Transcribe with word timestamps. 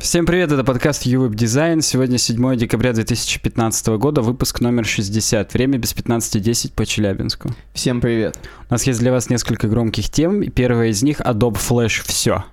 Всем 0.00 0.24
привет, 0.24 0.50
это 0.50 0.64
подкаст 0.64 1.04
UWeb 1.04 1.32
Design. 1.32 1.82
Сегодня 1.82 2.16
7 2.16 2.56
декабря 2.56 2.94
2015 2.94 3.86
года, 3.98 4.22
выпуск 4.22 4.62
номер 4.62 4.86
60. 4.86 5.52
Время 5.52 5.76
без 5.76 5.94
15.10 5.94 6.72
по 6.74 6.86
Челябинску. 6.86 7.50
Всем 7.74 8.00
привет. 8.00 8.38
У 8.70 8.72
нас 8.72 8.86
есть 8.86 8.98
для 8.98 9.12
вас 9.12 9.28
несколько 9.28 9.68
громких 9.68 10.08
тем. 10.08 10.50
Первая 10.52 10.88
из 10.88 11.02
них 11.02 11.20
Adobe 11.20 11.58
Flash 11.58 12.02
«Все». 12.06 12.44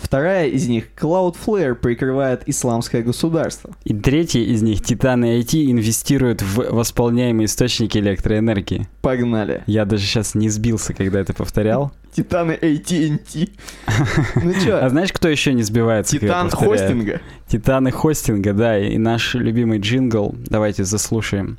Вторая 0.00 0.48
из 0.48 0.68
них 0.68 0.88
Cloudflare 0.96 1.74
прикрывает 1.74 2.42
исламское 2.46 3.02
государство. 3.02 3.74
И 3.84 3.94
третья 3.94 4.40
из 4.40 4.62
них 4.62 4.82
Титаны 4.82 5.40
IT 5.40 5.70
инвестируют 5.70 6.42
в 6.42 6.70
восполняемые 6.70 7.46
источники 7.46 7.98
электроэнергии. 7.98 8.88
Погнали. 9.02 9.62
Я 9.66 9.84
даже 9.84 10.04
сейчас 10.04 10.34
не 10.34 10.48
сбился, 10.48 10.94
когда 10.94 11.20
это 11.20 11.32
повторял. 11.32 11.92
Титаны 12.16 12.52
AT&T. 12.60 13.48
Ну 14.42 14.52
чё? 14.64 14.78
А 14.82 14.88
знаешь, 14.88 15.12
кто 15.12 15.28
еще 15.28 15.52
не 15.52 15.62
сбивается? 15.62 16.18
Титан 16.18 16.50
хостинга. 16.50 17.20
Титаны 17.48 17.90
хостинга, 17.90 18.52
да, 18.52 18.78
и 18.78 18.98
наш 18.98 19.34
любимый 19.34 19.78
джингл. 19.78 20.34
Давайте 20.46 20.84
заслушаем. 20.84 21.58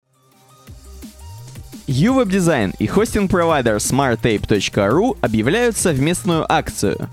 UWeb 1.87 2.27
Design 2.27 2.75
и 2.79 2.85
хостинг-провайдер 2.85 3.77
smarttape.ru 3.77 5.17
объявляют 5.21 5.77
совместную 5.77 6.45
акцию. 6.51 7.09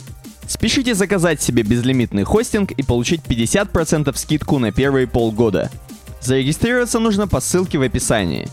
Спешите 0.46 0.94
заказать 0.94 1.40
себе 1.40 1.62
безлимитный 1.62 2.24
хостинг 2.24 2.70
и 2.72 2.82
получить 2.82 3.22
50% 3.22 4.16
скидку 4.16 4.58
на 4.58 4.72
первые 4.72 5.06
полгода. 5.06 5.70
Зарегистрироваться 6.20 6.98
нужно 6.98 7.26
по 7.28 7.40
ссылке 7.40 7.78
в 7.78 7.82
описании. 7.82 8.48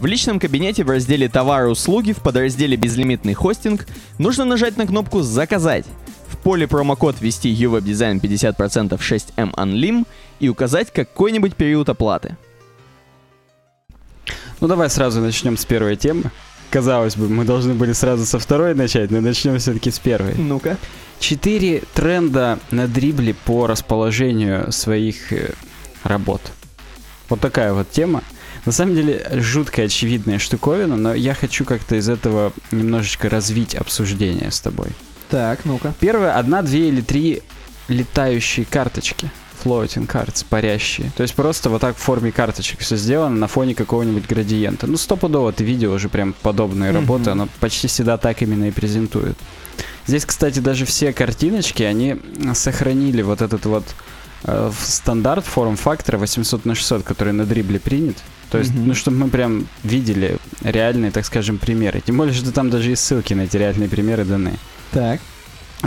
В 0.00 0.06
личном 0.06 0.40
кабинете 0.40 0.84
в 0.84 0.90
разделе 0.90 1.28
«Товары 1.28 1.68
и 1.68 1.70
услуги» 1.70 2.12
в 2.12 2.18
подразделе 2.18 2.76
«Безлимитный 2.76 3.34
хостинг» 3.34 3.86
нужно 4.18 4.44
нажать 4.44 4.76
на 4.76 4.86
кнопку 4.86 5.22
«Заказать». 5.22 5.86
В 6.28 6.36
поле 6.38 6.66
промокод 6.66 7.20
ввести 7.20 7.54
UWeb 7.54 7.82
Design 7.82 8.20
50% 8.20 8.98
6M 8.98 9.54
Unlim 9.54 10.06
и 10.40 10.48
указать 10.48 10.92
какой-нибудь 10.92 11.54
период 11.54 11.88
оплаты. 11.88 12.36
Ну 14.60 14.68
давай 14.68 14.90
сразу 14.90 15.20
начнем 15.20 15.56
с 15.56 15.64
первой 15.64 15.96
темы. 15.96 16.30
Казалось 16.74 17.14
бы, 17.14 17.28
мы 17.28 17.44
должны 17.44 17.74
были 17.74 17.92
сразу 17.92 18.26
со 18.26 18.40
второй 18.40 18.74
начать, 18.74 19.12
но 19.12 19.20
начнем 19.20 19.56
все-таки 19.60 19.92
с 19.92 20.00
первой. 20.00 20.34
Ну-ка. 20.34 20.76
Четыре 21.20 21.84
тренда 21.94 22.58
на 22.72 22.88
дрибле 22.88 23.32
по 23.44 23.68
расположению 23.68 24.72
своих 24.72 25.32
э, 25.32 25.52
работ. 26.02 26.40
Вот 27.28 27.38
такая 27.38 27.72
вот 27.74 27.92
тема. 27.92 28.24
На 28.66 28.72
самом 28.72 28.96
деле, 28.96 29.24
жутко 29.34 29.82
очевидная 29.82 30.40
штуковина, 30.40 30.96
но 30.96 31.14
я 31.14 31.34
хочу 31.34 31.64
как-то 31.64 31.94
из 31.94 32.08
этого 32.08 32.52
немножечко 32.72 33.28
развить 33.28 33.76
обсуждение 33.76 34.50
с 34.50 34.58
тобой. 34.58 34.88
Так, 35.30 35.64
ну-ка. 35.66 35.94
Первое, 36.00 36.36
одна, 36.36 36.60
две 36.62 36.88
или 36.88 37.02
три 37.02 37.42
летающие 37.86 38.66
карточки. 38.66 39.30
Floating 39.64 40.06
cards, 40.06 40.44
парящие. 40.48 41.10
То 41.16 41.22
есть 41.22 41.34
просто 41.34 41.70
вот 41.70 41.80
так 41.80 41.96
в 41.96 42.00
форме 42.00 42.30
карточек 42.32 42.80
все 42.80 42.96
сделано 42.96 43.34
на 43.36 43.48
фоне 43.48 43.74
какого-нибудь 43.74 44.26
градиента. 44.26 44.86
Ну, 44.86 44.96
стопудово 44.96 45.52
ты 45.52 45.64
видел 45.64 45.92
уже 45.92 46.08
прям 46.08 46.34
подобные 46.42 46.90
Мгм. 46.92 47.00
работы, 47.00 47.30
оно 47.30 47.48
почти 47.60 47.88
всегда 47.88 48.16
так 48.18 48.42
именно 48.42 48.64
и 48.68 48.70
презентует. 48.70 49.36
Здесь, 50.06 50.26
кстати, 50.26 50.58
даже 50.58 50.84
все 50.84 51.12
картиночки, 51.12 51.82
они 51.82 52.16
сохранили 52.54 53.22
вот 53.22 53.40
этот 53.40 53.64
вот 53.66 53.84
э, 54.46 54.70
стандарт 54.78 55.46
форм-фактора 55.46 56.18
800 56.18 56.66
на 56.66 56.74
600, 56.74 57.02
который 57.02 57.32
на 57.32 57.46
Dribbble 57.46 57.80
принят. 57.80 58.16
То 58.50 58.58
есть, 58.58 58.72
Мгм. 58.74 58.88
ну, 58.88 58.94
чтобы 58.94 59.16
мы 59.16 59.28
прям 59.28 59.66
видели 59.82 60.36
реальные, 60.62 61.10
так 61.10 61.24
скажем, 61.24 61.56
примеры. 61.56 62.02
Тем 62.04 62.18
более, 62.18 62.34
что 62.34 62.52
там 62.52 62.68
даже 62.68 62.92
и 62.92 62.94
ссылки 62.94 63.32
на 63.32 63.42
эти 63.42 63.56
реальные 63.56 63.88
примеры 63.88 64.26
даны. 64.26 64.58
Так. 64.92 65.20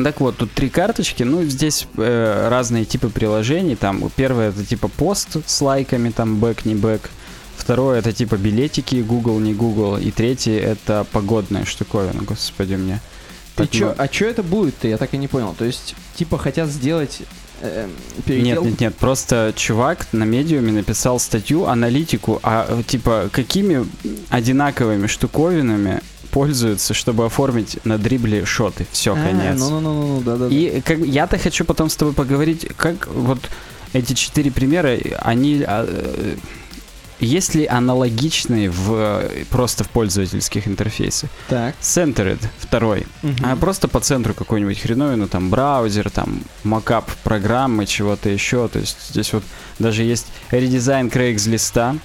Так 0.04 0.20
вот, 0.20 0.38
тут 0.38 0.52
три 0.52 0.70
карточки, 0.70 1.24
ну, 1.24 1.44
здесь 1.44 1.88
э, 1.98 2.48
разные 2.50 2.86
типы 2.86 3.10
приложений, 3.10 3.76
там, 3.76 4.10
первое 4.16 4.50
это 4.50 4.64
типа 4.66 4.88
пост 4.88 5.38
с 5.46 5.62
лайками, 5.62 6.10
там, 6.10 6.38
бэк, 6.40 6.66
не 6.66 6.76
бэк, 6.76 7.10
второе 7.56 8.00
это 8.00 8.12
типа 8.14 8.36
билетики, 8.38 8.98
Google, 8.98 9.40
не 9.40 9.54
Google, 9.54 9.98
и 9.98 10.12
третье 10.12 10.60
это 10.60 11.06
погодная 11.12 11.66
штуковина, 11.66 12.24
господи 12.24 12.76
мне. 12.76 13.00
Ты 13.56 13.64
Так, 13.64 13.72
чё, 13.72 13.88
ну- 13.88 13.96
а 13.98 14.08
чё 14.08 14.28
это 14.30 14.44
будет-то? 14.44 14.88
Я 14.88 14.98
так 14.98 15.14
и 15.14 15.18
не 15.18 15.28
понял. 15.28 15.56
То 15.58 15.66
есть, 15.66 15.96
типа, 16.16 16.38
хотят 16.38 16.70
сделать 16.70 17.22
э, 17.62 17.90
передел? 18.24 18.62
Нет, 18.64 18.72
нет, 18.72 18.80
нет, 18.82 18.96
просто 18.96 19.52
чувак 19.56 20.08
на 20.12 20.26
медиуме 20.26 20.72
написал 20.72 21.20
статью, 21.20 21.66
аналитику, 21.66 22.40
а 22.44 22.68
э, 22.70 22.84
типа 22.84 23.30
какими 23.32 23.84
одинаковыми 24.30 25.08
штуковинами 25.08 26.02
пользуются, 26.32 26.94
чтобы 26.94 27.26
оформить 27.26 27.80
на 27.86 27.98
дрибле 27.98 28.46
шоты. 28.46 28.86
Все, 28.92 29.14
А, 29.14 29.16
конец. 29.16 29.60
Ну-ну-ну, 29.60 30.22
да-да. 30.22 30.48
И 30.48 30.82
как, 30.82 31.00
я-то 31.00 31.38
хочу 31.38 31.66
потом 31.66 31.90
с 31.90 31.96
тобой 31.96 32.14
поговорить, 32.14 32.68
как 32.78 33.08
вот 33.08 33.40
эти 33.94 34.14
четыре 34.14 34.52
примера, 34.52 34.98
они 35.22 35.64
а, 35.66 35.86
э, 35.88 36.36
есть 37.20 37.56
ли 37.56 37.66
аналогичные 37.66 38.70
в 38.70 39.24
просто 39.50 39.84
в 39.84 39.90
пользовательских 39.90 40.68
интерфейсах? 40.68 41.30
Так. 41.48 41.76
Centered 41.82 42.40
второй. 42.60 43.08
Мгм. 43.24 43.38
А 43.44 43.56
просто 43.56 43.88
по 43.88 44.00
центру 44.00 44.34
какой-нибудь 44.34 44.80
хреновину, 44.80 45.28
там 45.28 45.50
браузер, 45.50 46.10
там 46.12 46.44
макап 46.64 47.10
программы, 47.24 47.86
чего-то 47.86 48.30
еще. 48.30 48.68
То 48.68 48.80
есть 48.80 48.98
здесь 49.10 49.34
вот 49.34 49.44
даже 49.80 50.04
есть 50.04 50.28
редизайн 50.52 51.08
Craigslist. 51.08 52.00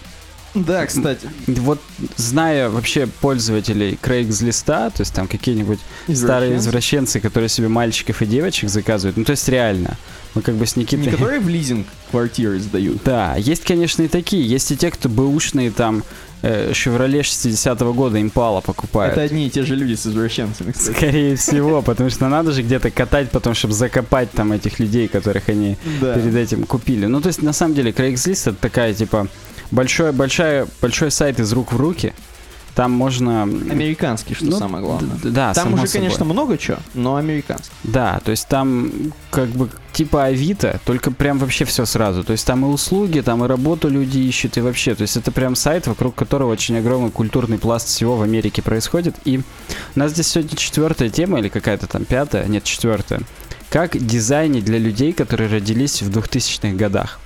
Да, 0.54 0.84
кстати. 0.86 1.28
Вот 1.46 1.80
зная 2.16 2.68
вообще 2.68 3.06
пользователей 3.06 3.98
Craigslist, 4.02 4.64
то 4.66 4.92
есть 4.98 5.14
там 5.14 5.26
какие-нибудь 5.28 5.78
старые 6.12 6.56
Извращенцы. 6.56 6.58
извращенцы, 6.58 7.20
которые 7.20 7.48
себе 7.48 7.68
мальчиков 7.68 8.20
и 8.22 8.26
девочек 8.26 8.68
заказывают. 8.68 9.16
Ну, 9.16 9.24
то 9.24 9.32
есть 9.32 9.48
реально. 9.48 9.96
Мы 10.34 10.42
как 10.42 10.54
бы 10.54 10.66
с 10.66 10.76
Никитой... 10.76 11.06
Не 11.06 11.10
которые 11.10 11.40
в 11.40 11.48
лизинг 11.48 11.86
квартиры 12.10 12.58
сдают. 12.58 13.02
Да, 13.04 13.36
есть, 13.36 13.64
конечно, 13.64 14.02
и 14.02 14.08
такие. 14.08 14.46
Есть 14.46 14.70
и 14.72 14.76
те, 14.76 14.90
кто 14.90 15.08
бэушные 15.10 15.70
там 15.70 16.02
э, 16.42 16.72
Chevrolet 16.72 17.20
60-го 17.20 17.92
года 17.92 18.20
Импала 18.20 18.60
покупают. 18.62 19.12
Это 19.12 19.22
одни 19.22 19.46
и 19.46 19.50
те 19.50 19.62
же 19.62 19.74
люди 19.76 19.94
с 19.94 20.06
извращенцами, 20.06 20.72
кстати. 20.72 20.96
Скорее 20.96 21.36
всего, 21.36 21.82
потому 21.82 22.08
что 22.10 22.28
надо 22.28 22.52
же 22.52 22.62
где-то 22.62 22.90
катать 22.90 23.30
потом, 23.30 23.54
чтобы 23.54 23.74
закопать 23.74 24.30
там 24.32 24.52
этих 24.52 24.78
людей, 24.78 25.08
которых 25.08 25.48
они 25.48 25.76
Да. 26.00 26.14
перед 26.14 26.34
этим 26.34 26.64
купили. 26.64 27.06
Ну, 27.06 27.20
то 27.20 27.28
есть, 27.28 27.42
на 27.42 27.52
самом 27.52 27.74
деле, 27.74 27.90
Craigslist 27.90 28.50
это 28.50 28.54
такая, 28.54 28.94
типа, 28.94 29.28
большой, 29.72 30.12
большая, 30.12 30.68
большой 30.80 31.10
сайт 31.10 31.40
из 31.40 31.52
рук 31.52 31.72
в 31.72 31.76
руки. 31.76 32.12
Там 32.74 32.90
можно... 32.92 33.42
Американский, 33.42 34.34
что 34.34 34.46
Ну, 34.46 34.58
самое 34.58 34.82
главное. 34.82 35.16
Да, 35.22 35.52
Там 35.52 35.74
уже, 35.74 35.86
собой. 35.86 35.92
конечно, 35.92 36.24
много 36.24 36.56
чего, 36.56 36.78
но 36.94 37.16
американский. 37.16 37.70
Да, 37.84 38.20
то 38.24 38.30
есть 38.30 38.48
там 38.48 38.90
как 39.30 39.48
бы 39.48 39.68
типа 39.92 40.24
Авито, 40.24 40.80
только 40.86 41.10
прям 41.10 41.38
вообще 41.38 41.66
все 41.66 41.84
сразу. 41.84 42.24
То 42.24 42.32
есть 42.32 42.46
там 42.46 42.64
и 42.64 42.68
услуги, 42.68 43.20
там 43.20 43.44
и 43.44 43.46
работу 43.46 43.90
люди 43.90 44.18
ищут, 44.18 44.56
и 44.56 44.62
вообще. 44.62 44.94
То 44.94 45.02
есть 45.02 45.18
это 45.18 45.30
прям 45.32 45.54
сайт, 45.54 45.86
вокруг 45.86 46.14
которого 46.14 46.50
очень 46.52 46.78
огромный 46.78 47.10
культурный 47.10 47.58
пласт 47.58 47.88
всего 47.88 48.16
в 48.16 48.22
Америке 48.22 48.62
происходит. 48.62 49.16
И 49.26 49.38
у 49.94 49.98
нас 49.98 50.12
здесь 50.12 50.28
сегодня 50.28 50.56
четвертая 50.56 51.10
тема, 51.10 51.40
или 51.40 51.50
какая-то 51.50 51.86
там 51.86 52.06
пятая, 52.06 52.46
нет, 52.46 52.64
четвертая. 52.64 53.20
Как 53.68 53.98
дизайнить 53.98 54.64
для 54.64 54.78
людей, 54.78 55.12
которые 55.12 55.50
родились 55.50 56.00
в 56.00 56.10
2000-х 56.10 56.74
годах. 56.74 57.20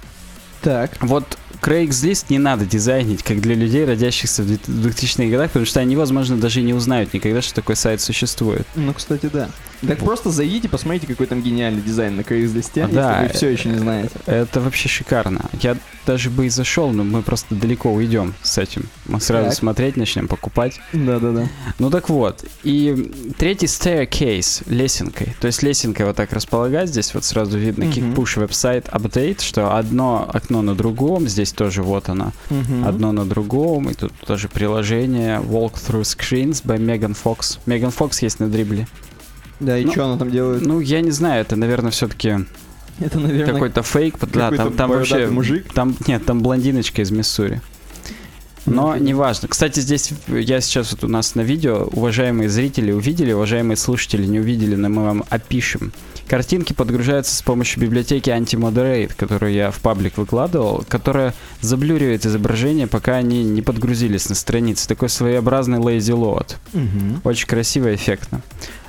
Так. 0.62 0.90
Вот 1.00 1.38
Craigslist 1.60 2.26
не 2.28 2.38
надо 2.38 2.64
дизайнить, 2.64 3.22
как 3.22 3.40
для 3.40 3.54
людей, 3.54 3.84
родящихся 3.84 4.42
в 4.42 4.46
2000-х 4.46 5.30
годах, 5.30 5.50
потому 5.50 5.66
что 5.66 5.80
они, 5.80 5.96
возможно, 5.96 6.36
даже 6.36 6.62
не 6.62 6.74
узнают 6.74 7.12
никогда, 7.14 7.42
что 7.42 7.54
такой 7.54 7.76
сайт 7.76 8.00
существует. 8.00 8.66
Ну, 8.74 8.92
кстати, 8.94 9.28
да. 9.32 9.48
Так 9.86 9.98
просто 9.98 10.30
зайдите, 10.30 10.68
посмотрите, 10.68 11.06
какой 11.06 11.26
там 11.26 11.42
гениальный 11.42 11.82
дизайн 11.82 12.16
на 12.16 12.20
Craigslist, 12.20 12.80
А, 12.82 12.88
да, 12.88 13.22
вы 13.22 13.28
все 13.28 13.48
еще 13.48 13.68
не 13.68 13.78
знаете. 13.78 14.10
Это 14.26 14.60
вообще 14.60 14.88
шикарно. 14.88 15.40
Я 15.60 15.76
даже 16.06 16.30
бы 16.30 16.46
и 16.46 16.48
зашел, 16.48 16.90
но 16.92 17.02
мы 17.04 17.22
просто 17.22 17.54
далеко 17.54 17.92
уйдем 17.92 18.34
с 18.42 18.58
этим. 18.58 18.84
Мы 19.06 19.20
сразу 19.20 19.48
Так. 19.48 19.54
смотреть 19.54 19.96
начнем, 19.96 20.28
покупать. 20.28 20.80
Да-да-да. 20.92 21.48
Ну 21.78 21.90
так 21.90 22.08
вот. 22.08 22.44
И 22.62 23.12
третий 23.38 23.66
staircase 23.66 24.62
лесенкой. 24.68 25.34
То 25.40 25.46
есть 25.46 25.62
лесенкой 25.62 26.06
вот 26.06 26.16
так 26.16 26.32
располагать. 26.32 26.88
Здесь 26.88 27.12
вот 27.14 27.24
сразу 27.24 27.58
видно 27.58 27.84
kick 27.84 28.14
push 28.14 28.36
website 28.46 28.90
update, 28.90 29.42
что 29.42 29.76
одно 29.76 30.28
окно 30.32 30.62
на 30.62 30.74
другом. 30.74 31.28
Здесь 31.28 31.52
тоже 31.52 31.82
вот 31.82 32.08
оно. 32.08 32.32
Мгм. 32.50 32.86
Одно 32.86 33.12
на 33.12 33.24
другом. 33.24 33.90
И 33.90 33.94
тут 33.94 34.12
тоже 34.26 34.48
приложение 34.48 35.40
Walkthrough 35.40 36.02
Screens 36.02 36.62
by 36.64 36.78
Megan 36.78 37.16
Fox. 37.22 37.58
Megan 37.66 37.94
Fox 37.96 38.18
есть 38.22 38.40
на 38.40 38.48
дрибле. 38.48 38.86
Да, 39.60 39.78
и 39.78 39.84
Ну, 39.84 39.92
что 39.92 40.04
она 40.04 40.18
там 40.18 40.30
делает? 40.30 40.64
Ну, 40.64 40.80
я 40.80 41.00
не 41.00 41.10
знаю, 41.10 41.40
это, 41.40 41.56
наверное, 41.56 41.90
все-таки 41.90 42.46
Это, 42.98 43.18
наверное, 43.18 43.54
какой-то 43.54 43.82
фейк. 43.82 44.16
Да, 44.20 44.50
какой-то 44.50 44.64
там, 44.64 44.72
там 44.74 44.90
вообще... 44.90 45.26
мужик. 45.28 45.72
Там, 45.72 45.96
нет, 46.06 46.24
там 46.24 46.42
блондиночка 46.42 47.02
из 47.02 47.10
Миссури. 47.10 47.60
Но 48.66 48.96
неважно. 48.96 49.48
Кстати, 49.48 49.80
здесь 49.80 50.12
я 50.28 50.60
сейчас 50.60 50.92
вот 50.92 51.04
у 51.04 51.08
нас 51.08 51.34
на 51.34 51.42
видео, 51.42 51.88
уважаемые 51.92 52.48
зрители 52.48 52.90
увидели, 52.90 53.32
уважаемые 53.32 53.76
слушатели 53.76 54.26
не 54.26 54.40
увидели, 54.40 54.74
но 54.74 54.88
мы 54.88 55.04
вам 55.04 55.24
опишем. 55.30 55.92
Картинки 56.26 56.72
подгружаются 56.72 57.36
с 57.36 57.42
помощью 57.42 57.80
библиотеки 57.80 58.30
Anti-Moderate, 58.30 59.12
которую 59.16 59.52
я 59.52 59.70
в 59.70 59.78
паблик 59.78 60.18
выкладывал, 60.18 60.84
которая 60.88 61.34
заблюривает 61.60 62.26
изображение, 62.26 62.88
пока 62.88 63.14
они 63.14 63.44
не 63.44 63.62
подгрузились 63.62 64.28
на 64.28 64.34
странице. 64.34 64.88
Такой 64.88 65.08
своеобразный 65.08 65.78
lazy 65.78 66.16
load. 66.16 66.56
Мгм. 66.72 67.20
Очень 67.22 67.46
красиво 67.46 67.92
и 67.92 67.94
эффектно. 67.94 68.42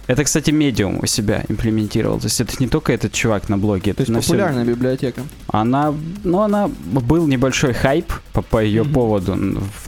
Это, 0.07 0.23
кстати, 0.23 0.51
медиум 0.51 0.99
у 1.01 1.05
себя 1.05 1.43
имплементировал. 1.49 2.17
То 2.19 2.25
есть 2.27 2.39
это 2.39 2.53
не 2.59 2.67
только 2.67 2.93
этот 2.93 3.11
чувак 3.11 3.49
на 3.49 3.57
блоге. 3.57 3.93
То 3.93 4.01
есть 4.01 4.09
на 4.11 4.21
всем- 4.21 4.37
популярная 4.37 4.63
библиотека. 4.65 5.21
Она, 5.47 5.93
ну, 6.23 6.39
она 6.41 6.69
был 6.85 7.27
небольшой 7.27 7.73
хайп 7.73 8.11
по, 8.33 8.41
по 8.41 8.63
ее 8.63 8.83
Мгм. 8.83 8.93
поводу. 8.93 9.37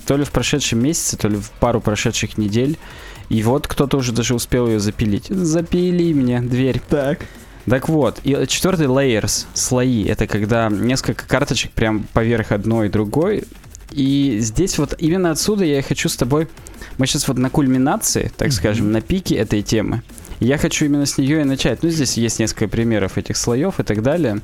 То 0.06 0.18
ли 0.18 0.26
в 0.26 0.32
прошедшем 0.32 0.84
месяце, 0.84 1.16
то 1.18 1.30
ли 1.30 1.38
в 1.38 1.50
пару 1.52 1.80
прошедших 1.82 2.38
недель. 2.38 2.78
И 3.30 3.44
вот 3.44 3.68
кто-то 3.68 3.98
уже 3.98 4.12
даже 4.12 4.36
успел 4.36 4.68
ее 4.68 4.80
запилить. 4.80 5.28
Запили 5.28 6.12
мне 6.14 6.42
дверь. 6.42 6.82
Так. 6.90 7.20
Так 7.70 7.88
вот, 7.88 8.20
и 8.24 8.46
четвертый 8.48 8.88
layers, 8.88 9.46
слои, 9.54 10.04
это 10.06 10.26
когда 10.28 10.70
несколько 10.70 11.28
карточек 11.28 11.72
прям 11.72 12.06
поверх 12.14 12.52
одной 12.52 12.88
и 12.88 12.90
другой. 12.90 13.44
И 13.92 14.38
здесь 14.40 14.78
вот 14.78 14.96
именно 14.98 15.32
отсюда 15.32 15.66
я 15.66 15.82
хочу 15.82 16.10
с 16.10 16.16
тобой... 16.16 16.48
Мы 16.98 17.08
сейчас 17.08 17.28
вот 17.28 17.38
на 17.38 17.50
кульминации, 17.50 18.32
так 18.36 18.50
Мгм. 18.50 18.56
скажем, 18.56 18.92
на 18.92 19.02
пике 19.02 19.36
этой 19.36 19.62
темы. 19.62 20.02
Я 20.40 20.58
хочу 20.58 20.86
именно 20.86 21.06
с 21.06 21.18
нее 21.18 21.42
и 21.42 21.44
начать. 21.44 21.84
Ну, 21.84 21.90
здесь 21.90 22.18
есть 22.18 22.40
несколько 22.40 22.68
примеров 22.68 23.18
этих 23.18 23.38
слоев 23.38 23.80
и 23.80 23.84
так 23.84 24.02
далее. 24.02 24.42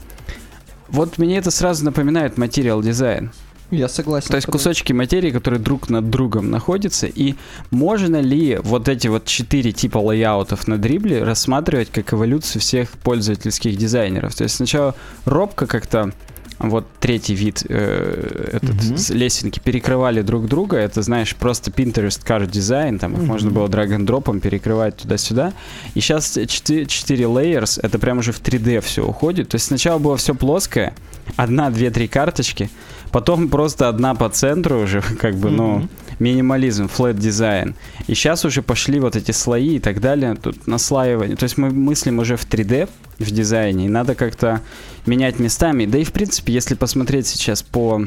Вот 0.87 1.17
мне 1.17 1.37
это 1.37 1.51
сразу 1.51 1.83
напоминает 1.85 2.37
материал 2.37 2.81
дизайн. 2.81 3.31
Я 3.71 3.87
согласен. 3.87 4.29
То 4.29 4.35
есть 4.35 4.47
кусочки 4.47 4.93
материи, 4.93 5.31
которые 5.31 5.59
друг 5.59 5.89
над 5.89 6.09
другом 6.09 6.51
находятся, 6.51 7.07
и 7.07 7.35
можно 7.71 8.21
ли 8.21 8.59
вот 8.61 8.87
эти 8.87 9.07
вот 9.07 9.25
четыре 9.25 9.71
типа 9.71 9.97
лейаутов 9.97 10.67
на 10.67 10.77
дрибле 10.77 11.23
рассматривать 11.23 11.89
как 11.91 12.13
эволюцию 12.13 12.61
всех 12.61 12.91
пользовательских 12.91 13.75
дизайнеров? 13.75 14.35
То 14.35 14.43
есть 14.43 14.55
сначала 14.55 14.95
робко 15.25 15.65
как-то 15.65 16.11
вот 16.59 16.85
третий 16.99 17.35
вид 17.35 17.63
э, 17.67 18.49
этот, 18.53 18.75
Мгм. 18.83 18.97
с- 18.97 19.09
лесенки 19.09 19.59
перекрывали 19.59 20.21
друг 20.21 20.47
друга. 20.47 20.77
Это, 20.77 21.01
знаешь, 21.01 21.35
просто 21.35 21.69
Pinterest 21.71 22.23
card 22.25 22.49
дизайн. 22.49 22.97
Там 22.99 23.13
их 23.13 23.19
Мгм. 23.19 23.27
можно 23.27 23.51
было 23.51 23.67
драг-н-дропом 23.67 24.39
перекрывать 24.39 24.97
туда-сюда. 24.97 25.53
И 25.95 25.99
сейчас 25.99 26.37
4, 26.47 26.85
4 26.85 27.25
layers, 27.25 27.79
это 27.81 27.99
прям 27.99 28.19
уже 28.19 28.31
в 28.31 28.39
3D 28.41 28.79
все 28.81 29.05
уходит. 29.05 29.49
То 29.49 29.55
есть 29.55 29.65
сначала 29.67 29.99
было 29.99 30.15
все 30.17 30.33
плоское, 30.33 30.93
одна, 31.35 31.69
две, 31.69 31.91
три 31.91 32.07
карточки, 32.07 32.69
потом 33.15 33.47
просто 33.47 33.87
одна 33.87 34.13
по 34.13 34.27
центру 34.27 34.81
уже, 34.81 35.01
как 35.21 35.35
бы, 35.35 35.49
ну, 35.49 35.77
Мгм. 35.77 35.89
минимализм, 36.19 36.89
флэт 36.89 37.17
дизайн. 37.17 37.73
И 38.07 38.13
сейчас 38.13 38.43
уже 38.43 38.61
пошли 38.61 38.99
вот 38.99 39.15
эти 39.15 39.31
слои 39.31 39.77
и 39.77 39.79
так 39.79 40.01
далее, 40.01 40.35
тут 40.35 40.67
наслаивание. 40.67 41.37
То 41.37 41.45
есть 41.45 41.57
мы 41.57 41.69
мыслим 41.69 42.19
уже 42.19 42.35
в 42.35 42.45
3D 42.45 42.89
в 43.19 43.31
дизайне, 43.31 43.85
и 43.85 43.87
надо 43.87 44.15
как-то 44.15 44.59
менять 45.05 45.39
местами. 45.39 45.85
Да 45.85 45.97
и 45.97 46.03
в 46.03 46.11
принципе, 46.11 46.51
если 46.51 46.75
посмотреть 46.75 47.27
сейчас 47.27 47.63
по 47.63 48.05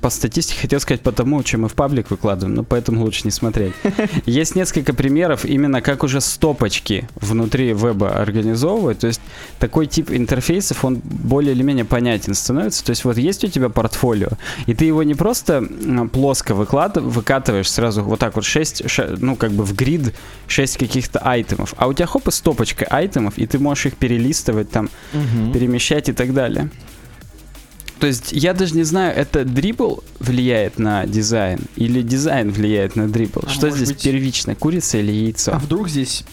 по 0.00 0.10
статистике 0.10 0.60
хотел 0.60 0.80
сказать 0.80 1.00
по 1.00 1.10
тому, 1.12 1.42
чем 1.42 1.62
мы 1.62 1.68
в 1.68 1.74
паблик 1.74 2.10
выкладываем, 2.10 2.54
но 2.54 2.62
поэтому 2.64 3.02
лучше 3.02 3.22
не 3.24 3.30
смотреть. 3.30 3.72
Есть 4.26 4.54
несколько 4.54 4.94
примеров 4.94 5.44
именно 5.44 5.80
как 5.82 6.04
уже 6.04 6.20
стопочки 6.20 7.08
внутри 7.20 7.72
веба 7.72 8.10
организовывать. 8.10 9.00
То 9.00 9.06
есть 9.08 9.20
такой 9.58 9.86
тип 9.86 10.10
интерфейсов, 10.10 10.84
он 10.84 10.96
более 11.02 11.52
или 11.54 11.62
менее 11.62 11.84
понятен 11.84 12.34
становится. 12.34 12.84
То 12.84 12.90
есть 12.90 13.04
вот 13.04 13.16
есть 13.18 13.44
у 13.44 13.48
тебя 13.48 13.68
портфолио, 13.68 14.28
и 14.66 14.74
ты 14.74 14.84
его 14.84 15.02
не 15.02 15.14
просто 15.14 15.62
плоско 16.12 16.52
выклад- 16.54 17.00
выкатываешь 17.00 17.70
сразу 17.70 18.02
вот 18.02 18.18
так 18.20 18.36
вот 18.36 18.44
6, 18.44 18.82
ну 19.18 19.34
как 19.36 19.50
бы 19.52 19.64
в 19.64 19.74
грид 19.74 20.14
6 20.46 20.76
каких-то 20.78 21.18
айтемов, 21.18 21.74
а 21.76 21.86
у 21.88 21.92
тебя 21.92 22.06
хоп 22.06 22.28
и 22.28 22.30
стопочка 22.30 22.84
айтемов, 22.86 23.36
и 23.38 23.46
ты 23.46 23.58
можешь 23.58 23.86
их 23.86 23.96
перелистывать 23.96 24.70
там, 24.70 24.90
Мгм. 25.12 25.52
перемещать 25.52 26.08
и 26.08 26.12
так 26.12 26.32
далее. 26.34 26.70
То 28.00 28.06
есть 28.06 28.32
я 28.32 28.54
даже 28.54 28.74
не 28.74 28.84
знаю, 28.84 29.16
это 29.16 29.44
дрибл 29.44 30.04
влияет 30.20 30.78
на 30.78 31.06
дизайн 31.06 31.60
или 31.76 32.02
дизайн 32.02 32.50
влияет 32.50 32.96
на 32.96 33.08
дрибл. 33.08 33.42
А 33.46 33.48
Что 33.48 33.70
здесь 33.70 33.88
быть- 33.88 34.02
первично, 34.02 34.54
курица 34.54 34.98
или 34.98 35.10
яйцо? 35.12 35.52
А 35.54 35.58
вдруг 35.58 35.88
здесь 35.88 36.24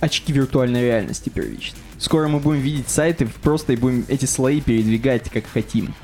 очки 0.00 0.32
виртуальной 0.32 0.82
реальности 0.82 1.28
первичны? 1.28 1.76
Скоро 1.98 2.28
мы 2.28 2.40
будем 2.40 2.60
видеть 2.60 2.88
сайты 2.88 3.28
просто 3.42 3.74
и 3.74 3.76
будем 3.76 4.04
эти 4.08 4.24
слои 4.24 4.60
передвигать 4.60 5.28
как 5.30 5.44
хотим. 5.52 5.94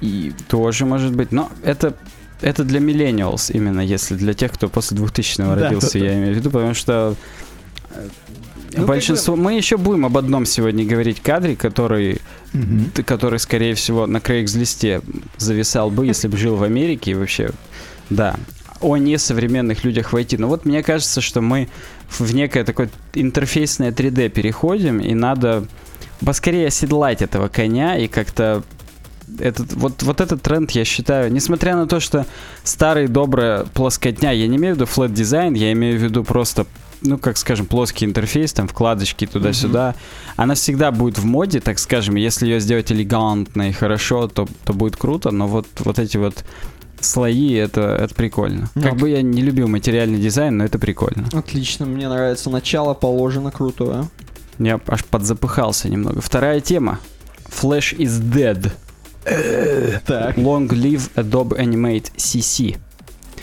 И 0.00 0.32
Тоже 0.48 0.86
может 0.86 1.14
быть, 1.14 1.32
но 1.32 1.50
это 1.62 1.96
это 2.40 2.62
для 2.62 2.78
millennials 2.78 3.50
именно, 3.52 3.80
если 3.80 4.14
для 4.14 4.32
тех, 4.32 4.52
кто 4.52 4.68
после 4.68 4.96
2000-го 4.96 5.56
Да, 5.56 5.64
родился, 5.68 5.98
да, 5.98 6.04
я 6.04 6.14
имею 6.14 6.34
в 6.34 6.36
виду, 6.36 6.50
потому 6.52 6.72
что 6.74 7.16
э, 7.90 8.08
Ну, 8.76 8.86
большинство... 8.86 9.36
Мы 9.36 9.54
еще 9.54 9.76
будем 9.76 10.06
об 10.06 10.16
одном 10.16 10.46
сегодня 10.46 10.84
говорить 10.84 11.20
кадре, 11.20 11.56
который, 11.56 12.20
т- 12.94 13.02
который, 13.02 13.38
скорее 13.38 13.74
всего, 13.74 14.06
на 14.06 14.18
Craigslist 14.18 15.02
зависал 15.36 15.90
бы, 15.90 16.06
если 16.06 16.28
бы 16.28 16.36
жил 16.36 16.56
в 16.56 16.62
Америке 16.62 17.12
и 17.12 17.14
вообще... 17.14 17.50
Да, 18.10 18.36
о 18.80 18.96
несовременных 18.96 19.84
людях 19.84 20.12
войти. 20.12 20.36
Но 20.36 20.48
вот 20.48 20.64
мне 20.64 20.82
кажется, 20.82 21.20
что 21.20 21.40
мы 21.40 21.68
в 22.08 22.34
некое 22.34 22.64
такое 22.64 22.90
интерфейсное 23.14 23.90
3D 23.92 24.28
переходим, 24.28 25.00
и 25.00 25.14
надо 25.14 25.66
поскорее 26.24 26.68
оседлать 26.68 27.22
этого 27.22 27.48
коня 27.48 27.96
и 27.98 28.08
как-то 28.08 28.62
этот, 29.38 29.72
вот, 29.74 30.02
вот 30.02 30.20
этот 30.20 30.42
тренд, 30.42 30.70
я 30.72 30.84
считаю, 30.84 31.32
несмотря 31.32 31.76
на 31.76 31.86
то, 31.86 32.00
что 32.00 32.26
старый 32.64 33.08
добрая 33.08 33.64
плоскотня, 33.64 34.32
я 34.32 34.46
не 34.46 34.56
имею 34.56 34.74
в 34.74 34.78
виду 34.78 34.86
flat 34.86 35.12
дизайн, 35.12 35.54
я 35.54 35.72
имею 35.72 35.98
в 35.98 36.02
виду 36.02 36.24
просто, 36.24 36.66
ну, 37.02 37.18
как 37.18 37.36
скажем, 37.36 37.66
плоский 37.66 38.04
интерфейс, 38.04 38.52
там, 38.52 38.68
вкладочки 38.68 39.26
туда-сюда, 39.26 39.94
она 40.36 40.54
всегда 40.54 40.90
будет 40.90 41.18
в 41.18 41.24
моде, 41.24 41.60
так 41.60 41.78
скажем, 41.78 42.16
если 42.16 42.46
ее 42.46 42.60
сделать 42.60 42.90
элегантно 42.92 43.68
и 43.70 43.72
хорошо, 43.72 44.28
то, 44.28 44.48
то 44.64 44.72
будет 44.72 44.96
круто, 44.96 45.30
но 45.30 45.46
вот, 45.46 45.66
вот 45.80 45.98
эти 45.98 46.16
вот 46.16 46.44
слои, 47.00 47.52
это, 47.54 47.80
это 48.00 48.14
прикольно. 48.14 48.68
Ну, 48.74 48.82
Как 48.82 48.92
а 48.92 48.96
бы 48.96 49.08
я 49.10 49.22
не 49.22 49.42
любил 49.42 49.68
материальный 49.68 50.18
дизайн, 50.18 50.56
но 50.56 50.64
это 50.64 50.78
прикольно. 50.78 51.28
Отлично, 51.32 51.86
мне 51.86 52.08
нравится. 52.08 52.50
Начало 52.50 52.94
положено 52.94 53.50
крутое. 53.50 54.08
Я 54.58 54.80
аж 54.88 55.04
подзапыхался 55.04 55.88
немного. 55.88 56.20
Вторая 56.20 56.60
тема. 56.60 56.98
Flash 57.48 57.96
is 57.96 58.20
dead. 58.20 58.72
Так, 60.06 60.36
Long 60.38 60.68
live 60.68 61.10
Adobe 61.14 61.56
Animate 61.58 62.10
CC. 62.16 62.76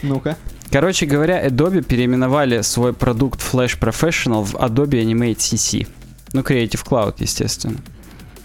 ну-ка. 0.02 0.36
Короче 0.72 1.06
говоря, 1.06 1.46
Adobe 1.48 1.84
переименовали 1.84 2.62
свой 2.62 2.94
продукт 2.94 3.42
Flash 3.42 3.80
Professional 3.80 4.44
в 4.44 4.56
Adobe 4.56 5.04
Animate 5.04 5.38
CC. 5.38 5.88
Ну, 6.34 6.42
Creative 6.42 6.84
Cloud, 6.86 7.16
естественно. 7.20 7.78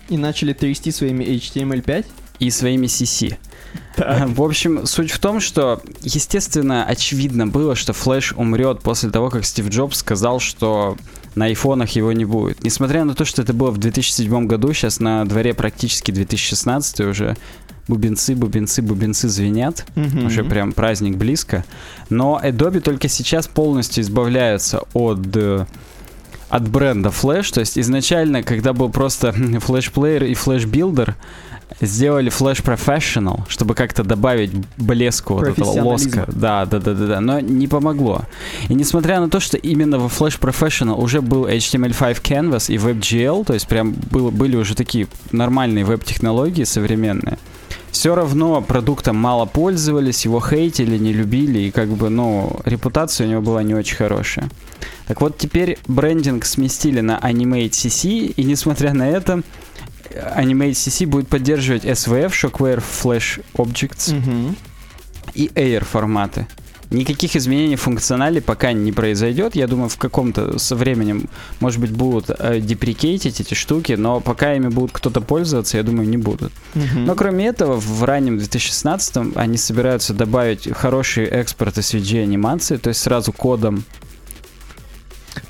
И 0.08 0.16
начали 0.16 0.52
трясти 0.52 0.90
своими 0.90 1.24
HTML5. 1.24 2.06
И 2.38 2.50
своими 2.50 2.86
CC. 2.86 3.36
В 3.96 4.42
общем, 4.42 4.86
суть 4.86 5.10
в 5.10 5.18
том, 5.18 5.40
что, 5.40 5.82
естественно, 6.02 6.84
очевидно 6.84 7.46
было, 7.46 7.74
что 7.74 7.92
Flash 7.92 8.34
умрет 8.34 8.80
после 8.80 9.10
того, 9.10 9.30
как 9.30 9.44
Стив 9.44 9.68
Джобс 9.68 9.98
сказал, 9.98 10.40
что 10.40 10.96
на 11.34 11.46
айфонах 11.46 11.90
его 11.90 12.12
не 12.12 12.24
будет. 12.24 12.64
Несмотря 12.64 13.04
на 13.04 13.14
то, 13.14 13.24
что 13.24 13.42
это 13.42 13.52
было 13.52 13.70
в 13.70 13.78
2007 13.78 14.46
году, 14.46 14.72
сейчас 14.72 15.00
на 15.00 15.24
дворе 15.24 15.54
практически 15.54 16.10
2016 16.10 17.00
уже 17.00 17.36
бубенцы, 17.90 18.34
бубенцы, 18.34 18.80
бубенцы 18.82 19.28
звенят. 19.28 19.84
Мгм. 19.96 20.26
Уже 20.26 20.44
прям 20.44 20.72
праздник 20.72 21.16
близко. 21.16 21.64
Но 22.08 22.40
Adobe 22.42 22.80
только 22.80 23.08
сейчас 23.08 23.48
полностью 23.48 24.02
избавляются 24.02 24.82
от 24.94 25.36
э, 25.36 25.66
от 26.48 26.68
бренда 26.68 27.10
Flash. 27.10 27.52
То 27.52 27.60
есть 27.60 27.78
изначально, 27.78 28.42
когда 28.42 28.72
был 28.72 28.90
просто 28.90 29.28
Flash 29.36 29.92
Player 29.92 30.26
и 30.26 30.32
Flash 30.32 30.70
Builder, 30.70 31.14
сделали 31.80 32.30
Flash 32.30 32.62
Professional, 32.62 33.42
чтобы 33.48 33.74
как-то 33.74 34.02
добавить 34.02 34.50
блеску 34.76 35.34
вот 35.34 35.48
этого 35.48 35.70
лоска. 35.82 36.26
Да, 36.28 36.66
да, 36.66 36.78
да, 36.78 36.94
да, 36.94 37.06
да. 37.06 37.20
Но 37.20 37.40
не 37.40 37.68
помогло. 37.68 38.22
И 38.68 38.74
несмотря 38.74 39.20
на 39.20 39.30
то, 39.30 39.40
что 39.40 39.56
именно 39.56 39.98
во 39.98 40.08
Flash 40.08 40.38
Professional 40.38 41.00
уже 41.00 41.20
был 41.20 41.46
HTML5 41.46 42.22
Canvas 42.22 42.72
и 42.72 42.76
WebGL, 42.76 43.44
то 43.44 43.54
есть 43.54 43.68
прям 43.68 43.92
было, 43.92 44.30
были 44.30 44.56
уже 44.56 44.74
такие 44.74 45.06
нормальные 45.32 45.84
веб-технологии 45.84 46.64
современные, 46.64 47.38
все 47.90 48.14
равно 48.14 48.60
продуктом 48.62 49.16
мало 49.16 49.46
пользовались, 49.46 50.24
его 50.24 50.40
хейтили, 50.40 50.96
не 50.98 51.12
любили, 51.12 51.58
и 51.60 51.70
как 51.70 51.88
бы, 51.88 52.08
ну, 52.08 52.60
репутация 52.64 53.26
у 53.26 53.30
него 53.30 53.42
была 53.42 53.62
не 53.62 53.74
очень 53.74 53.96
хорошая. 53.96 54.48
Так 55.06 55.20
вот, 55.20 55.38
теперь 55.38 55.78
брендинг 55.88 56.44
сместили 56.44 57.00
на 57.00 57.18
Animate 57.18 57.70
CC, 57.70 58.26
и 58.36 58.44
несмотря 58.44 58.92
на 58.92 59.08
это, 59.08 59.42
Animate 60.36 60.72
CC 60.72 61.06
будет 61.06 61.28
поддерживать 61.28 61.84
SVF, 61.84 62.30
Shockwave 62.30 62.82
Flash 63.02 63.42
Objects 63.54 64.14
Мгм. 64.14 64.56
и 65.34 65.46
Air 65.54 65.84
форматы. 65.84 66.46
Никаких 66.90 67.36
изменений 67.36 67.76
в 67.76 67.82
функционале 67.82 68.40
пока 68.40 68.72
не 68.72 68.90
произойдет. 68.90 69.54
Я 69.54 69.68
думаю, 69.68 69.88
в 69.88 69.96
каком-то 69.96 70.58
со 70.58 70.74
временем, 70.74 71.28
может 71.60 71.80
быть, 71.80 71.92
будут 71.92 72.30
э, 72.30 72.60
деприкейтить 72.60 73.40
эти 73.40 73.54
штуки, 73.54 73.92
но 73.92 74.20
пока 74.20 74.54
ими 74.54 74.68
будут 74.68 74.90
кто-то 74.92 75.20
пользоваться, 75.20 75.76
я 75.76 75.84
думаю, 75.84 76.08
не 76.08 76.16
будут. 76.16 76.52
Мгм. 76.74 77.04
Но 77.04 77.14
кроме 77.14 77.46
этого, 77.46 77.76
в 77.78 78.02
раннем 78.04 78.38
2016 78.38 79.36
они 79.36 79.56
собираются 79.56 80.14
добавить 80.14 80.68
хорошие 80.72 81.28
экспорты 81.28 81.80
SVG 81.80 82.22
анимации, 82.22 82.76
то 82.76 82.88
есть 82.88 83.00
сразу 83.00 83.32
кодом. 83.32 83.84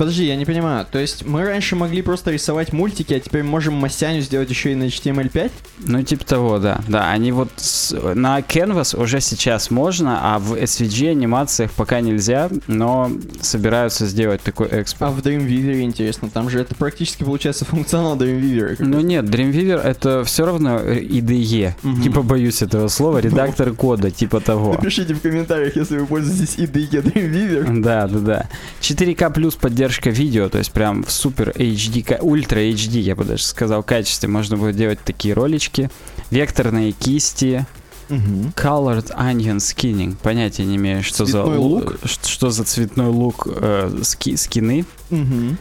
Подожди, 0.01 0.25
я 0.25 0.37
не 0.37 0.47
понимаю. 0.47 0.87
То 0.91 0.99
есть 0.99 1.27
мы 1.27 1.45
раньше 1.45 1.77
могли 1.77 2.01
просто 2.01 2.31
рисовать 2.31 2.73
мультики, 2.73 3.13
а 3.13 3.21
теперь 3.21 3.43
можем 3.43 3.75
Масяню 3.75 4.23
сделать 4.23 4.49
еще 4.49 4.73
и 4.73 4.75
на 4.75 4.85
HTML5? 4.85 5.51
Ну, 5.81 6.03
типа 6.03 6.25
того, 6.25 6.59
да. 6.59 6.81
Да, 6.89 7.11
они 7.11 7.33
вот 7.33 7.51
с- 7.57 7.95
на 8.15 8.39
Canvas 8.41 8.99
уже 8.99 9.21
сейчас 9.21 9.71
можно, 9.71 10.19
а 10.35 10.39
в 10.39 10.55
SVG 10.55 11.11
анимациях 11.11 11.71
пока 11.73 12.01
нельзя, 12.01 12.49
но 12.67 13.11
собираются 13.43 14.07
сделать 14.07 14.41
такой 14.41 14.69
А 14.69 14.77
экспорт. 14.79 15.13
в 15.13 15.19
Dreamweaver, 15.19 15.83
интересно, 15.83 16.31
там 16.31 16.49
же 16.49 16.61
это 16.61 16.75
практически 16.75 17.23
получается 17.23 17.67
функционал 17.67 18.17
Dreamweaver. 18.17 18.77
Ну 18.79 19.01
нет, 19.01 19.27
Dreamweaver 19.27 19.83
это 19.83 20.25
все 20.25 20.47
равно 20.47 20.79
IDE. 20.79 21.75
Мгм. 21.83 22.03
Типа 22.03 22.23
боюсь 22.23 22.63
этого 22.63 22.89
слова, 22.89 23.19
редактор 23.19 23.73
кода, 23.75 24.11
типа 24.11 24.41
того. 24.41 24.73
Напишите 24.73 25.13
в 25.13 25.21
комментариях, 25.21 25.77
если 25.77 25.99
вы 25.99 26.07
пользуетесь 26.07 26.57
IDE 26.57 27.03
Dreamweaver. 27.03 27.81
Да, 27.83 28.07
да, 28.09 28.19
да. 28.19 28.49
4К 28.81 29.31
плюс 29.31 29.57
поддержка 29.91 30.11
видео, 30.11 30.49
то 30.49 30.59
есть 30.59 30.71
прям 30.73 31.03
в 31.03 31.11
супер 31.11 31.51
HD, 31.51 32.19
ультра 32.21 32.61
HD, 32.61 33.01
я 33.01 33.17
бы 33.17 33.25
даже 33.25 33.43
сказал, 33.43 33.83
качестве 33.83 34.29
можно 34.29 34.57
будет 34.57 34.77
делать 34.77 35.01
такие 35.05 35.35
ролички. 35.35 35.91
Векторные 36.31 36.93
кисти, 36.93 37.67
Мгм. 38.09 38.53
Colored 38.57 39.13
Onion 39.17 39.57
Skinning. 39.59 40.17
Понятия 40.23 40.65
не 40.65 40.77
имею, 40.77 41.03
что 41.03 41.25
за 41.27 41.43
Цветной 41.43 41.57
лу- 41.59 41.61
лук? 41.61 41.97
Что 42.05 42.51
за 42.51 42.65
цветной 42.65 43.09
лук 43.09 43.47
э, 43.49 44.01
ски- 44.03 44.37
скины. 44.37 44.85
Мгм. 45.11 45.59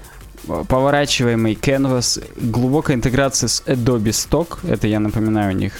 Поворачиваемый 0.67 1.53
canvas, 1.53 2.23
глубокая 2.41 2.95
интеграция 2.97 3.47
с 3.49 3.61
Adobe 3.67 4.09
Stock. 4.09 4.57
Это, 4.67 4.87
я 4.87 4.99
напоминаю, 4.99 5.53
у 5.55 5.57
них 5.57 5.73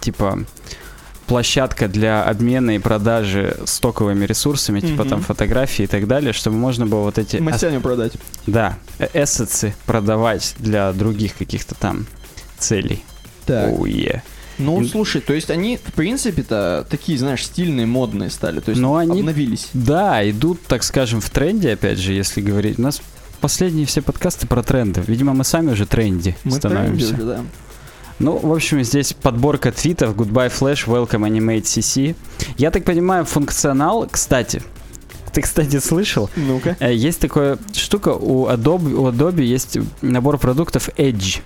типа 0.00 0.40
площадка 1.30 1.86
для 1.86 2.24
обмена 2.24 2.72
и 2.74 2.78
продажи 2.80 3.56
стоковыми 3.64 4.24
ресурсами, 4.26 4.80
типа 4.80 5.02
Мгм. 5.02 5.08
там 5.10 5.20
фотографии 5.22 5.84
и 5.84 5.86
так 5.86 6.08
далее, 6.08 6.32
чтобы 6.32 6.56
можно 6.56 6.86
было 6.86 7.02
вот 7.02 7.18
эти 7.18 7.36
ас- 7.36 7.42
Масяню 7.42 7.80
продать. 7.80 8.14
да, 8.48 8.76
э- 8.98 9.06
эссетсы 9.14 9.72
продавать 9.86 10.56
для 10.58 10.92
других 10.92 11.36
каких-то 11.36 11.76
там 11.76 12.06
целей. 12.58 13.04
Так. 13.46 13.68
Оу, 13.70 13.84
е. 13.86 14.22
Ну, 14.58 14.84
слушай, 14.84 15.20
то 15.20 15.32
есть 15.32 15.50
они, 15.50 15.76
в 15.76 15.92
принципе-то, 15.92 16.84
такие, 16.90 17.16
знаешь, 17.16 17.44
стильные, 17.46 17.86
модные 17.86 18.28
стали. 18.30 18.58
То 18.58 18.70
есть 18.70 18.82
Но 18.82 18.96
они- 18.96 19.20
обновились. 19.20 19.68
Да, 19.72 20.28
идут, 20.28 20.60
так 20.66 20.82
скажем, 20.82 21.20
в 21.20 21.30
тренде, 21.30 21.72
опять 21.74 21.98
же, 21.98 22.12
если 22.12 22.40
говорить. 22.42 22.78
У 22.80 22.82
нас 22.82 23.00
последние 23.40 23.86
все 23.86 24.02
подкасты 24.02 24.48
про 24.48 24.62
тренды. 24.64 25.00
Видимо, 25.06 25.32
мы 25.32 25.44
сами 25.44 25.70
уже 25.70 25.86
тренди 25.86 26.36
Мы 26.42 26.50
становимся. 26.50 27.06
тренде 27.14 27.22
уже, 27.22 27.34
да. 27.36 27.40
Ну, 28.20 28.36
в 28.36 28.52
общем, 28.52 28.82
здесь 28.84 29.14
подборка 29.14 29.72
твитов 29.72 30.14
Goodbye 30.14 30.52
Flash, 30.52 30.86
Welcome 30.86 31.26
Animate 31.26 31.62
CC. 31.62 32.14
Я 32.58 32.70
так 32.70 32.84
понимаю, 32.84 33.24
функционал, 33.24 34.06
кстати, 34.10 34.62
ты, 35.32 35.40
кстати, 35.40 35.78
слышал? 35.80 36.28
Ну-ка. 36.36 36.76
Э, 36.80 36.92
Есть 36.94 37.20
такая 37.20 37.56
штука, 37.72 38.10
у 38.10 38.46
Adobe, 38.48 38.92
у 38.92 39.08
Adobe 39.10 39.42
есть 39.42 39.78
набор 40.02 40.36
продуктов 40.38 40.90
Edge, 40.98 41.40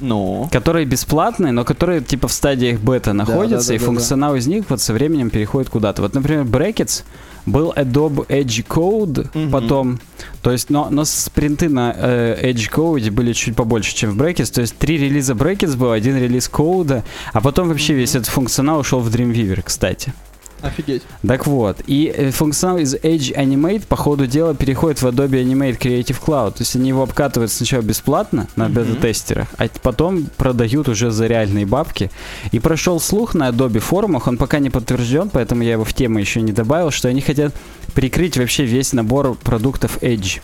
Ну. 0.00 0.48
которые 0.50 0.86
бесплатные, 0.86 1.52
но 1.52 1.64
которые 1.64 2.00
типа 2.00 2.28
в 2.28 2.32
стадиях 2.32 2.80
бета 2.80 3.12
находятся, 3.12 3.68
да, 3.68 3.74
и 3.74 3.78
да, 3.78 3.84
да. 3.84 3.86
функционал 3.86 4.36
из 4.36 4.46
них 4.46 4.64
вот 4.68 4.80
со 4.80 4.92
временем 4.92 5.30
переходит 5.30 5.70
куда-то. 5.70 6.02
Вот, 6.02 6.14
например, 6.14 6.44
Brackets 6.44 7.04
был 7.46 7.72
Adobe 7.76 8.26
Edge 8.28 8.64
Code 8.66 9.28
Мгм. 9.34 9.50
потом, 9.50 10.00
то 10.42 10.50
есть, 10.50 10.70
но, 10.70 10.88
но 10.90 11.04
спринты 11.04 11.68
на 11.68 11.94
э, 11.96 12.50
Edge 12.52 12.70
Code 12.70 13.10
были 13.10 13.32
чуть 13.32 13.56
побольше, 13.56 13.94
чем 13.94 14.10
в 14.10 14.20
Brackets, 14.22 14.52
то 14.52 14.60
есть 14.60 14.76
три 14.76 14.98
релиза 14.98 15.32
Brackets 15.34 15.76
был, 15.76 15.90
один 15.92 16.16
релиз 16.18 16.48
кода, 16.48 17.02
а 17.32 17.40
потом 17.40 17.68
вообще 17.68 17.92
Мгм. 17.92 18.00
весь 18.00 18.14
этот 18.14 18.28
функционал 18.28 18.80
ушел 18.80 19.00
в 19.00 19.08
Dreamweaver, 19.14 19.62
кстати. 19.62 20.12
Офигеть. 20.62 21.02
Так 21.26 21.46
вот, 21.46 21.78
и 21.86 22.12
э, 22.14 22.30
функционал 22.30 22.78
из 22.78 22.94
Edge 22.94 23.34
Animate 23.34 23.86
по 23.86 23.96
ходу 23.96 24.26
дела 24.26 24.54
переходит 24.54 25.00
в 25.00 25.06
Adobe 25.06 25.42
Animate 25.42 25.78
Creative 25.78 26.16
Cloud. 26.24 26.52
То 26.52 26.60
есть 26.60 26.76
они 26.76 26.88
его 26.88 27.02
обкатывают 27.02 27.50
сначала 27.50 27.82
бесплатно 27.82 28.46
на 28.56 28.66
Мгм. 28.66 28.74
бета-тестерах, 28.74 29.48
а 29.56 29.68
потом 29.82 30.26
продают 30.36 30.88
уже 30.88 31.10
за 31.10 31.26
реальные 31.26 31.66
бабки. 31.66 32.10
И 32.52 32.58
прошел 32.58 33.00
слух 33.00 33.34
на 33.34 33.48
Adobe 33.48 33.80
форумах, 33.80 34.26
он 34.26 34.36
пока 34.36 34.58
не 34.58 34.70
подтвержден, 34.70 35.30
поэтому 35.30 35.62
я 35.62 35.72
его 35.72 35.84
в 35.84 35.94
тему 35.94 36.18
еще 36.18 36.40
не 36.42 36.52
добавил, 36.52 36.90
что 36.90 37.08
они 37.08 37.20
хотят 37.20 37.54
прикрыть 37.94 38.36
вообще 38.36 38.64
весь 38.64 38.92
набор 38.92 39.34
продуктов 39.34 39.98
Edge. 40.02 40.40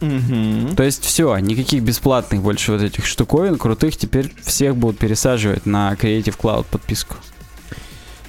Мгм. 0.00 0.76
То 0.76 0.84
есть 0.84 1.04
все, 1.04 1.36
никаких 1.38 1.82
бесплатных 1.82 2.40
больше 2.40 2.72
вот 2.72 2.82
этих 2.82 3.04
штуковин 3.04 3.58
крутых 3.58 3.96
теперь 3.96 4.32
всех 4.42 4.76
будут 4.76 4.98
пересаживать 4.98 5.66
на 5.66 5.92
Creative 5.94 6.36
Cloud 6.38 6.66
подписку. 6.70 7.16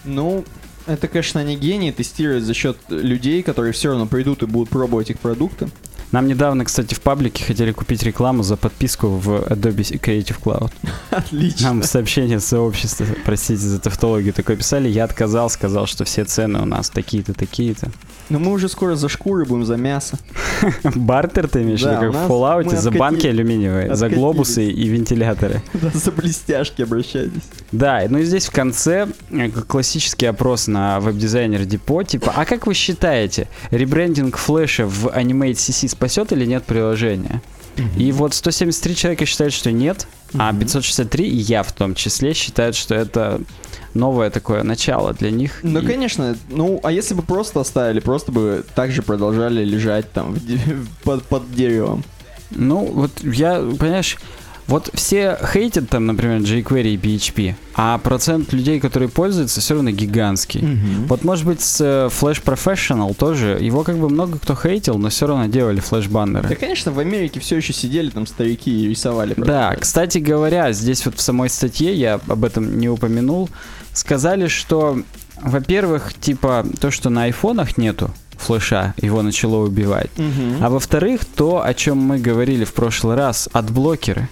Ну, 0.03 0.43
это, 0.89 1.07
конечно, 1.07 1.39
они 1.39 1.55
гении 1.55 1.91
тестируют 1.91 2.43
за 2.43 2.53
счет 2.53 2.77
людей, 2.89 3.43
которые 3.43 3.73
все 3.73 3.89
равно 3.89 4.05
придут 4.07 4.43
и 4.43 4.45
будут 4.45 4.69
пробовать 4.69 5.09
их 5.09 5.19
продукты. 5.19 5.69
Нам 6.11 6.27
недавно, 6.27 6.65
кстати, 6.65 6.95
в 6.95 7.01
паблике 7.01 7.43
хотели 7.43 7.71
купить 7.71 8.01
рекламу 8.01 8.41
за 8.41 8.57
подписку 8.57 9.09
в 9.09 9.29
Adobe 9.43 9.99
Creative 10.01 10.41
Cloud. 10.41 10.71
Отлично. 11.11 11.67
Нам 11.67 11.83
сообщение 11.83 12.39
сообщества, 12.39 13.05
простите 13.25 13.61
за 13.61 13.79
тавтологию, 13.79 14.33
такое 14.33 14.57
писали. 14.57 14.89
Я 14.89 15.03
отказал, 15.03 15.51
сказал, 15.51 15.85
что 15.85 16.05
все 16.05 16.25
цены 16.25 16.61
у 16.61 16.65
нас 16.65 16.89
такие-то, 16.89 17.33
такие-то. 17.33 17.91
Но 18.29 18.39
мы 18.39 18.51
уже 18.51 18.69
скоро 18.69 18.95
за 18.95 19.09
шкуры 19.09 19.45
будем, 19.45 19.65
за 19.65 19.75
мясо. 19.75 20.19
Бартер 20.95 21.47
ты 21.47 21.63
имеешь 21.63 21.81
Да, 21.81 21.99
как 21.99 22.13
в 22.13 22.15
Fallout, 22.15 22.75
за 22.75 22.91
банки 22.91 23.27
алюминиевые, 23.27 23.95
за 23.95 24.09
глобусы 24.09 24.67
и 24.69 24.87
вентиляторы. 24.87 25.61
Да, 25.73 25.89
за 25.93 26.11
блестяшки 26.11 26.81
обращайтесь. 26.81 27.41
Да, 27.71 28.03
ну 28.09 28.19
и 28.19 28.23
здесь 28.23 28.47
в 28.47 28.51
конце 28.51 29.07
э, 29.31 29.49
классический 29.49 30.25
опрос 30.25 30.67
на 30.67 30.99
веб-дизайнер 30.99 31.65
Депо, 31.65 32.03
типа, 32.03 32.33
а 32.35 32.45
как 32.45 32.67
вы 32.67 32.73
считаете, 32.73 33.47
ребрендинг 33.71 34.37
флеша 34.37 34.85
в 34.85 35.07
Animate 35.07 35.53
CC 35.53 35.87
спасет 35.87 36.31
или 36.31 36.45
нет 36.45 36.63
приложения? 36.63 37.41
И 37.97 38.11
вот 38.11 38.33
173 38.33 38.95
человека 38.95 39.25
считают, 39.25 39.53
что 39.53 39.71
нет, 39.71 40.05
а 40.37 40.51
Мгм. 40.51 40.61
563, 40.61 41.27
и 41.27 41.35
я 41.35 41.63
в 41.63 41.71
том 41.71 41.95
числе, 41.95 42.33
считают, 42.33 42.75
что 42.75 42.93
это 42.93 43.41
новое 43.93 44.29
такое 44.29 44.63
начало 44.63 45.13
для 45.13 45.31
них. 45.31 45.59
Ну, 45.63 45.79
И- 45.79 45.85
конечно, 45.85 46.35
ну, 46.49 46.79
а 46.83 46.91
если 46.91 47.13
бы 47.13 47.21
просто 47.23 47.59
оставили, 47.59 47.99
просто 47.99 48.31
бы 48.31 48.63
так 48.75 48.91
же 48.91 49.01
продолжали 49.01 49.63
лежать 49.63 50.11
там 50.11 50.35
под, 51.03 51.23
под 51.23 51.51
деревом. 51.53 52.03
Ну, 52.51 52.85
вот 52.85 53.11
я, 53.23 53.55
понимаешь, 53.79 54.17
вот 54.65 54.91
все 54.93 55.35
хейтят 55.51 55.89
там, 55.89 56.05
например, 56.05 56.41
jQuery 56.41 56.93
и 56.93 56.97
PHP, 56.97 57.55
а 57.73 57.97
процент 57.97 58.53
людей, 58.53 58.79
которые 58.79 59.09
пользуются, 59.09 59.61
все 59.61 59.73
равно 59.73 59.89
гигантский. 59.89 60.77
Вот, 61.07 61.23
может 61.23 61.45
быть, 61.45 61.61
с 61.61 61.81
э, 61.81 62.09
Flash 62.09 62.43
Professional 62.43 63.15
тоже, 63.15 63.57
его 63.59 63.83
как 63.83 63.97
бы 63.97 64.09
много 64.09 64.37
кто 64.37 64.55
хейтил, 64.55 64.99
но 64.99 65.09
все 65.09 65.25
равно 65.25 65.47
делали 65.47 65.79
флеш-баннеры. 65.79 66.47
Да, 66.49 66.55
конечно, 66.55 66.91
в 66.91 66.99
Америке 66.99 67.39
все 67.39 67.57
еще 67.57 67.73
сидели 67.73 68.11
там 68.11 68.27
старики 68.27 68.83
и 68.83 68.87
рисовали. 68.89 69.33
Да, 69.37 69.69
просто. 69.69 69.81
кстати 69.81 70.17
говоря, 70.19 70.71
здесь 70.71 71.03
вот 71.05 71.15
в 71.15 71.21
самой 71.21 71.49
статье, 71.49 71.91
я 71.93 72.19
об 72.27 72.43
этом 72.45 72.79
не 72.79 72.89
упомянул, 72.89 73.49
сказали, 73.99 74.47
что, 74.47 74.99
во-первых, 75.41 76.13
типа, 76.19 76.65
то, 76.79 76.89
что 76.91 77.09
на 77.09 77.23
айфонах 77.23 77.77
нету 77.77 78.11
флеша, 78.37 78.93
его 79.01 79.21
начало 79.21 79.57
убивать. 79.57 80.09
Мгм. 80.17 80.63
А 80.63 80.69
во-вторых, 80.69 81.25
то, 81.25 81.63
о 81.63 81.73
чем 81.73 81.97
мы 81.97 82.17
говорили 82.19 82.63
в 82.63 82.73
прошлый 82.73 83.15
раз, 83.17 83.49
адблокеры. 83.51 84.29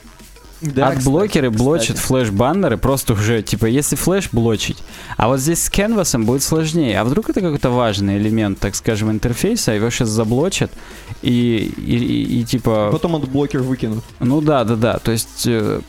Да, 0.60 0.88
Адблокеры 0.88 1.50
кстати, 1.52 1.64
блочат 1.64 1.98
флеш-баннеры 2.00 2.78
просто 2.78 3.14
уже, 3.14 3.44
типа, 3.44 3.68
если 3.68 3.96
флеш 3.96 4.30
блочить. 4.32 4.80
А 5.16 5.28
вот 5.28 5.40
здесь 5.40 5.64
с 5.64 5.70
canvas 5.70 6.18
будет 6.24 6.42
сложнее. 6.42 7.00
А 7.00 7.04
вдруг 7.04 7.30
это 7.30 7.42
какой-то 7.42 7.70
важный 7.70 8.18
элемент, 8.18 8.58
так 8.58 8.74
скажем, 8.76 9.12
интерфейса, 9.12 9.74
его 9.74 9.92
сейчас 9.92 10.10
заблочат, 10.10 10.72
и, 11.22 11.72
и, 11.78 11.98
и- 11.98 12.40
и, 12.40 12.44
типа... 12.44 12.90
Потом 12.92 13.16
адблокер 13.18 13.62
выкинут. 13.62 14.04
Ну 14.20 14.42
да, 14.42 14.64
да, 14.64 14.76
да. 14.76 14.98
То 14.98 15.12
есть 15.12 15.44
э, 15.46 15.82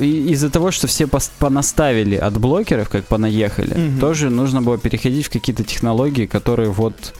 из-за 0.00 0.50
того, 0.50 0.70
что 0.70 0.86
все 0.86 1.06
понаставили 1.38 2.16
адблокеров, 2.16 2.88
как 2.88 3.04
понаехали, 3.04 3.74
Мгм. 3.74 4.00
тоже 4.00 4.30
нужно 4.30 4.62
было 4.62 4.78
переходить 4.78 5.26
в 5.26 5.30
какие-то 5.30 5.64
технологии, 5.64 6.26
которые 6.26 6.70
вот 6.70 7.14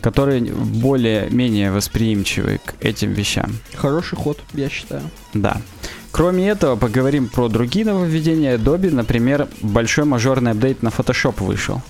которые 0.00 0.42
более-менее 0.42 1.70
восприимчивы 1.72 2.60
к 2.62 2.74
этим 2.84 3.12
вещам. 3.12 3.56
Хороший 3.74 4.16
ход, 4.16 4.38
я 4.52 4.68
считаю. 4.68 5.02
Да. 5.32 5.62
Кроме 6.10 6.46
этого, 6.50 6.76
поговорим 6.76 7.26
про 7.28 7.48
другие 7.48 7.86
нововведения 7.86 8.58
Adobe. 8.58 8.90
Например, 8.94 9.48
большой 9.62 10.04
мажорный 10.04 10.50
апдейт 10.50 10.82
на 10.82 10.88
Photoshop 10.90 11.42
вышел. 11.42 11.80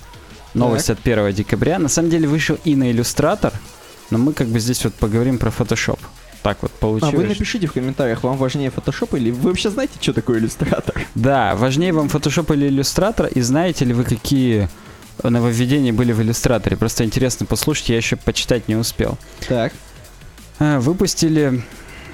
Новость 0.53 0.89
от 0.89 0.99
1 1.03 1.33
декабря. 1.33 1.77
На 1.77 1.89
самом 1.89 2.09
деле 2.09 2.25
вышел 2.29 2.57
и 2.63 2.75
на 2.77 2.89
Illustrator, 2.89 3.51
но 4.09 4.17
мы 4.17 4.31
как 4.31 4.47
бы 4.47 4.59
здесь 4.61 4.85
вот 4.85 4.93
поговорим 4.93 5.37
про 5.37 5.49
Photoshop. 5.49 5.99
Так 6.45 6.59
вот 6.61 6.71
А 6.75 6.79
получилось. 6.79 7.15
вы 7.15 7.23
напишите 7.23 7.65
в 7.65 7.73
комментариях, 7.73 8.21
вам 8.21 8.37
важнее 8.37 8.69
Photoshop 8.69 9.17
или 9.17 9.31
вы 9.31 9.49
вообще 9.49 9.71
знаете, 9.71 9.93
что 9.99 10.13
такое 10.13 10.37
иллюстратор? 10.37 10.93
Да, 11.15 11.55
важнее 11.55 11.91
вам 11.91 12.05
Photoshop 12.05 12.53
или 12.53 12.69
Illustrator, 12.69 13.33
и 13.33 13.41
знаете 13.41 13.83
ли 13.83 13.93
вы, 13.95 14.03
какие 14.03 14.69
нововведения 15.23 15.91
были 15.91 16.11
в 16.11 16.21
иллюстраторе? 16.21 16.77
Просто 16.77 17.03
интересно 17.03 17.47
послушать, 17.47 17.89
я 17.89 17.97
еще 17.97 18.15
почитать 18.15 18.67
не 18.67 18.75
успел. 18.75 19.17
Так. 19.47 19.73
А, 20.59 20.79
Выпустили 20.79 21.63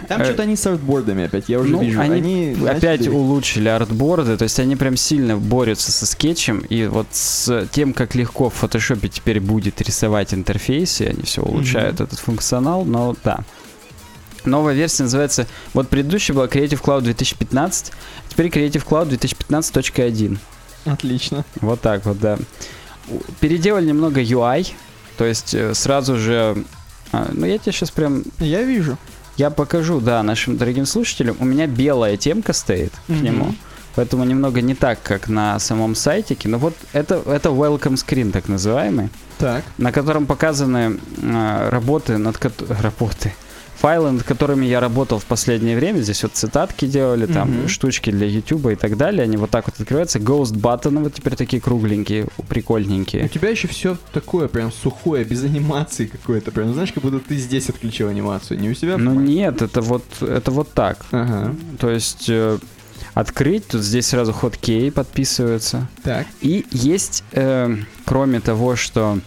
Там 0.07 0.21
Э, 0.21 0.23
что-то 0.23 0.43
они 0.43 0.55
с 0.55 0.65
артбордами 0.65 1.25
опять, 1.25 1.50
я 1.50 1.59
уже 1.59 1.73
ну, 1.73 1.81
вижу. 1.81 2.00
они, 2.00 2.55
опять 2.65 3.01
начали- 3.01 3.09
улучшили 3.13 3.67
артборды, 3.67 4.38
то 4.38 4.43
есть 4.43 4.59
они 4.61 4.77
прям 4.77 4.95
сильно 4.95 5.35
борются 5.35 5.91
со 5.91 6.05
скетчем, 6.05 6.59
и 6.69 6.85
вот 6.88 7.07
с 7.11 7.67
тем, 7.73 7.91
как 7.93 8.15
легко 8.15 8.50
в 8.50 8.53
фотошопе 8.53 9.09
теперь 9.09 9.41
будет 9.41 9.81
рисовать 9.81 10.33
интерфейсы, 10.33 11.01
они 11.01 11.23
все 11.23 11.41
улучшают 11.41 12.00
этот 12.00 12.17
функционал, 12.17 12.85
но 12.85 13.13
да. 13.25 13.41
Новая 14.45 14.74
версия 14.74 15.03
называется, 15.03 15.48
вот 15.74 15.89
предыдущая 15.89 16.36
была 16.36 16.48
Creative 16.48 16.81
Cloud 16.81 17.01
2015, 17.01 17.91
теперь 18.29 18.48
Creative 18.48 18.83
Cloud 18.86 19.10
2015.1. 19.10 20.38
Отлично. 20.86 21.45
Вот 21.62 21.81
так 21.81 22.05
вот, 22.05 22.19
да. 22.19 22.38
Переделали 23.39 23.86
немного 23.88 24.21
UI, 24.21 24.67
то 25.17 25.25
есть 25.25 25.53
э, 25.53 25.74
сразу 25.74 26.17
же, 26.17 26.63
а, 27.12 27.29
ну 27.33 27.45
я 27.45 27.57
тебе 27.57 27.71
сейчас 27.71 27.91
прям 27.91 28.24
Я 28.39 28.63
вижу. 28.63 28.98
я 29.38 29.50
покажу, 29.50 30.00
да, 30.00 30.24
нашим 30.24 30.57
дорогим 30.57 30.86
слушателям. 30.86 31.36
У 31.39 31.45
меня 31.45 31.67
белая 31.67 32.17
темка 32.17 32.53
стоит 32.53 32.93
к 33.07 33.10
Мгм. 33.10 33.24
нему. 33.24 33.55
Поэтому 33.93 34.24
немного 34.24 34.62
не 34.62 34.74
так, 34.74 35.03
как 35.03 35.27
на 35.27 35.60
самом 35.60 35.95
сайтике. 35.95 36.48
Но 36.48 36.57
вот 36.57 36.74
это, 36.93 37.15
это 37.25 37.50
welcome 37.50 37.95
screen, 37.95 38.31
так 38.31 38.48
называемый, 38.48 39.10
Так. 39.38 39.65
на 39.77 39.91
котором 39.91 40.25
показаны 40.25 40.98
э, 41.21 41.69
работы, 41.69 42.17
над 42.17 42.38
работы, 42.69 43.33
файлы, 43.81 44.11
над 44.11 44.23
которыми 44.23 44.65
я 44.65 44.79
работал 44.79 45.17
в 45.19 45.25
последнее 45.25 45.75
время. 45.75 46.01
Здесь 46.01 46.23
вот 46.23 46.33
цитатки 46.33 46.85
делали, 46.85 47.25
там 47.25 47.50
Мгм. 47.51 47.67
штучки 47.67 48.11
для 48.11 48.27
YouTube 48.27 48.67
и 48.67 48.75
так 48.75 48.95
далее. 48.95 49.23
Они 49.23 49.38
вот 49.38 49.50
так 49.50 49.65
вот 49.65 49.79
открываются. 49.79 50.19
Ghost 50.19 50.53
button 50.53 51.03
вот 51.03 51.13
теперь 51.15 51.35
такие 51.35 51.61
кругленькие, 51.61 52.27
прикольненькие. 52.47 53.25
У 53.25 53.27
тебя 53.27 53.50
еще 53.50 53.67
все 53.67 53.97
такое 54.13 54.47
прям 54.47 54.71
сухое, 54.71 55.23
без 55.25 55.43
анимации 55.43 56.05
какое-то. 56.05 56.51
Прям 56.51 56.73
знаешь, 56.73 56.91
как 56.91 57.03
будто 57.03 57.19
ты 57.19 57.35
здесь 57.38 57.69
отключил 57.69 58.07
анимацию. 58.09 58.59
Не 58.59 58.69
у 58.69 58.73
себя? 58.75 58.97
Ну 58.97 59.13
нет, 59.15 59.61
это 59.61 59.81
вот, 59.81 60.03
это 60.21 60.51
вот 60.51 60.71
так. 60.73 61.03
Ага. 61.11 61.55
То 61.79 61.89
есть 61.89 62.25
э, 62.29 62.59
открыть, 63.15 63.67
тут 63.67 63.81
здесь 63.81 64.07
сразу 64.07 64.31
хоткей 64.33 64.91
подписываются. 64.91 65.88
Так. 66.03 66.27
И 66.41 66.65
есть, 66.71 67.23
э, 67.31 67.75
кроме 68.05 68.39
того, 68.41 68.75
что 68.75 69.19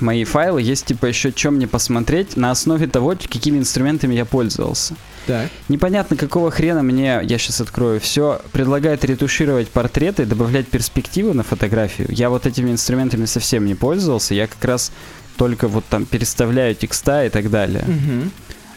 мои 0.00 0.24
файлы, 0.24 0.62
есть 0.62 0.86
типа 0.86 1.06
еще 1.06 1.32
чем 1.32 1.56
мне 1.56 1.66
посмотреть 1.66 2.36
на 2.36 2.50
основе 2.50 2.86
того, 2.86 3.10
какими 3.10 3.58
инструментами 3.58 4.14
я 4.14 4.24
пользовался. 4.24 4.94
Так. 5.26 5.48
Непонятно, 5.68 6.16
какого 6.16 6.50
хрена 6.50 6.82
мне, 6.82 7.20
я 7.22 7.38
сейчас 7.38 7.60
открою, 7.60 8.00
все 8.00 8.40
предлагает 8.52 9.04
ретушировать 9.04 9.68
портреты, 9.68 10.26
добавлять 10.26 10.68
перспективы 10.68 11.32
на 11.34 11.42
фотографию. 11.42 12.08
Я 12.10 12.30
вот 12.30 12.46
этими 12.46 12.70
инструментами 12.70 13.24
совсем 13.24 13.64
не 13.66 13.74
пользовался, 13.74 14.34
я 14.34 14.46
как 14.46 14.64
раз 14.64 14.92
только 15.36 15.68
вот 15.68 15.84
там 15.86 16.06
переставляю 16.06 16.74
текста 16.74 17.24
и 17.24 17.28
так 17.28 17.50
далее. 17.50 17.84
Угу. 17.84 18.30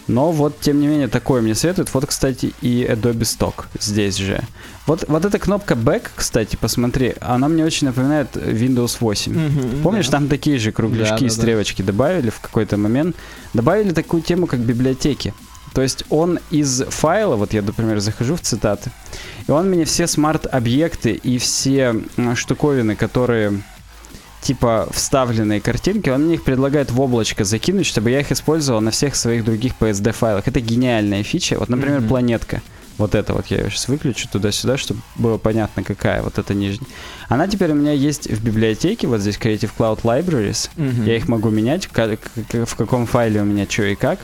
Но 0.07 0.31
вот, 0.31 0.59
тем 0.61 0.79
не 0.79 0.87
менее, 0.87 1.07
такое 1.07 1.41
мне 1.41 1.53
советуют. 1.53 1.93
Вот, 1.93 2.05
кстати, 2.05 2.53
и 2.61 2.83
Adobe 2.89 3.21
Stock 3.21 3.65
здесь 3.79 4.15
же. 4.15 4.41
Вот, 4.85 5.03
вот 5.07 5.25
эта 5.25 5.37
кнопка 5.37 5.73
Back, 5.73 6.03
кстати, 6.15 6.55
посмотри, 6.55 7.15
она 7.19 7.49
мне 7.49 7.65
очень 7.65 7.87
напоминает 7.87 8.35
Windows 8.35 8.97
8. 8.99 9.81
Помнишь, 9.83 10.07
там 10.07 10.29
такие 10.29 10.59
же 10.59 10.71
кругляшки 10.71 11.11
Да, 11.11 11.19
да, 11.19 11.25
и 11.25 11.29
да. 11.29 11.35
стрелочки 11.35 11.81
добавили 11.81 12.29
в 12.29 12.39
какой-то 12.39 12.77
момент. 12.77 13.15
Добавили 13.53 13.91
такую 13.91 14.21
тему, 14.21 14.47
как 14.47 14.59
библиотеки. 14.61 15.33
То 15.73 15.81
есть 15.81 16.05
он 16.09 16.39
из 16.49 16.83
файла, 16.89 17.35
вот 17.35 17.53
я, 17.53 17.61
например, 17.61 17.99
захожу 17.99 18.35
в 18.35 18.41
цитаты, 18.41 18.89
и 19.47 19.51
он 19.51 19.69
мне 19.69 19.85
все 19.85 20.07
смарт-объекты 20.07 21.11
и 21.11 21.37
все 21.37 21.95
штуковины, 22.35 22.95
которые 22.95 23.61
типа 24.47 24.87
вставленные 24.91 25.59
картинки, 25.59 26.09
он 26.09 26.23
мне 26.25 26.35
их 26.35 26.43
предлагает 26.43 26.89
в 26.89 27.01
облачко 27.01 27.43
закинуть, 27.43 27.85
чтобы 27.85 28.11
я 28.11 28.21
их 28.21 28.31
использовал 28.31 28.79
на 28.79 28.91
всех 28.91 29.15
своих 29.17 29.43
других 29.43 29.73
PSD 29.77 30.13
файлах. 30.13 30.47
Это 30.47 30.61
гениальная 30.61 31.21
фича. 31.23 31.57
Вот, 31.59 31.67
например, 31.67 31.99
Мгм. 31.99 32.07
планетка. 32.07 32.61
Вот 32.97 33.13
это 33.13 33.33
вот 33.33 33.47
я 33.47 33.57
ее 33.57 33.69
сейчас 33.69 33.89
выключу 33.89 34.27
туда-сюда, 34.31 34.77
чтобы 34.77 35.01
было 35.17 35.37
понятно, 35.37 35.83
какая 35.83 36.21
вот 36.23 36.39
эта 36.39 36.53
нижняя. 36.53 36.87
Она 37.27 37.47
теперь 37.47 37.71
у 37.71 37.75
меня 37.75 37.91
есть 37.91 38.27
в 38.31 38.43
библиотеке, 38.43 39.05
вот 39.07 39.19
здесь 39.21 39.35
Creative 39.37 39.69
Cloud 39.77 40.01
Libraries. 40.03 40.69
Я 41.05 41.17
их 41.17 41.27
могу 41.27 41.49
менять, 41.49 41.87
в 41.87 42.75
каком 42.75 43.05
файле 43.05 43.41
у 43.41 43.45
меня 43.45 43.67
что 43.69 43.83
и 43.83 43.95
как. 43.95 44.19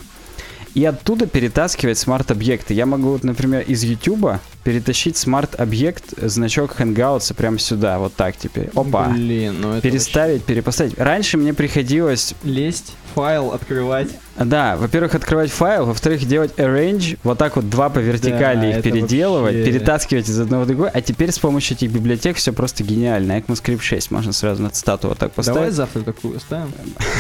И 0.74 0.84
оттуда 0.86 1.28
перетаскивать 1.28 1.98
смарт-объекты. 2.00 2.74
Я 2.74 2.86
могу, 2.86 3.10
вот, 3.10 3.24
например, 3.24 3.64
из 3.68 3.84
YouTube 3.84 4.40
перетащить 4.64 5.18
смарт-объект, 5.18 6.06
значок 6.18 6.80
Hangouts 6.80 7.34
прямо 7.36 7.60
сюда, 7.60 8.00
вот 8.00 8.16
так 8.16 8.36
теперь. 8.38 8.70
Опа. 8.74 9.10
Блин, 9.10 9.58
ну 9.62 9.74
это 9.74 9.82
Переставить, 9.82 10.44
перепоставить. 10.44 10.98
Раньше 10.98 11.38
мне 11.38 11.54
приходилось, 11.54 12.34
вообще- 12.42 12.62
Лезть, 12.62 12.94
файл 13.14 13.52
открывать. 13.52 14.10
да, 14.38 14.76
во-первых, 14.78 15.16
открывать 15.16 15.52
файл, 15.52 15.86
во-вторых, 15.86 16.26
делать 16.26 16.52
arrange, 16.58 17.18
вот 17.24 17.38
так 17.38 17.56
вот 17.56 17.70
два 17.70 17.90
по 17.90 18.00
вертикали 18.00 18.72
Да, 18.72 18.78
их 18.78 18.84
переделывать, 18.84 19.56
вообще- 19.56 19.72
перетаскивать 19.72 20.30
из 20.30 20.40
одного 20.40 20.64
в 20.64 20.68
другой, 20.68 20.90
а 20.90 21.02
теперь 21.02 21.32
с 21.32 21.40
помощью 21.40 21.78
этих 21.78 21.92
библиотек 21.92 22.38
все 22.38 22.52
просто 22.54 22.84
гениально. 22.84 23.34
ECMAScript 23.40 23.82
6 23.82 24.12
можно 24.12 24.34
сразу 24.34 24.62
на 24.64 24.70
цитату 24.70 25.10
вот 25.10 25.18
так 25.18 25.32
поставить. 25.34 25.56
Давай 25.56 25.72
завтра 25.72 26.02
такую 26.02 26.38
оставим. 26.38 26.72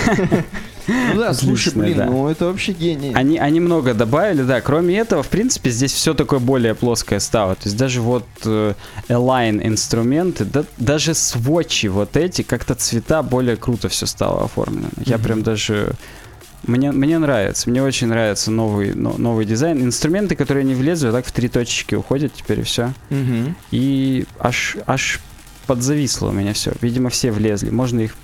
Ну 0.87 1.19
да, 1.19 1.33
слушай, 1.33 1.71
блин, 1.73 1.97
ну 2.05 2.27
это 2.27 2.45
вообще 2.45 2.73
гений. 2.73 3.13
Они, 3.13 3.37
они 3.37 3.59
много 3.59 3.93
добавили, 3.93 4.43
да. 4.43 4.59
Кроме 4.59 4.97
этого, 4.97 5.23
в 5.23 5.27
принципе, 5.29 5.69
здесь 5.69 5.93
все 5.93 6.13
такое 6.13 6.39
более 6.39 6.75
плоское 6.75 7.19
стало. 7.19 7.55
То 7.55 7.63
есть 7.65 7.77
даже 7.77 8.01
вот 8.01 8.25
э, 8.43 8.73
align 9.07 9.65
инструменты, 9.65 10.43
да, 10.45 10.65
даже 10.77 11.13
сводчи 11.13 11.87
вот 11.87 12.17
эти, 12.17 12.41
как-то 12.41 12.75
цвета 12.75 13.23
более 13.23 13.55
круто 13.55 13.87
все 13.87 14.05
стало 14.05 14.43
оформлено. 14.43 14.89
Я 15.05 15.17
прям 15.19 15.41
даже... 15.43 15.82
Мне, 16.65 16.91
мне 16.93 17.17
нравится, 17.19 17.69
мне 17.69 17.83
очень 17.83 18.07
нравится 18.07 18.49
новый, 18.49 18.93
но- 18.93 19.17
новый 19.17 19.45
дизайн. 19.45 19.83
Инструменты, 19.83 20.35
которые 20.35 20.63
не 20.63 20.75
влезли, 20.75 21.11
так 21.11 21.25
в 21.25 21.31
три 21.33 21.49
точечки 21.49 21.93
уходят 21.95 22.33
теперь 22.33 22.61
и 22.61 22.63
все. 22.63 22.93
Мгм. 23.09 23.55
И 23.71 24.25
аж, 24.39 24.77
аж 24.85 25.19
подзависло 25.67 26.29
у 26.29 26.31
меня 26.31 26.53
все. 26.53 26.71
Видимо, 26.81 27.09
все 27.09 27.31
влезли. 27.31 27.69
Можно 27.69 28.01
их 28.01 28.15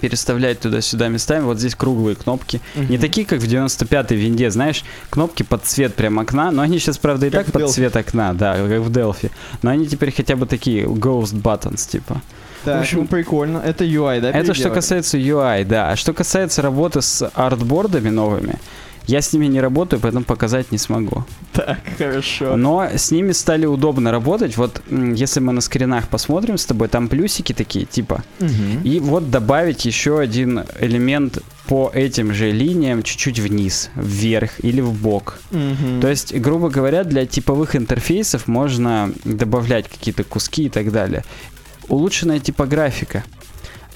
переставлять 0.00 0.60
туда-сюда 0.60 1.08
местами. 1.08 1.42
Вот 1.42 1.58
здесь 1.58 1.74
круглые 1.74 2.14
кнопки. 2.14 2.60
Не 2.76 2.82
Мгм. 2.96 2.98
такие, 2.98 3.26
как 3.26 3.40
в 3.40 3.46
95-й 3.46 4.16
винде, 4.16 4.50
знаешь, 4.50 4.84
кнопки 5.10 5.42
под 5.42 5.64
цвет 5.64 5.94
прям 5.96 6.18
окна, 6.20 6.50
но 6.52 6.62
они 6.62 6.78
сейчас, 6.78 6.98
правда, 6.98 7.26
и 7.26 7.30
Как 7.30 7.46
так 7.46 7.52
под 7.52 7.62
Delphi. 7.62 7.72
цвет 7.72 7.96
окна, 7.96 8.32
да, 8.32 8.54
как 8.56 8.80
в 8.82 8.90
Delphi. 8.90 9.30
Но 9.62 9.70
они 9.70 9.86
теперь 9.86 10.12
хотя 10.14 10.36
бы 10.36 10.46
такие 10.46 10.84
ghost 10.86 11.34
buttons, 11.42 11.90
типа. 11.90 12.22
Так, 12.64 12.78
В 12.78 12.80
общем, 12.80 12.98
ну 13.00 13.06
прикольно. 13.06 13.58
Это 13.58 13.84
UI, 13.84 14.20
да? 14.20 14.30
Это 14.30 14.54
что 14.54 14.70
касается 14.70 15.18
UI, 15.18 15.64
да. 15.64 15.90
А 15.90 15.96
что 15.96 16.12
касается 16.12 16.62
работы 16.62 17.02
с 17.02 17.30
артбордами 17.34 18.10
новыми, 18.10 18.58
я 19.08 19.22
с 19.22 19.32
ними 19.32 19.46
не 19.46 19.60
работаю, 19.60 20.00
поэтому 20.00 20.24
показать 20.24 20.70
не 20.70 20.76
смогу. 20.76 21.24
Так, 21.54 21.78
хорошо. 21.96 22.56
Но 22.56 22.86
с 22.94 23.10
ними 23.10 23.32
стали 23.32 23.64
удобно 23.64 24.10
работать. 24.12 24.58
Вот 24.58 24.82
если 24.90 25.40
мы 25.40 25.52
на 25.52 25.62
скринах 25.62 26.08
посмотрим 26.08 26.58
с 26.58 26.66
тобой, 26.66 26.88
там 26.88 27.08
плюсики 27.08 27.54
такие, 27.54 27.86
типа. 27.86 28.22
Мгм. 28.38 28.82
И 28.84 29.00
вот 29.00 29.30
добавить 29.30 29.86
еще 29.86 30.20
один 30.20 30.64
элемент 30.78 31.38
по 31.66 31.90
этим 31.94 32.34
же 32.34 32.50
линиям 32.50 33.02
чуть-чуть 33.02 33.38
вниз, 33.38 33.90
вверх 33.94 34.62
или 34.62 34.82
в 34.82 34.92
бок. 34.92 35.38
Мгм. 35.52 36.02
То 36.02 36.08
есть, 36.08 36.34
грубо 36.34 36.68
говоря, 36.68 37.02
для 37.02 37.24
типовых 37.24 37.76
интерфейсов 37.76 38.46
можно 38.46 39.10
добавлять 39.24 39.88
какие-то 39.88 40.22
куски 40.22 40.64
и 40.64 40.68
так 40.68 40.92
далее. 40.92 41.24
Улучшенная 41.88 42.40
типографика. 42.40 43.24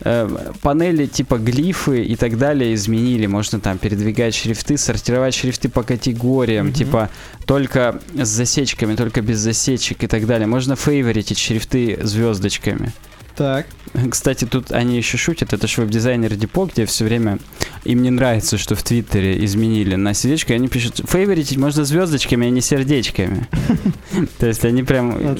Э, 0.04 0.28
Панели 0.62 1.06
типа 1.06 1.38
глифы 1.38 2.02
и 2.02 2.16
так 2.16 2.36
далее 2.38 2.74
изменили. 2.74 3.26
Можно 3.26 3.60
там 3.60 3.78
передвигать 3.78 4.34
шрифты, 4.34 4.76
сортировать 4.76 5.34
шрифты 5.34 5.68
по 5.68 5.82
категориям, 5.82 6.66
Мгм. 6.66 6.74
типа 6.74 7.10
только 7.46 8.00
с 8.14 8.28
засечками, 8.28 8.96
только 8.96 9.20
без 9.20 9.38
засечек 9.38 10.02
и 10.02 10.06
так 10.06 10.26
далее. 10.26 10.46
Можно 10.46 10.74
фейворитить 10.76 11.38
шрифты 11.38 11.98
звездочками. 12.02 12.92
Так. 13.36 13.66
Кстати, 14.10 14.46
тут 14.46 14.72
они 14.72 14.96
еще 14.96 15.18
шутят, 15.18 15.52
это 15.52 15.66
же 15.66 15.82
веб-дизайнер 15.82 16.34
Депо, 16.34 16.66
где 16.66 16.86
все 16.86 17.04
время 17.04 17.38
им 17.84 18.02
не 18.02 18.10
нравится, 18.10 18.56
что 18.56 18.74
в 18.74 18.82
Твиттере 18.82 19.44
изменили 19.44 19.96
на 19.96 20.14
сердечко, 20.14 20.52
и 20.52 20.56
они 20.56 20.68
пишут, 20.68 21.02
фейворитить 21.06 21.58
можно 21.58 21.84
звездочками, 21.84 22.46
а 22.46 22.50
не 22.50 22.60
сердечками. 22.60 23.48
То 24.38 24.46
есть 24.46 24.64
они 24.64 24.82
прям 24.82 25.36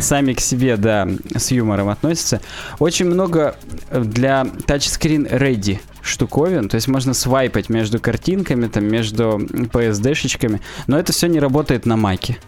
сами 0.00 0.34
к 0.34 0.40
себе, 0.40 0.76
да, 0.76 1.08
с 1.34 1.50
юмором 1.50 1.88
относятся. 1.88 2.40
Очень 2.78 3.06
много 3.06 3.56
э, 3.90 4.02
для 4.02 4.46
тачскрин 4.66 5.26
ready 5.26 5.80
штуковин, 6.02 6.68
то 6.68 6.76
есть 6.76 6.88
можно 6.88 7.14
свайпать 7.14 7.68
между 7.68 7.98
картинками, 7.98 8.68
там, 8.68 8.84
между 8.84 9.38
PSD-шечками, 9.40 10.60
но 10.86 10.98
это 10.98 11.12
все 11.12 11.26
не 11.26 11.40
работает 11.40 11.84
на 11.84 11.96
маке. 11.96 12.38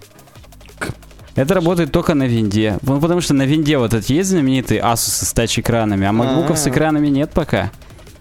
Это 1.38 1.54
работает 1.54 1.92
только 1.92 2.14
на 2.14 2.24
винде. 2.24 2.78
Ну, 2.82 3.00
потому 3.00 3.20
что 3.20 3.32
на 3.32 3.44
винде 3.44 3.78
вот 3.78 3.94
этот 3.94 4.10
есть 4.10 4.28
знаменитый 4.30 4.78
Asus 4.78 5.24
с 5.24 5.32
тач-экранами, 5.32 6.04
а 6.04 6.10
макбуков 6.10 6.58
с 6.58 6.66
А. 6.66 6.70
экранами 6.70 7.06
нет 7.06 7.30
пока. 7.30 7.70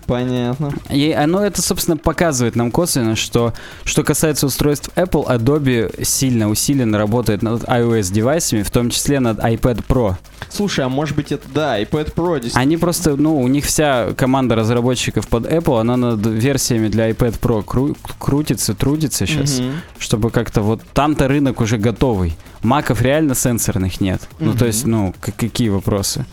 Понятно. 0.07 0.71
И 0.89 1.11
оно 1.11 1.43
это, 1.45 1.61
собственно, 1.61 1.97
показывает 1.97 2.55
нам 2.55 2.71
косвенно, 2.71 3.15
что 3.15 3.53
что 3.83 4.03
касается 4.03 4.45
устройств 4.47 4.89
Apple, 4.95 5.27
Adobe 5.27 6.03
сильно 6.03 6.49
усиленно 6.49 6.97
работает 6.97 7.41
над 7.43 7.63
iOS 7.65 8.11
девайсами, 8.13 8.63
в 8.63 8.71
том 8.71 8.89
числе 8.89 9.19
над 9.19 9.39
iPad 9.39 9.83
Pro. 9.87 10.15
Слушай, 10.49 10.85
а 10.85 10.89
может 10.89 11.15
быть 11.15 11.31
это, 11.33 11.45
да, 11.53 11.81
iPad 11.81 12.13
Pro 12.15 12.35
действительно. 12.35 12.61
Они 12.61 12.77
просто, 12.77 13.15
ну, 13.17 13.37
у 13.39 13.47
них 13.49 13.65
вся 13.65 14.13
команда 14.15 14.55
разработчиков 14.55 15.27
под 15.27 15.45
Apple, 15.45 15.79
она 15.81 15.97
над 15.97 16.25
версиями 16.25 16.87
для 16.87 17.09
iPad 17.09 17.39
Pro 17.39 17.63
кру- 17.65 17.97
крутится, 18.17 18.73
трудится 18.73 19.25
сейчас, 19.27 19.59
Мгм. 19.59 19.73
чтобы 19.99 20.31
как-то 20.31 20.61
вот 20.61 20.81
там-то 20.93 21.27
рынок 21.27 21.59
уже 21.59 21.77
готовый. 21.77 22.37
Маков 22.63 23.01
реально 23.01 23.35
сенсорных 23.35 23.99
нет. 23.99 24.21
Ну, 24.39 24.53
то 24.53 24.65
есть, 24.65 24.85
ну, 24.85 25.13
какие 25.19 25.69
вопросы? 25.69 26.25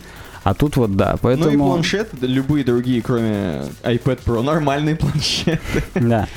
А 0.45 0.53
тут 0.53 0.77
вот 0.77 0.95
да, 0.95 1.17
поэтому... 1.19 1.49
Ну 1.49 1.53
и 1.53 1.57
планшеты, 1.57 2.17
любые 2.21 2.63
другие, 2.63 3.01
кроме 3.01 3.63
iPad 3.81 4.19
Pro, 4.23 4.43
нормальные 4.43 4.95
планшеты. 4.95 5.59
Да. 5.95 6.27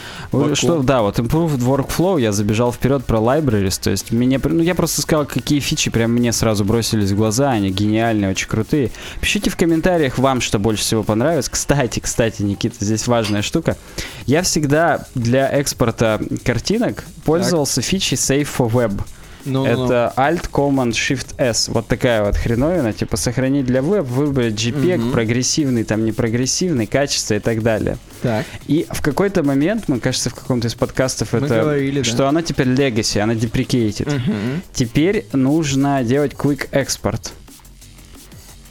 Что, 0.54 0.82
да, 0.82 1.02
вот 1.02 1.18
Improved 1.18 1.58
Workflow, 1.58 2.18
я 2.18 2.32
забежал 2.32 2.72
вперед 2.72 3.04
про 3.04 3.18
libraries, 3.18 3.78
то 3.78 3.90
есть 3.90 4.10
мне, 4.10 4.40
ну 4.42 4.62
я 4.62 4.74
просто 4.74 5.02
сказал, 5.02 5.26
какие 5.26 5.60
фичи 5.60 5.90
прям 5.90 6.12
мне 6.12 6.32
сразу 6.32 6.64
бросились 6.64 7.10
в 7.10 7.16
глаза, 7.16 7.50
они 7.50 7.68
гениальные, 7.68 8.30
очень 8.30 8.48
крутые. 8.48 8.92
Пишите 9.20 9.50
в 9.50 9.58
комментариях 9.58 10.16
вам, 10.16 10.40
что 10.40 10.58
больше 10.58 10.84
всего 10.84 11.02
понравилось. 11.02 11.50
Кстати, 11.50 12.00
кстати, 12.00 12.40
Никита, 12.40 12.82
здесь 12.82 13.06
важная 13.08 13.42
штука. 13.42 13.76
Я 14.24 14.40
всегда 14.40 15.06
для 15.14 15.50
экспорта 15.50 16.18
картинок 16.44 17.04
пользовался 17.26 17.82
фичей 17.82 18.16
Save 18.16 18.48
for 18.56 18.70
Web. 18.70 19.02
Ну, 19.48 19.64
Это 19.66 20.12
Alt 20.16 20.50
Command 20.50 20.90
Shift 20.92 21.34
S. 21.38 21.68
Вот 21.68 21.86
такая 21.86 22.22
вот 22.24 22.36
хреновина, 22.36 22.92
типа 22.92 23.16
сохранить 23.16 23.64
для 23.66 23.82
веб, 23.82 24.04
выбрать 24.06 24.54
JPEG, 24.54 24.98
Мгм. 24.98 25.12
прогрессивный, 25.12 25.84
там 25.84 26.04
непрогрессивный, 26.04 26.86
качество 26.86 27.34
и 27.34 27.38
так 27.40 27.62
далее. 27.62 27.96
Так. 28.22 28.44
И 28.66 28.86
в 28.90 29.00
какой-то 29.02 29.42
момент, 29.42 29.84
мы, 29.88 30.00
кажется, 30.00 30.30
в 30.30 30.34
каком-то 30.34 30.68
из 30.68 30.74
подкастов 30.74 31.32
Мы 31.32 31.38
это, 31.40 31.60
говорили, 31.62 31.98
да. 32.00 32.04
что 32.04 32.28
она 32.28 32.42
теперь 32.42 32.68
legacy, 32.68 33.18
она 33.20 33.32
deprecated. 33.34 34.12
Мгм. 34.14 34.62
Теперь 34.72 35.24
нужно 35.32 36.02
делать 36.04 36.32
quick 36.32 36.68
export. 36.70 37.30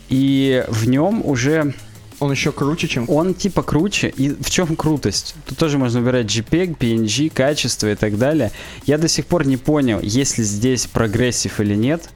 И 0.10 0.64
в 0.70 0.88
нем 0.88 1.22
уже 1.26 1.74
Он 2.20 2.32
еще 2.32 2.52
круче, 2.52 2.88
чем... 2.88 3.10
он 3.10 3.34
типа 3.34 3.62
круче. 3.62 4.10
И 4.10 4.30
в 4.30 4.50
чем 4.50 4.76
крутость? 4.76 5.36
Тут 5.46 5.58
тоже 5.58 5.78
можно 5.78 6.00
выбирать 6.00 6.26
JPEG, 6.26 6.78
PNG, 6.78 7.30
качество 7.30 7.92
и 7.92 7.96
так 7.96 8.18
далее. 8.18 8.52
Я 8.86 8.98
до 8.98 9.08
сих 9.08 9.26
пор 9.28 9.46
не 9.46 9.58
понял, 9.58 10.00
есть 10.02 10.38
ли 10.38 10.44
здесь 10.44 10.88
progressive 10.88 11.60
или 11.60 11.76
нет. 11.76 12.10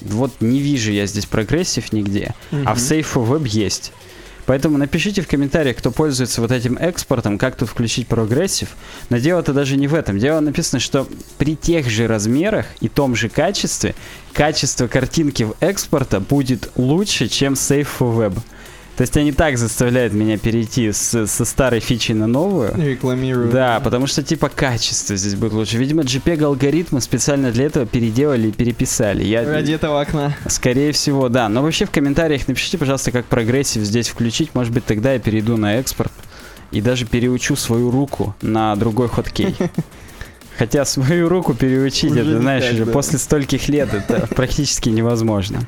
Вот 0.00 0.40
не 0.40 0.60
вижу 0.60 0.92
я 0.92 1.06
здесь 1.06 1.26
progressive 1.26 1.92
нигде. 1.92 2.34
А 2.64 2.74
в 2.74 2.78
for 2.78 3.28
Web 3.28 3.48
есть. 3.48 3.92
Поэтому 4.48 4.78
напишите 4.78 5.20
в 5.20 5.28
комментариях, 5.28 5.76
кто 5.76 5.90
пользуется 5.90 6.40
вот 6.40 6.52
этим 6.52 6.78
экспортом, 6.78 7.36
как 7.36 7.56
тут 7.56 7.68
включить 7.68 8.06
progressive. 8.06 8.68
Но 9.10 9.18
дело-то 9.18 9.52
даже 9.52 9.76
не 9.76 9.88
в 9.88 9.94
этом. 9.94 10.18
Дело 10.18 10.40
написано, 10.40 10.80
что 10.80 11.06
при 11.36 11.54
тех 11.54 11.90
же 11.90 12.06
размерах 12.06 12.64
и 12.80 12.88
том 12.88 13.14
же 13.14 13.28
качестве, 13.28 13.94
качество 14.32 14.86
картинки 14.86 15.42
в 15.42 15.54
экспорта 15.60 16.20
будет 16.20 16.70
лучше, 16.76 17.28
чем 17.28 17.52
Save 17.52 17.86
for 17.98 18.16
Web. 18.16 18.38
То 18.98 19.02
есть 19.02 19.16
они 19.16 19.30
так 19.30 19.56
заставляют 19.58 20.12
меня 20.12 20.36
перейти 20.38 20.90
с- 20.90 21.26
со 21.28 21.44
старой 21.44 21.78
фичи 21.78 22.10
на 22.10 22.26
новую. 22.26 22.74
Рекламирую. 22.76 23.48
Да, 23.50 23.78
потому 23.78 24.08
что 24.08 24.24
типа 24.24 24.48
качество 24.48 25.14
здесь 25.16 25.36
будет 25.36 25.52
лучше. 25.52 25.78
Видимо, 25.78 26.02
JPEG 26.02 26.42
алгоритмы 26.44 27.00
специально 27.00 27.52
для 27.52 27.66
этого 27.66 27.86
переделали 27.86 28.48
и 28.48 28.50
переписали. 28.50 29.22
Я, 29.22 29.44
Ради 29.44 29.70
этого 29.72 30.00
окна. 30.00 30.36
Скорее 30.48 30.90
всего, 30.90 31.28
да. 31.28 31.48
Но 31.48 31.62
вообще 31.62 31.84
в 31.86 31.92
комментариях 31.92 32.48
напишите, 32.48 32.76
пожалуйста, 32.76 33.12
как 33.12 33.24
progressive 33.26 33.82
здесь 33.82 34.08
включить. 34.08 34.52
Может 34.54 34.72
быть, 34.72 34.84
тогда 34.84 35.12
я 35.12 35.20
перейду 35.20 35.56
на 35.56 35.76
экспорт 35.76 36.10
и 36.72 36.80
даже 36.80 37.06
переучу 37.06 37.54
свою 37.54 37.92
руку 37.92 38.34
на 38.42 38.74
другой 38.74 39.08
hotkey. 39.08 39.54
Хотя 40.58 40.84
свою 40.84 41.28
руку 41.28 41.54
переучить, 41.54 42.10
Уже 42.10 42.22
это, 42.22 42.40
знаешь, 42.40 42.64
так, 42.64 42.72
уже 42.74 42.84
да. 42.84 42.90
после 42.90 43.20
стольких 43.20 43.68
лет 43.68 43.94
это 43.94 44.26
практически 44.34 44.88
невозможно. 44.88 45.60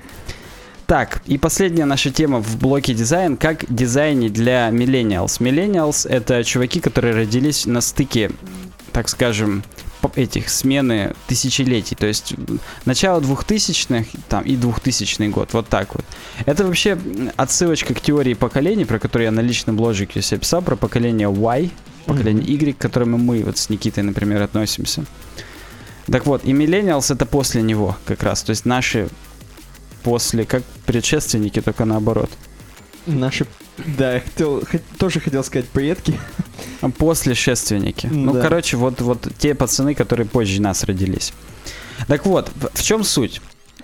Так, 0.91 1.23
и 1.27 1.39
последняя 1.39 1.85
наша 1.85 2.11
тема 2.11 2.41
в 2.41 2.59
блоке 2.59 2.95
дизайн, 2.95 3.37
как 3.37 3.65
дизайнить 3.73 4.33
для 4.33 4.71
millennials. 4.71 5.39
Millennials— 5.39 6.05
это 6.11 6.43
чуваки, 6.43 6.81
которые 6.81 7.15
родились 7.15 7.65
на 7.65 7.81
стыке, 7.81 8.33
так 8.91 9.09
скажем, 9.09 9.63
этих 10.17 10.51
смены 10.51 11.15
тысячелетий. 11.29 11.97
То 11.97 12.09
есть 12.09 12.35
начало 12.87 13.21
2000-х 13.21 14.19
там, 14.29 14.43
и 14.43 14.57
2000 14.57 15.29
год, 15.29 15.53
вот 15.53 15.69
так 15.69 15.95
вот. 15.95 16.05
Это 16.45 16.67
вообще 16.67 16.99
отсылочка 17.37 17.95
к 17.95 18.01
теории 18.01 18.35
поколений, 18.35 18.85
про 18.85 18.99
которую 18.99 19.27
я 19.27 19.31
на 19.31 19.43
личном 19.43 19.77
бложике 19.77 20.21
себе 20.23 20.41
писал, 20.41 20.61
про 20.61 20.75
поколение 20.75 21.31
Y, 21.33 21.71
поколение 22.07 22.45
Y, 22.45 22.75
к 22.75 22.79
которому 22.79 23.17
мы 23.17 23.45
вот 23.45 23.59
с 23.59 23.71
Никитой, 23.71 24.03
например, 24.03 24.43
относимся. 24.43 25.05
Так 26.07 26.27
вот, 26.27 26.45
и 26.45 26.53
Millennials 26.53 27.15
это 27.15 27.27
после 27.27 27.63
него 27.63 27.97
как 28.07 28.25
раз. 28.25 28.43
То 28.43 28.51
есть 28.51 28.65
наши 28.65 29.09
после, 30.03 30.45
как 30.45 30.63
предшественники, 30.87 31.61
только 31.61 31.85
наоборот. 31.85 32.31
Наши... 33.07 33.47
Да, 33.99 34.15
я 34.15 34.21
хотел, 34.21 34.61
хот- 34.61 34.83
тоже 34.99 35.21
хотел 35.21 35.43
сказать 35.43 35.67
предки. 35.69 36.19
После 36.99 37.35
шественники. 37.35 38.07
Ну, 38.11 38.33
Да. 38.35 38.43
короче, 38.43 38.77
вот, 38.77 39.01
вот 39.01 39.29
те 39.39 39.55
пацаны, 39.55 39.95
которые 39.95 40.27
позже 40.27 40.61
нас 40.61 40.85
родились. 40.85 41.33
Так 42.07 42.27
вот, 42.27 42.51
в, 42.75 42.83
чем 42.83 43.05
суть? 43.05 43.41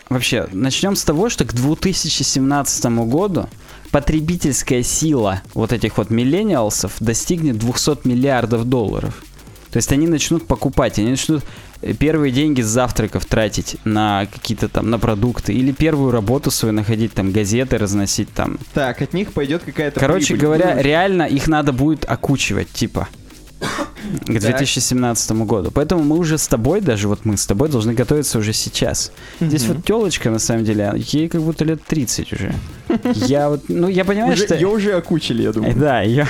Вообще, 0.08 0.46
начнем 0.52 0.96
с 0.96 1.02
того, 1.04 1.28
что 1.30 1.44
к 1.44 1.52
2017 1.54 2.84
году 3.06 3.48
потребительская 3.90 4.82
сила 4.82 5.42
вот 5.54 5.72
этих 5.72 5.96
вот 5.98 6.10
миллениалсов 6.10 6.92
достигнет 7.00 7.58
200 7.58 8.06
миллиардов 8.06 8.64
долларов. 8.66 9.24
То 9.70 9.78
есть 9.78 9.90
они 9.92 10.06
начнут 10.06 10.46
покупать, 10.46 10.98
они 10.98 11.10
начнут 11.10 11.44
первые 11.98 12.32
деньги 12.32 12.62
с 12.62 12.66
завтраков 12.66 13.24
тратить 13.26 13.76
на 13.84 14.26
какие-то 14.26 14.68
там, 14.68 14.90
на 14.90 14.98
продукты, 14.98 15.52
или 15.52 15.72
первую 15.72 16.10
работу 16.10 16.50
свою 16.50 16.72
находить, 16.74 17.12
там, 17.12 17.32
газеты 17.32 17.78
разносить 17.78 18.32
там, 18.32 18.58
Так, 18.74 19.02
от 19.02 19.12
них 19.12 19.32
пойдет 19.32 19.62
какая-то 19.62 20.00
Короче 20.00 20.28
прибыль. 20.34 20.42
говоря, 20.42 20.74
Ну, 20.76 20.82
реально 20.82 21.22
их 21.24 21.48
надо 21.48 21.72
будет 21.72 22.04
окучивать, 22.08 22.70
типа. 22.70 23.08
К 24.26 24.38
2017 24.38 25.32
году. 25.46 25.70
Поэтому 25.70 26.02
мы 26.04 26.18
уже 26.18 26.36
с 26.38 26.46
тобой, 26.46 26.80
даже 26.80 27.08
вот 27.08 27.24
мы 27.24 27.36
с 27.36 27.46
тобой 27.46 27.68
должны 27.68 27.94
готовиться 27.94 28.38
уже 28.38 28.52
сейчас. 28.52 29.10
Здесь 29.40 29.66
вот 29.66 29.84
телочка, 29.84 30.30
на 30.30 30.38
самом 30.38 30.64
деле, 30.64 30.92
ей 30.94 31.28
как 31.28 31.40
будто 31.42 31.64
лет 31.64 31.82
30 31.84 32.32
уже. 32.32 32.54
Я 33.14 33.48
вот, 33.48 33.64
ну, 33.68 33.88
я 33.88 34.04
понимаю, 34.04 34.32
Уже, 34.34 34.44
что... 34.44 34.54
Ее 34.54 34.68
уже 34.68 34.92
окучили, 34.92 35.42
я 35.42 35.52
думаю. 35.52 35.74
Да, 35.76 36.00
ее 36.02 36.26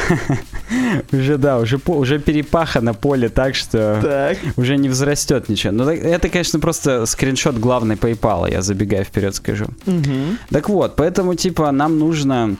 уже, 1.13 1.39
да, 1.39 1.59
уже, 1.59 1.79
по- 1.79 1.97
уже 1.97 2.19
перепахано 2.19 2.95
поле 2.95 3.29
так, 3.29 3.55
что 3.55 4.01
Так. 4.03 4.39
уже 4.57 4.77
не 4.77 4.89
взрастет 4.89 5.49
ничего. 5.49 5.73
Но 5.73 5.85
так- 5.85 5.99
это, 5.99 6.29
конечно, 6.29 6.61
просто 6.61 7.07
скриншот 7.07 7.57
главной 7.57 7.97
PayPal, 7.97 8.51
я 8.51 8.63
забегая 8.63 9.05
вперед 9.05 9.35
скажу. 9.35 9.67
Мгм. 9.87 10.39
Так 10.51 10.69
вот, 10.69 10.97
поэтому, 10.97 11.35
типа, 11.35 11.71
нам 11.73 11.99
нужно 11.99 12.57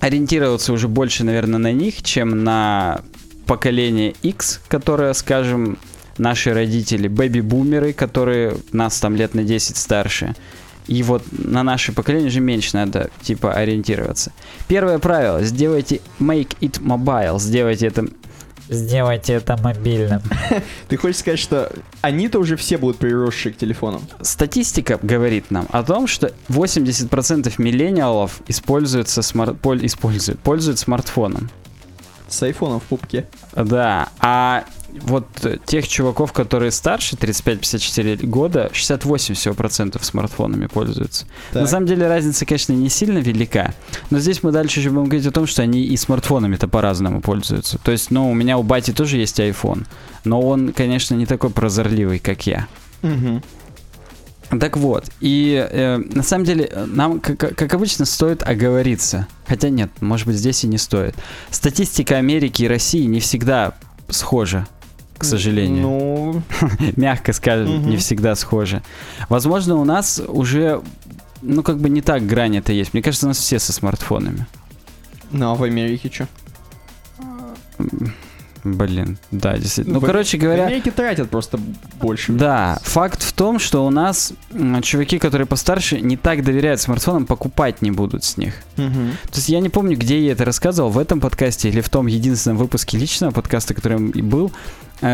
ориентироваться 0.00 0.72
уже 0.72 0.88
больше, 0.88 1.24
наверное, 1.24 1.58
на 1.58 1.72
них, 1.72 2.02
чем 2.02 2.44
на 2.44 3.00
поколение 3.46 4.14
X, 4.22 4.60
которое, 4.68 5.12
скажем, 5.14 5.78
наши 6.18 6.52
родители, 6.52 7.08
бэби-бумеры, 7.08 7.92
которые 7.92 8.56
нас 8.72 8.98
там 9.00 9.16
лет 9.16 9.34
на 9.34 9.42
10 9.44 9.76
старше. 9.76 10.34
И 10.88 11.02
вот 11.02 11.22
на 11.30 11.62
наше 11.62 11.92
поколение 11.92 12.30
же 12.30 12.40
меньше 12.40 12.70
надо, 12.76 13.10
типа, 13.22 13.52
ориентироваться. 13.52 14.32
Первое 14.66 14.98
правило. 14.98 15.42
Сделайте 15.44 16.00
make 16.18 16.56
it 16.60 16.80
mobile. 16.82 17.38
Сделайте 17.38 17.86
это... 17.86 18.06
Сделайте 18.70 19.34
это 19.34 19.56
мобильным. 19.62 20.20
Ты 20.88 20.96
хочешь 20.98 21.20
сказать, 21.20 21.38
что 21.38 21.72
они-то 22.02 22.38
уже 22.38 22.56
все 22.56 22.76
будут 22.76 22.98
приросшие 22.98 23.52
к 23.54 23.56
телефонам? 23.56 24.02
Статистика 24.20 24.98
говорит 25.00 25.50
нам 25.50 25.66
о 25.70 25.82
том, 25.82 26.06
что 26.06 26.32
80% 26.48 27.54
миллениалов 27.58 28.40
используются 28.46 29.22
смар- 29.22 29.54
поль- 29.54 29.84
используют, 29.86 30.40
пользуют 30.40 30.78
смартфоном. 30.78 31.50
С 32.28 32.42
айфоном 32.42 32.80
в 32.80 32.82
пупке. 32.84 33.26
Да, 33.54 34.10
а 34.20 34.64
вот 35.02 35.26
э, 35.42 35.58
тех 35.64 35.86
чуваков, 35.86 36.32
которые 36.32 36.70
старше 36.70 37.16
35-54 37.16 38.26
года, 38.26 38.70
68 38.72 39.34
всего 39.34 39.54
процентов 39.54 40.04
смартфонами 40.04 40.66
пользуются. 40.66 41.26
Так. 41.52 41.62
На 41.62 41.68
самом 41.68 41.86
деле 41.86 42.06
разница, 42.08 42.46
конечно, 42.46 42.72
не 42.72 42.88
сильно 42.88 43.18
велика, 43.18 43.74
но 44.10 44.18
здесь 44.18 44.42
мы 44.42 44.52
дальше 44.52 44.80
еще 44.80 44.90
будем 44.90 45.04
говорить 45.04 45.26
о 45.26 45.32
том, 45.32 45.46
что 45.46 45.62
они 45.62 45.82
и 45.82 45.96
смартфонами-то 45.96 46.68
по-разному 46.68 47.20
пользуются. 47.20 47.78
То 47.78 47.92
есть, 47.92 48.10
ну, 48.10 48.30
у 48.30 48.34
меня 48.34 48.58
у 48.58 48.62
бати 48.62 48.92
тоже 48.92 49.18
есть 49.18 49.38
iPhone, 49.40 49.86
но 50.24 50.40
он, 50.40 50.72
конечно, 50.72 51.14
не 51.14 51.26
такой 51.26 51.50
прозорливый, 51.50 52.18
как 52.18 52.46
я. 52.46 52.66
Мгм. 53.02 53.42
Так 54.60 54.78
вот, 54.78 55.04
и 55.20 55.68
э, 55.70 55.98
на 55.98 56.22
самом 56.22 56.44
деле 56.46 56.70
э, 56.72 56.86
нам, 56.86 57.20
как, 57.20 57.36
как 57.38 57.74
обычно, 57.74 58.06
стоит 58.06 58.42
оговориться. 58.42 59.28
Хотя 59.46 59.68
нет, 59.68 59.90
может 60.00 60.26
быть, 60.26 60.36
здесь 60.36 60.64
и 60.64 60.66
не 60.66 60.78
стоит. 60.78 61.14
Статистика 61.50 62.16
Америки 62.16 62.62
и 62.62 62.68
России 62.68 63.04
не 63.04 63.20
всегда 63.20 63.74
схожа, 64.08 64.66
к 65.18 65.24
сожалению. 65.24 65.82
Ну, 65.82 66.42
Мягко 66.96 67.32
скажем, 67.32 67.78
Мгм. 67.80 67.90
не 67.90 67.96
всегда 67.96 68.34
схожа. 68.34 68.82
Возможно, 69.28 69.74
у 69.76 69.84
нас 69.84 70.22
уже, 70.26 70.80
ну, 71.42 71.62
как 71.62 71.78
бы 71.78 71.90
не 71.90 72.00
так 72.00 72.26
грань 72.26 72.56
это 72.56 72.72
есть. 72.72 72.94
Мне 72.94 73.02
кажется, 73.02 73.26
у 73.26 73.28
нас 73.30 73.38
все 73.38 73.58
со 73.58 73.72
смартфонами. 73.72 74.46
ну 75.30 75.50
а 75.50 75.54
в 75.54 75.62
Америке 75.64 76.10
что? 76.12 76.26
Блин, 78.64 79.18
да, 79.30 79.56
действительно. 79.56 79.94
Ну, 79.94 80.00
в- 80.00 80.04
короче 80.06 80.36
В 80.36 80.40
говоря, 80.40 80.66
Америке 80.66 80.90
тратят 80.90 81.30
просто 81.30 81.60
больше. 82.00 82.32
да, 82.32 82.78
факт 82.82 83.22
в 83.22 83.32
том, 83.32 83.60
что 83.60 83.86
у 83.86 83.90
нас 83.90 84.32
чуваки, 84.82 85.18
которые 85.20 85.46
постарше, 85.46 86.00
не 86.00 86.16
так 86.16 86.42
доверяют 86.42 86.80
смартфонам, 86.80 87.24
покупать 87.24 87.82
не 87.82 87.92
будут 87.92 88.24
с 88.24 88.36
них. 88.36 88.54
Мгм. 88.76 89.12
То 89.30 89.36
есть 89.36 89.48
я 89.48 89.60
не 89.60 89.68
помню, 89.68 89.96
где 89.96 90.20
я 90.20 90.32
это 90.32 90.44
рассказывал, 90.44 90.90
в 90.90 90.98
этом 90.98 91.20
подкасте 91.20 91.68
или 91.68 91.80
в 91.80 91.88
том 91.88 92.08
единственном 92.08 92.58
выпуске 92.58 92.98
личного 92.98 93.30
подкаста, 93.30 93.74
который 93.74 94.10
и 94.10 94.22
был, 94.22 94.50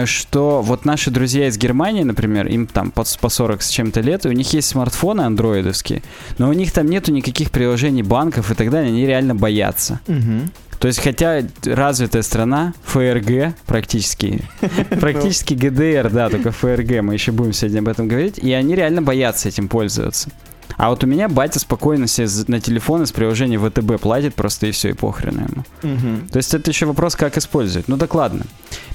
что 0.07 0.63
вот 0.63 0.85
наши 0.85 1.11
друзья 1.11 1.49
из 1.49 1.59
Германии, 1.59 2.03
например, 2.03 2.47
им 2.47 2.67
там 2.67 2.91
по, 2.91 3.05
по 3.21 3.29
40 3.29 3.63
с 3.63 3.69
чем-то 3.69 4.01
лет, 4.01 4.27
и 4.27 4.29
у 4.29 4.33
них 4.33 4.53
есть 4.53 4.69
смартфоны 4.69 5.23
андроидовские, 5.23 6.03
но 6.39 6.49
у 6.49 6.53
них 6.53 6.73
там 6.73 6.87
нету 6.87 7.13
никаких 7.13 7.51
приложений 7.51 8.05
банков 8.05 8.51
и 8.51 8.55
так 8.55 8.71
далее, 8.71 8.91
они 8.91 9.07
реально 9.07 9.35
боятся. 9.35 10.01
Мгм. 10.07 10.51
То 10.79 10.89
есть, 10.89 11.01
хотя 11.01 11.41
развитая 11.65 12.23
страна, 12.23 12.75
ФРГ 12.85 13.55
практически, 13.67 14.43
практически 15.01 15.55
ГДР, 15.55 16.11
да, 16.11 16.29
только 16.29 16.51
ФРГ, 16.51 17.01
мы 17.03 17.15
еще 17.15 17.33
будем 17.33 17.53
сегодня 17.53 17.79
об 17.79 17.89
этом 17.89 18.09
говорить, 18.09 18.39
и 18.39 18.53
они 18.53 18.75
реально 18.75 19.01
боятся 19.01 19.49
этим 19.49 19.69
пользоваться. 19.69 20.31
А 20.77 20.91
вот 20.91 21.05
у 21.05 21.07
меня 21.07 21.29
батя 21.29 21.61
спокойно 21.61 22.07
себе 22.07 22.27
на 22.49 22.61
телефон 22.61 23.03
из 23.03 23.13
приложения 23.13 23.59
ВТБ 23.59 24.01
платит 24.01 24.35
просто 24.35 24.67
и 24.67 24.71
все, 24.73 24.91
и 24.91 24.93
похрен 24.93 25.47
ему. 25.49 25.65
Мгм. 25.83 26.29
То 26.29 26.39
есть 26.39 26.53
это 26.55 26.71
еще 26.71 26.87
вопрос, 26.87 27.17
как 27.17 27.37
использовать. 27.39 27.89
Ну 27.89 27.97
так 27.97 28.15
ладно. 28.15 28.45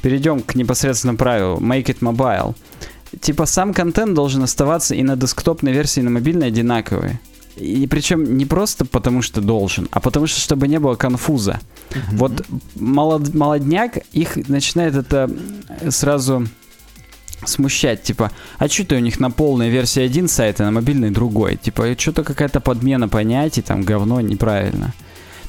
Перейдем 0.01 0.41
к 0.41 0.55
непосредственному 0.55 1.17
правилу. 1.17 1.57
Make 1.57 1.85
it 1.85 1.99
mobile. 1.99 2.55
Типа 3.21 3.45
сам 3.45 3.73
контент 3.73 4.13
должен 4.13 4.43
оставаться 4.43 4.93
и 4.95 5.03
на 5.03 5.15
десктопной 5.15 5.71
версии, 5.71 6.01
и 6.01 6.03
на 6.03 6.09
мобильной 6.09 6.47
одинаковый. 6.47 7.19
И 7.55 7.87
причем 7.87 8.37
не 8.37 8.45
просто 8.45 8.85
потому, 8.85 9.21
что 9.21 9.41
должен, 9.41 9.89
а 9.91 9.99
потому 9.99 10.27
что, 10.27 10.39
чтобы 10.39 10.67
не 10.67 10.79
было 10.79 10.95
конфуза. 10.95 11.59
Вот 12.11 12.45
молод- 12.75 13.33
молодняк, 13.33 13.97
их 14.13 14.37
начинает 14.47 14.95
это 14.95 15.29
сразу 15.89 16.47
смущать, 17.45 18.03
типа, 18.03 18.31
а 18.57 18.67
что 18.67 18.85
ты 18.85 18.95
у 18.95 18.99
них 18.99 19.19
на 19.19 19.31
полной 19.31 19.69
версии 19.69 20.01
один 20.01 20.27
сайт, 20.27 20.59
а 20.61 20.65
на 20.65 20.71
мобильной 20.71 21.09
другой? 21.11 21.55
Типа, 21.55 21.95
что-то 21.97 22.23
какая-то 22.23 22.59
подмена 22.59 23.07
понятий, 23.07 23.61
там, 23.61 23.83
говно, 23.83 24.21
неправильно. 24.21 24.93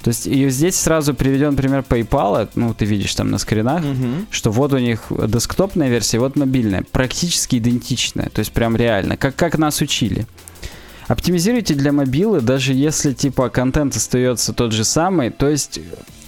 То 0.02 0.08
есть 0.08 0.26
и 0.26 0.48
здесь 0.48 0.76
сразу 0.76 1.12
приведен 1.12 1.56
пример 1.56 1.84
PayPal, 1.86 2.48
ну, 2.54 2.72
ты 2.72 2.86
видишь 2.86 3.14
там 3.14 3.30
на 3.30 3.36
скринах, 3.38 3.84
Мгм. 3.84 4.26
что 4.30 4.50
вот 4.50 4.72
у 4.72 4.78
них 4.78 5.02
десктопная 5.10 5.90
версия, 5.90 6.18
вот 6.18 6.36
мобильная, 6.36 6.84
практически 6.90 7.56
идентичная, 7.56 8.30
то 8.30 8.38
есть 8.38 8.50
прям 8.52 8.76
реально, 8.76 9.18
как, 9.18 9.36
как 9.36 9.58
нас 9.58 9.82
учили. 9.82 10.26
Оптимизируйте 11.06 11.74
для 11.74 11.92
мобилы, 11.92 12.40
даже 12.40 12.72
если 12.72 13.12
типа 13.12 13.48
контент 13.50 13.96
остается 13.96 14.52
тот 14.52 14.72
же 14.72 14.84
самый, 14.84 15.30
то 15.30 15.48
есть 15.48 15.80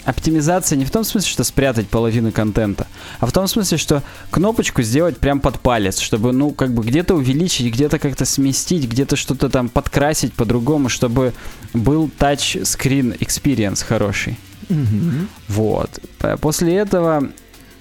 оптимизация 0.04 0.76
не 0.76 0.84
в 0.84 0.90
том 0.90 1.04
смысле, 1.04 1.30
что 1.30 1.44
спрятать 1.44 1.88
половину 1.88 2.32
контента, 2.32 2.86
а 3.20 3.26
в 3.26 3.32
том 3.32 3.46
смысле, 3.46 3.78
что 3.78 4.02
кнопочку 4.30 4.82
сделать 4.82 5.18
прям 5.18 5.40
под 5.40 5.60
палец, 5.60 5.98
чтобы, 5.98 6.32
ну, 6.32 6.50
как 6.50 6.72
бы 6.74 6.82
где-то 6.82 7.14
увеличить, 7.14 7.72
где-то 7.72 7.98
как-то 7.98 8.24
сместить, 8.24 8.88
где-то 8.88 9.16
что-то 9.16 9.48
там 9.48 9.68
подкрасить 9.68 10.32
по-другому, 10.32 10.88
чтобы 10.88 11.32
был 11.72 12.10
touch-screen 12.18 13.18
experience 13.18 13.84
хороший. 13.84 14.38
Мгм. 14.68 15.28
Вот. 15.48 16.00
После 16.40 16.76
этого 16.76 17.28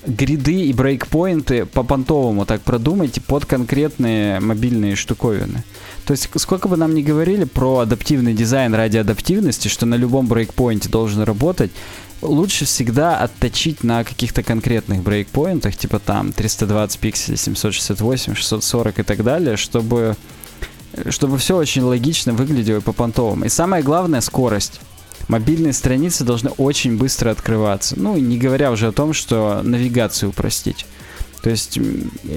гриды 0.05 0.65
и 0.65 0.73
брейкпоинты 0.73 1.65
по 1.65 1.84
понтовому 1.84 2.45
так 2.45 2.62
продумайте 2.62 3.21
под 3.21 3.45
конкретные 3.45 4.39
мобильные 4.39 4.95
штуковины. 4.95 5.63
То 6.05 6.13
есть 6.13 6.27
сколько 6.38 6.67
бы 6.67 6.75
нам 6.75 6.95
ни 6.95 7.03
говорили 7.03 7.43
про 7.43 7.79
адаптивный 7.79 8.34
дизайн 8.34 8.73
ради 8.73 8.97
адаптивности, 8.97 9.67
что 9.67 9.86
на 9.86 9.95
любом 9.95 10.25
брейкпоинте 10.25 10.89
должен 10.89 11.21
работать, 11.21 11.71
лучше 12.21 12.65
всегда 12.65 13.17
отточить 13.17 13.84
на 13.84 14.03
каких-то 14.03 14.43
конкретных 14.43 15.01
брейкпоинтах, 15.01 15.75
типа 15.75 15.99
там 15.99 16.31
320 16.31 16.99
пикселей, 16.99 17.38
768, 17.38 18.36
640 18.36 18.99
и 18.99 19.03
так 19.03 19.23
далее, 19.23 19.57
чтобы 19.57 20.15
чтобы 21.10 21.38
все 21.38 21.55
очень 21.55 21.84
логично 21.84 22.34
выглядело 22.34 22.79
и 22.79 22.81
по 22.81 22.91
понтовому. 22.91 23.45
И 23.45 23.49
самое 23.49 23.81
главное 23.81 24.21
скорость. 24.21 24.81
Мобильные 25.27 25.71
страницы 25.71 26.25
должны 26.25 26.49
очень 26.49 26.97
быстро 26.97 27.31
открываться. 27.31 27.95
Ну, 27.97 28.17
не 28.17 28.38
говоря 28.38 28.71
уже 28.71 28.88
о 28.88 28.91
том, 28.91 29.13
что 29.13 29.62
навигацию 29.63 30.29
упростить. 30.29 30.86
То 31.41 31.49
есть 31.49 31.80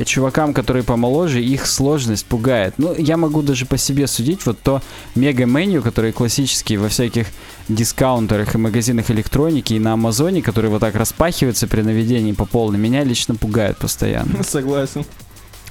чувакам, 0.06 0.54
которые 0.54 0.82
помоложе, 0.82 1.42
их 1.42 1.66
сложность 1.66 2.24
пугает. 2.24 2.74
Ну, 2.78 2.94
я 2.96 3.16
могу 3.16 3.42
даже 3.42 3.66
по 3.66 3.76
себе 3.76 4.06
судить, 4.06 4.46
вот 4.46 4.58
то 4.60 4.82
мега-меню, 5.14 5.82
которые 5.82 6.12
классические 6.12 6.78
во 6.78 6.88
всяких 6.88 7.26
дискаунтерах 7.68 8.54
и 8.54 8.58
магазинах 8.58 9.10
электроники 9.10 9.74
и 9.74 9.78
на 9.78 9.92
Амазоне, 9.92 10.42
которые 10.42 10.70
вот 10.70 10.80
так 10.80 10.94
распахиваются 10.94 11.66
при 11.66 11.82
наведении 11.82 12.32
по 12.32 12.46
полной, 12.46 12.78
меня 12.78 13.04
лично 13.04 13.34
пугает 13.34 13.76
постоянно. 13.76 14.42
Согласен. 14.48 15.04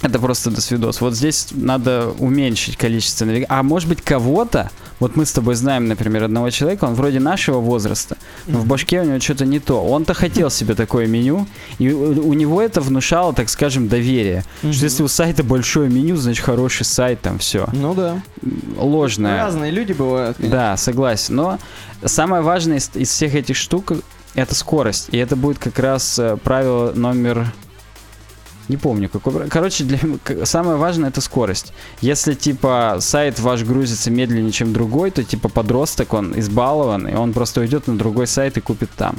Это 0.02 0.18
просто 0.18 0.50
до 0.50 0.60
свидос. 0.60 1.00
Вот 1.00 1.14
здесь 1.14 1.48
надо 1.52 2.10
уменьшить 2.18 2.76
количество 2.76 3.24
навигаций. 3.24 3.56
А 3.56 3.62
может 3.62 3.88
быть 3.88 4.02
кого-то, 4.02 4.70
вот 5.00 5.16
мы 5.16 5.24
с 5.24 5.32
тобой 5.32 5.54
знаем, 5.54 5.88
например, 5.88 6.24
одного 6.24 6.50
человека, 6.50 6.84
он 6.84 6.94
вроде 6.94 7.20
нашего 7.20 7.58
возраста, 7.58 8.16
но 8.46 8.58
в 8.58 8.66
башке 8.66 9.00
у 9.00 9.04
него 9.04 9.18
что-то 9.20 9.46
не 9.46 9.60
то. 9.60 9.82
Он-то 9.82 10.12
хотел 10.14 10.50
себе 10.50 10.74
такое 10.74 11.06
меню, 11.06 11.46
и 11.78 11.90
у, 11.90 12.28
у 12.28 12.32
него 12.34 12.60
это 12.60 12.80
внушало, 12.80 13.32
так 13.32 13.48
скажем, 13.48 13.88
доверие. 13.88 14.44
Что 14.60 14.84
если 14.84 15.02
у 15.02 15.08
сайта 15.08 15.42
большое 15.42 15.88
меню, 15.88 16.16
значит 16.16 16.44
хороший 16.44 16.84
сайт, 16.84 17.20
там 17.20 17.38
все. 17.38 17.66
Ну 17.72 17.94
да. 17.94 18.20
Ложное. 18.76 19.42
Разные 19.42 19.70
люди 19.70 19.92
бывают. 19.92 20.36
конечно. 20.36 20.56
Да, 20.56 20.76
согласен. 20.76 21.36
Но 21.36 21.58
самое 22.04 22.42
важное 22.42 22.76
из, 22.78 22.90
из 22.94 23.08
всех 23.10 23.34
этих 23.34 23.56
штук 23.56 23.92
это 24.34 24.54
скорость. 24.54 25.08
И 25.12 25.16
это 25.16 25.36
будет 25.36 25.58
как 25.58 25.78
раз 25.78 26.18
э, 26.18 26.36
правило 26.42 26.92
номер... 26.94 27.52
Не 28.68 28.76
помню, 28.76 29.08
какой... 29.08 29.48
Короче, 29.48 29.84
для... 29.84 29.98
самое 30.46 30.76
важное 30.76 31.10
это 31.10 31.20
скорость. 31.20 31.72
Если, 32.00 32.34
типа, 32.34 32.96
сайт 33.00 33.38
ваш 33.40 33.62
грузится 33.62 34.10
медленнее, 34.10 34.52
чем 34.52 34.72
другой, 34.72 35.10
то, 35.10 35.22
типа, 35.22 35.48
подросток, 35.48 36.14
он 36.14 36.38
избалован, 36.38 37.06
и 37.06 37.14
он 37.14 37.32
просто 37.32 37.60
уйдет 37.60 37.86
на 37.86 37.98
другой 37.98 38.26
сайт 38.26 38.56
и 38.56 38.60
купит 38.60 38.90
там. 38.96 39.16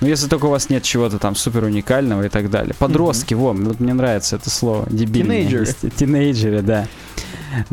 Ну, 0.00 0.06
если 0.06 0.28
только 0.28 0.46
у 0.46 0.50
вас 0.50 0.70
нет 0.70 0.84
чего-то 0.84 1.18
там 1.18 1.34
супер 1.34 1.64
уникального 1.64 2.24
и 2.24 2.28
так 2.28 2.50
далее. 2.50 2.74
Подростки, 2.78 3.34
во, 3.34 3.52
вот 3.52 3.80
мне 3.80 3.94
нравится 3.94 4.36
это 4.36 4.48
слово. 4.48 4.86
Дебильные. 4.88 5.46
Тинейджеры. 5.46 5.90
Тинейджеры, 5.96 6.62
да. 6.62 6.86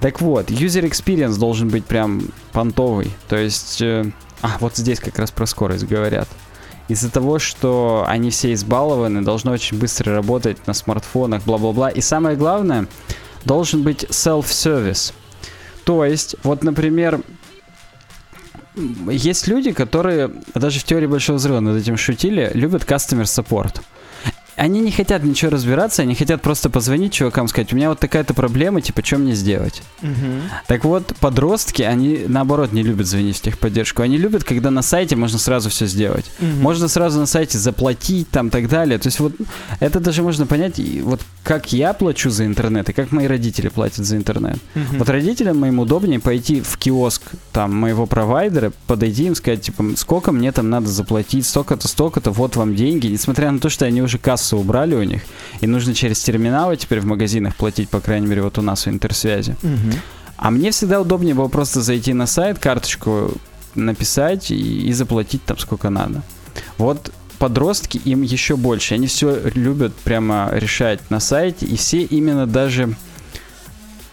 Так 0.01 0.21
вот, 0.21 0.49
user 0.49 0.89
experience 0.89 1.38
должен 1.38 1.69
быть 1.69 1.86
прям 1.86 2.23
понтовый. 2.51 3.12
То 3.27 3.38
есть, 3.38 3.81
э, 3.81 4.12
а, 4.41 4.58
вот 4.60 4.75
здесь 4.77 4.99
как 4.99 5.19
раз 5.19 5.29
про 5.31 5.45
скорость 5.45 5.86
говорят. 5.86 6.27
Из-за 6.88 7.10
того, 7.10 7.39
что 7.39 8.06
они 8.08 8.30
все 8.30 8.54
избалованы, 8.54 9.24
должно 9.24 9.52
очень 9.52 9.80
быстро 9.80 10.13
работать 10.13 10.67
на 10.67 10.74
смартфонах, 10.74 11.43
бла-бла-бла. 11.43 11.89
И 11.89 12.02
самое 12.02 12.36
главное, 12.38 12.88
должен 13.43 13.84
быть 13.84 14.04
self-service. 14.04 15.13
То 15.84 16.06
есть, 16.06 16.36
вот, 16.43 16.63
например, 16.63 17.21
есть 19.10 19.48
люди, 19.48 19.71
которые 19.71 20.32
даже 20.54 20.80
в 20.80 20.84
теории 20.84 21.08
большого 21.08 21.38
взрыва 21.38 21.60
над 21.60 21.78
этим 21.78 21.98
шутили, 21.98 22.52
любят 22.54 22.84
customer 22.84 23.24
support. 23.24 23.82
Они 24.56 24.80
не 24.80 24.91
хотят 24.91 25.24
ничего 25.24 25.52
разбираться, 25.52 26.02
они 26.02 26.15
хотят 26.15 26.41
просто 26.41 26.70
позвонить 26.70 27.13
чувакам, 27.13 27.48
сказать, 27.48 27.74
у 27.74 27.76
меня 27.76 27.89
вот 27.89 28.00
такая-то 28.00 28.34
проблема, 28.34 28.82
типа, 28.82 29.04
что 29.04 29.18
мне 29.18 29.36
сделать? 29.36 29.82
Мгм. 30.02 30.44
Так 30.68 30.86
вот, 30.86 31.13
подростки, 31.20 31.82
они 31.82 32.26
наоборот 32.28 32.72
не 32.72 32.84
любят 32.84 33.08
звонить 33.08 33.38
в 33.38 33.41
техподдержку. 33.41 34.02
Они 34.02 34.18
любят, 34.18 34.44
когда 34.44 34.72
на 34.72 34.82
сайте 34.82 35.15
можно 35.15 35.38
сразу 35.39 35.70
все 35.70 35.86
сделать. 35.88 36.26
Мгм. 36.39 36.62
Можно 36.62 36.88
сразу 36.88 37.20
на 37.20 37.26
сайте 37.26 37.58
заплатить, 37.58 38.30
там, 38.30 38.50
так 38.50 38.70
далее. 38.70 38.98
То 38.98 39.08
есть 39.08 39.20
вот 39.20 39.34
это 39.80 40.00
даже 40.00 40.24
можно 40.24 40.46
понять, 40.46 40.80
и 40.80 41.02
вот 41.02 41.22
как 41.44 41.74
я 41.74 41.94
плачу 41.94 42.30
за 42.30 42.46
интернет, 42.46 42.89
и 42.89 42.94
как 42.94 43.12
мои 43.12 43.28
родители 43.28 43.68
платят 43.68 44.06
за 44.06 44.15
интернет. 44.15 44.58
Мгм. 44.74 45.00
Вот 45.00 45.10
родителям 45.10 45.60
моим 45.60 45.80
удобнее 45.80 46.20
пойти 46.20 46.62
в 46.62 46.78
киоск 46.78 47.22
там 47.52 47.76
моего 47.76 48.06
провайдера, 48.06 48.72
подойти 48.88 49.26
им 49.26 49.36
сказать, 49.36 49.62
типа, 49.62 49.84
сколько 49.98 50.32
мне 50.32 50.52
там 50.52 50.70
надо 50.70 50.88
заплатить, 50.88 51.46
столько-то, 51.46 51.88
столько-то, 51.88 52.32
вот 52.32 52.56
вам 52.56 52.76
деньги. 52.76 53.08
Несмотря 53.08 53.52
на 53.52 53.60
то, 53.60 53.70
что 53.70 53.86
они 53.86 54.02
уже 54.02 54.18
кассу 54.18 54.44
убрали 54.53 54.95
у 54.95 55.03
них, 55.03 55.21
и 55.62 55.67
нужно 55.67 55.93
через 55.93 56.21
терминалы 56.21 56.77
теперь 56.77 56.99
в 56.99 57.05
магазинах 57.05 57.55
платить, 57.55 57.89
по 57.89 57.99
крайней 57.99 58.27
мере, 58.27 58.41
вот 58.41 58.58
у 58.58 58.62
нас 58.62 58.86
в 58.86 58.89
интерсвязи. 58.89 59.55
Мгм. 59.62 59.93
А 60.38 60.51
мне 60.51 60.71
всегда 60.71 60.99
удобнее 61.01 61.34
было 61.34 61.47
просто 61.47 61.81
зайти 61.81 62.13
на 62.13 62.27
сайт, 62.27 62.60
карточку 62.60 63.31
написать 63.73 64.51
и, 64.51 64.88
и 64.88 64.93
заплатить 64.93 65.43
там 65.45 65.58
сколько 65.58 65.89
надо. 65.89 66.23
Вот 66.77 67.12
подростки 67.39 67.99
им 68.05 68.21
еще 68.21 68.55
больше. 68.55 68.95
Они 68.95 69.08
все 69.08 69.39
любят 69.53 69.93
прямо 69.93 70.49
решать 70.53 70.99
на 71.10 71.19
сайте, 71.19 71.65
и 71.65 71.75
все 71.75 72.01
именно 72.03 72.47
даже... 72.47 72.95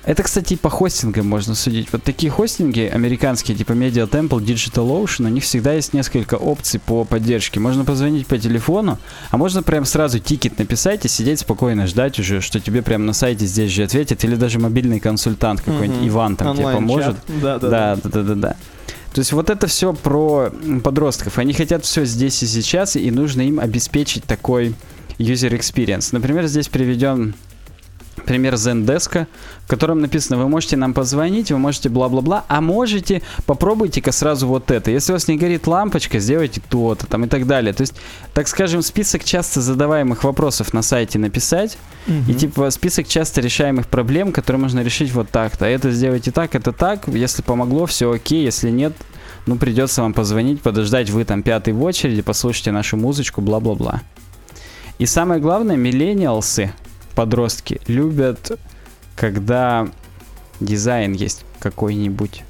Это, 0.05 0.25
кстати, 0.25 0.55
и 0.55 0.57
по 0.57 0.69
хостингам 0.69 1.29
можно 1.29 1.55
судить. 1.55 1.89
Вот 1.93 2.03
такие 2.03 2.29
хостинги 2.31 2.81
американские, 2.93 3.57
типа 3.57 3.73
Media 3.73 4.09
Temple, 4.09 4.41
Digital 4.45 4.89
Ocean, 5.05 5.27
у 5.27 5.29
них 5.29 5.45
всегда 5.45 5.75
есть 5.75 5.93
несколько 5.93 6.35
опций 6.35 6.81
по 6.81 7.05
поддержке. 7.05 7.61
Можно 7.61 7.85
позвонить 7.85 8.27
по 8.27 8.37
телефону, 8.37 8.99
а 9.31 9.37
можно 9.37 9.63
прям 9.63 9.85
сразу 9.85 10.19
тикет 10.19 10.59
написать 10.59 11.05
и 11.05 11.09
сидеть 11.09 11.39
спокойно 11.41 11.87
ждать 11.87 12.19
уже, 12.19 12.41
что 12.41 12.59
тебе 12.59 12.83
прям 12.83 13.07
на 13.07 13.13
сайте 13.13 13.47
здесь 13.47 13.71
же 13.71 13.85
ответят, 13.85 14.25
или 14.25 14.35
даже 14.35 14.59
мобильный 14.59 14.99
консультант 14.99 15.61
какой-нибудь, 15.61 15.99
Мгм. 16.01 16.09
Иван 16.09 16.37
там 16.37 16.57
тебе 16.57 16.67
Онлайн-чат. 16.67 16.89
поможет. 16.89 17.17
Да, 17.41 17.59
да, 17.61 17.69
Да, 17.71 17.97
да, 18.03 18.11
да, 18.11 18.23
да, 18.23 18.35
да. 18.35 18.57
То 19.15 19.19
есть 19.21 19.33
вот 19.33 19.51
это 19.51 19.67
все 19.67 19.93
про 19.93 20.51
подростков. 20.83 21.39
Они 21.39 21.53
хотят 21.53 21.85
все 21.85 22.05
здесь 22.05 22.43
и 22.43 22.47
сейчас, 22.47 22.97
и 22.97 23.11
нужно 23.11 23.43
им 23.43 23.61
обеспечить 23.61 24.25
такой 24.25 24.75
user 25.19 25.51
experience. 25.57 26.09
Например, 26.13 26.47
здесь 26.47 26.69
приведен 26.69 27.35
пример 28.25 28.55
Zendesk, 28.55 29.27
в 29.65 29.69
котором 29.69 30.01
написано, 30.01 30.39
вы 30.39 30.49
можете 30.49 30.77
нам 30.77 30.95
позвонить, 30.95 31.51
вы 31.51 31.59
можете 31.59 31.89
бла-бла-бла, 31.89 32.45
а 32.49 32.61
можете, 32.61 33.23
попробуйте-ка 33.47 34.13
сразу 34.13 34.47
вот 34.47 34.71
это. 34.71 34.91
Если 34.91 35.13
у 35.13 35.15
вас 35.15 35.29
не 35.29 35.37
горит 35.37 35.67
лампочка, 35.67 36.19
сделайте 36.19 36.61
то-то, 36.69 37.07
там 37.07 37.25
и 37.25 37.29
так 37.29 37.47
далее. 37.47 37.73
То 37.73 37.83
есть, 37.83 37.95
так 38.35 38.49
скажем, 38.49 38.83
список 38.83 39.25
часто 39.25 39.61
задаваемых 39.61 40.25
вопросов 40.25 40.73
на 40.73 40.83
сайте 40.83 41.19
написать, 41.19 41.79
и 42.29 42.35
типа 42.35 42.71
список 42.71 43.07
часто 43.07 43.41
решаемых 43.41 43.87
проблем, 43.87 44.33
которые 44.33 44.61
можно 44.61 44.81
решить 44.81 45.13
вот 45.13 45.31
так-то. 45.31 45.67
Это 45.67 45.91
сделайте 45.93 46.33
так, 46.33 46.55
это 46.55 46.73
так. 46.73 47.07
Если 47.07 47.43
помогло, 47.43 47.87
все 47.87 48.11
окей. 48.11 48.45
Если 48.45 48.71
нет, 48.71 48.93
ну 49.47 49.57
придется 49.57 50.03
вам 50.03 50.13
позвонить, 50.13 50.61
подождать, 50.61 51.11
вы 51.11 51.25
там 51.25 51.43
пятый 51.43 51.73
в 51.75 51.83
очереди, 51.83 52.23
послушайте 52.23 52.73
нашу 52.73 52.97
музычку, 52.97 53.41
бла-бла-бла. 53.41 54.03
И 54.99 55.07
самое 55.07 55.41
главное, 55.41 55.77
миллениалсы, 55.77 56.73
подростки, 57.13 57.81
любят, 57.87 58.59
когда 59.17 59.89
дизайн 60.61 61.13
есть 61.13 61.45
какой-нибудь. 61.61 62.43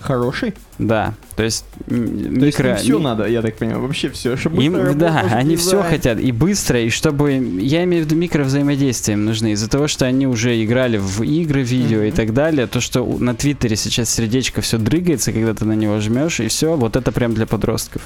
Хороший? 0.00 0.54
Да, 0.80 1.14
то 1.36 1.44
есть 1.44 1.64
То 1.88 1.94
есть 1.94 2.58
микро... 2.58 2.74
все 2.74 2.98
ми- 2.98 3.04
надо, 3.04 3.24
я 3.28 3.40
так 3.40 3.56
понимаю, 3.56 3.82
вообще 3.82 4.10
все, 4.10 4.36
чтобы 4.36 4.60
им, 4.64 4.98
да, 4.98 5.20
они 5.30 5.54
все 5.54 5.76
дизайн. 5.76 5.90
хотят 5.90 6.18
и 6.18 6.32
быстро, 6.32 6.80
и 6.80 6.90
чтобы, 6.90 7.34
я 7.60 7.84
имею 7.84 8.02
в 8.02 8.06
виду 8.06 8.16
микровзаимодействия 8.16 9.14
им 9.14 9.24
нужны, 9.26 9.52
из-за 9.52 9.70
того, 9.70 9.86
что 9.86 10.04
они 10.04 10.26
уже 10.26 10.60
играли 10.64 10.96
в 10.98 11.22
игры, 11.22 11.62
видео 11.62 12.02
и 12.02 12.08
Мгм. 12.08 12.16
так 12.16 12.34
далее, 12.34 12.66
то, 12.66 12.80
что 12.80 13.04
на 13.06 13.36
Твиттере 13.36 13.76
сейчас 13.76 14.10
сердечко 14.10 14.60
все 14.60 14.76
дрыгается, 14.76 15.30
когда 15.32 15.54
ты 15.54 15.64
на 15.66 15.74
него 15.74 16.00
жмешь, 16.00 16.40
и 16.40 16.48
все, 16.48 16.74
вот 16.76 16.96
это 16.96 17.12
прям 17.12 17.34
для 17.34 17.46
подростков. 17.46 18.02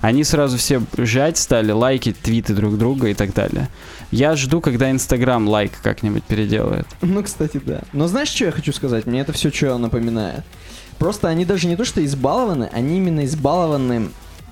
Они 0.00 0.22
сразу 0.22 0.56
все 0.56 0.80
жать 0.96 1.36
стали, 1.36 1.72
лайкать 1.72 2.16
твиты 2.20 2.54
друг 2.54 2.78
друга 2.78 3.08
и 3.08 3.14
так 3.14 3.34
далее. 3.34 3.68
Я 4.10 4.34
жду, 4.34 4.60
когда 4.60 4.90
Инстаграм 4.90 5.48
лайк 5.48 5.72
как-нибудь 5.82 6.24
переделает. 6.24 6.86
Ну, 7.00 7.22
кстати, 7.22 7.60
да. 7.64 7.82
Но 7.92 8.08
знаешь, 8.08 8.28
что 8.28 8.46
я 8.46 8.50
хочу 8.50 8.72
сказать? 8.72 9.06
Мне 9.06 9.20
это 9.20 9.32
все 9.32 9.50
что 9.50 9.78
напоминает. 9.78 10.42
Просто 10.98 11.28
они 11.28 11.44
даже 11.44 11.66
не 11.68 11.76
то, 11.76 11.84
что 11.84 12.04
избалованы, 12.04 12.68
они 12.72 12.98
именно 12.98 13.24
избалованы 13.24 14.10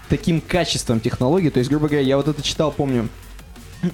таким 0.08 0.40
качеством 0.40 1.00
технологий. 1.00 1.50
То 1.50 1.58
есть, 1.58 1.70
грубо 1.70 1.88
говоря, 1.88 2.06
я 2.06 2.16
вот 2.16 2.28
это 2.28 2.40
читал, 2.40 2.72
помню, 2.72 3.08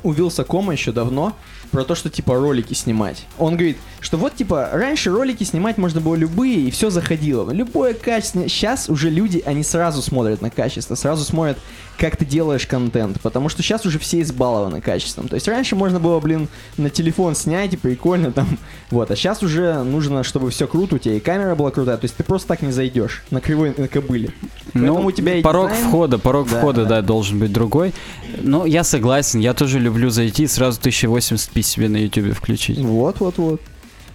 у 0.03 0.12
Вилсакома 0.12 0.72
еще 0.72 0.92
давно, 0.92 1.37
про 1.70 1.85
то, 1.85 1.94
что 1.94 2.09
типа 2.09 2.37
ролики 2.37 2.72
снимать. 2.74 3.27
Он 3.38 3.57
говорит, 3.57 3.77
что 4.00 4.16
вот 4.16 4.35
типа 4.37 4.70
раньше 4.72 5.11
ролики 5.11 5.44
снимать 5.44 5.77
можно 5.77 6.00
было 6.00 6.14
любые, 6.14 6.61
и 6.61 6.70
все 6.70 6.90
заходило. 6.90 7.50
Любое 7.50 7.94
качество. 7.94 8.48
Сейчас 8.48 8.88
уже 8.88 9.11
люди, 9.11 9.42
они 9.44 9.64
сразу 9.64 10.00
смотрят 10.00 10.40
на 10.40 10.50
качество, 10.50 10.94
сразу 10.94 11.24
смотрят, 11.24 11.59
как 11.99 12.17
ты 12.17 12.25
делаешь 12.25 12.67
контент. 12.67 13.21
Потому 13.21 13.49
что 13.49 13.63
сейчас 13.63 13.87
уже 13.87 13.99
все 13.99 14.21
избалованы 14.23 14.81
качеством. 14.81 15.29
То 15.29 15.35
есть 15.35 15.47
раньше 15.49 15.77
можно 15.77 16.01
было, 16.01 16.21
блин, 16.21 16.49
на 16.77 16.91
телефон 16.91 17.35
снять 17.35 17.75
и 17.75 17.77
прикольно 17.77 18.33
там. 18.33 18.59
Вот, 18.91 19.11
а 19.11 19.17
сейчас 19.17 19.43
уже 19.43 19.83
нужно, 19.83 20.23
чтобы 20.23 20.51
все 20.51 20.69
круто, 20.69 20.97
у 20.97 20.99
тебя 20.99 21.15
и 21.17 21.21
камера 21.21 21.55
была 21.57 21.71
крутая. 21.73 21.97
То 21.97 22.05
есть 22.05 22.15
ты 22.17 22.23
просто 22.23 22.47
так 22.49 22.63
не 22.63 22.71
зайдешь 22.71 23.25
на 23.31 23.41
кривой 23.41 23.75
на 23.77 23.89
кобыле. 23.89 24.31
Ну, 24.73 25.05
у 25.05 25.11
тебя 25.11 25.41
порог 25.43 25.71
дизайн- 25.71 25.89
входа, 25.89 26.19
порог 26.19 26.49
Да, 26.49 26.59
входа, 26.59 26.83
да. 26.85 26.89
да. 27.01 27.03
должен 27.03 27.39
быть 27.41 27.53
другой. 27.53 27.93
Но 28.41 28.67
я 28.67 28.85
согласен, 28.85 29.41
я 29.41 29.53
тоже 29.55 29.81
люблю 29.81 30.11
зайти 30.11 30.45
и 30.45 30.47
сразу 30.47 30.81
1080p 30.81 31.63
себе 31.63 31.89
на 31.89 31.97
YouTube 31.97 32.35
включить. 32.35 32.79
Вот, 32.79 33.19
вот, 33.21 33.39
вот. 33.39 33.61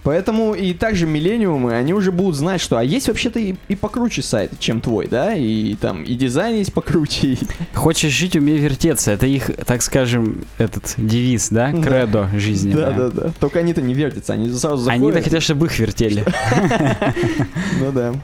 Поэтому 0.02 0.54
и 0.54 0.72
также 0.72 1.06
миллениумы, 1.06 1.74
они 1.74 1.92
уже 1.92 2.12
будут 2.12 2.36
знать, 2.36 2.60
что 2.60 2.78
а 2.78 2.84
есть 2.84 3.08
вообще-то 3.08 3.38
и, 3.38 3.54
и 3.68 3.76
покруче 3.76 4.22
сайт, 4.22 4.52
чем 4.58 4.80
твой, 4.80 5.06
да, 5.08 5.34
и 5.34 5.74
там 5.74 6.02
и 6.02 6.14
дизайн 6.14 6.56
есть 6.56 6.72
покруче. 6.72 7.36
Хочешь 7.74 8.12
жить, 8.12 8.36
умей 8.36 8.58
вертеться. 8.58 9.10
Это 9.12 9.26
их, 9.26 9.50
так 9.66 9.82
скажем, 9.82 10.44
этот 10.58 10.94
девиз, 10.96 11.48
да? 11.50 11.70
Да. 11.72 11.82
Кредо 11.82 12.28
жизни. 12.34 12.72
Да, 12.72 12.90
да, 12.92 13.08
да. 13.08 13.32
Только 13.40 13.58
они-то 13.58 13.82
не 13.82 13.94
вертятся, 13.94 14.32
они 14.32 14.48
сразу 14.48 14.78
заходят. 14.78 15.02
Они-то 15.02 15.22
хотят, 15.22 15.42
чтобы 15.42 15.66
их 15.66 15.78
вертели. 15.78 16.24
Ну 17.80 17.92
да. 17.92 18.14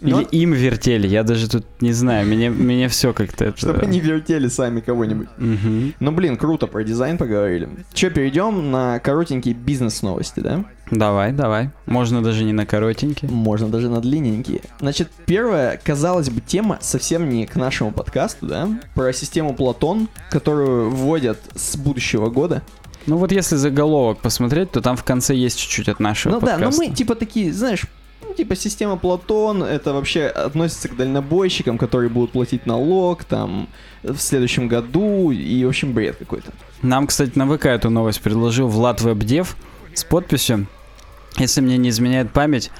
Или 0.00 0.10
Но- 0.10 0.20
им 0.20 0.52
вертели. 0.52 1.06
Я 1.06 1.22
даже 1.22 1.48
тут 1.48 1.64
не 1.80 1.92
знаю. 1.92 2.26
Мне, 2.26 2.50
мне 2.50 2.88
все 2.88 3.12
как-то 3.12 3.46
это... 3.46 3.58
Чтобы 3.58 3.80
они 3.80 4.00
вертели 4.00 4.48
сами 4.48 4.80
кого-нибудь. 4.80 5.28
Мгм. 5.38 5.94
Ну, 6.00 6.12
блин, 6.12 6.36
круто, 6.36 6.66
про 6.66 6.84
дизайн 6.84 7.16
поговорили. 7.18 7.68
Че, 7.94 8.10
перейдем 8.10 8.70
на 8.70 8.98
коротенькие 8.98 9.54
бизнес-новости, 9.54 10.40
да? 10.40 10.64
Давай, 10.90 11.32
давай. 11.32 11.70
Можно 11.86 12.22
даже 12.22 12.44
не 12.44 12.52
на 12.52 12.66
коротенький. 12.66 13.28
Можно 13.28 13.68
даже 13.68 13.88
на 13.88 14.00
длинненькие. 14.00 14.60
Значит, 14.80 15.08
первая, 15.26 15.80
казалось 15.82 16.30
бы, 16.30 16.40
тема 16.40 16.78
совсем 16.80 17.28
не 17.28 17.46
к 17.46 17.56
нашему 17.56 17.90
подкасту, 17.90 18.46
да? 18.46 18.68
Про 18.94 19.12
систему 19.12 19.54
Платон, 19.54 20.08
которую 20.30 20.90
вводят 20.90 21.38
с 21.54 21.76
будущего 21.76 22.28
года. 22.30 22.62
Ну 23.06 23.16
вот 23.16 23.32
если 23.32 23.56
заголовок 23.56 24.18
посмотреть, 24.18 24.72
то 24.72 24.80
там 24.80 24.96
в 24.96 25.04
конце 25.04 25.34
есть 25.34 25.58
чуть-чуть 25.58 25.88
от 25.88 26.00
нашего 26.00 26.34
ну 26.34 26.40
да, 26.40 26.54
подкаста. 26.54 26.82
но 26.82 26.88
мы 26.88 26.94
типа 26.94 27.14
такие, 27.14 27.52
знаешь, 27.52 27.84
ну, 27.84 27.88
типа 28.36 28.54
система 28.54 28.96
Платон, 28.96 29.62
это 29.62 29.92
вообще 29.92 30.26
относится 30.26 30.88
к 30.88 30.96
дальнобойщикам, 30.96 31.78
которые 31.78 32.10
будут 32.10 32.32
платить 32.32 32.66
налог 32.66 33.24
там 33.24 33.68
в 34.02 34.18
следующем 34.18 34.68
году, 34.68 35.30
и, 35.30 35.64
в 35.64 35.68
общем, 35.68 35.92
бред 35.92 36.16
какой-то. 36.16 36.52
Нам, 36.82 37.06
кстати, 37.06 37.32
на 37.36 37.46
ВК 37.46 37.66
эту 37.66 37.90
новость 37.90 38.20
предложил 38.20 38.68
Влад 38.68 39.00
Вебдев 39.00 39.56
с 39.94 40.04
подписью, 40.04 40.66
если 41.38 41.60
мне 41.60 41.76
не 41.78 41.88
изменяет 41.88 42.32
память, 42.32 42.70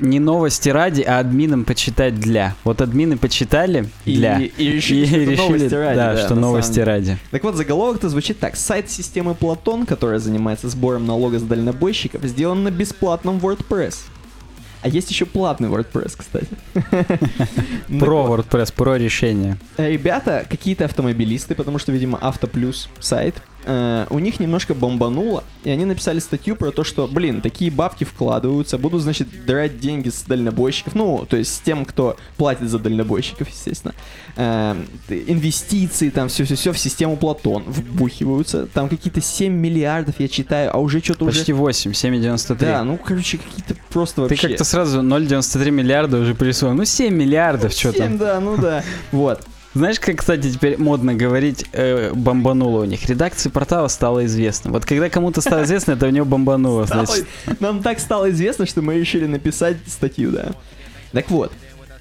не 0.00 0.18
новости 0.18 0.68
ради, 0.70 1.02
а 1.02 1.20
админам 1.20 1.64
почитать 1.64 2.16
для. 2.16 2.56
Вот 2.64 2.80
админы 2.80 3.16
почитали 3.16 3.88
И, 4.04 4.16
для. 4.16 4.40
и 4.40 4.72
решили, 4.72 5.06
что 5.06 5.16
это 5.16 5.42
новости 5.42 5.74
ради, 5.74 5.96
да, 5.96 6.16
что 6.16 6.34
на 6.34 6.40
новости 6.40 6.74
деле. 6.74 6.84
ради. 6.84 7.18
Так 7.30 7.44
вот, 7.44 7.54
заголовок-то 7.54 8.08
звучит 8.08 8.40
так. 8.40 8.56
Сайт 8.56 8.90
системы 8.90 9.34
Платон, 9.34 9.86
которая 9.86 10.18
занимается 10.18 10.68
сбором 10.68 11.06
налога 11.06 11.38
с 11.38 11.42
дальнобойщиков, 11.42 12.22
сделан 12.24 12.64
на 12.64 12.70
бесплатном 12.72 13.38
WordPress. 13.38 13.94
А 14.84 14.88
есть 14.88 15.10
еще 15.10 15.24
платный 15.24 15.70
WordPress, 15.70 16.14
кстати. 16.14 16.46
Про 17.98 18.26
WordPress, 18.26 18.70
про 18.74 18.96
решение. 18.96 19.56
э, 19.78 19.90
Ребята, 19.90 20.44
какие-то 20.48 20.84
автомобилисты, 20.84 21.54
потому 21.54 21.78
что, 21.78 21.90
видимо, 21.90 22.18
Автоплюс 22.20 22.90
сайт, 23.00 23.34
э, 23.64 24.06
у 24.10 24.18
них 24.18 24.40
немножко 24.40 24.74
бомбануло, 24.74 25.44
и 25.64 25.70
они 25.70 25.84
написали 25.84 26.18
статью 26.18 26.56
про 26.56 26.70
то, 26.70 26.84
что, 26.84 27.06
блин, 27.06 27.40
такие 27.40 27.70
бабки 27.70 28.04
вкладываются, 28.04 28.78
будут, 28.78 29.02
значит, 29.02 29.28
драть 29.46 29.80
деньги 29.80 30.08
с 30.08 30.22
дальнобойщиков, 30.22 30.94
ну, 30.94 31.26
то 31.28 31.36
есть 31.36 31.54
с 31.54 31.60
тем, 31.60 31.84
кто 31.84 32.16
платит 32.36 32.68
за 32.68 32.78
дальнобойщиков, 32.78 33.48
естественно. 33.48 33.94
Э, 34.36 34.76
инвестиции, 35.08 36.10
там 36.10 36.28
все-все-все 36.28 36.72
в 36.72 36.78
систему 36.78 37.16
Платон 37.16 37.64
вбухиваются, 37.66 38.66
там 38.66 38.88
какие-то 38.88 39.20
7 39.20 39.52
миллиардов, 39.52 40.16
я 40.18 40.28
читаю, 40.28 40.70
а 40.74 40.78
уже 40.78 41.00
что-то 41.00 41.24
уже... 41.24 41.38
Почти 41.38 41.52
8, 41.52 41.92
7,93. 41.92 42.56
Да, 42.58 42.84
ну, 42.84 42.98
короче, 42.98 43.38
какие-то 43.38 43.74
просто 43.90 44.16
Ты 44.26 44.34
вообще... 44.34 44.48
как-то 44.48 44.64
сразу 44.64 45.00
0,93 45.00 45.70
миллиарда 45.70 46.18
уже 46.18 46.34
присвоил. 46.34 46.74
Ну, 46.74 46.84
7 46.84 47.14
миллиардов, 47.14 47.72
что 47.72 47.92
там. 47.92 48.08
7, 48.10 48.18
да, 48.18 48.40
ну 48.40 48.56
да. 48.56 48.82
Вот. 49.12 49.42
Знаешь, 49.74 49.98
как, 49.98 50.18
кстати, 50.18 50.52
теперь 50.52 50.78
модно 50.78 51.14
говорить, 51.14 51.66
э, 51.72 52.12
бомбануло 52.14 52.82
у 52.82 52.84
них. 52.84 53.08
Редакции 53.08 53.48
портала 53.48 53.88
стало 53.88 54.24
известно. 54.26 54.70
Вот 54.70 54.84
когда 54.86 55.10
кому-то 55.10 55.40
стало 55.40 55.64
известно, 55.64 55.92
это 55.92 56.06
у 56.06 56.10
него 56.10 56.24
бомбануло, 56.24 56.86
Стало- 56.86 57.06
значит. 57.06 57.26
Нам 57.60 57.82
так 57.82 57.98
стало 57.98 58.30
известно, 58.30 58.66
что 58.66 58.82
мы 58.82 58.94
решили 58.94 59.26
написать 59.26 59.78
статью, 59.88 60.30
да. 60.30 60.52
Так 61.10 61.28
вот, 61.28 61.52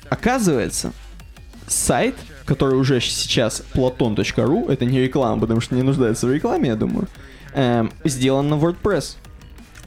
оказывается, 0.09 0.93
сайт, 1.67 2.15
который 2.45 2.77
уже 2.77 3.01
сейчас 3.01 3.63
platon.ru, 3.73 4.71
это 4.71 4.85
не 4.85 4.99
реклама, 4.99 5.41
потому 5.41 5.59
что 5.59 5.73
не 5.73 5.81
нуждается 5.81 6.27
в 6.27 6.31
рекламе, 6.31 6.69
я 6.69 6.75
думаю, 6.75 7.07
эм, 7.55 7.91
сделан 8.03 8.49
на 8.49 8.55
WordPress. 8.55 9.15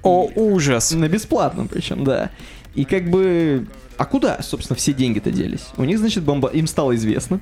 О, 0.03 0.29
ужас! 0.35 0.91
На 0.91 1.09
бесплатном 1.09 1.69
причем, 1.69 2.03
да. 2.03 2.31
И 2.75 2.85
как 2.85 3.11
бы... 3.11 3.67
А 3.97 4.05
куда, 4.05 4.43
собственно, 4.43 4.77
все 4.77 4.93
деньги-то 4.93 5.31
делись? 5.31 5.69
У 5.77 5.85
них, 5.85 5.99
значит, 5.99 6.25
бомба... 6.25 6.49
Им 6.49 6.67
стало 6.67 6.95
известно 6.97 7.41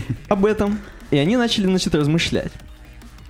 об 0.28 0.44
этом. 0.44 0.78
И 1.10 1.18
они 1.18 1.36
начали, 1.36 1.64
значит, 1.66 1.94
размышлять. 1.94 2.52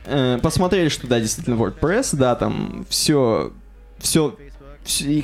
Э, 0.07 0.38
Посмотрели, 0.42 0.88
что 0.88 1.07
да, 1.07 1.20
действительно 1.20 1.55
WordPress, 1.55 2.16
да, 2.16 2.35
там 2.35 2.87
все... 2.88 3.52
Все... 3.98 4.37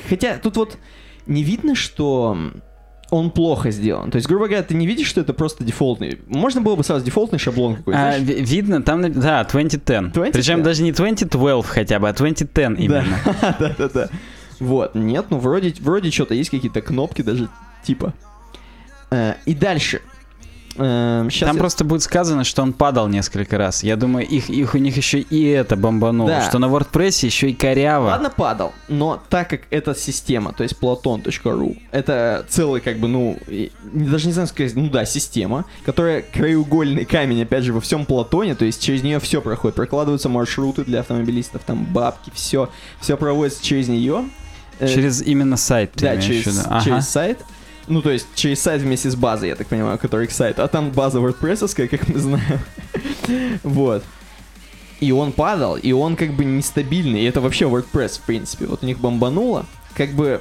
Хотя 0.09 0.39
тут 0.39 0.57
вот 0.57 0.79
не 1.27 1.45
видно, 1.45 1.75
что 1.75 2.37
он 3.11 3.31
плохо 3.31 3.71
сделан. 3.71 4.11
То 4.11 4.17
есть, 4.17 4.27
грубо 4.27 4.47
говоря, 4.47 4.63
ты 4.63 4.75
не 4.75 4.87
видишь, 4.87 5.07
что 5.07 5.21
это 5.21 5.35
просто 5.35 5.63
дефолтный. 5.65 6.21
Можно 6.27 6.63
было 6.63 6.77
бы 6.77 6.83
сразу 6.83 7.05
дефолтный 7.05 7.39
шаблон 7.39 7.77
какой-то. 7.77 8.09
А, 8.09 8.19
знаешь? 8.19 8.49
видно, 8.49 8.83
там, 8.83 9.03
да, 9.13 9.45
2010. 9.45 10.13
2010. 10.13 10.33
Причем 10.33 10.63
даже 10.63 10.83
не 10.83 10.93
2012 10.93 11.71
хотя 11.71 11.99
бы, 11.99 12.09
а 12.09 12.13
2010 12.15 12.81
именно. 12.81 13.05
Да, 13.61 13.75
да, 13.79 13.89
да. 13.89 14.09
Вот, 14.61 14.95
нет, 14.95 15.27
ну 15.29 15.39
вроде, 15.39 15.75
вроде 15.81 16.11
что-то 16.11 16.35
есть 16.35 16.49
какие-то 16.49 16.81
кнопки 16.81 17.23
даже, 17.23 17.49
типа. 17.85 18.15
Э, 19.11 19.35
и 19.45 19.55
дальше. 19.55 20.01
Эм, 20.77 21.29
Там 21.29 21.55
я- 21.57 21.61
просто 21.61 21.85
будет 21.85 22.03
сказано, 22.03 22.45
что 22.45 22.63
он 22.63 22.73
падал 22.73 23.07
несколько 23.09 23.59
раз. 23.59 23.83
Я 23.83 23.97
думаю, 23.97 24.27
их, 24.27 24.49
их 24.49 24.75
у 24.75 24.79
них 24.79 24.97
еще 24.97 25.21
и 25.21 25.45
это 25.49 25.77
бомбануло. 25.77 26.31
Да. 26.31 26.49
Что 26.49 26.59
на 26.59 26.67
WordPress 26.67 27.27
еще 27.27 27.51
и 27.51 27.55
коряво. 27.55 28.07
Ладно, 28.07 28.31
падал, 28.31 28.73
но 28.89 29.23
так 29.29 29.51
как 29.51 29.61
эта 29.71 29.95
система, 29.95 30.53
то 30.55 30.63
есть 30.63 30.77
platon.ru, 30.81 31.79
это 31.91 32.47
целый, 32.49 32.81
как 32.81 32.99
бы, 32.99 33.09
ну, 33.09 33.39
даже 33.93 34.27
не 34.27 34.33
знаю, 34.33 34.49
сказать, 34.49 34.75
ну 34.75 34.89
да, 34.89 35.05
система, 35.05 35.67
которая 35.85 36.23
краеугольный 36.23 37.05
камень, 37.05 37.43
опять 37.43 37.65
же, 37.65 37.73
во 37.75 37.81
всем 37.81 38.07
Платоне, 38.07 38.55
то 38.55 38.65
есть 38.65 38.83
через 38.83 39.03
нее 39.03 39.21
все 39.21 39.43
проходит, 39.43 39.77
прокладываются 39.77 40.29
маршруты 40.31 40.85
для 40.85 41.01
автомобилистов, 41.01 41.63
там 41.67 41.85
бабки, 41.85 42.31
все, 42.35 42.71
все 43.01 43.17
проводится 43.19 43.63
через 43.63 43.89
нее. 43.89 44.25
Э, 44.79 44.89
Через 44.89 45.23
именно 45.23 45.57
сайт. 45.59 45.93
да, 45.97 46.17
через, 46.17 46.45
в 46.45 46.47
виду? 46.47 46.59
Ага. 46.71 46.85
через 46.85 47.09
сайт. 47.09 47.39
Ну, 47.89 48.03
то 48.03 48.11
есть 48.11 48.27
через 48.35 48.61
сайт 48.61 48.83
вместе 48.83 49.11
с 49.11 49.17
базой, 49.17 49.49
я 49.49 49.57
так 49.57 49.67
понимаю, 49.67 49.99
который 49.99 50.27
к 50.27 50.31
сайту. 50.31 50.63
А 50.63 50.69
там 50.69 50.91
база 50.91 51.19
WordPress, 51.19 51.89
как 51.89 52.09
мы 52.09 52.19
знаем. 52.19 52.61
вот. 53.63 54.05
И 55.01 55.11
он 55.11 55.33
падал, 55.33 55.77
и 55.77 55.91
он 55.93 56.15
как 56.15 56.33
бы 56.35 56.45
нестабильный. 56.45 57.23
И 57.23 57.25
это 57.25 57.41
вообще 57.41 57.65
WordPress, 57.65 58.21
в 58.21 58.23
принципе. 58.23 58.67
Вот 58.67 58.83
у 58.83 58.87
них 58.87 58.99
бомбануло. 59.01 59.67
Как 59.97 60.11
бы 60.11 60.41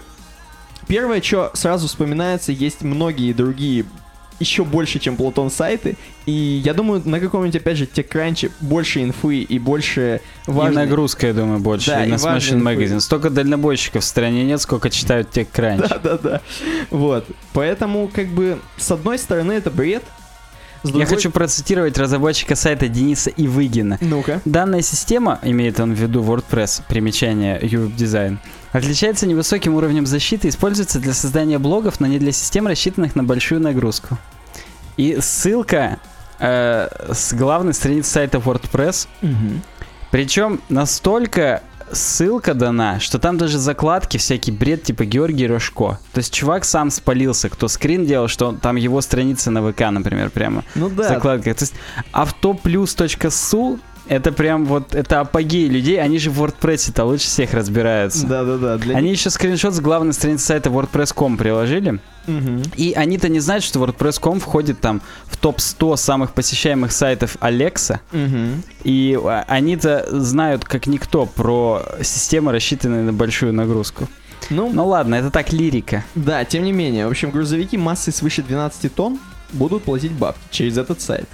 первое, 0.87 1.21
что 1.21 1.51
сразу 1.53 1.87
вспоминается, 1.87 2.51
есть 2.51 2.83
многие 2.83 3.33
другие 3.33 3.85
еще 4.41 4.65
больше, 4.65 4.99
чем 4.99 5.15
Платон 5.15 5.49
сайты. 5.49 5.95
И 6.25 6.31
я 6.65 6.73
думаю, 6.73 7.01
на 7.05 7.19
каком-нибудь, 7.19 7.55
опять 7.55 7.77
же, 7.77 7.85
TechCrunch 7.85 8.51
больше 8.59 9.01
инфы 9.03 9.41
и 9.41 9.59
больше 9.59 10.21
И 10.47 10.51
важной... 10.51 10.85
нагрузка, 10.85 11.27
я 11.27 11.33
думаю, 11.33 11.59
больше. 11.59 11.91
Да, 11.91 12.03
и 12.03 12.07
и 12.07 12.11
на 12.11 12.15
Smashing. 12.15 12.61
Magazine. 12.61 12.99
Столько 12.99 13.29
дальнобойщиков 13.29 14.03
в 14.03 14.05
стране 14.05 14.43
нет, 14.43 14.59
сколько 14.61 14.89
читают 14.89 15.29
TechCrunch. 15.35 15.87
Да-да-да. 15.87 16.41
Вот. 16.89 17.25
Поэтому, 17.53 18.09
как 18.13 18.27
бы, 18.27 18.59
с 18.77 18.91
одной 18.91 19.17
стороны, 19.17 19.53
это 19.53 19.71
бред. 19.71 20.03
С 20.83 20.87
Я 20.87 20.91
другой- 20.93 21.05
хочу 21.05 21.29
процитировать 21.31 21.97
разработчика 21.97 22.55
сайта 22.55 22.87
Дениса 22.87 23.29
Ивыгина. 23.29 23.97
Ну-ка. 24.01 24.41
Данная 24.45 24.81
система, 24.81 25.37
имеет 25.43 25.79
он 25.79 25.93
в 25.93 25.97
виду 25.99 26.23
WordPress, 26.23 26.81
примечание 26.87 27.59
Europe 27.61 27.95
Design, 27.95 28.37
отличается 28.71 29.27
невысоким 29.27 29.75
уровнем 29.75 30.05
защиты 30.07 30.47
и 30.47 30.49
используется 30.49 30.99
для 30.99 31.13
создания 31.13 31.59
блогов, 31.59 31.99
но 31.99 32.07
не 32.07 32.17
для 32.17 32.31
систем, 32.31 32.65
рассчитанных 32.67 33.15
на 33.15 33.23
большую 33.23 33.61
нагрузку. 33.61 34.17
И 34.97 35.19
ссылка 35.21 35.99
э, 36.39 36.89
с 37.13 37.33
главной 37.33 37.73
страницы 37.75 38.09
сайта 38.09 38.39
WordPress, 38.39 39.07
причем 40.09 40.61
настолько 40.69 41.61
ссылка 41.93 42.53
дана, 42.53 42.99
что 42.99 43.19
там 43.19 43.37
даже 43.37 43.57
закладки, 43.59 44.17
всякий 44.17 44.51
бред 44.51 44.83
типа 44.83 45.05
Георгий 45.05 45.47
Рожко. 45.47 45.99
То 46.13 46.17
есть 46.19 46.33
чувак 46.33 46.65
сам 46.65 46.89
спалился, 46.91 47.49
кто 47.49 47.67
скрин 47.67 48.05
делал, 48.05 48.27
что 48.27 48.47
он- 48.47 48.57
там 48.57 48.75
его 48.75 49.01
страница 49.01 49.51
на 49.51 49.61
ВК, 49.71 49.81
например, 49.91 50.29
прямо 50.29 50.63
Ну 50.75 50.89
да. 50.89 51.07
закладка. 51.07 51.53
То 51.53 51.63
есть 51.63 51.73
автоплюс.су 52.11 53.79
это 54.11 54.31
прям 54.33 54.65
вот, 54.65 54.93
это 54.93 55.21
апогей 55.21 55.69
людей, 55.69 56.01
они 56.01 56.19
же 56.19 56.29
в 56.31 56.43
WordPress-то 56.43 57.05
лучше 57.05 57.25
всех 57.27 57.53
разбираются. 57.53 58.27
Да-да-да. 58.27 58.77
Они 58.93 59.09
еще 59.11 59.29
скриншот 59.29 59.73
с 59.73 59.79
главной 59.79 60.11
страницы 60.13 60.45
сайта 60.45 60.69
WordPress.com 60.69 61.37
приложили, 61.37 61.99
Мгм. 62.27 62.61
и 62.75 62.91
они-то 62.93 63.29
не 63.29 63.39
знают, 63.39 63.63
что 63.63 63.79
WordPress.com 63.79 64.39
входит 64.41 64.81
там 64.81 65.01
в 65.27 65.37
топ-100 65.37 65.95
самых 65.97 66.33
посещаемых 66.33 66.91
сайтов 66.91 67.37
Alexa, 67.39 67.99
Мгм. 68.11 68.63
и 68.83 69.17
а, 69.23 69.45
они-то 69.47 70.05
знают 70.11 70.65
как 70.65 70.87
никто 70.87 71.25
про 71.25 71.81
системы, 72.01 72.51
рассчитанные 72.51 73.03
на 73.03 73.13
большую 73.13 73.53
нагрузку. 73.53 74.07
Ну, 74.49 74.69
Ну 74.73 74.87
ладно, 74.87 75.15
это 75.15 75.29
так 75.31 75.53
лирика. 75.53 76.03
да, 76.15 76.43
тем 76.43 76.63
не 76.63 76.73
менее. 76.73 77.07
В 77.07 77.11
общем, 77.11 77.31
грузовики 77.31 77.77
массой 77.77 78.11
свыше 78.11 78.41
12 78.43 78.93
тонн 78.93 79.19
будут 79.53 79.83
платить 79.83 80.11
бабки 80.11 80.41
через 80.51 80.77
этот 80.77 80.99
сайт. 80.99 81.29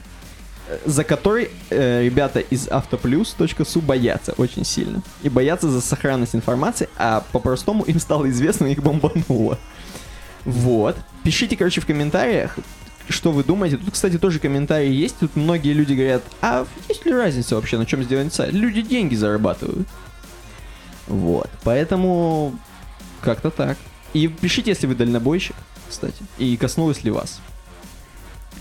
Э, 0.68 0.80
За 0.86 1.03
который 1.03 1.49
э, 1.70 2.03
ребята 2.03 2.39
из 2.39 2.68
автоплюс.су 2.68 3.82
боятся 3.82 4.34
очень 4.34 4.65
сильно. 4.65 5.01
И 5.24 5.30
боятся 5.30 5.70
за 5.70 5.82
сохранность 5.82 6.36
информации, 6.36 6.89
а 6.97 7.24
по-простому 7.32 7.84
им 7.84 7.99
стало 7.99 8.30
известно, 8.30 8.68
их 8.68 8.82
бомбануло. 8.84 9.57
Вот. 10.45 10.95
Пишите, 11.24 11.57
короче, 11.57 11.82
в 11.82 11.86
комментариях, 11.86 12.57
что 13.09 13.32
вы 13.32 13.43
думаете. 13.43 13.78
Тут, 13.78 13.93
кстати, 13.93 14.18
тоже 14.18 14.39
комментарии 14.39 14.91
есть. 14.91 15.18
Тут 15.20 15.36
многие 15.36 15.74
люди 15.74 15.93
говорят, 15.93 16.24
а 16.41 16.65
есть 16.88 17.05
ли 17.05 17.13
разница 17.13 17.55
вообще, 17.55 17.78
на 17.78 17.86
чем 17.86 18.03
сделан 18.03 18.32
сайт? 18.32 18.53
Люди 18.53 18.82
деньги 18.82 19.15
зарабатывают. 19.15 19.88
Вот. 21.07 21.49
Поэтому 21.63 22.57
как-то 23.22 23.49
так. 23.49 23.78
И 24.13 24.28
пишите, 24.28 24.72
если 24.72 24.88
вы 24.88 24.95
дальнобойщик, 24.95 25.55
кстати. 25.89 26.24
И 26.38 26.55
коснулось 26.57 27.03
ли 27.03 27.11
вас. 27.11 27.39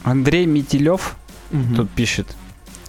Андрей 0.03 0.47
Метелев 0.47 1.17
Тут 1.51 1.77
тут 1.77 1.91
пишет. 1.91 2.37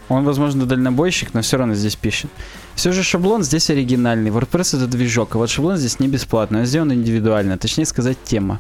Он, 0.10 0.24
возможно, 0.24 0.66
дальнобойщик, 0.66 1.34
но 1.34 1.42
все 1.42 1.58
равно 1.58 1.74
здесь 1.74 1.96
пишет. 1.96 2.32
Все 2.76 2.92
же 2.92 3.04
шаблон 3.04 3.44
здесь 3.44 3.70
оригинальный. 3.70 4.32
WordPress 4.32 4.78
это 4.78 4.88
движок, 4.88 5.36
а 5.36 5.38
вот 5.38 5.50
шаблон 5.50 5.78
здесь 5.78 6.00
не 6.00 6.08
бесплатный, 6.08 6.62
он 6.62 6.66
сделан 6.66 6.94
индивидуально, 6.94 7.58
точнее 7.58 7.86
сказать, 7.86 8.18
тема. 8.24 8.60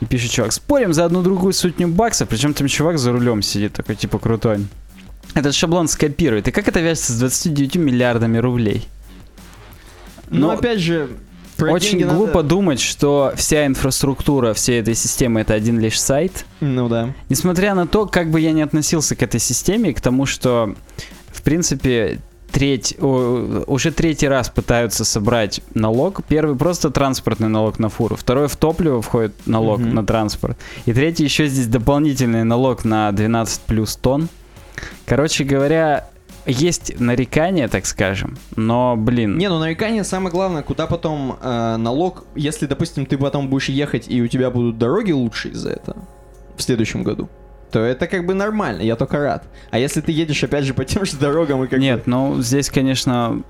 И 0.00 0.06
пишет 0.06 0.32
чувак, 0.32 0.52
спорим 0.52 0.92
за 0.92 1.04
одну 1.04 1.22
другую 1.22 1.52
сотню 1.52 1.88
баксов, 1.88 2.28
причем 2.28 2.52
там 2.52 2.66
чувак 2.66 2.98
за 2.98 3.12
рулем 3.12 3.42
сидит, 3.42 3.74
такой 3.74 3.94
типа 3.94 4.18
крутой. 4.18 4.66
Этот 5.34 5.54
шаблон 5.54 5.88
скопирует. 5.88 6.48
И 6.48 6.50
как 6.50 6.68
это 6.68 6.80
вяжется 6.80 7.12
с 7.12 7.18
29 7.18 7.76
миллиардами 7.76 8.38
рублей? 8.38 8.88
Но 10.30 10.48
Ну, 10.48 10.50
опять 10.50 10.80
же, 10.80 11.10
про 11.56 11.72
Очень 11.72 11.92
деньги 11.92 12.04
надо- 12.04 12.16
глупо 12.16 12.42
думать, 12.42 12.80
что 12.80 13.32
вся 13.36 13.66
инфраструктура 13.66 14.54
всей 14.54 14.80
этой 14.80 14.94
системы 14.94 15.40
это 15.40 15.54
один 15.54 15.78
лишь 15.78 16.00
сайт. 16.00 16.44
Ну 16.60 16.88
да. 16.88 17.14
Несмотря 17.28 17.74
на 17.74 17.86
то, 17.86 18.06
как 18.06 18.30
бы 18.30 18.40
я 18.40 18.52
ни 18.52 18.60
относился 18.60 19.14
к 19.16 19.22
этой 19.22 19.40
системе, 19.40 19.92
к 19.94 20.00
тому, 20.00 20.26
что, 20.26 20.74
в 21.32 21.42
принципе, 21.42 22.20
треть, 22.52 22.96
уже 23.00 23.90
третий 23.90 24.28
раз 24.28 24.48
пытаются 24.48 25.04
собрать 25.04 25.60
налог. 25.74 26.22
Первый 26.28 26.56
просто 26.56 26.90
транспортный 26.90 27.48
налог 27.48 27.78
на 27.80 27.88
фуру, 27.88 28.14
второй 28.16 28.46
в 28.48 28.56
топливо 28.56 29.02
входит 29.02 29.32
налог 29.46 29.80
Мгм. 29.80 29.94
на 29.94 30.06
транспорт, 30.06 30.56
и 30.86 30.92
третий 30.92 31.24
еще 31.24 31.46
здесь 31.48 31.66
дополнительный 31.66 32.44
налог 32.44 32.84
на 32.84 33.10
12 33.10 33.60
плюс 33.62 33.96
тонн. 33.96 34.28
Короче 35.06 35.42
говоря, 35.44 36.08
есть 36.46 36.98
нарекания, 37.00 37.68
так 37.68 37.86
скажем, 37.86 38.36
но, 38.56 38.96
блин, 38.96 39.38
Не, 39.38 39.48
ну 39.48 39.58
нарекание 39.58 40.04
самое 40.04 40.30
главное, 40.30 40.62
куда 40.62 40.86
потом 40.86 41.38
э, 41.40 41.76
налог, 41.76 42.24
если, 42.34 42.66
допустим, 42.66 43.06
ты 43.06 43.16
потом 43.18 43.48
будешь 43.48 43.68
ехать 43.68 44.08
и 44.08 44.20
у 44.22 44.28
тебя 44.28 44.50
будут 44.50 44.78
дороги 44.78 45.12
лучше 45.12 45.48
из-за 45.48 45.70
этого 45.70 46.04
в 46.56 46.62
следующем 46.62 47.02
году, 47.02 47.28
то 47.74 47.80
это 47.80 48.06
как 48.06 48.24
бы 48.24 48.34
нормально, 48.34 48.82
я 48.82 48.94
только 48.94 49.18
рад. 49.18 49.42
А 49.72 49.80
если 49.80 50.00
ты 50.00 50.12
едешь 50.12 50.44
опять 50.44 50.62
же 50.64 50.74
по 50.74 50.84
тем 50.84 51.04
же 51.04 51.16
дорогам 51.16 51.64
и 51.64 51.66
как 51.66 51.80
Нет, 51.80 52.06
ну 52.06 52.40
здесь, 52.40 52.70
конечно, 52.70 53.42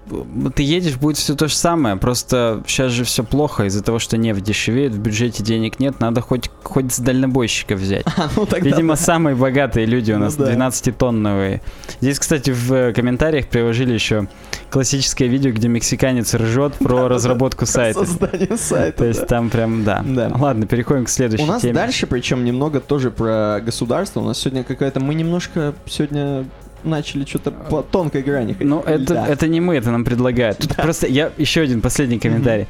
ты 0.54 0.62
едешь, 0.62 0.96
будет 0.96 1.18
все 1.18 1.34
то 1.34 1.46
же 1.46 1.54
самое. 1.54 1.96
Просто 1.96 2.62
сейчас 2.66 2.90
же 2.90 3.04
все 3.04 3.22
плохо 3.22 3.64
из-за 3.64 3.82
того, 3.84 3.98
что 3.98 4.16
нефть 4.16 4.42
дешевеет, 4.42 4.92
в 4.94 4.98
бюджете 4.98 5.42
денег 5.42 5.78
нет, 5.78 6.00
надо 6.00 6.22
хоть, 6.22 6.50
хоть 6.62 6.90
с 6.90 7.00
дальнобойщика 7.00 7.74
взять. 7.74 8.06
А, 8.16 8.30
ну 8.34 8.46
тогда 8.46 8.70
Видимо, 8.70 8.94
да. 8.94 8.96
самые 8.96 9.36
богатые 9.36 9.84
люди 9.84 10.12
у 10.12 10.16
Ну 10.18 10.24
нас 10.24 10.36
да. 10.36 10.50
12-тонновые. 10.54 11.60
Здесь, 12.00 12.18
кстати, 12.18 12.50
в 12.50 12.72
э, 12.72 12.92
комментариях 12.94 13.48
приложили 13.48 13.92
еще 13.92 14.28
классическое 14.70 15.28
видео, 15.28 15.50
где 15.52 15.68
мексиканец 15.68 16.32
ржет 16.34 16.74
про 16.78 17.08
разработку 17.08 17.66
сайта. 17.66 18.06
создание 18.06 18.56
сайта. 18.56 18.98
То 18.98 19.04
есть 19.04 19.26
там 19.26 19.50
прям, 19.50 19.84
да. 19.84 20.02
Ладно, 20.38 20.66
переходим 20.66 21.04
к 21.04 21.10
следующей 21.10 21.44
У 21.44 21.46
нас 21.46 21.60
теме. 21.60 21.74
дальше, 21.74 22.06
причем 22.06 22.44
немного 22.44 22.80
тоже 22.80 23.10
про 23.10 23.60
государство. 23.60 24.13
У 24.20 24.24
нас 24.24 24.38
сегодня 24.38 24.64
какая-то... 24.64 25.00
Мы 25.00 25.14
немножко 25.14 25.74
сегодня 25.86 26.44
начали 26.82 27.24
что-то 27.24 27.50
по 27.50 27.82
тонкой 27.82 28.22
грани. 28.22 28.56
Ну, 28.60 28.80
это, 28.80 29.14
Да. 29.14 29.26
это 29.26 29.48
не 29.48 29.60
мы, 29.60 29.76
это 29.76 29.90
нам 29.90 30.04
предлагают. 30.04 30.58
Тут 30.58 30.76
Просто 30.76 31.06
я 31.06 31.30
еще 31.38 31.62
один 31.62 31.80
последний 31.80 32.18
комментарий. 32.18 32.66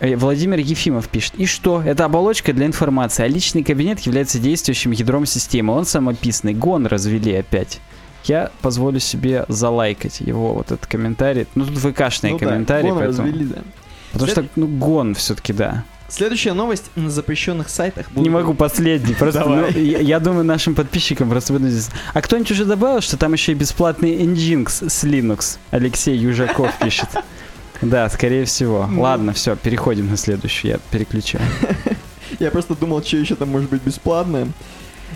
Э, 0.00 0.16
Владимир 0.16 0.58
Ефимов 0.58 1.08
пишет. 1.08 1.34
И 1.36 1.46
что? 1.46 1.82
Это 1.82 2.06
оболочка 2.06 2.52
для 2.52 2.66
информации, 2.66 3.22
а 3.22 3.28
личный 3.28 3.62
кабинет 3.62 4.00
является 4.00 4.38
действующим 4.38 4.92
ядром 4.92 5.26
системы. 5.26 5.74
Он 5.74 5.84
самописный. 5.84 6.54
Гон 6.54 6.86
развели 6.86 7.34
опять. 7.34 7.80
Я 8.24 8.50
позволю 8.62 8.98
себе 9.00 9.44
залайкать 9.48 10.20
его 10.20 10.54
вот 10.54 10.72
этот 10.72 10.86
комментарий. 10.86 11.46
Ну, 11.54 11.64
тут 11.66 11.78
ВКшные 11.78 12.32
Ну 12.32 12.38
да, 12.38 12.46
комментарии, 12.46 12.90
вон 12.90 12.98
поэтому... 12.98 13.28
развели, 13.28 13.44
да. 13.46 13.58
Потому 14.12 14.30
что, 14.30 14.44
ну, 14.56 14.66
гон 14.66 15.14
все-таки, 15.14 15.52
да. 15.52 15.84
Следующая 16.10 16.52
новость 16.54 16.84
на 16.96 17.08
запрещенных 17.08 17.68
сайтах. 17.70 18.08
будут- 18.10 18.24
Не 18.24 18.30
могу 18.30 18.52
последний. 18.54 19.14
Просто, 19.14 19.44
ну, 19.48 19.68
я, 19.68 19.98
я 20.00 20.20
думаю, 20.20 20.44
нашим 20.44 20.74
подписчикам 20.74 21.30
просто 21.30 21.52
буду 21.52 21.68
здесь. 21.68 21.88
А 22.12 22.20
кто-нибудь 22.20 22.50
уже 22.50 22.64
добавил, 22.64 23.00
что 23.00 23.16
там 23.16 23.32
еще 23.32 23.52
и 23.52 23.54
бесплатный 23.54 24.16
Nginx 24.16 24.88
с 24.90 25.04
Linux? 25.04 25.58
Алексей 25.70 26.16
Южаков 26.16 26.72
пишет. 26.82 27.08
Да, 27.80 28.08
скорее 28.10 28.44
всего. 28.44 28.86
Ну. 28.90 29.02
Ладно, 29.02 29.32
все, 29.32 29.56
переходим 29.56 30.10
на 30.10 30.16
следующую. 30.16 30.72
Я 30.72 30.78
переключаю. 30.90 31.44
Я 32.38 32.50
просто 32.50 32.74
думал, 32.74 33.02
что 33.02 33.16
еще 33.16 33.34
там 33.36 33.48
может 33.50 33.70
быть 33.70 33.82
бесплатное. 33.82 34.48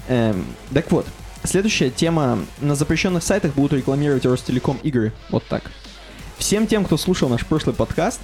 Эм, 0.09 0.45
так 0.73 0.91
вот, 0.93 1.07
следующая 1.43 1.91
тема. 1.91 2.39
На 2.61 2.75
запрещенных 2.75 3.23
сайтах 3.23 3.55
будут 3.55 3.73
рекламировать 3.75 4.25
Ростелеком 4.27 4.79
игры. 4.83 5.13
Вот 5.31 5.45
так. 5.49 5.71
Всем 6.39 6.67
тем, 6.67 6.85
кто 6.85 6.97
слушал 6.97 7.29
наш 7.29 7.45
прошлый 7.47 7.75
подкаст, 7.75 8.21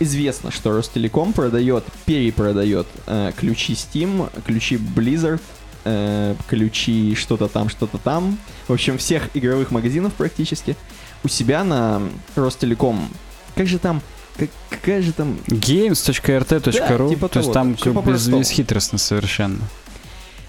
известно, 0.00 0.50
что 0.50 0.72
Ростелеком 0.72 1.32
продает, 1.32 1.84
перепродает 2.06 2.86
э, 3.06 3.32
ключи 3.36 3.74
Steam, 3.74 4.30
ключи 4.44 4.76
Blizzard 4.76 5.40
э, 5.84 6.34
ключи, 6.48 7.14
что-то 7.14 7.48
там, 7.48 7.68
что-то 7.68 7.98
там. 7.98 8.38
В 8.68 8.72
общем, 8.72 8.98
всех 8.98 9.30
игровых 9.34 9.70
магазинов 9.70 10.12
практически 10.14 10.76
у 11.24 11.28
себя 11.28 11.64
на 11.64 12.02
Ростелеком. 12.36 13.08
Как 13.54 13.66
же 13.66 13.78
там, 13.78 14.02
как, 14.36 14.50
какая 14.68 15.02
же 15.02 15.12
там... 15.12 15.38
games.rt.ru, 15.46 17.08
Да, 17.08 17.08
типа 17.08 17.28
то 17.28 17.38
есть 17.38 17.52
того, 17.52 17.52
там 17.52 17.76
всё 17.76 17.94
как 17.94 18.06
без, 18.06 18.28
бесхитростно 18.28 18.98
совершенно. 18.98 19.60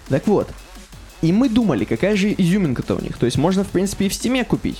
Так 0.09 0.27
вот. 0.27 0.49
И 1.21 1.31
мы 1.31 1.49
думали, 1.49 1.85
какая 1.85 2.15
же 2.15 2.33
изюминка-то 2.35 2.95
у 2.95 3.01
них. 3.01 3.17
То 3.17 3.25
есть 3.25 3.37
можно, 3.37 3.63
в 3.63 3.67
принципе, 3.67 4.05
и 4.05 4.09
в 4.09 4.13
стиме 4.13 4.43
купить. 4.43 4.79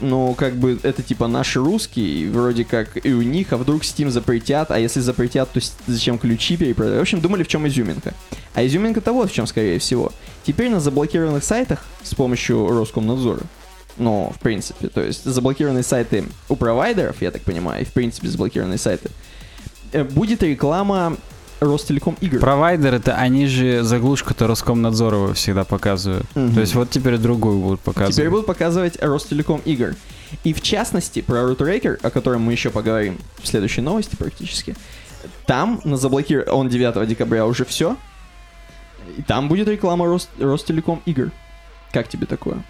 Но 0.00 0.34
как 0.34 0.54
бы 0.56 0.78
это 0.82 1.02
типа 1.02 1.26
наши 1.26 1.60
русские, 1.60 2.30
вроде 2.30 2.64
как 2.64 3.04
и 3.04 3.12
у 3.12 3.22
них, 3.22 3.52
а 3.52 3.56
вдруг 3.56 3.82
Steam 3.82 4.10
запретят, 4.10 4.70
а 4.70 4.78
если 4.78 5.00
запретят, 5.00 5.50
то 5.52 5.60
зачем 5.86 6.18
ключи 6.18 6.56
перепродать? 6.56 6.98
В 6.98 7.02
общем, 7.02 7.20
думали, 7.20 7.42
в 7.42 7.48
чем 7.48 7.66
изюминка. 7.68 8.14
А 8.54 8.64
изюминка-то 8.64 9.12
вот 9.12 9.30
в 9.30 9.34
чем, 9.34 9.46
скорее 9.46 9.78
всего. 9.78 10.12
Теперь 10.44 10.70
на 10.70 10.80
заблокированных 10.80 11.44
сайтах 11.44 11.84
с 12.02 12.14
помощью 12.14 12.66
Роскомнадзора, 12.68 13.42
ну, 13.98 14.32
в 14.34 14.40
принципе, 14.40 14.88
то 14.88 15.02
есть 15.02 15.24
заблокированные 15.24 15.82
сайты 15.82 16.24
у 16.48 16.56
провайдеров, 16.56 17.20
я 17.20 17.30
так 17.30 17.42
понимаю, 17.42 17.82
и 17.82 17.84
в 17.84 17.92
принципе 17.92 18.28
заблокированные 18.28 18.78
сайты, 18.78 19.10
э, 19.92 20.04
будет 20.04 20.42
реклама 20.42 21.16
Ростелеком 21.60 22.16
игр. 22.20 22.38
Провайдер 22.40 22.94
это 22.94 23.14
они 23.14 23.46
же 23.46 23.82
заглушку-то 23.82 24.46
Роскомнадзора 24.46 25.34
всегда 25.34 25.64
показывают. 25.64 26.26
Мгм. 26.34 26.54
То 26.54 26.60
есть 26.60 26.74
вот 26.74 26.90
теперь 26.90 27.18
другую 27.18 27.58
будут 27.58 27.80
показывать. 27.80 28.16
Теперь 28.16 28.30
будут 28.30 28.46
показывать 28.46 29.00
Ростелеком 29.02 29.60
игр. 29.64 29.94
И 30.44 30.52
в 30.52 30.62
частности, 30.62 31.20
про 31.20 31.42
Рутрекер, 31.42 31.98
о 32.02 32.10
котором 32.10 32.42
мы 32.42 32.52
еще 32.52 32.70
поговорим 32.70 33.18
в 33.42 33.46
следующей 33.46 33.82
новости 33.82 34.16
практически, 34.16 34.74
там 35.46 35.80
на 35.84 35.96
заблокир... 35.96 36.48
Он 36.50 36.68
9 36.68 37.06
декабря 37.08 37.46
уже 37.46 37.64
все. 37.64 37.96
И 39.18 39.22
там 39.22 39.48
будет 39.48 39.68
реклама 39.68 40.06
Рос... 40.06 40.28
Ростелеком 40.38 41.02
игр. 41.04 41.30
Как 41.92 42.08
тебе 42.08 42.26
такое? 42.26 42.62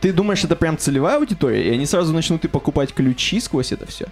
Ты 0.00 0.12
думаешь, 0.12 0.44
это 0.44 0.56
прям 0.56 0.78
целевая 0.78 1.18
аудитория, 1.18 1.68
и 1.68 1.70
они 1.70 1.84
сразу 1.84 2.12
начнут 2.12 2.44
и 2.44 2.48
покупать 2.48 2.94
ключи 2.94 3.40
сквозь 3.40 3.72
это 3.72 3.86
все? 3.86 4.06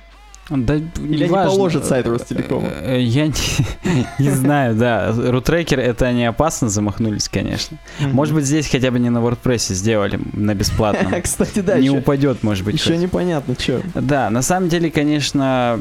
Да, 0.51 0.76
Или 0.76 1.24
они 1.24 1.32
положат 1.32 1.84
сайт 1.84 2.07
Ростелекома? 2.07 2.68
Э, 2.68 2.96
э, 2.96 3.03
Я 3.03 3.26
не, 3.26 3.34
не 4.18 4.30
знаю, 4.30 4.74
да. 4.74 5.12
Рутрекер 5.12 5.78
это 5.78 6.07
они 6.07 6.24
опасно 6.24 6.70
замахнулись, 6.70 7.28
конечно. 7.28 7.76
Может 8.01 8.34
быть, 8.34 8.46
здесь 8.46 8.68
хотя 8.68 8.90
бы 8.90 8.99
не 8.99 9.11
на 9.11 9.18
WordPress 9.18 9.74
сделали 9.74 10.18
на 10.32 10.55
бесплатном. 10.55 11.20
Кстати, 11.22 11.61
да, 11.61 11.78
не 11.78 11.90
упадет, 11.90 12.42
может 12.42 12.64
быть. 12.64 12.74
еще 12.74 12.96
непонятно, 12.96 13.55
что. 13.59 13.82
Да, 13.94 14.30
на 14.30 14.40
самом 14.42 14.68
деле, 14.70 14.90
конечно, 14.90 15.80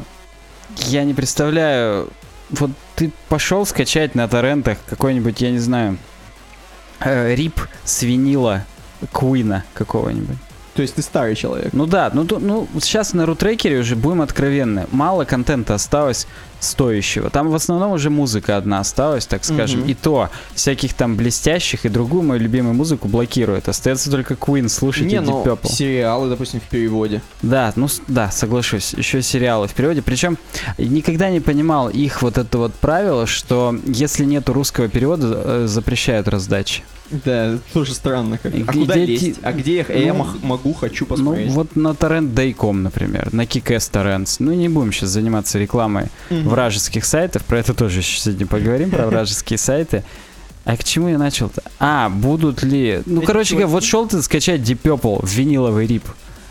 я 0.86 1.04
не 1.04 1.14
представляю. 1.14 2.08
Вот 2.50 2.70
ты 2.94 3.10
пошел 3.28 3.64
скачать 3.64 4.14
на 4.14 4.28
торрентах 4.28 4.78
какой-нибудь, 4.88 5.40
я 5.40 5.50
не 5.50 5.58
знаю, 5.58 5.96
э, 7.00 7.34
рип 7.34 7.60
с 7.84 8.02
винила 8.02 8.64
Куина 9.12 9.64
какого-нибудь. 9.74 10.36
То 10.78 10.82
есть 10.82 10.94
ты 10.94 11.02
старый 11.02 11.34
человек. 11.34 11.72
Ну 11.72 11.86
да, 11.86 12.08
ну, 12.14 12.24
то- 12.24 12.38
ну 12.38 12.68
сейчас 12.80 13.12
на 13.12 13.26
рутрекере 13.26 13.80
уже 13.80 13.96
будем 13.96 14.22
откровенны. 14.22 14.86
Мало 14.92 15.24
контента 15.24 15.74
осталось 15.74 16.28
стоящего. 16.60 17.30
Там 17.30 17.48
в 17.48 17.54
основном 17.56 17.90
уже 17.90 18.10
музыка 18.10 18.56
одна 18.56 18.78
осталась, 18.78 19.26
так 19.26 19.44
скажем. 19.44 19.80
Мгм. 19.80 19.88
И 19.88 19.94
то 19.94 20.30
всяких 20.54 20.94
там 20.94 21.16
блестящих 21.16 21.84
и 21.84 21.88
другую 21.88 22.22
мою 22.22 22.40
любимую 22.40 22.74
музыку 22.74 23.08
блокирует. 23.08 23.68
Остается 23.68 24.08
только 24.08 24.34
Queen 24.34 24.68
слушать 24.68 25.06
не, 25.06 25.16
и 25.16 25.18
Deep 25.18 25.24
ну, 25.24 25.42
Purple. 25.42 25.68
сериалы, 25.68 26.30
допустим, 26.30 26.60
в 26.60 26.68
переводе. 26.70 27.22
Да, 27.42 27.72
ну 27.74 27.88
да, 28.06 28.30
соглашусь. 28.30 28.94
Еще 28.94 29.20
сериалы 29.20 29.66
в 29.66 29.72
переводе. 29.72 30.00
Причем 30.00 30.38
никогда 30.78 31.28
не 31.28 31.40
понимал 31.40 31.88
их 31.88 32.22
вот 32.22 32.38
это 32.38 32.56
вот 32.56 32.72
правило, 32.74 33.26
что 33.26 33.76
если 33.84 34.24
нету 34.24 34.52
русского 34.52 34.86
перевода, 34.86 35.42
э, 35.44 35.66
запрещают 35.66 36.28
раздачи. 36.28 36.84
Да, 37.10 37.58
тоже 37.72 37.94
странно. 37.94 38.38
Как. 38.38 38.52
А 38.54 38.72
куда 38.72 38.94
где 38.94 39.06
лезть? 39.06 39.24
ти- 39.24 39.34
А 39.42 39.52
где 39.52 39.80
их? 39.80 39.90
Я 39.90 40.12
Ну, 40.12 40.20
мах- 40.24 40.36
могу, 40.42 40.74
хочу 40.74 41.04
Ну, 41.08 41.16
посмотреть. 41.16 41.50
вот 41.52 41.74
на 41.76 41.88
torrent.com, 41.88 42.82
например, 42.82 43.30
на 43.32 43.42
Kickass 43.42 43.90
Torrents. 43.90 44.36
Ну, 44.40 44.52
не 44.52 44.68
будем 44.68 44.92
сейчас 44.92 45.10
заниматься 45.10 45.58
рекламой 45.58 46.08
Мгм. 46.30 46.48
вражеских 46.48 47.04
сайтов, 47.04 47.44
про 47.44 47.58
это 47.60 47.72
тоже 47.74 48.00
еще 48.00 48.18
сегодня 48.20 48.46
поговорим, 48.46 48.90
про 48.90 49.06
вражеские 49.08 49.58
сайты. 49.58 50.04
А 50.64 50.76
к 50.76 50.84
чему 50.84 51.08
я 51.08 51.16
начал-то? 51.16 51.62
А, 51.80 52.10
будут 52.10 52.62
ли... 52.62 53.00
Ну, 53.06 53.22
короче 53.22 53.54
говоря, 53.54 53.68
вот 53.68 53.84
шел 53.84 54.06
ты 54.06 54.20
скачать 54.20 54.60
Deep 54.60 54.80
Purple 54.82 55.24
в 55.24 55.32
виниловый 55.32 55.86
рип, 55.86 56.04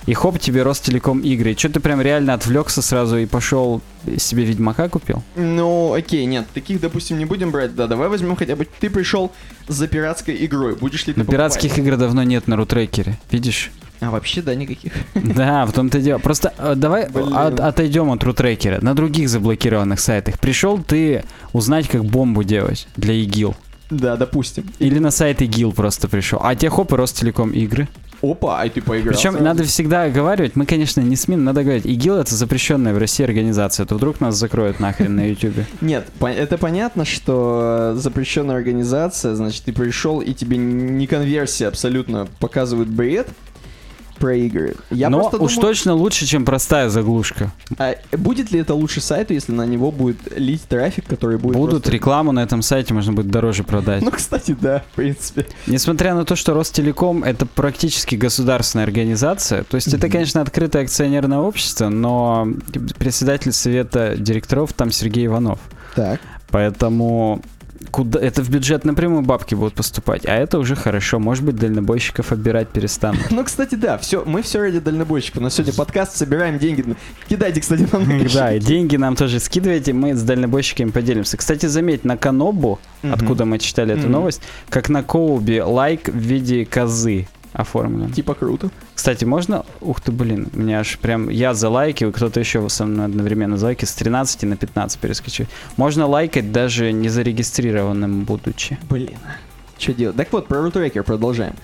и 0.07 0.13
хоп, 0.13 0.39
тебе 0.39 0.63
Ростелеком 0.63 1.19
игры. 1.19 1.53
Что 1.57 1.69
ты 1.69 1.79
прям 1.79 2.01
реально 2.01 2.33
отвлекся 2.33 2.81
сразу 2.81 3.17
и 3.17 3.25
пошел 3.25 3.81
себе 4.17 4.45
Ведьмака 4.45 4.89
купил? 4.89 5.21
Ну, 5.35 5.93
окей, 5.93 6.25
нет, 6.25 6.47
таких, 6.53 6.79
допустим, 6.81 7.19
не 7.19 7.25
будем 7.25 7.51
брать. 7.51 7.75
Да, 7.75 7.87
давай 7.87 8.07
возьмем 8.09 8.35
хотя 8.35 8.55
бы... 8.55 8.65
Ты 8.79 8.89
пришел 8.89 9.31
за 9.67 9.87
пиратской 9.87 10.43
игрой. 10.45 10.75
Будешь 10.75 11.05
ли 11.07 11.13
ты 11.13 11.19
Но 11.19 11.25
пиратских 11.25 11.69
покупать? 11.71 11.87
игр 11.87 11.97
давно 11.97 12.23
нет 12.23 12.47
на 12.47 12.55
рутрекере, 12.55 13.17
видишь? 13.29 13.69
А 13.99 14.09
вообще, 14.11 14.41
да, 14.41 14.55
никаких. 14.55 14.93
Да, 15.13 15.65
в 15.65 15.73
том-то 15.73 15.97
и 15.97 16.01
дело. 16.01 16.19
Просто 16.19 16.53
э, 16.57 16.73
давай 16.75 17.03
от- 17.05 17.59
отойдем 17.59 18.09
от 18.11 18.23
рутрекера. 18.23 18.79
На 18.81 18.93
других 18.95 19.27
заблокированных 19.27 19.99
сайтах 19.99 20.39
пришел 20.39 20.77
ты 20.81 21.23
узнать, 21.51 21.87
как 21.89 22.05
бомбу 22.05 22.43
делать 22.43 22.87
для 22.95 23.13
ИГИЛ. 23.13 23.55
Да, 23.89 24.15
допустим. 24.17 24.65
Или 24.79 24.99
на 24.99 25.11
сайт 25.11 25.41
ИГИЛ 25.41 25.71
просто 25.73 26.07
пришел. 26.07 26.39
А 26.43 26.55
те 26.55 26.69
хоп 26.69 26.93
и 26.93 26.95
Ростелеком 26.95 27.51
игры. 27.51 27.87
Опа, 28.21 28.61
а 28.61 28.69
ты 28.69 28.81
поиграл. 28.81 29.13
Причем 29.13 29.43
надо 29.43 29.63
всегда 29.63 30.03
оговаривать, 30.03 30.55
мы, 30.55 30.65
конечно, 30.65 31.01
не 31.01 31.15
СМИ, 31.15 31.35
надо 31.35 31.63
говорить, 31.63 31.85
ИГИЛ 31.85 32.17
это 32.17 32.35
запрещенная 32.35 32.93
в 32.93 32.97
России 32.97 33.23
организация, 33.23 33.85
то 33.85 33.95
вдруг 33.95 34.19
нас 34.19 34.35
закроют 34.35 34.79
нахрен 34.79 35.15
на 35.15 35.29
Ютубе. 35.29 35.65
Нет, 35.81 36.07
это 36.21 36.57
понятно, 36.57 37.05
что 37.05 37.93
запрещенная 37.95 38.55
организация, 38.55 39.35
значит, 39.35 39.63
ты 39.63 39.73
пришел 39.73 40.21
и 40.21 40.33
тебе 40.33 40.57
не 40.57 41.07
конверсия 41.07 41.67
абсолютно 41.67 42.27
показывают 42.39 42.89
бред 42.89 43.27
про 44.17 44.35
игры. 44.35 44.75
Я 44.89 45.09
Но 45.09 45.25
уж 45.25 45.31
думаю, 45.31 45.49
точно 45.49 45.93
лучше, 45.93 46.25
чем 46.25 46.45
простая 46.45 46.89
заглушка. 46.89 47.51
а 47.77 47.95
будет 48.11 48.51
ли 48.51 48.59
это 48.59 48.73
лучше 48.73 49.01
сайту, 49.01 49.33
если 49.33 49.51
на 49.51 49.65
него 49.65 49.91
будет 49.91 50.17
лить 50.37 50.63
трафик, 50.67 51.05
который 51.07 51.37
будет 51.37 51.55
Будут 51.55 51.71
просто- 51.83 51.91
рекламу 51.91 52.31
на 52.31 52.41
этом 52.41 52.61
сайте, 52.61 52.93
можно 52.93 53.13
будет 53.13 53.29
дороже 53.29 53.63
продать. 53.63 54.01
Ну, 54.01 54.11
кстати, 54.11 54.55
да, 54.59 54.83
в 54.91 54.95
принципе. 54.95 55.45
Несмотря 55.67 56.13
на 56.15 56.25
то, 56.25 56.35
что 56.35 56.53
Ростелеком 56.53 57.23
это 57.23 57.45
практически 57.45 58.15
государственная 58.15 58.85
организация, 58.85 59.63
то 59.63 59.75
есть 59.75 59.93
это, 59.93 60.09
конечно, 60.09 60.41
открытое 60.41 60.83
акционерное 60.83 61.39
общество, 61.39 61.89
но 61.89 62.47
председатель 62.97 63.51
совета 63.51 64.15
директоров 64.17 64.73
там 64.73 64.91
Сергей 64.91 65.25
Иванов. 65.27 65.59
Так. 65.95 66.19
Поэтому 66.49 67.41
куда 67.91 68.19
это 68.19 68.41
в 68.43 68.49
бюджет 68.49 68.85
напрямую 68.85 69.21
бабки 69.21 69.55
будут 69.55 69.73
поступать, 69.73 70.25
а 70.25 70.33
это 70.33 70.59
уже 70.59 70.75
хорошо. 70.75 71.19
Может 71.19 71.43
быть, 71.43 71.55
дальнобойщиков 71.55 72.31
оббирать 72.31 72.69
перестанут. 72.69 73.21
Ну, 73.37 73.43
кстати, 73.43 73.75
да, 73.75 73.99
все, 73.99 74.23
мы 74.25 74.41
все 74.41 74.59
ради 74.59 74.79
дальнобойщиков. 74.79 75.39
У 75.39 75.43
нас 75.43 75.53
сегодня 75.53 75.73
подкаст, 75.73 76.17
собираем 76.17 76.57
деньги. 76.57 76.95
Кидайте, 77.29 77.61
кстати, 77.61 77.87
нам 77.91 78.07
на 78.07 78.27
Да, 78.33 78.57
деньги 78.57 78.95
нам 78.95 79.15
тоже 79.15 79.39
скидывайте, 79.39 79.93
мы 79.93 80.15
с 80.15 80.23
дальнобойщиками 80.23 80.89
поделимся. 80.89 81.37
Кстати, 81.37 81.67
заметь, 81.67 82.03
на 82.03 82.17
Канобу, 82.17 82.79
откуда 83.03 83.45
мы 83.45 83.59
читали 83.59 83.93
эту 83.93 84.09
новость, 84.09 84.41
как 84.69 84.89
на 84.89 85.03
Коубе 85.03 85.63
лайк 85.63 86.09
в 86.09 86.17
виде 86.17 86.65
козы 86.65 87.27
оформлен. 87.57 88.11
Типа 88.11 88.35
круто. 88.35 88.69
Кстати, 88.93 89.25
можно... 89.25 89.65
Ух 89.81 89.99
ты, 89.99 90.11
блин, 90.11 90.47
у 90.53 90.59
меня 90.59 90.79
аж 90.79 90.97
прям... 90.99 91.29
Я 91.29 91.53
залайкиваю, 91.53 92.13
кто-то 92.13 92.39
еще 92.39 92.67
со 92.69 92.85
мной 92.85 93.05
одновременно 93.05 93.57
залайки 93.57 93.85
с 93.85 93.93
13 93.93 94.43
на 94.43 94.55
15 94.55 94.99
перескочил. 94.99 95.47
Можно 95.75 96.05
лайкать 96.05 96.51
даже 96.51 96.91
не 96.91 97.09
зарегистрированным 97.09 98.23
будучи. 98.23 98.77
Блин. 98.89 99.17
Что 99.77 99.93
делать? 99.93 100.15
Так 100.15 100.31
вот, 100.31 100.47
про 100.47 100.61
Рутрекер 100.61 101.03
продолжаем. 101.03 101.55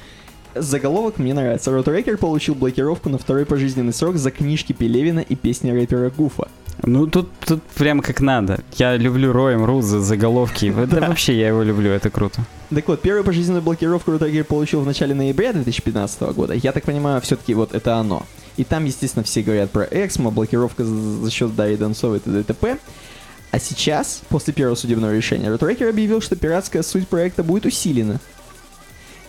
Заголовок 0.55 1.17
мне 1.17 1.33
нравится. 1.33 1.71
Рутрекер 1.71 2.17
получил 2.17 2.55
блокировку 2.55 3.09
на 3.09 3.17
второй 3.17 3.45
пожизненный 3.45 3.93
срок 3.93 4.17
за 4.17 4.31
книжки 4.31 4.73
Пелевина 4.73 5.19
и 5.19 5.35
песни 5.35 5.71
рэпера 5.71 6.09
Гуфа. 6.09 6.47
Ну, 6.81 7.07
тут, 7.07 7.29
тут 7.45 7.61
прям 7.75 8.01
как 8.01 8.19
надо. 8.19 8.59
Я 8.77 8.97
люблю 8.97 9.31
Роем 9.31 9.63
Ру 9.63 9.81
за 9.81 10.01
заголовки. 10.01 10.73
Это 10.75 10.99
вообще 11.01 11.37
я 11.39 11.49
его 11.49 11.63
люблю, 11.63 11.91
это 11.91 12.09
круто. 12.09 12.41
Так 12.73 12.87
вот, 12.87 13.01
первую 13.01 13.23
пожизненную 13.23 13.61
блокировку 13.61 14.11
Рутрекер 14.11 14.43
получил 14.43 14.81
в 14.81 14.85
начале 14.85 15.13
ноября 15.13 15.53
2015 15.53 16.21
года. 16.33 16.53
Я 16.53 16.71
так 16.71 16.83
понимаю, 16.83 17.21
все-таки 17.21 17.53
вот 17.53 17.73
это 17.73 17.95
оно. 17.95 18.25
И 18.57 18.63
там, 18.63 18.85
естественно, 18.85 19.23
все 19.23 19.41
говорят 19.43 19.71
про 19.71 19.83
Эксмо, 19.83 20.31
блокировка 20.31 20.83
за 20.83 21.31
счет 21.31 21.55
Дарьи 21.55 21.77
Донцовой 21.77 22.17
и 22.17 22.19
т.д. 22.21 22.77
А 23.51 23.59
сейчас, 23.59 24.21
после 24.29 24.51
первого 24.51 24.75
судебного 24.75 25.15
решения, 25.15 25.49
Рутрекер 25.49 25.87
объявил, 25.87 26.21
что 26.21 26.35
пиратская 26.35 26.81
суть 26.81 27.07
проекта 27.07 27.43
будет 27.43 27.65
усилена. 27.65 28.19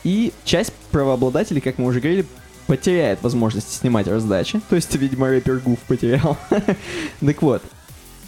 И 0.02 0.32
часть 0.44 0.72
правообладателей, 0.90 1.60
как 1.60 1.78
мы 1.78 1.86
уже 1.86 2.00
говорили, 2.00 2.26
потеряет 2.66 3.22
возможность 3.22 3.72
снимать 3.80 4.06
раздачи. 4.08 4.60
То 4.68 4.76
есть, 4.76 4.94
видимо, 4.96 5.28
рэпер 5.28 5.58
Гуф 5.64 5.78
потерял. 5.80 6.36
Так 7.24 7.42
вот. 7.42 7.62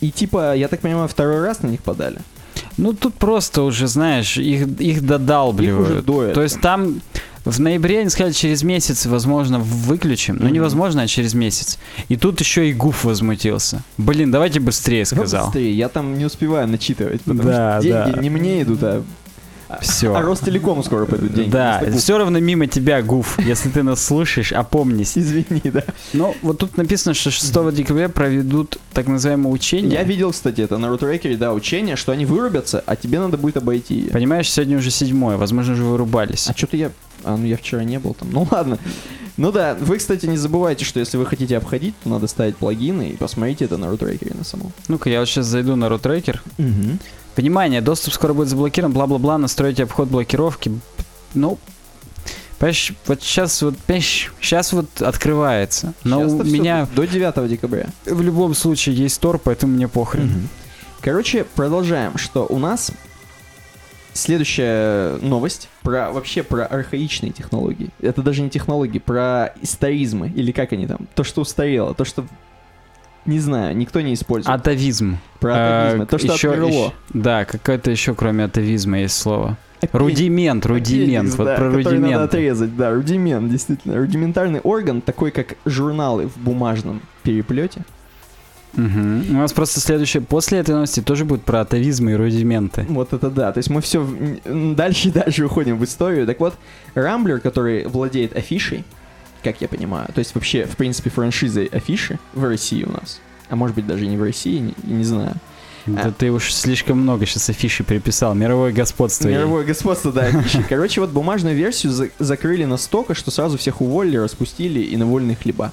И 0.01 0.11
типа, 0.11 0.55
я 0.57 0.69
так 0.69 0.81
понимаю, 0.81 1.09
второй 1.09 1.41
раз 1.41 1.63
на 1.63 1.69
них 1.69 1.81
подали. 1.83 2.19
Ну, 2.79 2.93
тут 2.93 3.15
просто 3.15 3.63
уже, 3.63 3.87
знаешь, 3.87 4.37
их, 4.37 4.67
их 4.81 5.05
додалбливают. 5.07 5.89
Их 5.89 5.93
уже 5.95 6.03
доят. 6.03 6.35
То 6.35 6.43
есть 6.43 6.61
там 6.61 7.01
в 7.45 7.59
ноябре 7.61 8.01
они 8.01 8.11
сказали, 8.11 8.33
через 8.35 8.63
месяц, 8.63 9.07
возможно, 9.07 9.59
выключим. 9.59 10.37
Ну, 10.37 10.47
Мгм. 10.47 10.55
невозможно, 10.55 11.03
а 11.03 11.07
через 11.07 11.33
месяц. 11.35 11.79
И 12.09 12.17
тут 12.17 12.41
еще 12.41 12.69
и 12.69 12.73
Гуф 12.75 13.05
возмутился. 13.05 13.83
Блин, 13.97 14.31
давайте 14.31 14.61
быстрее, 14.61 15.05
сказал. 15.07 15.47
Быстрее, 15.47 15.73
я 15.73 15.89
там 15.89 16.19
не 16.19 16.25
успеваю 16.27 16.69
начитывать, 16.69 17.23
потому 17.23 17.43
Да, 17.49 17.81
что 17.81 17.89
деньги 17.89 18.13
да. 18.17 18.21
не 18.21 18.31
мне 18.31 18.63
идут, 18.63 18.83
а 18.83 19.03
Все. 19.81 20.15
А 20.15 20.23
Ростелекому 20.23 20.83
скоро 20.83 21.07
пойдут 21.07 21.35
деньги. 21.35 21.51
Да, 21.51 21.83
все 21.97 22.19
равно 22.19 22.39
мимо 22.39 22.67
тебя, 22.67 23.03
Гуф. 23.03 23.39
Если 23.41 23.69
ты 23.69 23.83
нас 23.83 24.05
слушаешь, 24.05 24.53
опомнись. 24.53 25.17
Извини, 25.19 25.63
да. 25.65 25.85
Ну, 26.13 26.35
вот 26.43 26.59
тут 26.59 26.77
написано, 26.77 27.15
что 27.15 27.31
6 27.31 27.75
декабря 27.75 28.09
проведут 28.09 28.79
так 28.93 29.07
называемое 29.07 29.53
учение. 29.53 29.93
Я 29.93 30.03
видел, 30.03 30.33
кстати, 30.33 30.61
это 30.61 30.79
на 30.79 30.89
Рутрекере, 30.89 31.37
да, 31.37 31.53
учение, 31.53 31.97
что 31.97 32.13
они 32.13 32.27
вырубятся, 32.27 32.83
а 32.87 32.97
тебе 32.97 33.19
надо 33.19 33.37
будет 33.37 33.57
обойти. 33.57 34.09
Понимаешь, 34.13 34.51
сегодня 34.51 34.79
уже 34.79 34.91
седьмое, 34.91 35.37
возможно, 35.37 35.75
уже 35.75 35.85
вырубались. 35.85 36.49
А 36.49 36.57
что-то 36.57 36.77
я... 36.77 36.91
А, 37.25 37.37
ну 37.37 37.45
я 37.47 37.57
вчера 37.57 37.83
не 37.83 37.99
был 37.99 38.15
там. 38.15 38.31
Ну 38.31 38.47
ладно. 38.51 38.79
Ну 39.37 39.53
да, 39.53 39.77
вы, 39.79 39.99
кстати, 39.99 40.27
не 40.27 40.39
забывайте, 40.39 40.85
что 40.85 40.99
если 40.99 41.19
вы 41.19 41.27
хотите 41.27 41.57
обходить, 41.57 41.95
то 42.03 42.09
надо 42.09 42.27
ставить 42.27 42.57
плагины 42.57 43.11
и 43.11 43.17
посмотрите 43.17 43.67
это 43.67 43.77
на 43.77 43.89
рутрекере 43.91 44.35
на 44.35 44.45
самом. 44.45 44.73
Ну-ка, 44.89 45.11
я 45.11 45.21
вот 45.21 45.29
сейчас 45.29 45.47
зайду 45.47 45.77
на 45.77 45.89
рутрекер. 45.89 46.43
Внимание, 47.37 47.83
доступ 47.83 48.15
скоро 48.15 48.33
будет 48.33 48.49
заблокирован, 48.49 48.93
бла-бла-бла, 48.93 49.37
настроить 49.37 49.79
обход 49.79 50.09
блокировки. 50.09 50.73
Ну, 51.35 51.59
понимаешь, 52.59 52.95
вот 53.07 53.23
сейчас 53.23 53.61
вот, 53.61 53.77
понимаешь, 53.79 54.33
сейчас 54.41 54.73
вот 54.73 55.03
открывается. 55.03 55.93
Но 56.03 56.21
у 56.21 56.43
меня 56.45 56.89
До 56.95 57.07
9 57.07 57.49
декабря. 57.49 57.89
в 58.07 58.23
любом 58.23 58.55
случае 58.55 58.97
есть 58.97 59.21
тор, 59.21 59.39
поэтому 59.39 59.75
мне 59.75 59.87
похрен. 59.87 60.49
Короче, 61.03 61.45
продолжаем, 61.45 62.17
что 62.17 62.47
у 62.49 62.59
нас 62.59 62.91
следующая 64.15 65.19
новость 65.19 65.69
про 65.83 66.11
вообще 66.11 66.43
про 66.43 66.65
архаичные 66.65 67.33
технологии. 67.33 67.91
Это 68.01 68.23
даже 68.23 68.43
не 68.43 68.51
технологии, 68.51 68.99
про 68.99 69.53
историзмы 69.61 70.33
или 70.35 70.53
как 70.53 70.73
они 70.73 70.87
там, 70.87 71.07
то 71.15 71.23
что 71.23 71.43
устарело, 71.43 71.95
то 71.95 72.05
что 72.05 72.25
не 73.27 73.39
знаю, 73.41 73.77
никто 73.77 74.01
не 74.01 74.15
использует. 74.15 74.55
Атовизм. 74.55 75.19
про 75.41 75.53
атовизмы, 75.55 76.05
А, 76.05 76.07
то 76.07 76.19
что 76.19 76.35
отмерло. 76.35 76.69
ещё- 76.69 76.93
Да, 77.13 77.45
какое-то 77.45 77.91
еще 77.91 78.15
кроме 78.15 78.45
атовизма 78.45 79.01
есть 79.01 79.17
слово. 79.19 79.57
Аппендикс. 79.83 79.95
Рудимент, 80.19 80.67
рудимент, 80.67 81.09
Аппендикс, 81.11 81.39
вот 81.39 81.45
да, 81.45 81.55
про 81.57 81.65
который 81.71 81.83
надо 81.85 81.91
рудимент. 82.01 82.23
отрезать, 82.25 82.77
да, 82.77 82.91
рудимент, 82.93 83.51
действительно. 83.51 83.97
Рудиментарный 83.99 84.61
орган, 84.61 85.01
такой 85.03 85.31
как 85.31 85.55
журналы 85.67 86.27
в 86.29 86.37
бумажном 86.39 87.03
переплете. 87.23 87.83
Мгм. 88.75 89.25
У 89.31 89.35
нас 89.41 89.53
просто 89.53 89.81
следующее, 89.81 90.23
после 90.23 90.59
этой 90.59 90.75
новости 90.75 91.01
тоже 91.01 91.25
будет 91.25 91.43
про 91.43 91.61
атовизмы 91.63 92.13
и 92.13 92.15
рудименты. 92.15 92.85
Вот 92.89 93.13
это 93.13 93.31
да. 93.31 93.53
То 93.53 93.59
есть 93.59 93.71
мы 93.71 93.81
все 93.81 94.07
дальше 94.45 95.09
и 95.09 95.11
дальше 95.13 95.45
уходим 95.47 95.79
в 95.79 95.85
историю. 95.85 96.27
Так 96.27 96.41
вот, 96.41 96.55
Рамблер, 96.95 97.41
который 97.41 97.87
владеет 97.87 98.37
афишей, 98.37 98.85
как 99.53 99.61
я 99.61 99.69
понимаю, 99.69 100.09
то 100.15 100.19
есть 100.19 100.35
вообще, 100.35 100.65
в 100.67 100.77
принципе, 100.77 101.11
франшизой 101.11 101.67
афиши 101.67 102.19
в 102.35 102.45
России 102.45 102.83
у 102.85 102.91
нас, 102.93 103.21
а 103.49 103.57
может 103.57 103.77
быть 103.77 103.87
даже 103.87 104.05
и 104.05 104.09
не 104.09 104.17
в 104.17 104.23
России, 104.23 104.59
не, 104.59 104.75
не 104.83 105.05
знаю. 105.05 105.35
Да 105.87 106.11
ты 106.11 106.33
уж 106.33 106.53
слишком 106.53 106.99
много 106.99 107.27
сейчас 107.27 107.49
афиши 107.49 107.85
приписал. 107.85 108.35
Мировое 108.35 108.73
господство. 108.73 109.29
ей. 109.29 109.37
Мировое 109.37 109.65
господство, 109.65 110.11
да, 110.11 110.23
афиши. 110.23 110.65
Короче, 110.69 111.01
вот 111.01 111.11
бумажную 111.11 111.55
версию 111.55 111.93
за- 111.93 112.09
закрыли 112.19 112.65
настолько, 112.65 113.15
что 113.15 113.31
сразу 113.31 113.57
всех 113.57 113.81
уволили, 113.81 114.17
распустили 114.17 114.81
и 114.81 114.97
на 114.97 115.07
вольные 115.07 115.37
хлеба. 115.37 115.71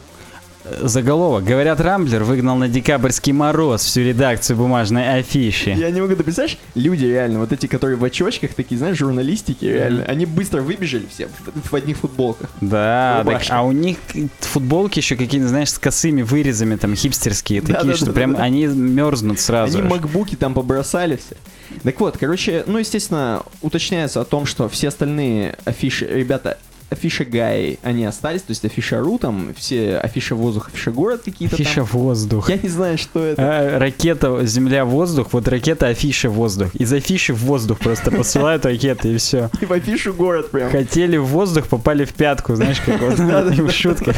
Заголовок. 0.82 1.44
Говорят, 1.44 1.82
Рамблер 1.82 2.24
выгнал 2.24 2.56
на 2.56 2.70
декабрьский 2.70 3.34
мороз 3.34 3.84
всю 3.84 4.02
редакцию 4.02 4.58
бумажной 4.58 5.20
афиши. 5.20 5.72
Я 5.72 5.92
не 5.92 6.02
могу, 6.02 6.16
ты 6.16 6.24
представляешь, 6.24 6.58
люди 6.76 7.06
реально, 7.06 7.40
вот 7.40 7.52
эти, 7.52 7.68
которые 7.68 7.98
в 7.98 8.04
очочках, 8.04 8.54
такие, 8.54 8.78
знаешь, 8.78 8.98
журналистики, 8.98 9.66
реально, 9.66 10.06
они 10.06 10.26
быстро 10.26 10.62
выбежали 10.62 11.06
все 11.10 11.28
в, 11.28 11.72
в 11.72 11.76
одних 11.76 11.98
футболках. 11.98 12.50
Да, 12.62 13.24
так, 13.26 13.44
а 13.50 13.64
у 13.64 13.72
них 13.72 13.98
футболки 14.40 15.00
еще 15.00 15.16
какие-то, 15.16 15.48
знаешь, 15.48 15.70
с 15.70 15.80
косыми 15.80 16.22
вырезами, 16.22 16.76
там, 16.76 16.96
хипстерские, 16.96 17.62
такие, 17.62 17.96
что 17.96 18.14
прям 18.14 18.36
они 18.38 18.66
мерзнут 18.68 19.40
сразу. 19.40 19.78
Они 19.78 19.88
аж. 19.88 19.92
макбуки 19.92 20.36
там 20.36 20.54
побросали 20.54 21.18
все. 21.18 21.36
Так 21.84 22.00
вот, 22.00 22.18
короче, 22.18 22.64
ну, 22.68 22.78
естественно, 22.78 23.44
уточняется 23.62 24.22
о 24.22 24.26
том, 24.26 24.46
что 24.46 24.70
все 24.70 24.90
остальные 24.90 25.58
афиши, 25.66 26.06
ребята, 26.06 26.58
афиша 26.90 27.26
Гаи, 27.26 27.80
они 27.84 28.06
остались, 28.06 28.42
то 28.42 28.52
есть 28.52 28.64
афиша 28.66 29.00
Ру, 29.00 29.18
там, 29.18 29.54
все 29.56 29.98
афиша 29.98 30.36
воздух, 30.36 30.70
афиша 30.70 30.92
город 30.92 31.22
какие-то 31.26 31.56
Афиша 31.56 31.76
там. 31.76 31.86
воздух. 31.86 32.50
Я 32.50 32.58
не 32.58 32.70
знаю, 32.70 32.98
что 32.98 33.24
это. 33.24 33.42
А, 33.42 33.80
ракета, 33.80 34.46
земля, 34.46 34.86
воздух, 34.86 35.30
вот 35.32 35.48
ракета, 35.48 35.88
афиша, 35.88 36.30
воздух. 36.30 36.74
Из 36.76 36.92
афиши 36.94 37.34
в 37.34 37.40
воздух 37.40 37.80
просто 37.80 38.12
посылают 38.12 38.66
ракеты 38.66 39.14
и 39.14 39.18
все. 39.18 39.50
И 39.62 39.66
в 39.66 39.72
афишу 39.72 40.14
город 40.14 40.52
прям. 40.52 40.70
Хотели 40.70 41.18
в 41.18 41.26
воздух, 41.26 41.68
попали 41.68 42.06
в 42.06 42.14
пятку, 42.14 42.56
знаешь, 42.56 42.80
как 42.82 43.02
вот 43.02 43.18
в 43.18 43.72
шутках. 43.72 44.16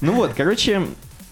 Ну 0.00 0.12
вот, 0.12 0.32
короче, 0.36 0.82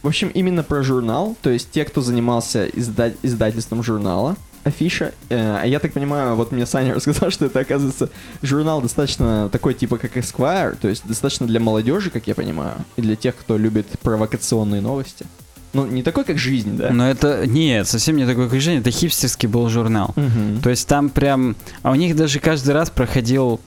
в 0.02 0.08
общем, 0.08 0.28
именно 0.28 0.62
про 0.62 0.82
журнал, 0.82 1.36
то 1.42 1.50
есть 1.50 1.70
те, 1.70 1.84
кто 1.84 2.00
занимался 2.00 2.66
изда- 2.66 3.14
издательством 3.22 3.82
журнала, 3.82 4.36
афиша. 4.64 5.12
Э, 5.28 5.58
А 5.62 5.66
я 5.66 5.78
так 5.78 5.92
понимаю, 5.92 6.34
вот 6.34 6.52
мне 6.52 6.66
Саня 6.66 6.94
рассказал, 6.96 7.30
что 7.30 7.46
это, 7.46 7.60
оказывается, 7.60 8.10
журнал 8.42 8.80
достаточно 8.82 9.48
такой 9.50 9.74
типа 9.74 9.98
как 9.98 10.16
Esquire, 10.16 10.76
то 10.80 10.88
есть 10.88 11.06
достаточно 11.06 11.46
для 11.46 11.60
молодежи, 11.60 12.10
как 12.10 12.26
я 12.26 12.34
понимаю, 12.34 12.76
и 12.96 13.02
для 13.02 13.16
тех, 13.16 13.36
кто 13.36 13.56
любит 13.56 13.86
провокационные 14.02 14.80
новости. 14.80 15.26
Ну, 15.72 15.86
не 15.86 16.02
такой, 16.02 16.24
как 16.24 16.36
жизнь, 16.38 16.76
да? 16.76 16.90
Но 16.90 17.08
это, 17.08 17.46
нет, 17.46 17.88
совсем 17.88 18.16
не 18.16 18.26
такое 18.26 18.46
движение, 18.48 18.80
это 18.82 18.90
хипстерский 18.90 19.48
был 19.48 19.70
журнал. 19.70 20.12
Мгм. 20.16 20.60
То 20.62 20.68
есть 20.68 20.86
там 20.86 21.08
прям, 21.08 21.56
а 21.82 21.90
у 21.92 21.94
них 21.94 22.14
даже 22.14 22.40
каждый 22.40 22.72
раз 22.72 22.90
проходил 22.90 23.58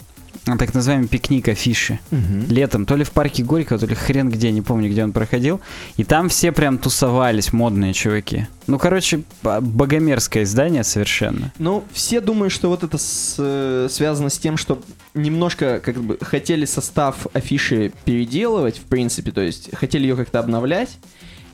так 0.45 0.73
называемый 0.73 1.07
пикник 1.07 1.47
афиши. 1.47 1.99
Мгм. 2.11 2.45
Летом, 2.49 2.85
то 2.85 2.95
ли 2.95 3.03
в 3.03 3.11
парке 3.11 3.43
Горького, 3.43 3.79
то 3.79 3.85
ли 3.87 3.95
хрен 3.95 4.29
где, 4.29 4.51
не 4.51 4.61
помню, 4.61 4.89
где 4.89 5.03
он 5.03 5.11
проходил. 5.11 5.59
И 5.97 6.03
там 6.03 6.29
все 6.29 6.51
прям 6.51 6.77
тусовались, 6.77 7.51
модные 7.51 7.93
чуваки. 7.93 8.47
Ну, 8.67 8.77
короче, 8.79 9.21
богомерзкое 9.41 10.43
издание 10.43 10.83
совершенно. 10.83 11.51
Ну, 11.59 11.83
все 11.91 12.21
думают, 12.21 12.53
что 12.53 12.69
вот 12.69 12.83
это 12.83 12.97
с- 12.97 13.35
э, 13.37 13.87
связано 13.89 14.29
с 14.29 14.37
тем, 14.37 14.57
что 14.57 14.81
немножко 15.13 15.79
как 15.83 15.97
бы 15.97 16.17
хотели 16.21 16.65
состав 16.65 17.27
афиши 17.33 17.91
переделывать, 18.05 18.77
в 18.77 18.83
принципе, 18.83 19.31
то 19.31 19.41
есть 19.41 19.69
хотели 19.75 20.03
ее 20.03 20.15
как-то 20.15 20.39
обновлять. 20.39 20.97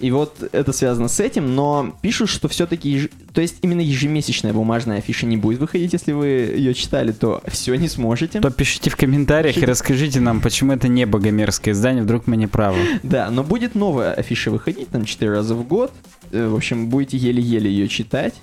И 0.02 0.10
вот 0.12 0.36
это 0.52 0.74
связано 0.74 1.08
с 1.08 1.20
этим, 1.20 1.54
но 1.56 1.95
пишут, 2.02 2.30
что 2.30 2.47
все-таки, 2.47 3.10
то 3.34 3.39
есть 3.41 3.58
именно 3.62 3.82
ежемесячная 3.82 4.52
бумажная 4.52 4.97
афиша 4.97 5.28
не 5.28 5.38
будет 5.38 5.60
выходить, 5.60 5.93
если 5.93 6.12
вы 6.12 6.28
ее 6.28 6.74
читали, 6.74 7.12
то 7.12 7.41
все 7.47 7.76
не 7.76 7.88
сможете. 7.88 8.41
То 8.41 8.49
пишите 8.49 8.89
в 8.89 8.95
комментариях 8.97 9.54
и 9.56 9.60
Пишите. 9.60 9.72
расскажите 9.72 10.20
нам, 10.20 10.41
почему 10.41 10.74
это 10.74 10.88
не 10.88 11.06
богомерзкое 11.06 11.74
издание, 11.76 12.02
вдруг 12.04 12.26
мы 12.26 12.36
не 12.36 12.47
правы. 12.47 12.80
Да, 13.04 13.30
но 13.30 13.43
будет 13.43 13.76
новая 13.76 14.14
афиша 14.14 14.49
выходить, 14.49 14.89
там 14.89 15.06
4 15.06 15.32
раза 15.32 15.54
в 15.54 15.68
год. 15.68 15.91
Э, 16.32 16.47
В 16.47 16.56
общем, 16.56 16.88
будете 16.88 17.18
еле-еле 17.18 17.70
ее 17.70 17.88
читать. 17.88 18.34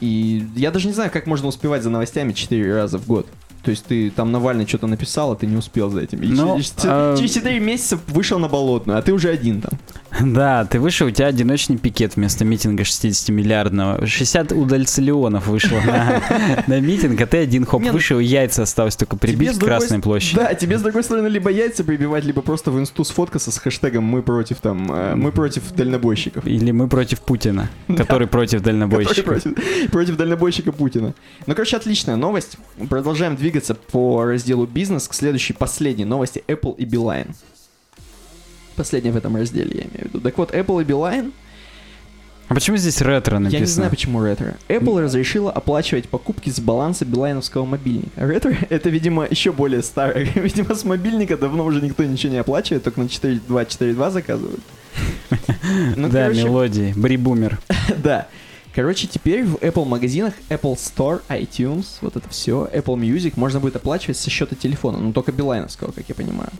И 0.00 0.44
я 0.56 0.70
даже 0.72 0.88
не 0.88 0.92
знаю, 0.92 1.10
как 1.12 1.26
можно 1.26 1.46
успевать 1.46 1.82
за 1.84 1.90
новостями 1.90 2.32
4 2.32 2.74
раза 2.74 2.98
в 2.98 3.06
год. 3.06 3.26
То 3.64 3.70
есть 3.70 3.86
ты 3.86 4.10
там 4.10 4.30
Навальный 4.30 4.66
что-то 4.66 4.86
написал, 4.86 5.32
а 5.32 5.36
ты 5.36 5.46
не 5.46 5.56
успел 5.56 5.90
за 5.90 6.00
этим. 6.02 6.22
И 6.22 6.26
Ну, 6.28 6.56
через, 6.56 6.74
а- 6.84 7.16
через 7.16 7.32
4 7.32 7.58
месяца 7.60 7.98
вышел 8.08 8.38
на 8.38 8.48
болотную, 8.48 8.98
а 8.98 9.02
ты 9.02 9.12
уже 9.12 9.30
один 9.30 9.62
там. 9.62 9.78
Да, 10.20 10.64
ты 10.64 10.78
вышел, 10.78 11.08
у 11.08 11.10
тебя 11.10 11.26
одиночный 11.26 11.76
пикет 11.76 12.16
вместо 12.16 12.44
митинга 12.44 12.82
60-миллиардного. 12.84 14.06
60 14.06 14.52
удальцелионов 14.52 15.46
вышло 15.48 15.80
на, 16.66 16.80
митинг, 16.80 17.20
а 17.20 17.26
ты 17.26 17.38
один 17.38 17.64
хоп 17.64 17.82
ну, 17.82 17.92
вышел, 17.92 18.18
яйца 18.18 18.62
осталось 18.62 18.96
только 18.96 19.16
прибить 19.16 19.58
к 19.58 19.64
Красной 19.64 20.00
площади. 20.00 20.36
Да, 20.36 20.54
тебе 20.54 20.78
с 20.78 20.82
другой 20.82 21.02
стороны 21.02 21.28
либо 21.28 21.50
яйца 21.50 21.84
прибивать, 21.84 22.24
либо 22.24 22.42
просто 22.42 22.70
в 22.70 22.78
инсту 22.78 23.04
сфоткаться 23.04 23.50
с 23.50 23.58
хэштегом 23.58 24.04
«Мы 24.04 24.22
против 24.22 24.58
там, 24.58 24.90
э, 24.92 25.14
мы 25.14 25.32
против 25.32 25.72
дальнобойщиков». 25.72 26.46
Или 26.46 26.70
мы 26.70 26.88
против 26.88 27.20
Путина, 27.20 27.70
который 27.96 28.28
против 28.28 28.62
против, 28.62 29.90
против 29.90 30.16
дальнобойщика 30.16 30.72
Путина. 30.72 31.14
Ну, 31.46 31.54
короче, 31.54 31.76
отличная 31.76 32.16
новость. 32.16 32.56
Продолжаем 32.88 33.36
двигаться 33.36 33.53
по 33.60 34.24
разделу 34.24 34.66
бизнес 34.66 35.08
к 35.08 35.14
следующей, 35.14 35.52
последней 35.52 36.04
новости 36.04 36.42
Apple 36.48 36.74
и 36.76 36.84
Beeline. 36.84 37.34
Последняя 38.76 39.12
в 39.12 39.16
этом 39.16 39.36
разделе, 39.36 39.70
я 39.72 39.82
имею 39.82 40.00
в 40.00 40.14
виду. 40.14 40.20
Так 40.20 40.36
вот, 40.38 40.52
Apple 40.52 40.82
и 40.82 40.84
Beeline, 40.84 41.32
А 42.48 42.54
почему 42.54 42.76
здесь 42.76 43.00
ретро 43.00 43.38
написано? 43.38 43.54
я 43.54 43.60
не 43.60 43.66
знаю, 43.66 43.90
почему 43.90 44.22
ретро. 44.24 44.56
Apple 44.68 45.00
разрешила 45.00 45.52
оплачивать 45.52 46.08
покупки 46.08 46.50
с 46.50 46.58
баланса 46.60 47.04
билайновского 47.04 47.64
мобильника. 47.64 48.10
Ретро— 48.26 48.54
это, 48.70 48.90
видимо, 48.90 49.26
еще 49.30 49.52
более 49.52 49.82
старое. 49.82 50.24
Видимо, 50.34 50.74
с 50.74 50.84
мобильника 50.84 51.36
давно 51.36 51.64
уже 51.64 51.80
никто 51.80 52.02
ничего 52.04 52.32
не 52.32 52.38
оплачивает, 52.38 52.82
только 52.82 53.00
на 53.00 53.04
4.2.4.2 53.04 54.10
заказывают. 54.10 54.60
Ну, 55.96 56.08
да, 56.08 56.24
короче, 56.24 56.44
мелодии. 56.44 56.92
Брибумер. 56.96 57.58
Да. 57.96 58.28
Короче, 58.74 59.06
теперь 59.06 59.44
в 59.44 59.54
Apple 59.56 59.84
магазинах, 59.86 60.34
Apple 60.48 60.74
Store, 60.76 61.20
iTunes, 61.28 61.86
вот 62.00 62.16
это 62.16 62.28
все, 62.28 62.68
Apple 62.74 62.96
Music 62.98 63.34
можно 63.36 63.60
будет 63.60 63.76
оплачивать 63.76 64.16
со 64.16 64.30
счета 64.30 64.56
телефона, 64.56 64.98
но 64.98 65.12
только 65.12 65.30
билайновского, 65.32 65.92
как 65.92 66.04
я 66.08 66.14
понимаю. 66.14 66.50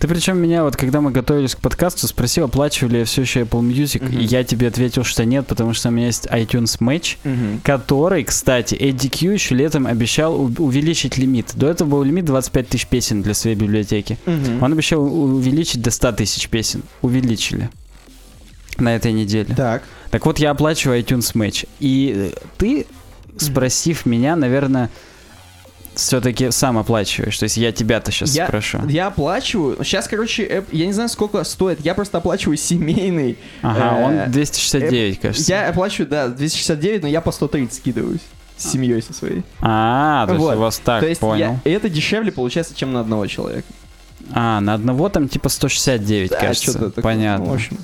Ты 0.00 0.08
причем 0.08 0.38
меня 0.38 0.64
вот, 0.64 0.74
когда 0.76 1.00
мы 1.00 1.12
готовились 1.12 1.54
к 1.54 1.60
подкасту, 1.60 2.08
спросил, 2.08 2.46
оплачивали 2.46 2.98
я 2.98 3.04
все 3.04 3.22
еще 3.22 3.42
Apple 3.42 3.60
Music, 3.60 4.04
Мгм. 4.04 4.18
и 4.18 4.24
я 4.24 4.42
тебе 4.42 4.66
ответил, 4.66 5.04
что 5.04 5.24
нет, 5.24 5.46
потому 5.46 5.74
что 5.74 5.90
у 5.90 5.92
меня 5.92 6.06
есть 6.06 6.26
iTunes 6.26 6.80
Match, 6.80 7.16
который, 7.62 8.24
кстати, 8.24 8.74
Кью 8.74 9.30
еще 9.30 9.54
летом 9.54 9.86
обещал 9.86 10.34
увеличить 10.40 11.18
лимит. 11.18 11.52
До 11.54 11.68
этого 11.68 11.88
был 11.88 12.02
лимит 12.02 12.24
25 12.24 12.68
тысяч 12.68 12.88
песен 12.88 13.22
для 13.22 13.34
своей 13.34 13.54
библиотеки. 13.54 14.18
Мгм. 14.26 14.60
Он 14.64 14.72
обещал 14.72 15.04
увеличить 15.04 15.80
до 15.82 15.92
100 15.92 16.10
тысяч 16.12 16.48
песен. 16.48 16.82
Увеличили. 17.02 17.70
На 18.78 18.96
этой 18.96 19.12
неделе. 19.12 19.54
Так. 19.54 19.82
Так 20.10 20.24
вот, 20.26 20.38
я 20.38 20.50
оплачиваю 20.50 21.00
iTunes 21.00 21.34
Match. 21.34 21.68
И 21.80 22.32
э, 22.34 22.38
ты, 22.58 22.86
спросив 23.38 24.06
меня, 24.06 24.34
наверное, 24.36 24.90
все-таки 25.94 26.50
сам 26.50 26.78
оплачиваешь? 26.78 27.38
То 27.38 27.44
есть 27.44 27.56
я 27.58 27.70
тебя-то 27.72 28.10
сейчас 28.10 28.34
Я, 28.34 28.46
спрошу. 28.46 28.80
я 28.88 29.08
оплачиваю. 29.08 29.82
Сейчас, 29.84 30.08
короче, 30.08 30.46
App- 30.46 30.66
я 30.72 30.86
не 30.86 30.92
знаю, 30.92 31.08
сколько 31.10 31.42
стоит. 31.44 31.80
Я 31.84 31.94
просто 31.94 32.18
оплачиваю 32.18 32.56
семейный. 32.56 33.36
Ага, 33.60 33.98
э, 33.98 34.04
он 34.26 34.30
269, 34.32 35.20
кажется. 35.20 35.52
Я 35.52 35.68
оплачиваю, 35.68 36.08
да, 36.08 36.28
269, 36.28 37.02
но 37.02 37.08
я 37.08 37.20
по 37.20 37.30
130 37.32 37.74
скидываюсь 37.76 38.20
с 38.56 38.70
семьей 38.70 39.02
со 39.02 39.12
своей. 39.12 39.42
А, 39.60 40.26
то 40.26 40.32
есть 40.34 40.44
Вот. 40.44 40.56
у 40.56 40.60
вас 40.60 40.78
так, 40.78 41.00
То 41.00 41.08
есть 41.08 41.20
понял. 41.20 41.58
я- 41.64 41.70
и 41.70 41.74
это 41.74 41.88
дешевле 41.90 42.32
получается, 42.32 42.74
чем 42.74 42.92
на 42.92 43.00
одного 43.00 43.26
человека. 43.26 43.66
А, 44.32 44.60
на 44.60 44.74
одного 44.74 45.08
там 45.08 45.28
типа 45.28 45.48
169, 45.48 46.30
Да, 46.30 46.38
кажется. 46.38 46.90
Понятно. 47.02 47.44
Ну, 47.46 47.50
в 47.50 47.54
общем, 47.54 47.76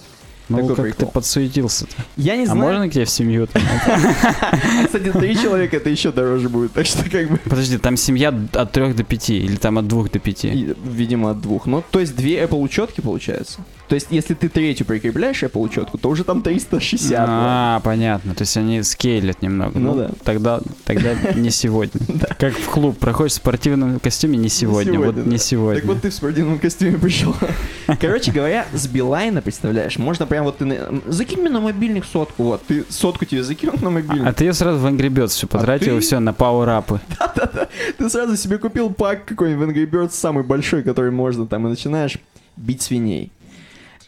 Ну, 0.48 0.56
такой 0.58 0.74
как 0.76 0.84
прикол. 0.86 1.06
ты 1.08 1.12
подсуетился-то. 1.12 1.92
я 2.16 2.36
не 2.36 2.44
А 2.44 2.46
знаю. 2.46 2.60
можно 2.60 2.88
к 2.88 2.92
тебе 2.92 3.04
в 3.04 3.10
семью? 3.10 3.46
Кстати, 4.86 5.12
три 5.12 5.36
человека 5.36 5.76
это 5.76 5.90
еще 5.90 6.10
дороже 6.12 6.48
будет, 6.48 6.72
так 6.72 6.86
что 6.86 7.08
как 7.08 7.28
бы... 7.30 7.36
Подожди, 7.38 7.78
там 7.78 7.96
семья 7.96 8.34
от 8.52 8.72
3 8.72 8.92
до 8.94 9.04
5 9.04 9.30
или 9.30 9.56
там 9.56 9.78
от 9.78 9.86
2 9.88 10.04
до 10.04 10.18
5? 10.18 10.44
И, 10.46 10.74
видимо, 10.84 11.30
от 11.32 11.40
двух. 11.40 11.66
Ну, 11.66 11.82
то 11.90 12.00
есть 12.00 12.16
две 12.16 12.42
Apple 12.42 12.60
учетки 12.62 13.00
получается. 13.00 13.60
То 13.88 13.94
есть, 13.94 14.08
если 14.10 14.34
ты 14.34 14.50
третью 14.50 14.84
прикрепляешь 14.86 15.42
Apple 15.42 15.62
учетку, 15.62 15.96
то 15.96 16.10
уже 16.10 16.22
там 16.22 16.42
360. 16.42 17.12
А, 17.18 17.80
понятно. 17.80 18.34
То 18.34 18.42
есть 18.42 18.54
они 18.58 18.82
скейлят 18.82 19.40
немного. 19.40 19.78
Ну 19.78 19.94
да. 19.94 20.10
Тогда, 20.24 20.60
тогда 20.84 21.14
не 21.34 21.50
сегодня. 21.50 21.98
Как 22.38 22.54
в 22.54 22.68
клуб. 22.68 22.98
Проходишь 22.98 23.32
в 23.32 23.36
спортивном 23.36 23.98
костюме 23.98 24.36
не 24.36 24.50
сегодня. 24.50 24.98
Вот 24.98 25.16
не 25.24 25.38
сегодня. 25.38 25.80
Так 25.80 25.88
вот 25.88 26.02
ты 26.02 26.10
в 26.10 26.14
спортивном 26.14 26.58
костюме 26.58 26.98
пришел. 26.98 27.34
Короче 28.00 28.30
говоря, 28.30 28.66
с 28.74 28.86
Билайна, 28.86 29.40
представляешь, 29.40 29.96
можно 29.96 30.26
прям 30.26 30.44
вот 30.44 30.58
ты... 30.58 30.78
Закинь 31.06 31.40
мне 31.40 31.50
на 31.50 31.60
мобильник 31.60 32.04
сотку, 32.04 32.42
вот. 32.42 32.62
Ты 32.66 32.84
сотку 32.90 33.24
тебе 33.24 33.42
закинул 33.42 33.76
на 33.80 33.88
мобильник. 33.88 34.26
А 34.26 34.32
ты 34.34 34.44
ее 34.44 34.52
сразу 34.52 34.78
в 34.78 34.86
Angry 34.86 35.08
Birds 35.08 35.28
все 35.28 35.46
потратил, 35.46 35.92
ты- 35.92 35.96
и 35.96 36.00
все, 36.00 36.18
на 36.20 36.34
пауэрапы. 36.34 37.00
Ты 37.98 38.10
сразу 38.10 38.36
себе 38.36 38.58
купил 38.58 38.90
пак 38.90 39.24
какой-нибудь 39.24 39.66
в 39.66 39.70
Angry 39.70 39.88
Birds, 39.90 40.10
самый 40.10 40.44
большой, 40.44 40.82
который 40.82 41.10
можно 41.10 41.46
там, 41.46 41.66
и 41.66 41.70
начинаешь 41.70 42.18
бить 42.56 42.82
свиней. 42.82 43.32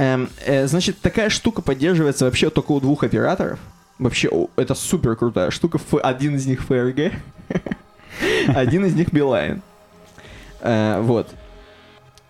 Эм, 0.01 0.31
э, 0.47 0.67
значит, 0.67 0.99
такая 1.03 1.29
штука 1.29 1.61
поддерживается 1.61 2.25
вообще 2.25 2.49
только 2.49 2.73
у 2.73 2.81
двух 2.81 3.05
операторов. 3.05 3.59
Вообще, 3.99 4.31
о, 4.31 4.49
это 4.57 4.75
супер 4.75 5.15
крутая 5.15 5.51
штука. 5.51 5.77
Ф- 5.77 6.03
один 6.03 6.37
из 6.37 6.47
них 6.47 6.63
ФРГ, 6.63 7.13
один 8.49 8.87
из 8.87 8.95
них 8.95 9.13
Билайн. 9.13 9.61
Э, 10.63 11.03
вот. 11.03 11.29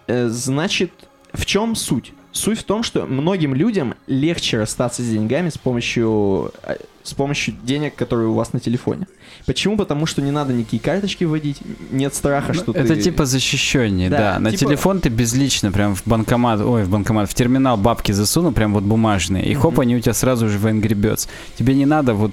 Э, 0.09 0.27
значит, 0.27 0.91
в 1.33 1.47
чем 1.47 1.77
суть? 1.77 2.13
Суть 2.33 2.59
в 2.59 2.65
том, 2.65 2.83
что 2.83 3.07
многим 3.07 3.55
людям 3.55 3.95
легче 4.09 4.59
расстаться 4.59 5.03
с 5.03 5.09
деньгами 5.09 5.49
с 5.49 5.57
помощью, 5.57 6.53
э, 6.65 6.77
с 7.05 7.15
помощью 7.15 7.55
денег, 7.63 7.95
которые 7.95 8.31
у 8.31 8.35
вас 8.35 8.53
на 8.53 8.59
телефоне. 8.59 9.07
Почему? 9.47 9.77
Потому 9.77 10.07
что 10.07 10.23
не 10.23 10.31
надо 10.31 10.53
никакие 10.53 10.81
карточки 10.81 11.25
вводить, 11.25 11.59
нет 11.91 12.15
страха, 12.15 12.53
что 12.53 12.73
Ну, 12.73 12.75
Это 12.75 12.95
ты... 12.95 13.03
типа 13.03 13.25
защищеннее, 13.27 14.11
Да, 14.11 14.19
да. 14.35 14.39
На 14.39 14.51
типа- 14.51 14.67
телефон 14.67 15.01
ты 15.01 15.09
безлично 15.09 15.73
прям 15.73 15.95
в 15.95 16.03
банкомат, 16.05 16.61
ой, 16.61 16.85
в 16.85 16.91
банкомат, 16.91 17.31
в 17.31 17.35
терминал 17.35 17.77
бабки 17.77 18.13
засунул, 18.13 18.53
прям 18.53 18.73
вот 18.75 18.85
бумажные, 18.85 19.45
и 19.47 19.55
хоп, 19.55 19.81
они 19.81 19.97
у 19.97 20.01
тебя 20.01 20.15
сразу 20.15 20.49
же 20.49 20.59
в 20.59 20.67
Angry 20.67 20.95
Birds. 20.95 21.29
Тебе 21.59 21.75
не 21.75 21.87
надо 21.87 22.15
вот... 22.15 22.33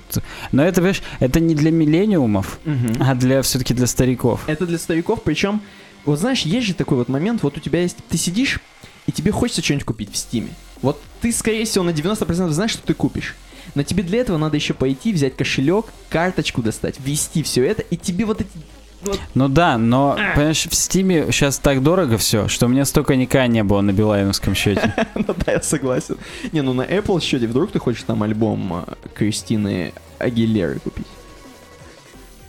Но 0.51 0.63
это, 0.63 0.75
понимаешь, 0.75 1.01
это 1.19 1.39
не 1.39 1.55
для 1.55 1.71
миллениумов, 1.71 2.59
а 2.99 3.15
для 3.15 3.41
все-таки 3.41 3.73
для 3.73 3.87
стариков. 3.87 4.41
Это 4.47 4.65
для 4.65 4.77
стариков, 4.77 5.23
причем, 5.23 5.61
вот 6.05 6.19
знаешь, 6.19 6.41
есть 6.41 6.67
же 6.67 6.73
такой 6.73 6.97
вот 6.97 7.09
момент, 7.09 7.43
вот 7.43 7.57
у 7.57 7.59
тебя 7.59 7.81
есть, 7.81 7.97
ты 8.09 8.17
сидишь, 8.17 8.59
и 9.07 9.11
тебе 9.11 9.31
хочется 9.31 9.61
что-нибудь 9.63 9.85
купить 9.85 10.11
в 10.11 10.17
Стиме. 10.17 10.49
Вот 10.81 11.01
ты, 11.21 11.31
скорее 11.31 11.65
всего, 11.65 11.83
на 11.83 11.89
90% 11.91 12.49
знаешь, 12.49 12.71
что 12.71 12.85
ты 12.85 12.93
купишь. 12.93 13.35
Но 13.75 13.83
тебе 13.83 14.03
для 14.03 14.19
этого 14.19 14.37
надо 14.37 14.55
еще 14.57 14.73
пойти, 14.73 15.13
взять 15.13 15.35
кошелек, 15.35 15.85
карточку 16.09 16.61
достать, 16.61 16.95
ввести 16.99 17.43
все 17.43 17.63
это, 17.65 17.81
и 17.83 17.97
тебе 17.97 18.25
вот 18.25 18.41
эти... 18.41 18.49
вот- 19.01 19.19
Ну 19.33 19.47
да, 19.47 19.77
но, 19.77 20.17
понимаешь, 20.35 20.65
в 20.69 20.75
Стиме 20.75 21.31
сейчас 21.31 21.59
так 21.59 21.83
дорого 21.83 22.17
все, 22.17 22.47
что 22.47 22.65
у 22.65 22.69
меня 22.69 22.85
столько 22.85 23.15
никак 23.15 23.47
не 23.49 23.63
было 23.63 23.81
на 23.81 23.91
билайновском 23.91 24.55
счете. 24.55 24.93
ну 25.15 25.25
да, 25.45 25.51
я 25.53 25.61
согласен. 25.61 26.17
Не, 26.51 26.61
ну 26.61 26.73
на 26.73 26.83
Apple 26.83 27.21
счете, 27.21 27.47
вдруг 27.47 27.71
ты 27.71 27.79
хочешь 27.79 28.03
там 28.03 28.23
альбом 28.23 28.85
э, 28.87 28.93
Кристины 29.13 29.93
Агилеры 30.19 30.79
купить? 30.79 31.05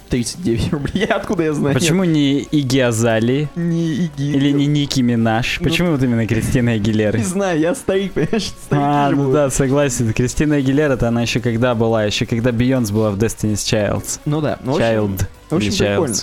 39 0.08 0.72
рублей. 0.72 1.04
Откуда 1.06 1.44
я 1.44 1.52
знаю? 1.52 1.74
Почему 1.74 2.04
не 2.04 2.40
Иги 2.40 2.78
Азали 2.78 3.48
Не 3.54 3.94
Иги. 3.94 4.30
или 4.34 4.50
не 4.50 4.66
Ники 4.66 5.00
Минаж? 5.00 5.58
Ну, 5.60 5.68
Почему 5.68 5.90
вот 5.92 6.02
именно 6.02 6.26
Кристина 6.26 6.72
Агилера? 6.72 7.16
Не 7.16 7.24
знаю, 7.24 7.58
я 7.60 7.74
старик, 7.74 8.12
понимаешь? 8.12 8.44
Старики 8.64 8.84
А, 8.86 9.10
ну 9.10 9.32
да, 9.32 9.50
согласен. 9.50 10.12
Кристина 10.12 10.56
Агилера-то 10.56 11.08
она 11.08 11.22
еще 11.22 11.40
когда 11.40 11.74
была, 11.74 12.04
еще 12.04 12.26
когда 12.26 12.52
Бейонс 12.52 12.90
была 12.90 13.10
в 13.10 13.18
Destiny's 13.18 13.54
Child. 13.56 14.20
Ну 14.24 14.40
да. 14.40 14.58
Ну, 14.62 14.72
в 14.72 14.76
общем, 14.76 14.86
Child. 14.86 15.20
В 15.50 15.56
общем, 15.56 15.72
прикольно. 15.72 16.16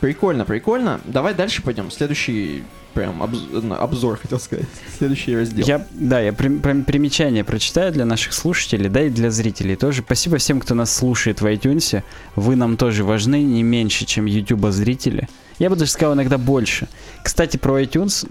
Прикольно, 0.00 0.44
прикольно. 0.44 1.00
Давай 1.04 1.34
дальше 1.34 1.62
пойдем. 1.62 1.90
Следующий 1.90 2.62
прям 2.94 3.22
обз- 3.22 3.62
на- 3.62 3.76
обзор, 3.76 4.18
хотел 4.18 4.38
сказать. 4.40 4.66
Следующий 4.98 5.36
раздел. 5.36 5.66
Я, 5.66 5.86
да, 5.92 6.20
я 6.20 6.32
прям 6.32 6.84
примечание 6.84 7.44
прочитаю 7.44 7.92
для 7.92 8.04
наших 8.04 8.32
слушателей, 8.32 8.88
да 8.88 9.02
и 9.02 9.10
для 9.10 9.30
зрителей 9.30 9.76
тоже. 9.76 10.02
Спасибо 10.02 10.38
всем, 10.38 10.60
кто 10.60 10.74
нас 10.74 10.94
слушает 10.94 11.40
в 11.40 11.46
iTunes. 11.46 12.02
Вы 12.36 12.56
нам 12.56 12.76
тоже 12.76 13.04
важны, 13.04 13.42
не 13.42 13.62
меньше, 13.62 14.04
чем 14.04 14.26
YouTube 14.26 14.66
зрители. 14.70 15.28
Я 15.58 15.70
бы 15.70 15.76
даже 15.76 15.90
сказал 15.90 16.14
иногда 16.14 16.38
больше. 16.38 16.88
Кстати, 17.22 17.56
про 17.56 17.80
iTunes. 17.82 18.28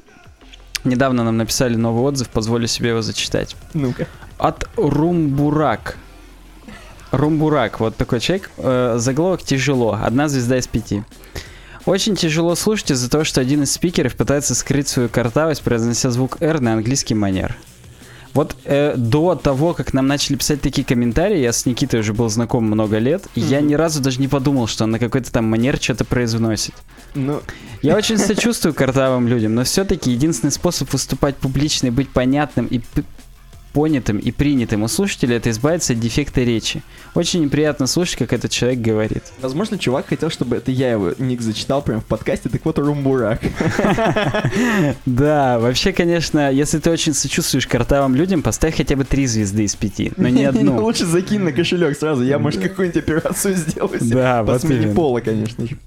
Недавно 0.84 1.24
нам 1.24 1.38
написали 1.38 1.76
новый 1.76 2.04
отзыв, 2.04 2.30
позволю 2.30 2.68
себе 2.68 2.90
его 2.90 3.02
зачитать. 3.02 3.56
Ну-ка. 3.74 4.08
От 4.38 4.70
Румбурак. 4.78 5.98
Румбурак, 7.12 7.80
вот 7.80 7.96
такой 7.96 8.20
человек. 8.20 8.50
Э, 8.58 8.96
заголовок 8.98 9.42
тяжело. 9.44 10.00
Одна 10.02 10.28
звезда 10.30 10.58
из 10.58 10.68
пяти. 10.68 11.04
Очень 11.86 12.16
тяжело 12.16 12.56
слушать 12.56 12.92
из-за 12.92 13.10
того, 13.10 13.24
что 13.24 13.42
один 13.42 13.64
из 13.64 13.72
спикеров 13.72 14.16
пытается 14.16 14.56
скрыть 14.56 14.88
свою 14.88 15.10
картавость, 15.10 15.62
произнося 15.62 16.10
звук 16.12 16.42
R 16.42 16.60
на 16.60 16.74
английский 16.74 17.16
манер. 17.16 17.56
Вот 18.34 18.56
э, 18.66 18.94
до 18.96 19.36
того, 19.36 19.74
как 19.74 19.94
нам 19.94 20.06
начали 20.06 20.36
писать 20.36 20.62
такие 20.62 20.86
комментарии, 20.86 21.40
я 21.40 21.52
с 21.52 21.66
Никитой 21.66 22.02
уже 22.02 22.14
был 22.14 22.30
знаком 22.30 22.64
много 22.64 23.00
лет, 23.00 23.28
и 23.34 23.42
я 23.42 23.60
ни 23.60 23.74
разу 23.74 24.02
даже 24.02 24.20
не 24.20 24.28
подумал, 24.28 24.68
что 24.68 24.84
он 24.84 24.92
на 24.92 25.00
какой-то 25.00 25.32
там 25.32 25.46
манер 25.46 25.78
что-то 25.82 26.06
произносит. 26.06 26.76
Ну, 27.16 27.42
Я 27.82 27.96
очень 27.96 28.18
сочувствую 28.20 28.76
картавым 28.76 29.28
людям, 29.28 29.56
но 29.56 29.64
все-таки 29.64 30.12
единственный 30.12 30.52
способ 30.52 30.92
выступать 30.94 31.38
публично 31.38 31.88
и 31.88 31.92
быть 31.92 32.10
понятным 32.10 32.68
и 32.68 32.82
понятым 33.74 34.18
и 34.18 34.32
принятым 34.32 34.84
у 34.84 34.88
слушателя 34.88 35.38
это 35.38 35.50
избавиться 35.50 35.94
от 35.94 36.00
дефекта 36.00 36.42
речи. 36.42 36.82
Очень 37.16 37.44
неприятно 37.44 37.88
слушать, 37.88 38.18
как 38.18 38.34
этот 38.34 38.52
человек 38.52 38.80
говорит. 38.80 39.24
возможно, 39.42 39.78
чувак 39.78 40.08
хотел, 40.08 40.30
чтобы 40.30 40.58
это 40.58 40.72
я 40.72 40.92
его 40.92 41.14
ник 41.18 41.42
зачитал 41.42 41.82
прям 41.82 42.02
в 42.02 42.06
подкасте, 42.06 42.50
так 42.50 42.64
вот 42.66 42.78
Румбурак. 42.80 43.42
Да, 45.06 45.60
вообще, 45.60 45.92
конечно, 45.92 46.52
если 46.52 46.80
ты 46.80 46.90
очень 46.90 47.14
сочувствуешь 47.14 47.68
картавым 47.68 48.16
людям, 48.16 48.42
поставь 48.42 48.76
хотя 48.78 48.96
бы 48.96 49.04
три 49.04 49.26
звезды 49.26 49.64
из 49.64 49.76
пяти, 49.76 50.12
но 50.18 50.30
не 50.30 50.44
одну. 50.46 50.82
Лучше 50.82 51.06
закинь 51.06 51.42
на 51.42 51.52
кошелек 51.52 51.98
сразу, 51.98 52.24
я, 52.24 52.40
может, 52.40 52.62
какую-нибудь 52.62 53.02
операцию 53.02 53.56
сделаю. 53.56 54.00
Да, 54.02 54.44
По 54.44 54.60
смене 54.60 54.94
пола, 54.94 55.20
конечно 55.20 55.68
же. 55.68 55.78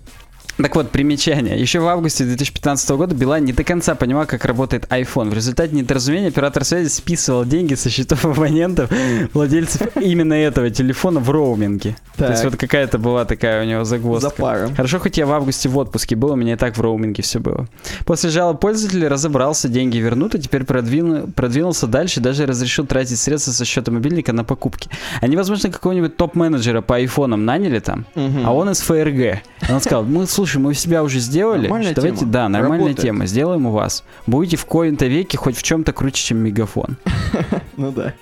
Так 0.59 0.77
вот, 0.77 0.91
примечание. 0.91 1.59
Еще 1.59 1.81
в 1.81 1.87
августе 1.89 2.25
2015 2.25 2.91
года 2.91 3.15
Билайн 3.15 3.45
не 3.45 3.53
до 3.53 3.65
конца 3.65 3.95
понимал, 3.95 4.27
как 4.27 4.45
работает 4.45 4.85
iPhone. 4.91 5.31
В 5.31 5.35
результате 5.35 5.75
недоразумения 5.75 6.29
оператор 6.29 6.65
связи 6.65 6.89
списывал 6.89 7.45
деньги 7.45 7.75
со 7.75 7.89
счетов 7.91 8.25
абонентов, 8.25 8.91
владельцев 9.33 9.97
именно 9.97 10.35
этого 10.35 10.71
телефона 10.71 11.21
в 11.21 11.31
роуминге. 11.31 11.97
То 12.17 12.27
есть 12.29 12.43
Так. 12.43 12.51
вот 12.53 12.61
какая-то 12.61 12.99
была 12.99 13.25
такая 13.25 13.63
у 13.65 13.67
него 13.67 13.85
загвоздка. 13.85 14.29
За 14.31 14.35
пару. 14.37 14.71
Хорошо, 14.77 14.99
хоть 14.99 15.17
я 15.19 15.27
в 15.27 15.33
августе 15.33 15.69
в 15.69 15.79
отпуске 15.79 16.17
был, 16.17 16.33
у 16.33 16.37
меня 16.37 16.53
и 16.53 16.57
так 16.57 16.77
в 16.77 16.81
роуминге 16.81 17.23
все 17.23 17.39
было. 17.39 17.67
После 18.05 18.31
жалоб 18.31 18.61
пользователей 18.61 19.09
разобрался, 19.09 19.69
деньги 19.69 19.97
вернут, 19.99 20.35
и 20.35 20.39
теперь 20.39 20.63
продвину- 20.63 21.33
продвинулся 21.33 21.87
дальше, 21.87 22.21
даже 22.21 22.47
разрешил 22.47 22.87
тратить 22.87 23.19
средства 23.19 23.53
со 23.53 23.65
счета 23.65 23.91
мобильника 23.91 24.33
на 24.33 24.45
покупки. 24.45 24.91
Они, 25.23 25.37
возможно, 25.37 25.71
какого-нибудь 25.71 26.17
топ-менеджера 26.17 26.83
по 26.83 26.97
айфонам 26.97 27.45
наняли 27.47 27.79
там, 27.79 28.05
а 28.15 28.53
он 28.53 28.71
из 28.71 28.81
ФРГ. 28.83 29.43
Он 29.71 29.81
сказал, 29.81 30.05
мы, 30.05 30.27
слушай, 30.27 30.42
мы 30.59 30.75
себя 30.75 31.03
уже 31.03 31.19
сделали, 31.21 31.63
Нормальная 31.63 31.95
давайте, 31.95 32.19
тема. 32.21 32.33
да, 32.33 32.49
нормальная 32.49 32.89
Работает. 32.89 33.01
тема, 33.01 33.27
сделаем 33.27 33.67
у 33.67 33.71
вас. 33.71 34.05
Будете 34.27 34.57
в 34.57 34.65
коем-то 34.67 35.07
веке 35.07 35.37
хоть 35.39 35.57
в 35.57 35.63
чем-то 35.63 35.93
круче, 35.93 36.23
чем 36.25 36.39
мегафон. 36.39 36.97
Ну 37.77 37.91
да. 37.91 38.15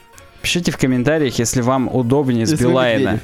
Пишите 0.42 0.70
в 0.72 0.78
комментариях, 0.78 1.38
если 1.38 1.60
вам 1.60 1.88
удобнее 1.94 2.46
с 2.46 2.54
Билайна. 2.54 3.20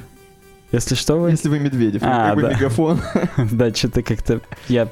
Если 0.72 0.94
что 0.96 1.16
вы... 1.16 1.30
Если 1.30 1.48
вы 1.48 1.60
Медведев, 1.60 2.02
А, 2.04 2.26
как 2.30 2.34
бы 2.36 2.42
да. 2.42 2.50
мегафон. 2.54 3.00
Да, 3.52 3.72
что-то 3.72 4.02
как-то... 4.02 4.40
Я, 4.68 4.88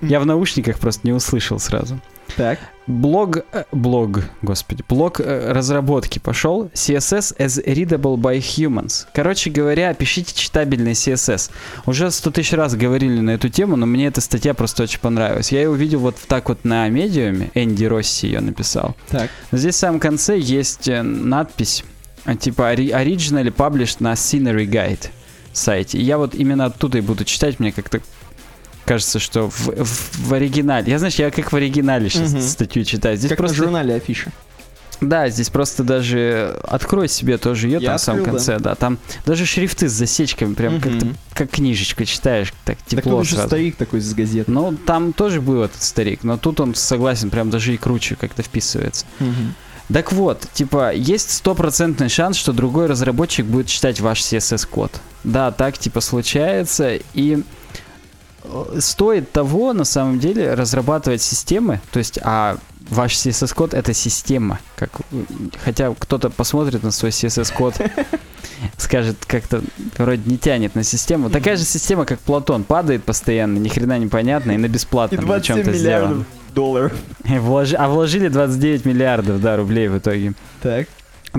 я 0.00 0.20
в 0.20 0.26
наушниках 0.26 0.78
просто 0.78 1.06
не 1.06 1.12
услышал 1.12 1.58
сразу. 1.58 2.00
Так. 2.36 2.58
Блог, 2.86 3.38
э, 3.52 3.64
блог, 3.72 4.20
господи, 4.42 4.84
блог 4.88 5.20
э, 5.20 5.52
разработки 5.52 6.18
пошел. 6.18 6.70
CSS 6.72 7.36
as 7.38 7.64
readable 7.64 8.16
by 8.16 8.38
humans. 8.38 9.06
Короче 9.12 9.50
говоря, 9.50 9.92
пишите 9.94 10.34
читабельный 10.34 10.92
CSS. 10.92 11.50
Уже 11.86 12.10
сто 12.10 12.30
тысяч 12.30 12.52
раз 12.52 12.76
говорили 12.76 13.20
на 13.20 13.30
эту 13.30 13.48
тему, 13.48 13.76
но 13.76 13.86
мне 13.86 14.06
эта 14.06 14.20
статья 14.20 14.54
просто 14.54 14.84
очень 14.84 15.00
понравилась. 15.00 15.50
Я 15.50 15.62
ее 15.62 15.70
увидел 15.70 15.98
вот 15.98 16.16
так 16.28 16.48
вот 16.48 16.64
на 16.64 16.88
медиуме. 16.88 17.50
Энди 17.54 17.84
Росси 17.86 18.28
ее 18.28 18.40
написал. 18.40 18.94
Так. 19.08 19.30
Здесь 19.50 19.74
в 19.74 19.78
самом 19.78 19.98
конце 19.98 20.38
есть 20.38 20.86
э, 20.88 21.02
надпись 21.02 21.82
типа 22.40 22.72
«Ори- 22.72 22.90
originally 22.90 23.54
published 23.54 23.96
на 24.00 24.12
Scenery 24.12 24.66
Guide 24.66 25.10
сайте. 25.52 25.98
И 25.98 26.02
я 26.02 26.18
вот 26.18 26.34
именно 26.34 26.66
оттуда 26.66 26.98
и 26.98 27.00
буду 27.00 27.24
читать, 27.24 27.58
мне 27.58 27.72
как-то 27.72 28.00
кажется, 28.86 29.18
что 29.18 29.50
в, 29.50 29.66
в- 29.84 30.28
в 30.28 30.32
оригинале... 30.32 30.90
Я, 30.90 30.98
знаешь, 30.98 31.16
я 31.16 31.30
как 31.30 31.52
в 31.52 31.56
оригинале 31.56 32.08
сейчас 32.08 32.32
Мгм. 32.32 32.40
статью 32.42 32.84
читаю. 32.84 33.16
Здесь 33.16 33.28
как 33.30 33.38
просто... 33.38 33.56
на 33.58 33.64
журнале 33.64 33.94
афиша. 33.96 34.32
Да, 35.02 35.28
здесь 35.28 35.50
просто 35.50 35.84
даже 35.84 36.58
открой 36.62 37.08
себе 37.08 37.36
тоже 37.36 37.66
ее 37.66 37.80
Я 37.82 37.88
там 37.90 37.98
в 37.98 38.00
самом 38.00 38.24
конце, 38.24 38.58
да. 38.58 38.74
Там 38.74 38.96
даже 39.26 39.44
шрифты 39.44 39.90
с 39.90 39.92
засечками, 39.92 40.54
прям 40.54 40.80
как-то 40.80 41.04
Мгм. 41.04 41.16
как 41.34 41.50
книжечка 41.50 42.06
читаешь, 42.06 42.54
так 42.64 42.78
Так 42.78 42.86
тепло 43.02 43.20
еще 43.20 43.34
сразу. 43.34 43.48
старик 43.48 43.76
такой 43.76 44.00
с 44.00 44.14
газеты. 44.14 44.50
Ну, 44.50 44.74
там 44.86 45.12
тоже 45.12 45.42
был 45.42 45.62
этот 45.62 45.82
старик, 45.82 46.20
но 46.24 46.38
тут 46.38 46.60
он 46.60 46.74
согласен, 46.74 47.28
прям 47.28 47.50
даже 47.50 47.74
и 47.74 47.76
круче 47.76 48.16
как-то 48.16 48.42
вписывается. 48.42 49.04
Так 49.92 50.12
вот, 50.12 50.46
типа, 50.54 50.92
есть 50.94 51.30
стопроцентный 51.30 52.08
шанс, 52.08 52.36
что 52.36 52.52
другой 52.52 52.86
разработчик 52.86 53.44
будет 53.46 53.66
читать 53.68 54.00
ваш 54.00 54.20
CSS-код. 54.22 54.90
Да, 55.24 55.52
так 55.52 55.76
типа 55.78 56.00
случается, 56.00 56.98
и 57.14 57.42
стоит 58.78 59.32
того, 59.32 59.72
на 59.72 59.84
самом 59.84 60.18
деле, 60.18 60.54
разрабатывать 60.54 61.22
системы, 61.22 61.80
то 61.92 61.98
есть, 61.98 62.18
а 62.22 62.56
ваш 62.88 63.14
CSS-код 63.14 63.74
это 63.74 63.92
система, 63.92 64.60
как, 64.76 64.90
э, 65.10 65.22
хотя 65.64 65.92
кто-то 65.98 66.30
посмотрит 66.30 66.82
на 66.84 66.92
свой 66.92 67.10
CSS-код, 67.10 67.74
скажет 68.76 69.16
как-то 69.26 69.62
вроде 69.98 70.22
не 70.30 70.38
тянет 70.38 70.74
на 70.74 70.84
систему. 70.84 71.28
Такая 71.30 71.56
же 71.56 71.64
система, 71.64 72.04
как 72.04 72.20
Платон, 72.20 72.62
падает 72.64 73.02
постоянно, 73.04 73.58
ни 73.58 73.68
хрена 73.68 73.98
непонятно 73.98 74.52
и 74.52 74.56
на 74.56 74.68
бесплатном 74.68 75.20
на 75.22 75.26
27 75.26 75.56
чем-то 75.64 75.78
сделано. 75.78 76.24
долларов. 76.54 76.92
Вложи- 77.24 77.74
А 77.76 77.88
вложили 77.88 78.28
29 78.28 78.84
миллиардов, 78.84 79.40
да, 79.40 79.56
рублей 79.56 79.88
в 79.88 79.98
итоге. 79.98 80.34
Так. 80.62 80.86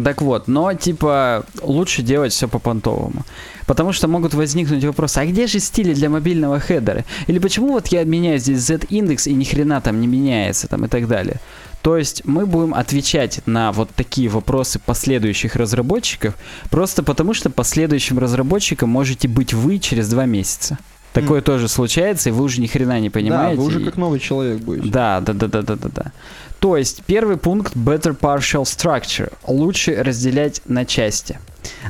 Так 0.04 0.22
вот, 0.22 0.48
но 0.48 0.74
типа 0.74 1.46
лучше 1.62 2.02
делать 2.02 2.34
все 2.34 2.48
по 2.48 2.60
понтовому. 2.60 3.26
Потому 3.66 3.92
что 3.92 4.08
могут 4.08 4.34
возникнуть 4.34 4.84
вопросы, 4.84 5.18
а 5.20 5.26
где 5.26 5.48
же 5.48 5.60
стили 5.60 5.94
для 5.94 6.10
мобильного 6.10 6.60
хедера? 6.60 7.04
Или 7.28 7.40
почему 7.40 7.74
вот 7.74 7.88
я 7.88 8.04
меняю 8.04 8.40
здесь 8.40 8.62
Z-индекс 8.62 9.28
и 9.28 9.34
ни 9.34 9.44
хрена 9.44 9.82
там 9.82 10.00
не 10.00 10.08
меняется 10.08 10.68
там 10.68 10.86
и 10.86 10.88
так 10.88 11.08
далее. 11.08 11.40
То 11.82 11.98
есть 11.98 12.26
мы 12.26 12.46
будем 12.46 12.74
отвечать 12.74 13.42
на 13.46 13.72
вот 13.72 13.90
такие 13.96 14.30
вопросы 14.30 14.80
последующих 14.80 15.56
разработчиков, 15.56 16.36
просто 16.70 17.04
потому 17.04 17.34
что 17.34 17.50
последующим 17.50 18.20
разработчиком 18.20 18.90
можете 18.90 19.28
быть 19.28 19.54
вы 19.54 19.80
через 19.80 20.10
два 20.10 20.26
месяца. 20.26 20.78
Такое 21.22 21.42
тоже 21.42 21.68
случается, 21.68 22.30
и 22.30 22.32
вы 22.32 22.44
уже 22.44 22.62
ни 22.62 22.68
хрена 22.68 23.00
не 23.00 23.10
понимаете. 23.10 23.56
Да, 23.56 23.62
вы 23.62 23.68
уже 23.68 23.80
как 23.80 23.98
новый 23.98 24.20
человек 24.20 24.60
будете. 24.60 24.90
да, 24.90 25.22
да, 25.22 25.34
да, 25.34 25.48
да, 25.48 25.62
да, 25.62 25.76
да, 25.76 25.90
да. 25.94 26.12
То 26.60 26.76
есть 26.76 27.04
первый 27.06 27.38
пункт 27.38 27.76
better 27.76 28.18
partial 28.18 28.64
structure. 28.64 29.32
Лучше 29.46 29.96
разделять 30.02 30.62
на 30.66 30.86
части. 30.86 31.40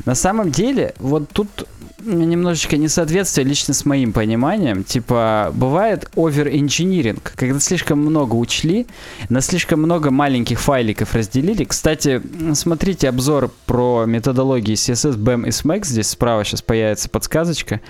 На 0.06 0.16
самом 0.16 0.52
деле, 0.52 0.94
вот 1.00 1.30
тут 1.32 1.68
немножечко 2.04 2.78
несоответствие 2.78 3.46
лично 3.46 3.74
с 3.74 3.86
моим 3.86 4.14
пониманием. 4.14 4.84
Типа, 4.84 5.52
бывает 5.54 6.10
over-engineering, 6.16 7.20
когда 7.36 7.60
слишком 7.60 8.00
много 8.00 8.36
учли, 8.36 8.88
на 9.30 9.42
слишком 9.42 9.82
много 9.82 10.12
маленьких 10.12 10.60
файликов 10.60 11.14
разделили. 11.16 11.64
Кстати, 11.64 12.22
смотрите 12.54 13.10
обзор 13.10 13.52
про 13.66 14.06
методологии 14.06 14.76
CSS, 14.76 15.18
BEM 15.18 15.48
и 15.48 15.50
SMAX. 15.50 15.86
Здесь 15.86 16.10
справа 16.10 16.44
сейчас 16.44 16.62
появится 16.62 17.10
подсказочка 17.10 17.82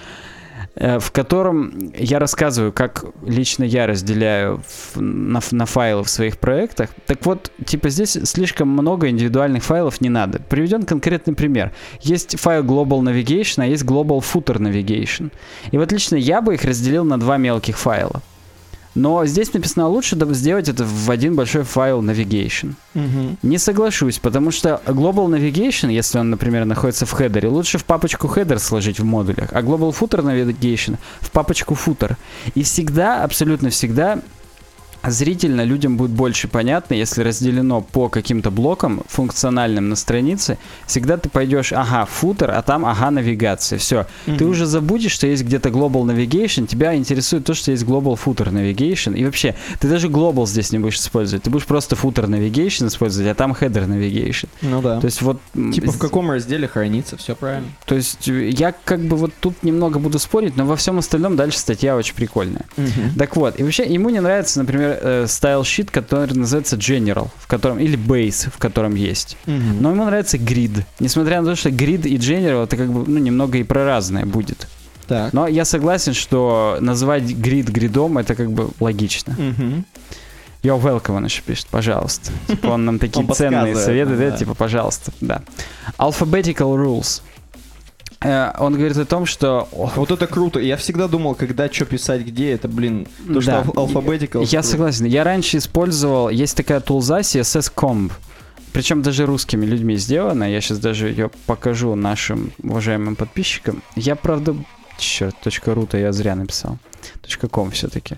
в 0.80 1.12
котором 1.12 1.92
я 1.98 2.20
рассказываю, 2.20 2.72
как 2.72 3.06
лично 3.26 3.64
я 3.64 3.88
разделяю 3.88 4.62
в- 4.68 5.02
на, 5.02 5.40
на 5.52 5.66
файлы 5.66 6.04
в 6.04 6.10
своих 6.10 6.38
проектах. 6.38 6.90
Так 7.06 7.26
вот, 7.26 7.52
типа 7.66 7.90
здесь 7.90 8.18
слишком 8.24 8.70
много 8.70 9.10
индивидуальных 9.10 9.64
файлов 9.64 10.02
не 10.02 10.10
надо. 10.10 10.40
Приведен 10.40 10.84
конкретный 10.84 11.34
пример. 11.34 11.72
Есть 12.02 12.40
файл 12.40 12.64
Global 12.64 13.02
Navigation, 13.02 13.64
а 13.64 13.66
есть 13.66 13.84
Global 13.84 14.20
Footer 14.20 14.58
Navigation. 14.58 15.32
И 15.72 15.78
вот 15.78 15.92
лично 15.92 16.16
я 16.16 16.42
бы 16.42 16.54
их 16.54 16.64
разделил 16.64 17.04
на 17.06 17.20
два 17.20 17.38
мелких 17.38 17.78
файла. 17.78 18.22
Но 18.98 19.24
здесь 19.28 19.54
написано 19.54 19.86
«А 19.86 19.90
лучше 19.90 20.18
сделать 20.34 20.70
это 20.70 20.84
в 20.84 21.12
один 21.12 21.36
большой 21.36 21.62
файл 21.64 22.02
Navigation. 22.02 22.74
Мгм. 22.96 23.38
Не 23.44 23.60
соглашусь, 23.60 24.18
потому 24.18 24.50
что 24.50 24.82
Global 24.88 25.28
Navigation, 25.28 25.92
если 25.92 26.18
он, 26.18 26.32
например, 26.32 26.66
находится 26.66 27.06
в 27.06 27.12
хедере, 27.12 27.48
лучше 27.48 27.78
в 27.78 27.86
папочку 27.86 28.28
header 28.28 28.58
сложить 28.58 29.00
в 29.00 29.06
модулях, 29.06 29.50
а 29.52 29.62
Global 29.62 29.96
Footer 29.96 30.24
Navigation 30.24 30.98
в 31.22 31.30
папочку 31.30 31.76
footer. 31.76 32.16
И 32.56 32.64
всегда, 32.64 33.24
абсолютно 33.24 33.70
всегда, 33.70 34.20
зрительно 35.12 35.64
людям 35.64 35.98
будет 35.98 36.12
больше 36.12 36.48
понятно, 36.48 36.94
если 36.94 37.22
разделено 37.24 37.82
по 37.82 38.10
каким-то 38.10 38.52
блокам 38.52 39.04
функциональным 39.08 39.90
на 39.90 39.96
странице, 39.96 40.58
всегда 40.86 41.18
ты 41.18 41.30
пойдешь, 41.30 41.74
ага, 41.74 42.06
футер, 42.06 42.52
а 42.52 42.62
там, 42.62 42.86
ага, 42.86 43.12
навигация. 43.12 43.80
Все. 43.80 44.06
Ты 44.26 44.32
Мгм. 44.44 44.50
уже 44.50 44.66
забудешь, 44.66 45.12
что 45.12 45.28
есть 45.28 45.44
где-то 45.44 45.70
Global 45.70 46.04
Navigation, 46.04 46.68
тебя 46.68 46.96
интересует 46.96 47.46
то, 47.46 47.54
что 47.54 47.72
есть 47.72 47.84
Global 47.84 48.20
Footer 48.24 48.52
Navigation, 48.52 49.16
и 49.18 49.26
вообще, 49.26 49.56
ты 49.80 49.88
даже 49.88 50.08
Global 50.08 50.46
здесь 50.48 50.72
не 50.72 50.80
будешь 50.80 50.98
использовать, 51.00 51.44
ты 51.44 51.50
будешь 51.50 51.66
просто 51.66 51.96
Footer 51.96 52.28
Navigation 52.28 52.88
использовать, 52.88 53.30
а 53.32 53.36
там 53.36 53.52
Header 53.54 53.88
Navigation. 53.88 54.50
Ну 54.62 54.82
да. 54.82 55.00
То 55.00 55.06
есть 55.06 55.22
вот... 55.22 55.40
Типа 55.74 55.92
в 55.92 55.98
каком 55.98 56.32
разделе 56.32 56.68
хранится, 56.68 57.18
все 57.18 57.36
правильно. 57.36 57.68
То 57.86 57.96
есть 57.96 58.28
э, 58.28 58.50
я 58.50 58.74
как 58.86 59.00
бы 59.02 59.16
вот 59.18 59.32
тут 59.40 59.64
немного 59.64 60.00
буду 60.00 60.20
спорить, 60.20 60.56
но 60.58 60.66
во 60.66 60.76
всем 60.76 60.98
остальном 61.00 61.36
дальше 61.36 61.58
статья 61.60 61.96
очень 61.96 62.16
прикольная. 62.16 62.66
Так 63.18 63.36
вот, 63.36 63.60
и 63.60 63.64
вообще 63.64 63.84
ему 63.86 64.10
не 64.10 64.20
нравится, 64.20 64.60
например, 64.60 64.97
э, 65.02 65.24
style 65.26 65.62
sheet, 65.62 65.90
который 65.92 66.34
называется 66.34 66.76
General, 66.76 67.30
в 67.40 67.48
котором, 67.48 67.80
или 67.80 67.98
Base, 67.98 68.50
в 68.50 68.58
котором 68.58 68.96
есть. 68.96 69.38
Мгм. 69.46 69.82
Но 69.82 69.92
ему 69.92 70.06
нравится 70.06 70.38
Grid. 70.38 70.84
Несмотря 71.00 71.42
на 71.42 71.48
то, 71.48 71.56
что 71.56 71.70
Grid 71.70 72.08
и 72.08 72.18
General 72.18 72.64
это 72.64 72.78
как 72.78 72.92
бы, 72.92 73.04
ну, 73.08 73.20
немного 73.20 73.58
и 73.58 73.64
про 73.64 73.86
разное 73.86 74.26
будет. 74.26 74.68
Так. 75.08 75.34
Но 75.34 75.48
я 75.48 75.66
согласен, 75.66 76.14
что 76.14 76.78
называть 76.82 77.24
Grid 77.24 77.72
гридом 77.72 78.18
это 78.18 78.36
как 78.36 78.52
бы 78.52 78.70
логично. 78.80 79.36
Мгм. 79.38 79.86
You're 80.64 80.82
welcome, 80.82 81.16
он 81.16 81.26
еще 81.26 81.42
пишет, 81.44 81.68
пожалуйста. 81.68 82.32
Типа 82.48 82.68
он 82.68 82.86
нам 82.86 83.00
такие 83.00 83.26
Он 83.26 83.34
ценные 83.34 83.76
советы 83.76 84.16
дает, 84.18 84.34
да. 84.34 84.38
типа, 84.40 84.54
пожалуйста, 84.54 85.12
да. 85.22 85.42
Alphabetical 85.98 86.76
rules. 86.76 87.22
Э, 88.22 88.52
Он 88.60 88.74
говорит 88.74 88.98
о 88.98 89.06
том, 89.06 89.26
что... 89.26 89.68
Вот 89.72 90.12
это 90.12 90.28
круто. 90.28 90.60
Я 90.60 90.76
всегда 90.78 91.08
думал, 91.08 91.36
когда 91.36 91.72
что 91.72 91.86
писать 91.86 92.22
где, 92.26 92.52
это, 92.52 92.68
блин, 92.68 93.08
то, 93.32 93.42
что 93.42 93.52
Да. 93.52 93.62
алф- 93.62 93.74
alphabetical. 93.76 94.44
Я 94.46 94.64
согласен. 94.64 95.06
Я 95.06 95.24
раньше 95.24 95.58
использовал, 95.58 96.30
есть 96.30 96.58
такая 96.58 96.80
тулза 96.80 97.20
CSS 97.20 97.72
Comb. 97.76 98.12
Причем 98.74 99.02
даже 99.02 99.26
русскими 99.26 99.66
людьми 99.66 99.96
сделана. 99.98 100.44
Я 100.52 100.62
сейчас 100.62 100.80
даже 100.80 101.10
ее 101.10 101.30
покажу 101.46 101.96
нашим 101.96 102.52
уважаемым 102.64 103.16
подписчикам. 103.16 103.82
Я, 103.96 104.16
правда, 104.16 104.56
черт, 104.98 105.36
.ru-то 105.66 105.98
я 105.98 106.12
зря 106.12 106.36
написал. 106.36 106.78
.com 107.52 107.72
все-таки. 107.72 108.16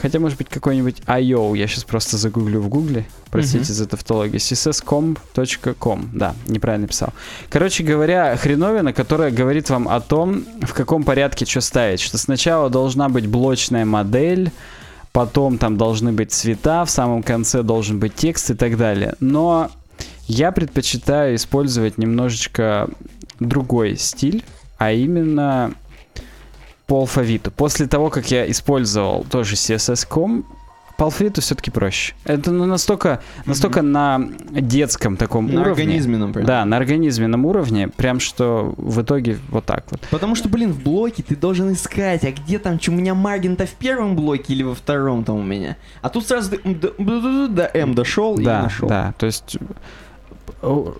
Хотя, 0.00 0.18
может 0.18 0.38
быть, 0.38 0.48
какой-нибудь 0.48 1.02
IO. 1.06 1.56
Я 1.56 1.66
сейчас 1.66 1.84
просто 1.84 2.16
загуглю 2.16 2.60
в 2.60 2.68
гугле. 2.68 3.04
Простите 3.30 3.58
Мгм. 3.64 3.74
за 3.74 3.86
тавтологию. 3.86 4.40
csscomb.com. 4.40 6.10
Да, 6.12 6.34
неправильно 6.46 6.86
писал. 6.86 7.10
Короче 7.50 7.84
говоря, 7.84 8.36
хреновина, 8.36 8.92
которая 8.92 9.30
говорит 9.30 9.70
вам 9.70 9.88
о 9.88 10.00
том, 10.00 10.44
в 10.62 10.72
каком 10.72 11.04
порядке 11.04 11.44
что 11.44 11.60
ставить. 11.60 12.00
Что 12.00 12.18
сначала 12.18 12.70
должна 12.70 13.08
быть 13.08 13.26
блочная 13.26 13.84
модель, 13.84 14.50
потом 15.12 15.58
там 15.58 15.76
должны 15.76 16.12
быть 16.12 16.32
цвета, 16.32 16.84
в 16.84 16.90
самом 16.90 17.22
конце 17.22 17.62
должен 17.62 17.98
быть 17.98 18.14
текст 18.14 18.50
и 18.50 18.54
так 18.54 18.76
далее. 18.76 19.14
Но 19.20 19.70
я 20.26 20.52
предпочитаю 20.52 21.36
использовать 21.36 21.98
немножечко 21.98 22.88
другой 23.40 23.96
стиль, 23.96 24.42
а 24.78 24.92
именно 24.92 25.72
по 26.86 27.00
алфавиту. 27.00 27.50
После 27.50 27.86
того, 27.86 28.10
как 28.10 28.30
я 28.30 28.50
использовал 28.50 29.24
тоже 29.30 29.54
CSS.com, 29.54 30.44
по 30.96 31.06
алфавиту 31.06 31.40
все-таки 31.40 31.72
проще. 31.72 32.14
Это 32.24 32.52
настолько, 32.52 33.20
настолько 33.46 33.82
на 33.82 34.28
детском 34.50 35.16
таком 35.16 35.46
На 35.48 35.62
уровне. 35.62 35.72
организменном 35.82 36.32
прям. 36.32 36.46
Да, 36.46 36.64
на 36.64 36.76
организменном 36.76 37.44
уровне, 37.46 37.88
прям 37.88 38.20
что 38.20 38.74
в 38.76 39.02
итоге 39.02 39.38
вот 39.48 39.64
так 39.64 39.84
вот. 39.90 40.00
Потому 40.12 40.36
что, 40.36 40.48
блин, 40.48 40.72
в 40.72 40.80
блоке 40.84 41.24
ты 41.24 41.34
должен 41.34 41.72
искать, 41.72 42.24
а 42.24 42.30
где 42.30 42.60
там, 42.60 42.78
что 42.78 42.92
у 42.92 42.94
меня 42.94 43.12
маргин-то 43.14 43.66
в 43.66 43.72
первом 43.72 44.14
блоке 44.14 44.52
или 44.52 44.62
во 44.62 44.76
втором 44.76 45.24
там 45.24 45.36
у 45.36 45.42
меня. 45.42 45.76
А 46.00 46.10
тут 46.10 46.28
сразу 46.28 46.50
ты 46.50 46.60
м, 46.64 46.78
до, 46.78 46.90
до- 46.96 47.48
до 47.48 47.70
М 47.74 47.94
дошел 47.96 48.38
и 48.38 48.44
да, 48.44 48.62
нашел. 48.62 48.88
да, 48.88 49.14
то 49.18 49.26
есть, 49.26 49.56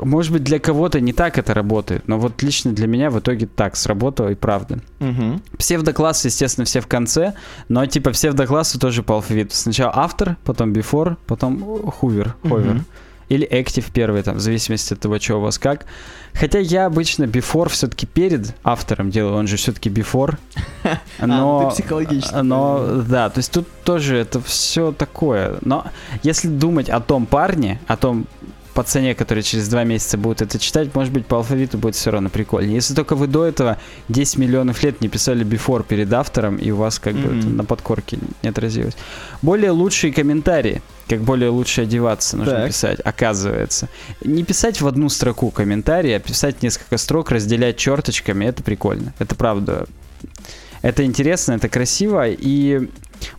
может 0.00 0.32
быть, 0.32 0.44
для 0.44 0.58
кого-то 0.58 1.00
не 1.00 1.12
так 1.12 1.38
это 1.38 1.54
работает, 1.54 2.06
но 2.08 2.18
вот 2.18 2.42
лично 2.42 2.72
для 2.72 2.86
меня 2.86 3.10
в 3.10 3.18
итоге 3.18 3.46
так 3.46 3.76
сработало 3.76 4.28
и 4.30 4.34
правда. 4.34 4.80
Мгм. 4.98 5.42
Псевдоклассы, 5.58 6.28
естественно, 6.28 6.64
все 6.64 6.80
в 6.80 6.86
конце, 6.86 7.34
но 7.68 7.84
типа 7.86 8.10
псевдоклассы 8.10 8.78
тоже 8.78 9.02
по 9.02 9.14
алфавиту. 9.14 9.54
Сначала 9.54 9.92
автор, 9.94 10.36
потом 10.44 10.72
before, 10.72 11.16
потом 11.26 11.62
hover, 11.62 12.32
hover. 12.42 12.74
Мгм. 12.74 12.84
Или 13.30 13.48
active 13.50 13.86
первый, 13.92 14.22
там, 14.22 14.36
в 14.36 14.40
зависимости 14.40 14.92
от 14.92 15.00
того, 15.00 15.18
что 15.18 15.36
у 15.36 15.40
вас 15.40 15.58
как. 15.58 15.86
Хотя 16.34 16.58
я 16.58 16.84
обычно 16.84 17.24
before 17.24 17.70
все-таки 17.70 18.04
перед 18.06 18.54
автором 18.62 19.10
делаю, 19.10 19.36
он 19.36 19.46
же 19.46 19.56
все-таки 19.56 19.88
before. 19.88 20.36
А, 21.18 21.26
Но, 21.26 21.62
ну 21.62 21.68
ты 21.70 21.74
психологически. 21.76 22.34
но, 22.34 23.02
да, 23.08 23.30
то 23.30 23.38
есть 23.38 23.50
тут 23.50 23.66
тоже 23.84 24.18
это 24.18 24.42
все 24.42 24.92
такое. 24.92 25.56
Но 25.62 25.86
если 26.22 26.48
думать 26.48 26.90
о 26.90 27.00
том 27.00 27.24
парне, 27.24 27.80
о 27.86 27.96
том 27.96 28.26
пацане, 28.74 29.14
который 29.14 29.42
через 29.42 29.68
два 29.68 29.84
месяца 29.84 30.18
будет 30.18 30.42
это 30.42 30.58
читать, 30.58 30.94
может 30.94 31.12
быть, 31.12 31.26
по 31.26 31.36
алфавиту 31.38 31.78
будет 31.78 31.94
все 31.94 32.10
равно 32.10 32.28
прикольнее. 32.28 32.74
Если 32.74 32.94
только 32.94 33.14
вы 33.16 33.26
до 33.26 33.44
этого 33.44 33.78
10 34.08 34.36
миллионов 34.38 34.82
лет 34.82 35.00
не 35.00 35.08
писали 35.08 35.46
before 35.46 35.84
перед 35.84 36.12
автором, 36.12 36.56
и 36.56 36.70
у 36.70 36.76
вас 36.76 36.98
как 36.98 37.14
бы 37.14 37.28
Мгм. 37.28 37.38
это 37.38 37.48
на 37.48 37.64
подкорке 37.64 38.18
не 38.42 38.48
отразилось. 38.50 38.94
Более 39.42 39.70
лучшие 39.70 40.12
комментарии. 40.12 40.82
Как 41.08 41.20
более 41.20 41.50
лучше 41.50 41.82
одеваться 41.82 42.36
нужно 42.36 42.54
Так. 42.54 42.68
писать, 42.68 42.98
оказывается. 43.04 43.88
Не 44.22 44.42
писать 44.42 44.80
в 44.80 44.86
одну 44.86 45.08
строку 45.10 45.50
комментарий, 45.50 46.16
а 46.16 46.18
писать 46.18 46.62
несколько 46.62 46.96
строк, 46.98 47.30
разделять 47.30 47.76
черточками, 47.76 48.46
это 48.46 48.62
прикольно. 48.62 49.12
Это 49.18 49.34
правда. 49.34 49.86
Это 50.84 51.02
интересно, 51.02 51.52
это 51.52 51.70
красиво, 51.70 52.28
и 52.28 52.90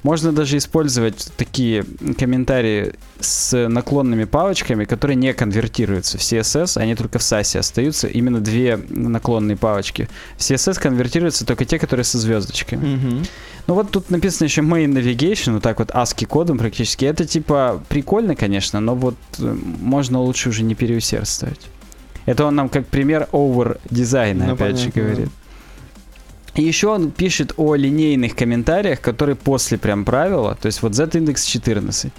можно 0.01 0.31
даже 0.31 0.57
использовать 0.57 1.31
такие 1.37 1.85
комментарии 2.17 2.93
с 3.19 3.67
наклонными 3.67 4.23
палочками, 4.23 4.85
которые 4.85 5.15
не 5.15 5.31
конвертируются 5.31 6.17
в 6.17 6.21
CSS, 6.21 6.81
они 6.81 6.95
только 6.95 7.19
в 7.19 7.21
SAS 7.21 7.59
остаются, 7.59 8.07
именно 8.07 8.39
две 8.39 8.79
наклонные 8.89 9.57
палочки. 9.57 10.09
В 10.37 10.39
CSS 10.39 10.79
конвертируются 10.81 11.45
только 11.45 11.65
те, 11.65 11.77
которые 11.77 12.03
со 12.03 12.17
звездочками. 12.17 12.95
Мгм. 12.95 13.25
Ну 13.67 13.73
вот 13.75 13.91
тут 13.91 14.09
написано 14.09 14.45
еще 14.45 14.61
main 14.61 14.91
navigation, 14.91 15.53
вот 15.53 15.61
так 15.61 15.77
вот 15.77 15.91
ASCII 15.91 16.25
кодом 16.25 16.57
практически. 16.57 17.05
Это 17.05 17.25
типа 17.25 17.79
прикольно, 17.89 18.35
конечно, 18.35 18.79
но 18.79 18.95
вот 18.95 19.17
э, 19.37 19.55
можно 19.81 20.19
лучше 20.19 20.49
уже 20.49 20.63
не 20.63 20.73
переусердствовать. 20.73 21.61
Это 22.25 22.45
он 22.45 22.55
нам 22.55 22.69
как 22.69 22.87
пример 22.87 23.27
over 23.31 23.79
дизайна, 23.91 24.47
Ну, 24.47 24.53
опять 24.53 24.79
же, 24.79 24.89
понятно, 24.89 25.25
да. 25.25 25.31
И 26.55 26.63
еще 26.63 26.87
он 26.87 27.11
пишет 27.11 27.53
о 27.57 27.75
линейных 27.75 28.35
комментариях, 28.35 29.01
которые 29.01 29.35
после 29.35 29.77
прям 29.77 30.05
правила, 30.05 30.57
то 30.59 30.67
есть 30.67 30.81
вот 30.81 30.95
z-индекс 30.95 31.45
14. 31.45 32.11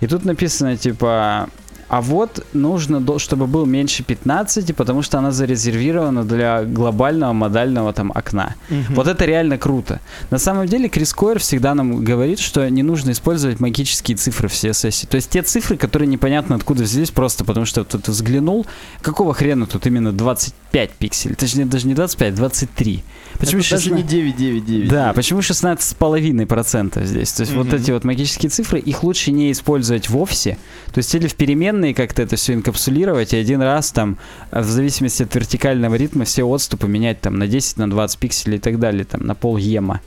И 0.00 0.06
тут 0.06 0.24
написано 0.24 0.76
типа, 0.76 1.48
а 1.90 2.00
вот 2.00 2.46
нужно, 2.52 3.04
чтобы 3.18 3.48
был 3.48 3.66
меньше 3.66 4.04
15, 4.04 4.76
потому 4.76 5.02
что 5.02 5.18
она 5.18 5.32
зарезервирована 5.32 6.22
для 6.24 6.62
глобального 6.62 7.32
модального 7.32 7.92
там 7.92 8.12
окна. 8.14 8.54
Мгм. 8.70 8.94
Вот 8.94 9.08
это 9.08 9.24
реально 9.24 9.58
круто. 9.58 10.00
На 10.30 10.38
самом 10.38 10.66
деле 10.66 10.88
Крис 10.88 11.12
Койер 11.12 11.40
всегда 11.40 11.74
нам 11.74 12.04
говорит, 12.04 12.38
что 12.38 12.70
не 12.70 12.84
нужно 12.84 13.10
использовать 13.10 13.58
магические 13.58 14.16
цифры 14.16 14.46
в 14.46 14.52
CSS. 14.52 15.08
То 15.08 15.16
есть 15.16 15.30
те 15.30 15.42
цифры, 15.42 15.76
которые 15.76 16.06
непонятно 16.06 16.54
откуда 16.54 16.84
взялись, 16.84 17.10
просто 17.10 17.44
потому 17.44 17.66
что 17.66 17.82
тут 17.82 18.06
взглянул, 18.06 18.66
какого 19.02 19.34
хрена 19.34 19.66
тут 19.66 19.84
именно 19.88 20.12
25 20.12 20.90
пикселей? 20.92 21.34
Точнее, 21.34 21.64
даже 21.64 21.88
не 21.88 21.94
25, 21.94 22.34
23. 22.36 23.02
Почему 23.38 23.60
Это 23.62 23.70
даже 23.70 23.82
16? 23.90 23.92
не 23.92 24.02
999. 24.02 24.88
Да, 24.88 25.12
почему 25.12 25.40
16,5% 25.40 27.04
здесь? 27.04 27.32
То 27.32 27.40
есть 27.42 27.52
вот 27.52 27.66
Мгм. 27.66 27.76
эти 27.76 27.90
вот 27.90 28.04
магические 28.04 28.50
цифры, 28.50 28.78
их 28.78 29.02
лучше 29.02 29.32
не 29.32 29.50
использовать 29.52 30.08
вовсе. 30.08 30.56
То 30.92 30.98
есть 30.98 31.14
или 31.14 31.26
в 31.26 31.34
переменные 31.80 31.94
как-то 31.94 32.22
это 32.22 32.36
все 32.36 32.54
инкапсулировать 32.54 33.32
и 33.32 33.36
один 33.36 33.62
раз 33.62 33.90
там, 33.92 34.16
в 34.50 34.64
зависимости 34.64 35.22
от 35.22 35.34
вертикального 35.34 35.94
ритма, 35.94 36.24
все 36.24 36.44
отступы 36.44 36.88
менять 36.88 37.20
там 37.20 37.38
на 37.38 37.46
10, 37.46 37.78
на 37.78 37.90
20 37.90 38.18
пикселей 38.18 38.56
и 38.58 38.60
так 38.60 38.78
далее, 38.78 39.04
там 39.04 39.26
на 39.26 39.34
пол 39.34 39.56
ема. 39.56 40.00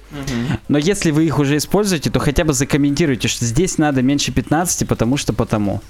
Но 0.67 0.77
если 0.77 1.11
вы 1.11 1.25
их 1.25 1.39
уже 1.39 1.57
используете, 1.57 2.09
то 2.09 2.19
хотя 2.19 2.43
бы 2.43 2.53
закомментируйте, 2.53 3.27
что 3.27 3.45
здесь 3.45 3.77
надо 3.77 4.01
меньше 4.01 4.31
15, 4.31 4.87
потому 4.87 5.17
что 5.17 5.33
потому. 5.33 5.81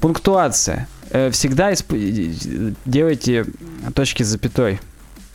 Пунктуация. 0.00 0.88
Э, 1.10 1.30
Всегда 1.30 1.72
исп- 1.72 2.74
делайте 2.84 3.46
точки 3.94 4.22
с 4.22 4.26
запятой. 4.26 4.80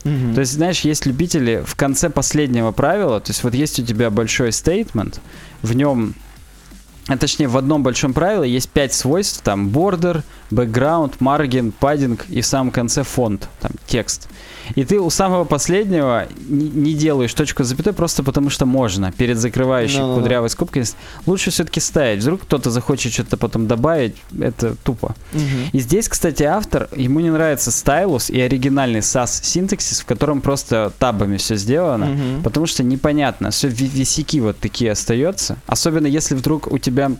Мгм. 0.04 0.34
То 0.34 0.42
есть, 0.42 0.54
знаешь, 0.54 0.82
есть 0.82 1.06
любители 1.06 1.64
в 1.66 1.76
конце 1.76 2.10
последнего 2.10 2.72
правила, 2.72 3.20
то 3.20 3.32
есть 3.32 3.44
вот 3.44 3.54
есть 3.54 3.80
у 3.80 3.84
тебя 3.86 4.10
большой 4.10 4.52
стейтмент, 4.52 5.20
в 5.62 5.76
нем, 5.76 6.14
а 7.10 7.18
точнее 7.18 7.48
в 7.48 7.58
одном 7.58 7.82
большом 7.82 8.14
правиле 8.14 8.50
есть 8.50 8.70
пять 8.70 8.94
свойств, 8.94 9.42
там 9.44 9.70
border, 9.70 10.22
background, 10.52 11.16
margin, 11.20 11.74
padding 11.82 12.22
и 12.30 12.42
в 12.42 12.46
самом 12.46 12.72
конце 12.72 13.04
фонд, 13.04 13.50
там 13.60 13.72
текст. 13.88 14.30
И 14.76 14.84
ты 14.86 15.00
у 15.00 15.10
самого 15.10 15.44
последнего 15.46 16.28
не, 16.48 16.70
не 16.70 16.94
делаешь 16.94 17.34
точку 17.34 17.64
запятой 17.64 17.94
просто 17.94 18.24
потому 18.24 18.50
что 18.50 18.66
можно, 18.66 19.12
перед 19.12 19.38
закрывающей 19.38 20.00
Ну-ну-ну. 20.00 20.22
кудрявой 20.22 20.50
скобкой. 20.50 20.84
Лучше 21.26 21.52
все-таки 21.52 21.80
ставить. 21.80 22.22
Вдруг 22.22 22.42
кто-то 22.42 22.72
захочет 22.72 23.14
что-то 23.14 23.38
потом 23.38 23.68
добавить, 23.68 24.16
это 24.40 24.76
тупо. 24.84 25.16
Мгм. 25.34 25.70
И 25.74 25.80
здесь, 25.80 26.08
кстати, 26.08 26.44
автор, 26.44 26.88
ему 26.96 27.20
не 27.20 27.30
нравится 27.32 27.72
стайлус 27.72 28.30
и 28.30 28.40
оригинальный 28.40 29.00
SAS 29.02 29.44
синтаксис, 29.44 30.02
в 30.02 30.06
котором 30.06 30.42
просто 30.42 30.92
табами 31.00 31.38
все 31.38 31.56
сделано, 31.56 32.06
Мгм. 32.06 32.44
потому 32.44 32.66
что 32.66 32.84
непонятно, 32.84 33.50
все 33.52 33.68
висяки 33.68 34.40
вот 34.40 34.58
такие 34.60 34.92
остается. 34.92 35.58
Особенно 35.68 36.08
если 36.08 36.36
вдруг 36.36 36.68
у 36.72 36.78
тебя 36.78 37.12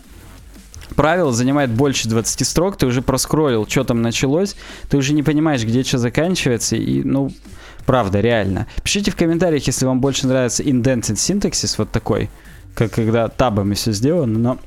правило 0.94 1.32
занимает 1.32 1.70
больше 1.70 2.08
20 2.08 2.46
строк, 2.46 2.76
ты 2.76 2.86
уже 2.86 3.02
проскроллил, 3.02 3.66
что 3.68 3.84
там 3.84 4.02
началось, 4.02 4.56
ты 4.88 4.96
уже 4.96 5.12
не 5.12 5.22
понимаешь, 5.22 5.64
где 5.64 5.82
что 5.82 5.98
заканчивается, 5.98 6.76
и, 6.76 7.02
ну, 7.02 7.32
правда, 7.86 8.20
реально. 8.20 8.66
Пишите 8.82 9.10
в 9.10 9.16
комментариях, 9.16 9.66
если 9.66 9.86
вам 9.86 10.00
больше 10.00 10.26
нравится 10.26 10.62
indented 10.62 11.16
syntaxis, 11.16 11.74
вот 11.78 11.90
такой, 11.90 12.30
как 12.74 12.92
когда 12.92 13.28
табами 13.28 13.74
все 13.74 13.92
сделано, 13.92 14.38
но 14.38 14.58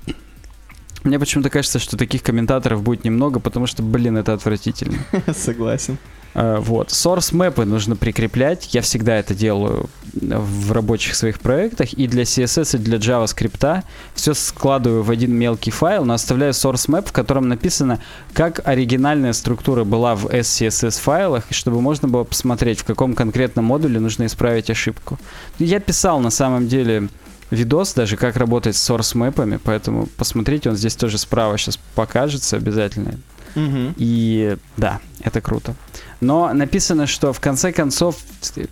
мне 1.03 1.19
почему-то 1.19 1.49
кажется, 1.49 1.80
что 1.80 1.97
таких 1.97 2.24
комментаторов 2.24 2.82
будет 2.82 3.03
немного, 3.03 3.39
потому 3.39 3.67
что, 3.67 3.84
блин, 3.84 4.17
это 4.17 4.34
отвратительно. 4.34 4.99
Согласен. 5.34 5.97
Э, 6.34 6.57
Вот. 6.59 6.89
Source 6.89 7.36
мэпы 7.36 7.65
нужно 7.65 7.95
прикреплять. 7.95 8.73
Я 8.73 8.81
всегда 8.81 9.15
это 9.15 9.34
делаю 9.34 9.89
в 10.13 10.71
рабочих 10.71 11.15
своих 11.15 11.39
проектах. 11.39 11.93
И 11.93 12.07
для 12.07 12.23
CSS, 12.23 12.75
и 12.75 12.79
для 12.79 12.97
JavaScript. 12.97 13.84
Все 14.13 14.34
складываю 14.34 15.03
в 15.03 15.11
один 15.11 15.34
мелкий 15.34 15.71
файл, 15.71 16.05
но 16.05 16.13
оставляю 16.13 16.53
source 16.53 16.88
map, 16.88 17.07
в 17.07 17.11
котором 17.11 17.47
написано, 17.47 17.99
как 18.34 18.61
оригинальная 18.65 19.34
структура 19.34 19.84
была 19.84 20.15
в 20.15 20.27
SCSS 20.27 20.99
файлах, 21.01 21.45
чтобы 21.51 21.81
можно 21.81 22.07
было 22.07 22.23
посмотреть, 22.23 22.79
в 22.79 22.84
каком 22.84 23.13
конкретном 23.13 23.65
модуле 23.65 23.99
нужно 23.99 24.25
исправить 24.25 24.69
ошибку. 24.69 25.19
Я 25.59 25.79
писал 25.79 26.19
на 26.19 26.29
самом 26.29 26.67
деле 26.67 27.09
видос 27.51 27.93
даже, 27.93 28.17
как 28.17 28.36
работать 28.38 28.75
с 28.75 28.89
source 28.89 29.15
мэпами, 29.17 29.59
поэтому 29.63 30.07
посмотрите, 30.17 30.69
он 30.69 30.75
здесь 30.75 30.95
тоже 30.95 31.17
справа 31.17 31.57
сейчас 31.57 31.77
покажется 31.95 32.57
обязательно. 32.57 33.19
Мгм. 33.56 33.93
И 33.97 34.58
да, 34.78 34.99
это 35.22 35.41
круто. 35.41 35.76
Но 36.22 36.54
написано, 36.54 37.06
что 37.06 37.34
в 37.34 37.39
конце 37.39 37.72
концов, 37.72 38.18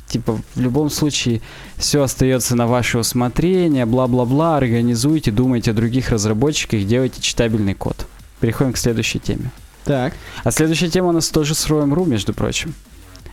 типа, 0.07 0.39
в 0.55 0.61
любом 0.61 0.89
случае, 0.89 1.41
все 1.77 2.03
остается 2.03 2.55
на 2.55 2.65
ваше 2.65 2.99
усмотрение, 2.99 3.85
бла-бла-бла, 3.85 4.57
организуйте, 4.57 5.31
думайте 5.31 5.71
о 5.71 5.73
других 5.73 6.09
разработчиках, 6.11 6.85
делайте 6.85 7.21
читабельный 7.21 7.73
код. 7.73 8.07
Переходим 8.39 8.73
к 8.73 8.77
следующей 8.77 9.19
теме. 9.19 9.51
Так. 9.83 10.13
А 10.43 10.51
следующая 10.51 10.89
тема 10.89 11.09
у 11.09 11.11
нас 11.11 11.29
тоже 11.29 11.55
с 11.55 11.67
Роем.ру, 11.67 12.05
между 12.05 12.33
прочим. 12.33 12.73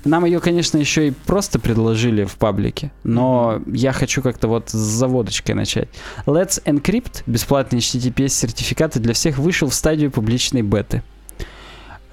Нам 0.05 0.25
ее, 0.25 0.41
конечно, 0.41 0.79
еще 0.79 1.09
и 1.09 1.11
просто 1.11 1.59
предложили 1.59 2.25
в 2.25 2.37
паблике, 2.37 2.91
но 3.05 3.61
я 3.67 3.93
хочу 3.93 4.23
как-то 4.23 4.49
вот 4.49 4.71
с 4.71 4.73
заводочкой 4.73 5.55
начать. 5.55 5.89
Let's 6.25 6.63
Encrypt, 6.65 7.25
бесплатные 7.27 7.81
HTTPS-сертификаты 7.81 9.01
для 9.01 9.13
всех, 9.13 9.39
вышел 9.39 9.69
в 9.69 9.75
стадию 9.75 10.11
публичной 10.11 10.63
беты. 10.63 11.03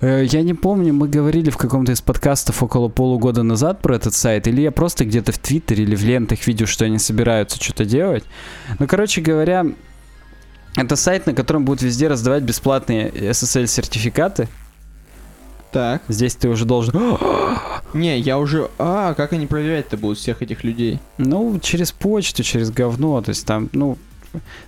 Э, 0.06 0.24
Я 0.24 0.43
не 0.43 0.53
помню, 0.53 0.93
мы 0.93 1.08
говорили 1.08 1.49
в 1.49 1.58
каком-то 1.58 1.91
из 1.91 2.01
подкастов 2.01 2.62
около 2.62 2.89
полугода 2.89 3.41
назад 3.41 3.82
про 3.82 3.95
этот 3.95 4.14
сайт, 4.14 4.47
или 4.47 4.62
я 4.62 4.72
просто 4.72 5.03
где-то 5.03 5.32
в 5.32 5.39
Твиттере 5.39 5.84
или 5.84 5.95
в 5.95 6.03
лентах 6.03 6.45
видел, 6.45 6.68
что 6.68 6.86
они 6.86 6.99
собираются 6.99 7.62
что-то 7.62 7.86
делать. 7.86 8.24
Ну, 8.78 8.86
короче 8.86 9.22
говоря, 9.22 9.66
это 10.76 10.95
сайт, 10.95 11.26
на 11.26 11.34
котором 11.34 11.66
будут 11.66 11.82
везде 11.82 12.08
раздавать 12.08 12.43
бесплатные 12.43 13.10
SSL-сертификаты. 13.10 14.47
Так. 15.72 16.03
Здесь 16.08 16.36
ты 16.36 16.49
уже 16.49 16.66
должен... 16.66 16.93
Не, 17.95 18.20
я 18.20 18.38
уже... 18.38 18.70
А, 18.78 19.16
как 19.16 19.34
они 19.34 19.47
проверять-то 19.47 19.97
будут 19.97 20.20
всех 20.20 20.43
этих 20.43 20.64
людей? 20.64 20.99
Ну, 21.18 21.60
через 21.60 21.91
почту, 21.91 22.43
через 22.43 22.70
говно, 22.70 23.22
то 23.24 23.30
есть 23.30 23.45
там, 23.47 23.70
ну, 23.72 23.97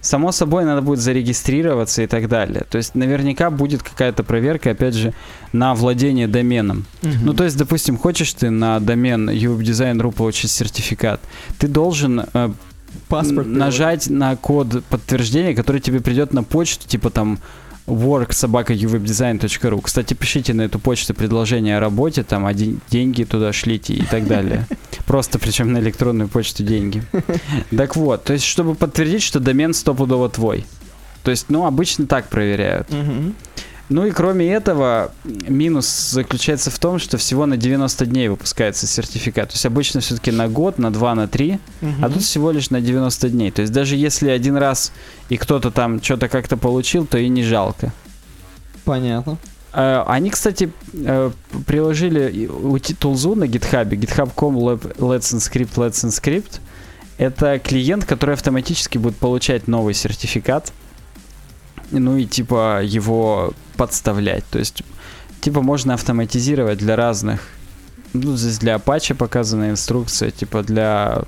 само 0.01 0.31
собой 0.31 0.65
надо 0.65 0.81
будет 0.81 0.99
зарегистрироваться 0.99 2.01
и 2.01 2.07
так 2.07 2.27
далее. 2.27 2.65
То 2.69 2.77
есть 2.77 2.95
наверняка 2.95 3.49
будет 3.49 3.83
какая-то 3.83 4.23
проверка, 4.23 4.71
опять 4.71 4.95
же, 4.95 5.13
на 5.53 5.73
владение 5.73 6.27
доменом. 6.27 6.85
Ну, 7.01 7.33
то 7.33 7.43
есть, 7.43 7.57
допустим, 7.57 7.97
хочешь 7.97 8.33
ты 8.33 8.49
на 8.49 8.79
домен 8.79 9.29
uwebdesign.ru 9.29 10.11
получить 10.11 10.51
сертификат, 10.51 11.19
ты 11.57 11.67
должен 11.67 12.25
э, 12.33 12.49
паспорт 13.07 13.47
нажать 13.47 14.09
на 14.09 14.35
код 14.35 14.83
подтверждения, 14.89 15.55
который 15.55 15.81
тебе 15.81 16.01
придет 16.01 16.33
на 16.33 16.43
почту, 16.43 16.87
типа 16.87 17.09
там 17.09 17.39
work 17.87 18.33
собака 18.33 18.73
uwebdesign.ru. 18.73 19.81
Кстати, 19.81 20.13
пишите 20.13 20.53
на 20.53 20.63
эту 20.63 20.77
почту 20.79 21.13
предложение 21.13 21.77
о 21.77 21.79
работе, 21.79 22.23
там 22.23 22.45
а 22.45 22.53
ден- 22.53 22.79
деньги 22.89 23.23
туда 23.23 23.53
шлите 23.53 23.93
и 23.93 24.03
так 24.03 24.27
далее. 24.27 24.67
Просто 25.05 25.39
причем 25.39 25.71
на 25.73 25.79
электронную 25.79 26.27
почту 26.27 26.63
деньги. 26.63 27.01
Так 27.75 27.95
вот, 27.95 28.23
то 28.25 28.33
есть, 28.33 28.45
чтобы 28.45 28.75
подтвердить, 28.75 29.23
что 29.23 29.39
домен 29.39 29.73
стопудово 29.73 30.29
твой. 30.29 30.65
То 31.23 31.31
есть, 31.31 31.45
ну, 31.49 31.65
обычно 31.65 32.05
так 32.07 32.29
проверяют. 32.29 32.87
Ну 33.89 34.05
и 34.05 34.11
кроме 34.11 34.51
этого, 34.51 35.11
минус 35.23 35.87
заключается 36.11 36.69
в 36.71 36.77
том, 36.77 36.99
что 36.99 37.17
всего 37.17 37.45
на 37.45 37.55
90 37.55 38.05
дней 38.05 38.27
выпускается 38.27 38.85
сертификат. 38.85 39.49
То 39.49 39.53
есть 39.55 39.65
обычно 39.65 40.01
все-таки 40.01 40.31
на 40.31 40.49
год, 40.49 40.77
на 40.77 40.91
2, 40.91 41.15
на 41.15 41.27
3, 41.29 41.57
Мгм. 41.81 42.03
а 42.05 42.09
тут 42.09 42.21
всего 42.21 42.51
лишь 42.51 42.69
на 42.69 42.81
90 42.81 43.29
дней. 43.29 43.49
То 43.51 43.61
есть 43.61 43.71
даже 43.73 43.95
если 43.95 44.29
один 44.29 44.57
раз 44.57 44.91
и 45.29 45.37
кто-то 45.37 45.71
там 45.71 46.03
что-то 46.03 46.27
как-то 46.27 46.57
получил, 46.57 47.05
то 47.05 47.17
и 47.17 47.29
не 47.29 47.43
жалко. 47.43 47.93
Понятно. 48.83 49.37
Э, 49.73 50.03
Они, 50.05 50.29
кстати, 50.31 50.69
э, 50.93 51.31
приложили 51.65 52.49
тулзу 52.99 53.35
на 53.35 53.45
GitHub, 53.45 53.89
github.com 53.89 54.57
let's 54.57 55.33
encrypt, 55.33 55.75
let's 55.75 56.03
encrypt. 56.05 56.59
Это 57.17 57.57
клиент, 57.59 58.03
который 58.05 58.33
автоматически 58.35 58.97
будет 58.97 59.15
получать 59.17 59.67
новый 59.67 59.93
сертификат, 59.93 60.71
ну 61.91 62.17
и 62.17 62.25
типа 62.25 62.81
его 62.83 63.53
подставлять. 63.75 64.45
То 64.49 64.59
есть, 64.59 64.83
типа 65.41 65.61
можно 65.61 65.93
автоматизировать 65.93 66.79
для 66.79 66.95
разных, 66.95 67.41
ну 68.13 68.35
здесь 68.35 68.59
для 68.59 68.75
Apache 68.75 69.15
показана 69.15 69.69
инструкция, 69.69 70.31
типа 70.31 70.63
для 70.63 71.23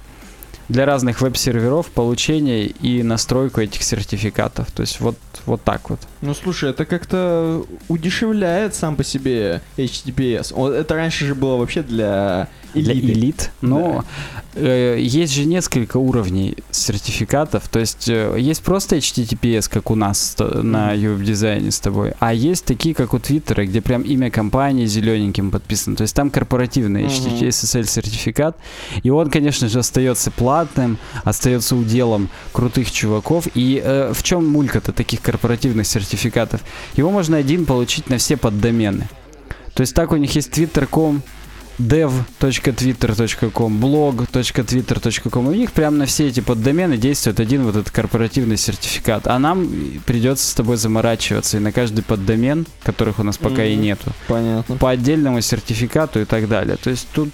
для 0.70 0.86
разных 0.86 1.22
веб-серверов 1.22 1.88
получение 1.88 2.67
и 2.67 3.03
настройку 3.03 3.59
этих 3.61 3.84
сертификатов. 3.84 4.72
То 4.72 4.82
есть 4.82 4.99
вот, 4.99 5.17
вот 5.45 5.61
так 5.63 5.89
вот. 5.89 5.99
Ну 6.22 6.34
слушай, 6.34 6.70
это 6.70 6.86
как-то 6.86 7.65
удешевляет 7.88 8.76
сам 8.76 8.95
по 8.95 9.03
себе 9.03 9.61
HTTPS. 9.78 10.74
Это 10.74 10.95
раньше 10.95 11.26
же 11.26 11.36
было 11.36 11.57
вообще 11.57 11.82
для 11.82 12.47
Для 12.74 12.93
элиты. 12.93 13.11
элит. 13.13 13.51
Но 13.61 14.05
э, 14.53 14.97
есть 14.99 15.34
же 15.34 15.45
несколько 15.45 15.97
уровней 15.97 16.55
сертификатов. 16.72 17.67
То 17.70 17.80
есть 17.80 18.07
э, 18.09 18.36
есть 18.38 18.61
просто 18.61 18.97
HTTPS, 18.97 19.70
как 19.72 19.89
у 19.91 19.95
нас 19.95 20.36
на 20.39 20.93
веб-дизайне 20.93 21.72
с 21.72 21.80
тобой, 21.80 22.13
а 22.20 22.34
есть 22.34 22.65
такие, 22.65 22.93
как 22.93 23.13
у 23.13 23.20
Твиттера, 23.20 23.65
где 23.65 23.82
прям 23.82 24.01
имя 24.03 24.30
компании 24.30 24.86
зелененьким 24.86 25.51
подписано. 25.51 25.95
То 25.95 26.03
есть 26.03 26.15
там 26.15 26.30
корпоративный 26.30 27.03
Мгм. 27.03 27.11
HTTP 27.11 27.51
сертификат. 27.51 28.57
И 29.03 29.09
он, 29.09 29.30
конечно 29.30 29.67
же, 29.67 29.80
остается 29.80 30.32
платным, 30.60 30.97
остается 31.24 31.76
уделом 31.76 32.30
крутых 32.51 32.91
чуваков. 32.91 33.47
И 33.55 33.82
э, 33.84 34.12
в 34.14 34.24
чем 34.24 34.47
мулька-то 34.47 34.91
таких 34.91 35.22
корпоративных 35.22 35.88
сертификатов? 35.88 36.62
Его 36.95 37.12
можно 37.12 37.38
один 37.38 37.66
получить 37.66 38.10
на 38.10 38.18
все 38.18 38.38
поддомены. 38.38 39.07
То 39.74 39.82
есть 39.82 39.93
так 39.95 40.12
у 40.12 40.18
них 40.18 40.36
есть 40.36 40.49
twitter.com, 40.57 41.22
dev.twitter.com, 41.80 43.84
blog.twitter.com. 43.84 45.47
У 45.47 45.51
них 45.53 45.72
прямо 45.72 45.97
на 45.97 46.05
все 46.05 46.28
эти 46.28 46.41
поддомены 46.41 46.97
действует 46.97 47.39
один 47.39 47.64
вот 47.64 47.76
этот 47.78 47.91
корпоративный 47.91 48.57
сертификат. 48.57 49.28
А 49.28 49.39
нам 49.39 49.70
придется 50.05 50.49
с 50.49 50.53
тобой 50.53 50.76
заморачиваться 50.78 51.57
и 51.57 51.60
на 51.62 51.72
каждый 51.72 52.03
поддомен, 52.03 52.66
которых 52.84 53.20
у 53.20 53.24
нас 53.24 53.38
пока 53.38 53.64
и 53.64 53.76
Мгм. 53.76 53.84
нету, 53.84 54.12
Понятно. 54.28 54.76
по 54.76 54.89
отдельному 54.89 55.39
сертификату 55.41 56.20
и 56.22 56.26
так 56.26 56.49
далее. 56.49 56.76
То 56.76 56.89
есть 56.89 57.07
тут 57.14 57.30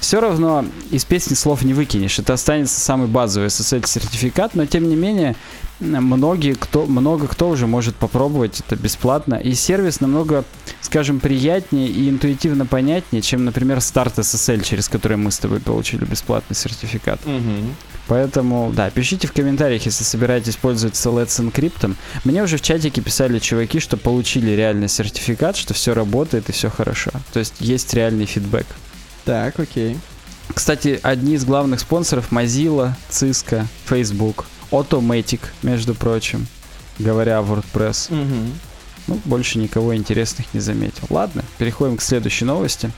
все 0.00 0.20
равно 0.20 0.64
из 0.90 1.04
песни 1.04 1.34
слов 1.34 1.62
не 1.62 1.74
выкинешь. 1.74 2.18
Это 2.18 2.32
останется 2.32 2.80
самый 2.80 3.06
базовый 3.06 3.48
SSL-сертификат, 3.48 4.54
но 4.54 4.66
тем 4.66 4.88
не 4.88 4.96
менее 4.96 5.36
многие 5.80 6.54
кто, 6.54 6.86
много 6.86 7.26
кто 7.26 7.48
уже 7.48 7.66
может 7.66 7.96
попробовать 7.96 8.60
это 8.60 8.76
бесплатно. 8.76 9.34
И 9.34 9.54
сервис 9.54 10.00
намного, 10.00 10.44
скажем, 10.80 11.20
приятнее 11.20 11.88
и 11.88 12.08
интуитивно 12.08 12.66
понятнее, 12.66 13.22
чем, 13.22 13.44
например, 13.44 13.78
Start 13.78 14.16
SSL, 14.16 14.62
через 14.62 14.88
который 14.88 15.16
мы 15.16 15.30
с 15.30 15.38
тобой 15.38 15.60
получили 15.60 16.04
бесплатный 16.04 16.56
сертификат. 16.56 17.24
Мгм. 17.24 17.74
Поэтому, 18.08 18.72
да, 18.74 18.90
пишите 18.90 19.28
в 19.28 19.32
комментариях, 19.32 19.86
если 19.86 20.02
собираетесь 20.02 20.56
пользоваться 20.56 21.10
Let's 21.10 21.40
Encrypt. 21.40 21.94
Мне 22.24 22.42
уже 22.42 22.56
в 22.56 22.62
чатике 22.62 23.00
писали 23.00 23.38
чуваки, 23.38 23.78
что 23.78 23.96
получили 23.96 24.50
реальный 24.50 24.88
сертификат, 24.88 25.56
что 25.56 25.74
все 25.74 25.94
работает 25.94 26.48
и 26.48 26.52
все 26.52 26.70
хорошо. 26.70 27.12
То 27.32 27.38
есть 27.38 27.54
есть 27.60 27.94
реальный 27.94 28.26
фидбэк. 28.26 28.66
Так, 29.24 29.58
окей. 29.60 29.98
Кстати, 30.54 30.98
одни 31.02 31.34
из 31.34 31.44
главных 31.44 31.80
спонсоров 31.80 32.32
Mozilla, 32.32 32.94
Cisco, 33.08 33.64
Facebook, 33.88 34.44
Automatic, 34.70 35.40
между 35.62 35.94
прочим, 35.94 36.46
говоря 36.98 37.38
о 37.38 37.42
WordPress. 37.42 38.12
Мгм. 38.12 38.52
Ну, 39.06 39.18
больше 39.24 39.58
никого 39.58 39.96
интересных 39.96 40.52
не 40.54 40.60
заметил. 40.60 41.06
Ладно, 41.10 41.44
переходим 41.58 41.96
к 41.96 42.02
следующей 42.02 42.44
новости. 42.44 42.90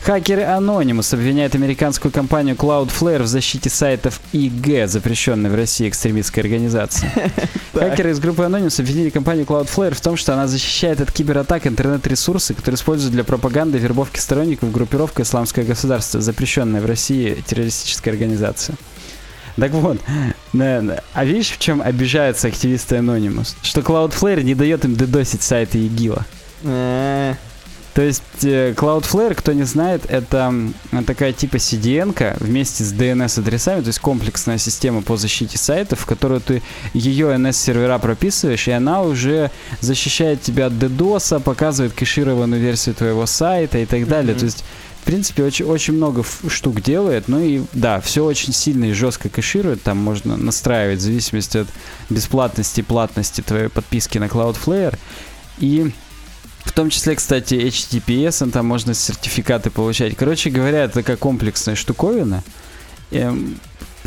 Хакеры 0.00 0.42
Anonymous 0.42 1.12
обвиняют 1.14 1.54
американскую 1.54 2.12
компанию 2.12 2.54
Cloudflare 2.54 3.22
в 3.22 3.26
защите 3.26 3.68
сайтов 3.68 4.20
ИГ, 4.32 4.88
запрещенной 4.88 5.50
в 5.50 5.54
России 5.54 5.88
экстремистской 5.88 6.42
организации. 6.42 7.10
Хакеры 7.74 8.10
из 8.10 8.20
группы 8.20 8.42
Anonymous 8.42 8.80
обвинили 8.80 9.10
компанию 9.10 9.44
Cloudflare 9.44 9.94
в 9.94 10.00
том, 10.00 10.16
что 10.16 10.32
она 10.32 10.46
защищает 10.46 11.00
от 11.00 11.12
кибератак 11.12 11.66
интернет-ресурсы, 11.66 12.54
которые 12.54 12.76
используют 12.76 13.12
для 13.12 13.24
пропаганды 13.24 13.78
и 13.78 13.80
вербовки 13.80 14.18
сторонников 14.18 14.72
группировка 14.72 15.22
«Исламское 15.22 15.64
государство», 15.64 16.20
запрещенная 16.20 16.80
в 16.80 16.86
России 16.86 17.42
террористическая 17.46 18.14
организация. 18.14 18.76
Так 19.58 19.72
вот, 19.72 19.98
а 20.54 21.24
видишь, 21.24 21.50
в 21.50 21.58
чем 21.58 21.82
обижаются 21.82 22.48
активисты 22.48 22.96
Anonymous? 22.96 23.54
Что 23.62 23.80
Cloudflare 23.80 24.42
не 24.42 24.54
дает 24.54 24.84
им 24.84 24.94
дедосить 24.94 25.42
сайты 25.42 25.78
ИГИЛа. 25.78 26.24
Э, 26.64 27.34
То 27.94 28.02
есть 28.02 28.22
э, 28.44 28.74
Cloudflare, 28.76 29.34
кто 29.34 29.52
не 29.52 29.64
знает, 29.64 30.02
это 30.08 30.54
такая 31.04 31.32
типа 31.32 31.56
CDN 31.56 32.36
вместе 32.38 32.84
с 32.84 32.92
DNS-адресами, 32.92 33.80
то 33.80 33.88
есть 33.88 33.98
комплексная 33.98 34.58
система 34.58 35.02
по 35.02 35.16
защите 35.16 35.58
сайтов, 35.58 36.00
в 36.00 36.06
которую 36.06 36.40
ты 36.40 36.62
ее 36.94 37.34
NS-сервера 37.34 37.98
прописываешь, 37.98 38.68
и 38.68 38.70
она 38.70 39.02
уже 39.02 39.50
защищает 39.80 40.42
тебя 40.42 40.66
от 40.66 40.74
DDoS, 40.74 41.40
показывает 41.40 41.92
кэшированную 41.92 42.60
версию 42.60 42.94
твоего 42.94 43.26
сайта 43.26 43.78
и 43.78 43.86
так 43.86 44.06
далее. 44.06 44.32
Мгм. 44.32 44.38
То 44.40 44.44
есть 44.44 44.64
принципе, 45.08 45.42
очень, 45.42 45.64
очень 45.64 45.94
много 45.94 46.22
штук 46.48 46.82
делает, 46.82 47.28
ну 47.28 47.40
и 47.40 47.62
да, 47.72 47.98
все 47.98 48.22
очень 48.22 48.52
сильно 48.52 48.84
и 48.84 48.92
жестко 48.92 49.30
кэширует, 49.30 49.82
там 49.82 49.96
можно 49.96 50.36
настраивать 50.36 50.98
в 50.98 51.02
зависимости 51.02 51.56
от 51.56 51.68
бесплатности 52.10 52.80
и 52.80 52.82
платности 52.82 53.40
твоей 53.40 53.68
подписки 53.70 54.18
на 54.18 54.24
Cloudflare. 54.24 54.98
И 55.60 55.90
в 56.62 56.72
том 56.72 56.90
числе, 56.90 57.16
кстати, 57.16 57.54
HTTPS, 57.54 58.50
там 58.50 58.66
можно 58.66 58.92
сертификаты 58.92 59.70
получать. 59.70 60.14
Короче 60.14 60.50
говоря, 60.50 60.84
это 60.84 60.96
такая 60.96 61.16
комплексная 61.16 61.74
штуковина. 61.74 62.44
Эм, 63.10 63.58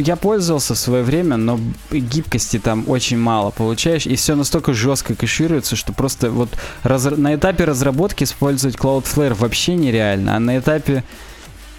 Я 0.01 0.15
пользовался 0.15 0.73
в 0.73 0.77
свое 0.77 1.03
время, 1.03 1.37
но 1.37 1.59
гибкости 1.91 2.57
там 2.57 2.89
очень 2.89 3.17
мало 3.17 3.51
получаешь, 3.51 4.07
и 4.07 4.15
все 4.15 4.35
настолько 4.35 4.73
жестко 4.73 5.13
кэшируется, 5.15 5.75
что 5.75 5.93
просто 5.93 6.31
вот 6.31 6.49
разр- 6.83 7.17
на 7.17 7.35
этапе 7.35 7.65
разработки 7.65 8.23
использовать 8.23 8.75
Cloudflare 8.75 9.35
вообще 9.35 9.75
нереально, 9.75 10.35
а 10.35 10.39
на 10.39 10.57
этапе 10.57 11.03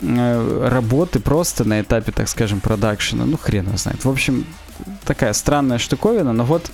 э, 0.01 0.69
работы 0.71 1.19
просто 1.19 1.65
на 1.65 1.81
этапе, 1.81 2.13
так 2.13 2.29
скажем, 2.29 2.61
продакшена, 2.61 3.25
ну 3.25 3.37
хрен 3.37 3.67
его 3.67 3.77
знает. 3.77 4.05
В 4.05 4.11
общем, 4.11 4.47
такая 5.05 5.33
странная 5.33 5.79
штуковина, 5.79 6.33
но 6.33 6.45
вот 6.45 6.71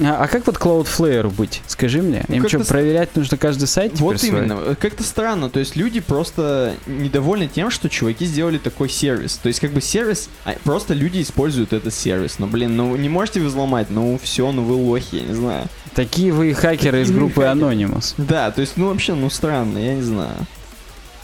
а, 0.00 0.24
а 0.24 0.28
как 0.28 0.46
вот 0.46 0.56
Cloudflare 0.56 1.28
быть? 1.30 1.60
Скажи 1.66 2.02
мне. 2.02 2.24
Ну, 2.28 2.36
Им 2.36 2.48
что, 2.48 2.64
с- 2.64 2.68
проверять 2.68 3.14
нужно 3.16 3.36
каждый 3.36 3.66
сайт 3.66 3.92
Вот 3.98 4.22
именно, 4.24 4.74
как-то 4.76 5.02
странно, 5.02 5.50
то 5.50 5.60
есть 5.60 5.76
люди 5.76 6.00
просто 6.00 6.74
недовольны 6.86 7.48
тем, 7.48 7.70
что 7.70 7.88
чуваки 7.88 8.24
сделали 8.24 8.58
такой 8.58 8.88
сервис. 8.88 9.38
То 9.42 9.48
есть 9.48 9.60
как 9.60 9.72
бы 9.72 9.80
сервис, 9.80 10.28
а 10.44 10.54
просто 10.64 10.94
люди 10.94 11.22
используют 11.22 11.72
этот 11.72 11.94
сервис. 11.94 12.38
Ну 12.38 12.46
блин, 12.46 12.76
ну 12.76 12.96
не 12.96 13.08
можете 13.08 13.40
вы 13.40 13.46
взломать, 13.46 13.90
ну 13.90 14.18
все, 14.22 14.50
ну 14.52 14.62
вы 14.62 14.74
лохи, 14.74 15.16
я 15.16 15.22
не 15.22 15.34
знаю. 15.34 15.66
Такие 15.94 16.32
вы 16.32 16.54
хакеры 16.54 17.02
из 17.02 17.08
Такие 17.08 17.20
вы 17.20 17.26
группы 17.26 17.42
хакеры. 17.42 17.66
Anonymous. 17.66 18.14
Да, 18.16 18.50
то 18.50 18.60
есть 18.60 18.76
ну 18.76 18.88
вообще, 18.88 19.14
ну 19.14 19.28
странно, 19.30 19.78
я 19.78 19.94
не 19.94 20.02
знаю. 20.02 20.46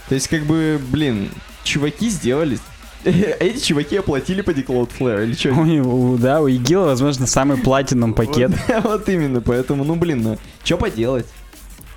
То 0.09 0.15
есть 0.15 0.29
как 0.29 0.43
бы, 0.45 0.81
блин, 0.91 1.31
чуваки 1.65 2.09
сделали... 2.09 2.59
Эти 3.05 3.65
чуваки 3.65 3.97
оплатили 3.97 4.41
по 4.43 4.51
Cloudflare 4.51 5.25
или 5.25 5.35
что? 5.35 5.51
У 5.51 5.65
него, 5.65 6.17
да, 6.17 6.41
у 6.41 6.49
ИГИЛа, 6.49 6.87
возможно, 6.87 7.27
самый 7.27 7.57
платином 7.59 8.15
пакет. 8.15 8.51
Вот, 8.69 8.85
вот 8.85 9.09
именно, 9.09 9.41
поэтому, 9.41 9.85
ну 9.85 9.95
блин, 9.95 10.23
ну 10.23 10.39
что 10.65 10.77
поделать? 10.77 11.27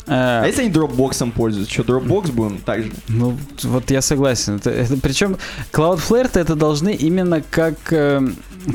Э, 0.08 0.42
А 0.44 0.46
если 0.48 0.62
они 0.64 0.72
дропбоксом 0.72 1.32
пользуются, 1.32 1.72
что 1.74 1.84
Dropbox 1.84 2.32
будем 2.32 2.58
так 2.60 2.84
же? 2.84 2.92
Ну, 3.08 3.38
вот 3.64 3.92
я 3.92 4.02
согласен. 4.02 4.56
Это, 4.58 4.70
это, 4.72 4.98
причем 4.98 5.38
Cloudflare-то 5.72 6.40
это 6.40 6.56
должны 6.56 6.94
именно 6.94 7.42
как 7.50 7.76
э, 7.92 8.20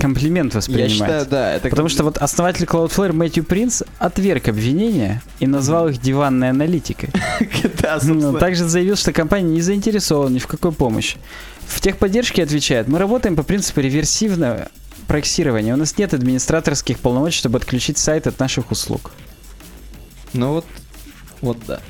комплимент 0.00 0.54
воспринимать. 0.54 0.90
Я 0.90 0.96
считаю, 0.96 1.26
да, 1.26 1.52
это 1.54 1.68
Потому 1.68 1.88
как- 1.88 1.92
что 1.94 2.04
вот 2.04 2.18
основатель 2.18 2.64
Cloudflare 2.64 3.12
Мэтью 3.12 3.44
Принц 3.44 3.82
отверг 3.98 4.48
обвинения 4.48 5.20
и 5.40 5.46
назвал 5.46 5.88
их 5.88 6.00
диванной 6.00 6.50
аналитикой. 6.50 7.10
да, 7.82 7.98
Ну. 8.02 8.38
Также 8.38 8.64
заявил, 8.64 8.96
что 8.96 9.12
компания 9.12 9.48
не 9.50 9.60
заинтересована 9.62 10.34
ни 10.34 10.38
в 10.38 10.46
какой 10.46 10.72
помощи. 10.72 11.16
В 11.66 11.80
техподдержке 11.80 12.42
отвечает, 12.42 12.88
мы 12.88 12.98
работаем 12.98 13.36
по 13.36 13.42
принципу 13.42 13.80
реверсивного 13.80 14.68
проксирования. 15.06 15.74
У 15.74 15.76
нас 15.76 15.98
нет 15.98 16.14
администраторских 16.14 16.98
полномочий, 16.98 17.38
чтобы 17.38 17.58
отключить 17.58 17.98
сайт 17.98 18.26
от 18.26 18.38
наших 18.38 18.70
услуг. 18.70 19.12
Ну 20.32 20.52
вот, 20.52 20.64
вот 21.40 21.58
да. 21.66 21.80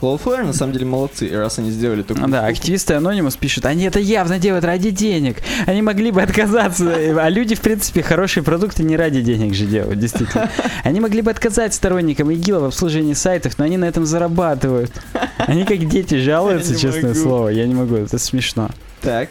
Cloudflare 0.00 0.44
на 0.44 0.52
самом 0.52 0.72
деле 0.72 0.86
молодцы, 0.86 1.28
раз 1.32 1.58
они 1.58 1.72
сделали 1.72 2.02
такую 2.02 2.28
Да, 2.28 2.46
активисты 2.46 2.94
Anonymous 2.94 3.36
пишут, 3.36 3.66
они 3.66 3.84
это 3.84 3.98
явно 3.98 4.38
делают 4.38 4.64
ради 4.64 4.90
денег. 4.90 5.38
Они 5.66 5.82
могли 5.82 6.12
бы 6.12 6.22
отказаться. 6.22 6.84
А 7.20 7.28
люди, 7.28 7.56
в 7.56 7.60
принципе, 7.60 8.02
хорошие 8.02 8.44
продукты 8.44 8.84
не 8.84 8.96
ради 8.96 9.22
денег 9.22 9.54
же 9.54 9.66
делают, 9.66 9.98
действительно. 9.98 10.50
Они 10.84 11.00
могли 11.00 11.20
бы 11.20 11.32
отказать 11.32 11.74
сторонникам 11.74 12.30
ИГИЛа 12.30 12.60
в 12.60 12.64
обслуживании 12.66 13.14
сайтов, 13.14 13.58
но 13.58 13.64
они 13.64 13.76
на 13.76 13.86
этом 13.86 14.06
зарабатывают. 14.06 14.92
Они 15.38 15.64
как 15.64 15.88
дети 15.88 16.14
жалуются, 16.14 16.78
честное 16.78 17.10
могу. 17.10 17.20
слово. 17.20 17.48
Я 17.48 17.66
не 17.66 17.74
могу, 17.74 17.96
это 17.96 18.18
смешно. 18.18 18.70
Так. 19.00 19.28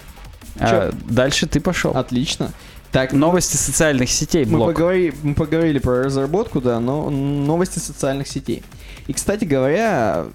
А, 0.59 0.91
дальше 1.09 1.45
ты 1.47 1.59
пошел. 1.59 1.91
Отлично. 1.91 2.51
Так, 2.91 3.11
Новости 3.13 3.57
социальных 3.57 4.09
сетей, 4.09 4.45
мы, 4.45 4.57
блок. 4.57 4.69
поговори- 4.75 5.13
мы 5.21 5.33
поговорили 5.35 5.77
про 5.77 6.03
разработку, 6.05 6.61
да, 6.61 6.79
но 6.79 7.09
новости 7.09 7.79
социальных 7.79 8.27
сетей. 8.27 8.63
И, 9.07 9.13
кстати 9.13 9.43
говоря, 9.45 10.25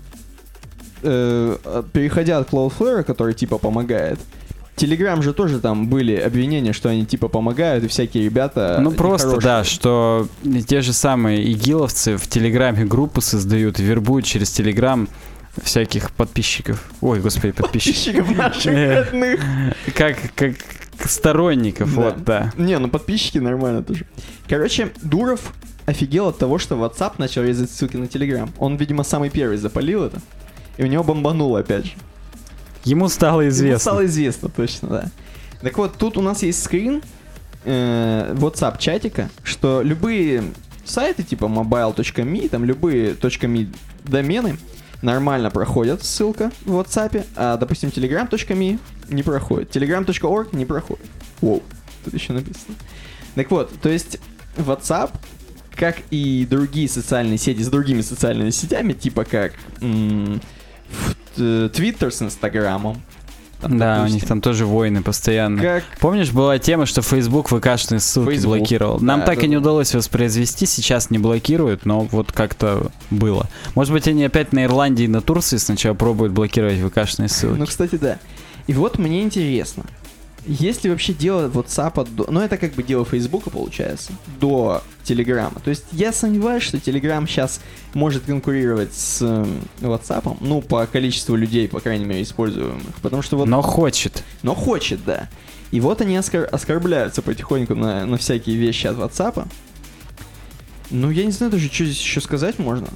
э, 1.02 1.82
переходя 1.92 2.38
от 2.38 2.50
Cloudflare, 2.50 3.02
который 3.04 3.34
типа 3.34 3.59
помогает, 3.59 4.18
Telegram 4.76 5.20
же 5.22 5.32
тоже 5.32 5.60
там 5.60 5.88
были 5.88 6.14
обвинения, 6.16 6.72
что 6.72 6.88
они 6.88 7.04
типа 7.04 7.28
помогают, 7.28 7.84
и 7.84 7.88
всякие 7.88 8.24
ребята 8.24 8.78
Ну 8.80 8.90
просто, 8.92 9.28
нехорошие. 9.28 9.50
да, 9.50 9.64
что 9.64 10.28
те 10.66 10.80
же 10.80 10.92
самые 10.92 11.50
игиловцы 11.52 12.16
в 12.16 12.26
Телеграме 12.28 12.84
группы 12.84 13.20
создают, 13.20 13.78
вербуют 13.78 14.24
через 14.24 14.50
Телеграм 14.50 15.09
всяких 15.61 16.11
подписчиков. 16.12 16.83
Ой, 17.01 17.20
господи, 17.20 17.53
подписчиков. 17.53 18.27
подписчиков 18.27 18.37
наших 18.37 18.73
Э. 18.73 19.01
родных. 19.03 19.41
Как, 19.95 20.16
как 20.35 20.55
сторонников, 21.05 21.95
Да. 21.95 22.01
вот, 22.01 22.24
да. 22.24 22.53
Не, 22.57 22.79
ну 22.79 22.89
подписчики 22.89 23.39
нормально 23.39 23.83
тоже. 23.83 24.07
Короче, 24.49 24.93
Дуров 25.03 25.53
офигел 25.85 26.29
от 26.29 26.39
того, 26.39 26.59
что 26.59 26.77
WhatsApp 26.77 27.15
начал 27.19 27.43
резать 27.43 27.70
ссылки 27.70 27.97
на 27.97 28.05
Telegram. 28.05 28.49
Он, 28.59 28.77
видимо, 28.77 29.03
самый 29.05 29.31
первый 29.31 29.57
запалил 29.57 30.05
это. 30.05 30.20
И 30.79 30.85
у 30.85 30.87
него 30.87 31.03
бомбануло 31.05 31.61
опять 31.61 31.87
же. 31.87 31.93
Ему 32.85 33.09
стало 33.09 33.43
Ему 33.43 33.51
известно. 33.51 33.79
стало 33.79 34.07
известно, 34.07 34.49
точно, 34.49 34.89
да. 34.89 35.05
Так 35.61 35.77
вот, 35.79 35.97
тут 35.99 36.16
у 36.16 36.23
нас 36.23 36.43
есть 36.43 36.62
скрин 36.62 37.03
э, 37.65 38.35
WhatsApp 38.37 38.79
чатика, 38.79 39.29
что 39.45 39.83
любые 39.83 40.43
сайты 40.85 41.23
типа 41.23 41.45
mobile.me, 41.45 42.49
там 42.49 42.65
любые 42.65 43.12
.me 43.15 43.69
домены 44.05 44.57
нормально 45.03 45.51
проходят 45.51 46.03
ссылка 46.03 46.51
в 46.65 46.79
WhatsApp, 46.79 47.27
а, 47.37 47.57
допустим, 47.57 47.91
telegram.me 47.91 48.79
не 49.09 49.23
проходит. 49.23 49.74
telegram.org 49.74 50.55
не 50.57 50.65
проходит. 50.65 51.05
Воу, 51.41 51.62
тут 52.05 52.15
еще 52.15 52.33
написано. 52.33 52.77
Так 53.35 53.51
вот, 53.51 53.73
то 53.81 53.89
есть 53.89 54.19
WhatsApp, 54.57 55.11
как 55.74 55.99
и 56.11 56.47
другие 56.49 56.89
социальные 56.89 57.39
сети 57.39 57.62
с 57.62 57.69
другими 57.69 58.01
социальными 58.01 58.51
сетями, 58.51 58.93
типа 58.93 59.24
как 59.24 59.55
э, 59.81 60.39
Twitter 61.37 62.11
с 62.11 62.23
Инстаграмом, 62.23 63.03
там, 63.62 63.78
Да, 63.78 63.93
у 63.93 63.97
допустим, 63.98 64.14
них 64.16 64.26
там 64.26 64.40
тоже 64.40 64.66
войны 64.66 65.02
постоянно. 65.02 65.62
как 65.62 65.84
Помнишь, 66.01 66.30
была 66.30 66.59
тема, 66.59 66.84
что 66.86 67.01
Facebook 67.01 67.48
ВКшные 67.48 68.01
ссылки 68.01 68.34
Facebook. 68.34 68.59
блокировал? 68.59 69.01
Нам 69.01 69.20
Да, 69.20 69.26
так 69.26 69.39
да, 69.39 69.47
и 69.47 69.48
не 69.48 69.55
да. 69.56 69.60
удалось 69.60 69.94
воспроизвести, 69.94 70.66
сейчас 70.66 71.09
не 71.10 71.18
блокируют, 71.18 71.86
но 71.86 72.01
вот 72.10 72.32
как-то 72.32 72.90
было. 73.10 73.48
Может 73.74 73.93
быть, 73.94 74.06
они 74.09 74.24
опять 74.24 74.52
на 74.52 74.64
Ирландии 74.64 75.05
и 75.05 75.09
на 75.09 75.20
Турции 75.22 75.56
сначала 75.56 75.94
пробуют 75.94 76.32
блокировать 76.32 76.78
ВКшные 76.80 77.28
ссылки. 77.28 77.59
Ну, 77.59 77.66
кстати, 77.66 77.97
да. 77.97 78.18
И 78.66 78.74
вот 78.74 78.98
мне 78.98 79.22
интересно, 79.22 79.84
есть 80.47 80.85
ли 80.85 80.90
вообще 80.90 81.12
дело 81.12 81.48
WhatsApp 81.48 82.09
до... 82.10 82.31
Ну, 82.31 82.40
это 82.40 82.56
как 82.56 82.73
бы 82.73 82.82
дело 82.82 83.05
Фейсбука, 83.05 83.51
получается, 83.51 84.12
до 84.40 84.82
Телеграма. 85.05 85.60
То 85.62 85.70
есть 85.70 85.85
я 85.93 86.12
сомневаюсь, 86.12 86.62
что 86.62 86.81
Телеграм 86.81 87.27
сейчас 87.28 87.60
может 87.94 88.24
конкурировать 88.24 88.93
с 88.93 89.23
эм, 89.23 89.62
WhatsApp, 89.81 90.36
ну, 90.40 90.60
по 90.60 90.86
количеству 90.86 91.36
людей, 91.36 91.69
по 91.69 91.81
крайней 91.81 92.05
мере, 92.05 92.23
используемых. 92.23 92.82
Потому 93.02 93.23
что 93.23 93.36
вот... 93.36 93.47
Но 93.47 93.62
хочет. 93.62 94.24
Но 94.43 94.55
хочет, 94.55 95.05
да. 95.05 95.28
И 95.70 95.81
вот 95.81 96.01
они 96.01 96.16
оскор- 96.16 96.44
оскорбляются 96.47 97.23
потихоньку 97.23 97.74
на, 97.74 98.05
на 98.05 98.16
всякие 98.16 98.56
вещи 98.56 98.86
от 98.89 98.97
WhatsApp. 98.97 99.47
Ну, 100.90 101.10
я 101.10 101.24
не 101.24 101.32
знаю 101.32 101.52
даже, 101.52 101.69
что 101.69 101.85
здесь 101.85 102.01
еще 102.01 102.20
сказать 102.20 102.59
можно. 102.59 102.89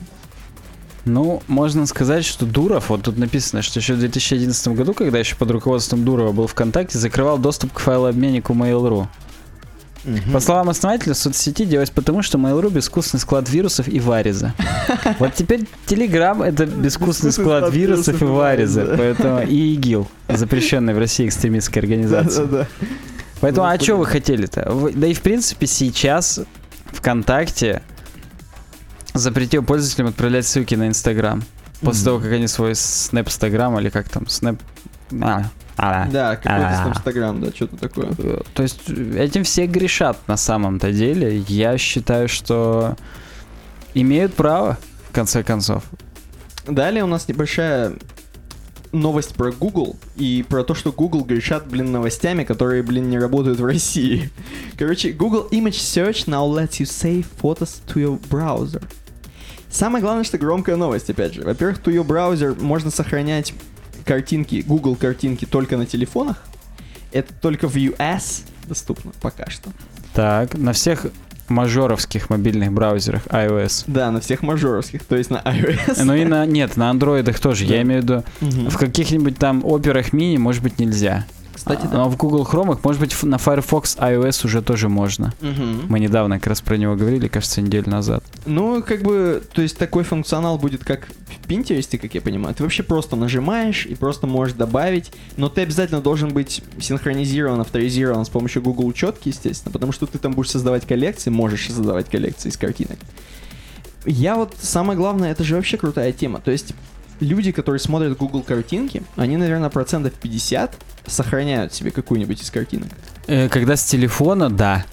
Ну, 1.07 1.41
можно 1.47 1.87
сказать, 1.87 2.24
что 2.24 2.45
Дуров, 2.47 2.91
вот 2.91 3.03
тут 3.03 3.16
написано, 3.16 3.62
что 3.62 3.78
еще 3.78 3.95
в 3.95 4.01
2011 4.01 4.69
году, 4.69 4.93
когда 4.93 5.20
еще 5.20 5.37
под 5.37 5.53
руководством 5.53 6.05
Дурова 6.05 6.33
был 6.33 6.49
ВКонтакте, 6.49 6.99
закрывал 6.99 7.39
доступ 7.39 7.73
к 7.73 7.78
файлообменнику 7.78 8.53
Mail.ru. 8.53 9.07
По 10.33 10.41
словам 10.41 10.69
основателя 10.69 11.15
соцсети, 11.15 11.65
делать 11.65 11.93
потому, 11.93 12.23
что 12.23 12.39
Mail.ru 12.39 12.70
безвкусный 12.70 13.20
склад 13.20 13.49
вирусов 13.49 13.87
и 13.89 14.01
вариза. 14.01 14.53
Вот 15.20 15.35
теперь 15.35 15.66
Telegram 15.87 16.45
это 16.45 16.66
безвкусный 16.66 17.31
склад 17.31 17.73
вирусов 17.73 18.20
и 18.20 18.24
вариза, 18.24 18.95
поэтому 18.97 19.43
и 19.43 19.74
ИГИЛ, 19.74 20.09
запрещенная 20.28 20.95
в 20.95 20.99
России 20.99 21.27
экстремистская 21.28 21.83
организация. 21.83 22.69
Поэтому, 23.41 23.69
а 23.69 23.78
что 23.78 23.97
вы 23.97 24.07
хотели-то? 24.07 24.91
Да 24.95 25.07
и 25.07 25.15
в 25.15 25.20
принципе 25.20 25.66
сейчас 25.66 26.41
ВКонтакте 26.93 27.83
запретил 29.18 29.62
пользователям 29.62 30.09
отправлять 30.09 30.47
ссылки 30.47 30.74
на 30.74 30.88
Инстаграм. 30.88 31.43
После 31.80 32.01
Мгм. 32.01 32.05
того, 32.05 32.18
как 32.20 32.32
они 32.32 32.47
свой 32.48 32.74
Снэпстаграм 32.74 33.78
или 33.78 33.90
как 33.90 34.09
там, 34.09 34.26
Снэп... 34.26 34.60
А, 35.20 35.44
а, 35.76 36.09
Да, 36.10 36.36
какой-то 36.36 36.68
А. 36.68 36.82
там 36.84 36.93
Инстаграм, 36.93 37.40
да, 37.40 37.51
что-то 37.55 37.76
такое. 37.76 38.09
Э, 38.18 38.40
То 38.55 38.62
есть 38.62 38.88
этим 38.88 39.44
все 39.44 39.66
грешат 39.66 40.16
на 40.26 40.36
самом-то 40.36 40.90
деле. 40.93 41.38
Я 41.48 41.76
считаю, 41.78 42.28
что 42.28 42.97
имеют 43.94 44.34
право, 44.34 44.78
в 45.10 45.12
конце 45.14 45.43
концов. 45.43 45.84
Далее 46.66 47.05
у 47.05 47.06
нас 47.06 47.28
небольшая 47.28 47.93
новость 48.93 49.34
про 49.34 49.52
Google 49.52 49.97
и 50.16 50.44
про 50.48 50.64
то, 50.64 50.74
что 50.74 50.90
Google 50.93 51.22
грешат, 51.24 51.66
блин, 51.68 51.93
новостями, 51.93 52.44
которые, 52.44 52.82
блин, 52.82 53.10
не 53.10 53.18
работают 53.18 53.60
в 53.60 53.64
России. 53.64 54.30
Короче, 54.78 55.12
Google 55.12 55.47
Image 55.51 55.72
Search 55.72 56.26
now 56.26 56.47
lets 56.51 56.80
you 56.80 56.86
save 56.86 57.26
photos 57.40 57.80
to 57.88 58.01
your 58.01 58.18
browser. 58.30 58.82
Самое 59.70 60.02
главное, 60.02 60.24
что 60.24 60.38
громкая 60.38 60.76
новость, 60.76 61.10
опять 61.10 61.34
же. 61.34 61.43
Во-первых, 61.43 61.78
to 61.82 61.93
your 61.93 62.06
browser 62.06 62.60
можно 62.62 62.90
сохранять 62.90 63.52
картинки, 64.05 64.62
Google 64.66 64.97
картинки 64.97 65.44
только 65.44 65.76
на 65.76 65.86
телефонах. 65.86 66.43
Это 67.12 67.32
только 67.34 67.68
в 67.68 67.76
US 67.76 68.43
доступно 68.68 69.12
пока 69.20 69.48
что. 69.51 69.70
Так, 70.14 70.55
на 70.56 70.72
всех 70.72 71.06
мажоровских 71.48 72.30
мобильных 72.30 72.72
браузерах 72.72 73.26
iOS. 73.28 73.84
Да, 73.86 74.10
на 74.10 74.20
всех 74.20 74.43
мажоровских, 74.43 75.05
то 75.05 75.16
есть 75.16 75.30
на 75.30 75.36
iOS. 75.44 76.02
Ну 76.05 76.14
и 76.14 76.24
на... 76.24 76.44
Нет, 76.47 76.76
на 76.76 76.90
андроидах 76.90 77.38
тоже. 77.38 77.66
Да. 77.66 77.74
Я 77.74 77.82
имею 77.82 78.01
в 78.01 78.05
виду, 78.05 78.24
Мгм. 78.40 78.70
в 78.70 78.76
каких-нибудь 78.76 79.38
там 79.38 79.62
операх 79.64 80.12
мини, 80.12 80.38
может 80.38 80.62
быть, 80.62 80.78
нельзя. 80.78 81.24
Кстати, 81.57 81.87
А, 81.87 81.89
да. 81.89 81.97
Но 81.97 82.09
в 82.11 82.16
Google 82.19 82.43
Chrome, 82.45 82.78
может 82.83 83.01
быть, 83.01 83.23
на 83.23 83.39
Firefox 83.39 83.97
iOS 83.97 84.45
уже 84.45 84.61
тоже 84.61 84.91
можно. 84.91 85.33
Мгм. 85.41 85.87
Мы 85.89 86.01
недавно 86.01 86.39
как 86.39 86.49
раз 86.49 86.61
про 86.61 86.77
него 86.77 86.97
говорили, 86.97 87.28
кажется, 87.28 87.62
неделю 87.62 87.89
назад. 87.89 88.23
Ну, 88.45 88.83
как 88.83 89.03
бы, 89.03 89.43
то 89.55 89.62
есть 89.62 89.78
такой 89.78 90.05
функционал 90.05 90.59
будет 90.59 90.85
как 90.85 91.09
в 91.09 91.49
Pinterest, 91.49 91.97
как 91.97 92.15
я 92.15 92.20
понимаю. 92.20 92.55
Ты 92.55 92.62
вообще 92.62 92.83
просто 92.83 93.16
нажимаешь 93.16 93.87
и 93.87 93.95
просто 93.95 94.27
можешь 94.27 94.55
добавить, 94.55 95.11
но 95.39 95.49
ты 95.49 95.62
обязательно 95.62 96.03
должен 96.03 96.28
быть 96.28 96.62
синхронизирован, 96.78 97.59
авторизирован 97.59 98.27
с 98.27 98.28
помощью 98.28 98.61
Google 98.61 98.87
учетки, 98.87 99.28
естественно, 99.28 99.73
потому 99.73 99.93
что 99.93 100.07
ты 100.07 100.19
там 100.19 100.33
будешь 100.33 100.51
создавать 100.51 100.87
коллекции, 100.87 101.31
можешь 101.31 101.66
создавать 101.69 102.11
коллекции 102.11 102.51
из 102.51 102.59
картинок. 102.59 102.99
Я 104.05 104.37
вот, 104.37 104.55
самое 104.61 104.99
главное, 104.99 105.33
это 105.33 105.43
же 105.43 105.57
вообще 105.57 105.78
крутая 105.78 106.12
тема. 106.12 106.41
То 106.41 106.51
есть 106.51 106.74
люди, 107.20 107.52
которые 107.52 107.80
смотрят 107.80 108.16
Google 108.16 108.43
картинки, 108.43 109.02
они, 109.16 109.36
наверное, 109.36 109.70
процентов 109.70 110.12
50 110.14 110.74
сохраняют 111.06 111.72
себе 111.72 111.90
какую-нибудь 111.90 112.43
из 112.43 112.51
картинок. 112.51 112.88
Э, 113.26 113.48
когда 113.48 113.76
с 113.76 113.84
телефона, 113.84 114.51
да. 114.51 114.84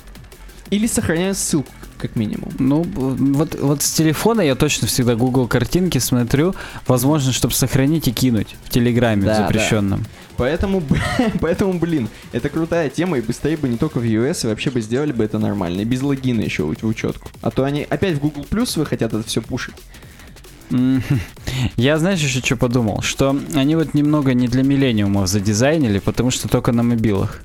Или 0.70 0.88
сохраняют 0.88 1.38
ссылку, 1.38 1.72
как 1.98 2.16
минимум. 2.16 2.52
Ну, 2.58 2.82
вот, 2.84 3.56
вот 3.60 3.82
с 3.84 3.92
телефона 3.92 4.42
я 4.42 4.56
точно 4.56 4.88
всегда 4.88 5.16
Google 5.16 5.48
картинки 5.48 6.00
смотрю, 6.00 6.56
возможно, 6.88 7.32
чтобы 7.32 7.54
сохранить 7.54 8.08
и 8.08 8.12
кинуть 8.12 8.56
в 8.64 8.70
Телеграме 8.70 9.26
Да, 9.26 9.36
запрещенном. 9.36 10.06
Поэтому, 10.36 10.80
б- 10.80 11.00
поэтому, 11.42 11.74
блин, 11.78 12.10
это 12.32 12.50
крутая 12.50 12.90
тема, 12.90 13.20
и 13.20 13.22
быстрее 13.22 13.58
бы 13.58 13.70
не 13.70 13.78
только 13.78 14.00
в 14.00 14.04
US, 14.04 14.46
и 14.46 14.48
вообще 14.48 14.72
бы 14.72 14.82
сделали 14.82 15.12
бы 15.12 15.24
это 15.24 15.38
нормально, 15.38 15.82
и 15.82 15.86
без 15.86 16.02
логина 16.02 16.42
еще 16.42 16.64
в 16.64 16.70
учетку. 16.88 17.30
А 17.42 17.52
то 17.52 17.64
они 17.66 17.86
опять 17.88 18.16
в 18.16 18.20
Google 18.20 18.46
Plus 18.50 18.80
вы 18.80 18.86
хотят 18.86 19.14
это 19.14 19.28
все 19.28 19.42
пушить. 19.42 19.76
Я, 21.78 21.98
знаешь, 21.98 22.20
еще 22.20 22.40
что 22.40 22.56
подумал? 22.56 23.02
Что 23.02 23.38
они 23.54 23.76
вот 23.76 23.94
немного 23.94 24.34
не 24.34 24.48
для 24.48 24.64
миллениумов 24.64 25.28
задизайнили, 25.28 26.00
потому 26.00 26.32
что 26.32 26.48
только 26.48 26.72
на 26.72 26.84
мобилах. 26.84 27.40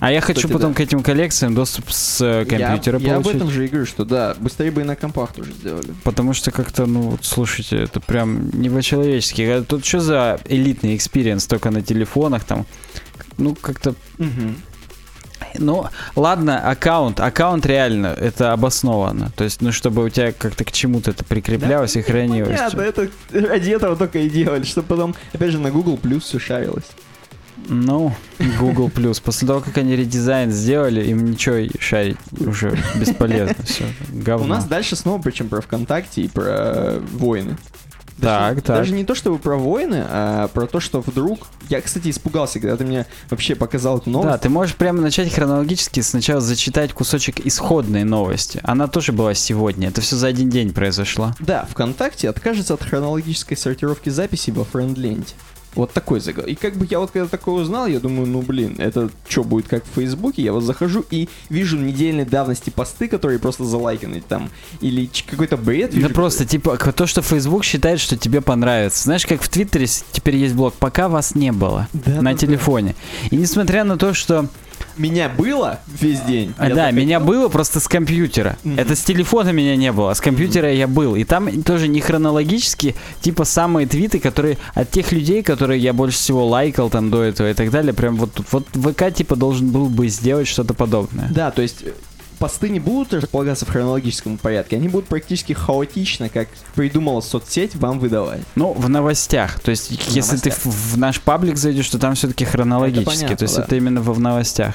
А 0.00 0.12
я 0.12 0.20
хочу 0.20 0.40
Кстати, 0.40 0.52
потом 0.52 0.72
да. 0.72 0.76
к 0.76 0.80
этим 0.80 1.02
коллекциям 1.02 1.54
доступ 1.54 1.90
с 1.90 2.20
э, 2.20 2.44
компьютера 2.44 2.98
я, 2.98 3.06
я 3.06 3.16
об 3.16 3.22
получить. 3.22 3.40
этом 3.40 3.50
же 3.50 3.64
и 3.64 3.68
говорю, 3.68 3.86
что 3.86 4.04
да, 4.04 4.36
быстрее 4.38 4.70
бы 4.70 4.82
и 4.82 4.84
на 4.84 4.94
компах 4.94 5.32
тоже 5.32 5.52
сделали. 5.52 5.88
Потому 6.04 6.34
что 6.34 6.50
как-то, 6.50 6.86
ну, 6.86 7.00
вот, 7.00 7.24
слушайте, 7.24 7.78
это 7.78 8.00
прям 8.00 8.50
не 8.50 8.68
по-человечески. 8.68 9.40
А 9.42 9.62
Тут 9.62 9.86
что 9.86 10.00
за 10.00 10.40
элитный 10.44 10.96
experience 10.96 11.46
только 11.46 11.70
на 11.70 11.82
телефонах 11.82 12.44
там? 12.44 12.66
Ну, 13.38 13.54
как-то... 13.54 13.94
Ну, 15.58 15.86
ладно, 16.14 16.70
аккаунт. 16.70 17.20
Аккаунт 17.20 17.66
реально, 17.66 18.08
это 18.08 18.52
обосновано. 18.52 19.30
То 19.36 19.44
есть, 19.44 19.60
ну, 19.60 19.72
чтобы 19.72 20.04
у 20.04 20.08
тебя 20.08 20.32
как-то 20.32 20.64
к 20.64 20.72
чему-то 20.72 21.10
это 21.10 21.24
прикреплялось 21.24 21.96
и 21.96 22.02
хранилось. 22.02 22.56
Понятно, 22.56 22.82
это 22.82 23.08
ради 23.32 23.70
этого 23.70 23.96
только 23.96 24.18
и 24.20 24.28
делали, 24.28 24.64
чтобы 24.64 24.88
потом, 24.88 25.14
опять 25.32 25.50
же, 25.50 25.58
на 25.58 25.70
Google 25.70 25.98
Plus 26.00 26.20
все 26.20 26.38
шарилось. 26.38 26.86
Ну, 27.68 28.14
Google 28.58 28.88
Plus. 28.88 29.20
После 29.22 29.46
того, 29.46 29.60
как 29.60 29.76
они 29.78 29.96
редизайн 29.96 30.50
сделали, 30.50 31.04
им 31.04 31.24
ничего 31.24 31.68
шарить 31.80 32.16
уже 32.38 32.78
бесполезно. 32.94 33.56
Все, 33.64 33.84
говно. 34.10 34.44
У 34.44 34.48
нас 34.48 34.64
дальше 34.64 34.96
снова, 34.96 35.20
причем 35.20 35.48
про 35.48 35.60
ВКонтакте 35.60 36.22
и 36.22 36.28
про 36.28 36.98
войны. 37.12 37.56
Так, 38.20 38.54
Даже- 38.54 38.60
так. 38.62 38.76
Даже 38.78 38.94
не 38.94 39.04
то, 39.04 39.14
чтобы 39.14 39.38
про 39.38 39.56
войны, 39.56 40.04
а 40.08 40.48
про 40.48 40.66
то, 40.66 40.80
что 40.80 41.00
вдруг... 41.00 41.46
Я, 41.68 41.80
кстати, 41.80 42.10
испугался, 42.10 42.58
когда 42.60 42.76
ты 42.76 42.84
мне 42.84 43.06
вообще 43.30 43.54
показал 43.54 43.98
эту 43.98 44.10
новость. 44.10 44.30
Да, 44.32 44.38
ты 44.38 44.48
можешь 44.48 44.74
прямо 44.74 45.00
начать 45.00 45.32
хронологически 45.32 46.00
сначала 46.00 46.40
зачитать 46.40 46.92
кусочек 46.92 47.40
исходной 47.46 48.04
новости. 48.04 48.60
Она 48.64 48.88
тоже 48.88 49.12
была 49.12 49.34
сегодня. 49.34 49.88
Это 49.88 50.00
все 50.00 50.16
за 50.16 50.28
один 50.28 50.50
день 50.50 50.72
произошло. 50.72 51.34
Да, 51.38 51.66
ВКонтакте 51.70 52.28
откажется 52.28 52.74
от 52.74 52.82
хронологической 52.82 53.56
сортировки 53.56 54.08
записей 54.08 54.52
во 54.52 54.64
френд-ленте. 54.64 55.34
Вот 55.74 55.92
такой 55.92 56.20
заголовок. 56.20 56.50
И 56.50 56.54
как 56.54 56.76
бы 56.76 56.86
я 56.90 56.98
вот 56.98 57.10
когда 57.10 57.28
такое 57.28 57.62
узнал, 57.62 57.86
я 57.86 58.00
думаю, 58.00 58.26
ну 58.26 58.42
блин, 58.42 58.76
это 58.78 59.10
что 59.28 59.44
будет 59.44 59.68
как 59.68 59.84
в 59.84 59.94
Фейсбуке? 59.94 60.42
Я 60.42 60.52
вот 60.52 60.62
захожу 60.62 61.04
и 61.10 61.28
вижу 61.50 61.76
недельной 61.78 62.24
давности 62.24 62.70
посты, 62.70 63.08
которые 63.08 63.38
просто 63.38 63.64
залайканы 63.64 64.22
там. 64.26 64.50
Или 64.80 65.08
какой-то 65.26 65.56
бред 65.56 65.94
вижу. 65.94 66.08
Да 66.08 66.14
просто, 66.14 66.44
типа, 66.46 66.76
то, 66.76 67.06
что 67.06 67.22
Facebook 67.22 67.64
считает, 67.64 68.00
что 68.00 68.16
тебе 68.16 68.40
понравится. 68.40 69.04
Знаешь, 69.04 69.26
как 69.26 69.42
в 69.42 69.48
Твиттере 69.48 69.86
теперь 70.12 70.36
есть 70.36 70.54
блог, 70.54 70.74
пока 70.74 71.08
вас 71.08 71.34
не 71.34 71.52
было 71.52 71.88
Да, 71.92 72.22
на 72.22 72.32
да, 72.32 72.34
телефоне. 72.34 72.94
И 73.30 73.36
несмотря 73.36 73.84
на 73.84 73.96
то, 73.96 74.14
что... 74.14 74.48
Меня 74.98 75.28
было 75.28 75.80
весь 75.86 76.20
день. 76.20 76.54
А, 76.58 76.64
Я 76.68 76.74
да, 76.74 76.80
захотел. 76.82 77.00
меня 77.02 77.20
было 77.20 77.48
просто 77.48 77.80
с 77.80 77.88
компьютера. 77.88 78.58
Мгм. 78.64 78.78
Это 78.78 78.94
с 78.96 79.02
телефона 79.02 79.50
меня 79.50 79.76
не 79.76 79.92
было, 79.92 80.10
а 80.10 80.14
с 80.14 80.20
компьютера 80.20 80.72
я 80.72 80.86
был. 80.86 81.14
И 81.16 81.24
там 81.24 81.62
тоже 81.62 81.88
не 81.88 82.00
хронологически, 82.00 82.94
типа 83.20 83.44
самые 83.44 83.86
твиты, 83.86 84.18
которые 84.18 84.58
от 84.74 84.90
тех 84.90 85.12
людей, 85.12 85.42
которые 85.42 85.80
я 85.80 85.92
больше 85.92 86.18
всего 86.18 86.46
лайкал 86.46 86.90
там 86.90 87.10
до 87.10 87.22
этого 87.22 87.50
и 87.50 87.54
так 87.54 87.70
далее, 87.70 87.92
прям 87.92 88.16
вот 88.16 88.32
тут. 88.32 88.46
Вот 88.52 88.66
ВК 88.74 89.14
типа 89.14 89.36
должен 89.36 89.70
был 89.70 89.86
бы 89.88 90.08
сделать 90.08 90.48
что-то 90.48 90.74
подобное. 90.74 91.28
Да, 91.30 91.50
то 91.50 91.62
есть 91.62 91.82
э, 91.82 91.92
посты 92.38 92.68
не 92.68 92.80
будут 92.80 93.12
располагаться 93.12 93.66
в 93.66 93.70
хронологическом 93.70 94.38
порядке, 94.38 94.76
они 94.76 94.88
будут 94.88 95.08
практически 95.08 95.52
хаотично, 95.52 96.28
как 96.28 96.48
придумала 96.74 97.20
соцсеть, 97.20 97.74
вам 97.76 97.98
выдавать. 97.98 98.40
Ну, 98.54 98.72
в 98.72 98.88
новостях. 98.88 99.60
То 99.60 99.70
есть, 99.70 99.90
если 100.08 100.36
ты 100.36 100.50
новостях. 100.50 100.72
в, 100.72 100.94
в 100.94 100.98
наш 100.98 101.20
паблик 101.20 101.56
зайдешь, 101.56 101.88
то 101.88 101.98
там 101.98 102.14
все-таки 102.14 102.44
хронологически. 102.44 103.04
понятно, 103.04 103.36
то 103.36 103.44
есть 103.44 103.56
да. 103.56 103.64
это 103.64 103.76
именно 103.76 104.00
в, 104.00 104.10
в 104.10 104.20
новостях. 104.20 104.74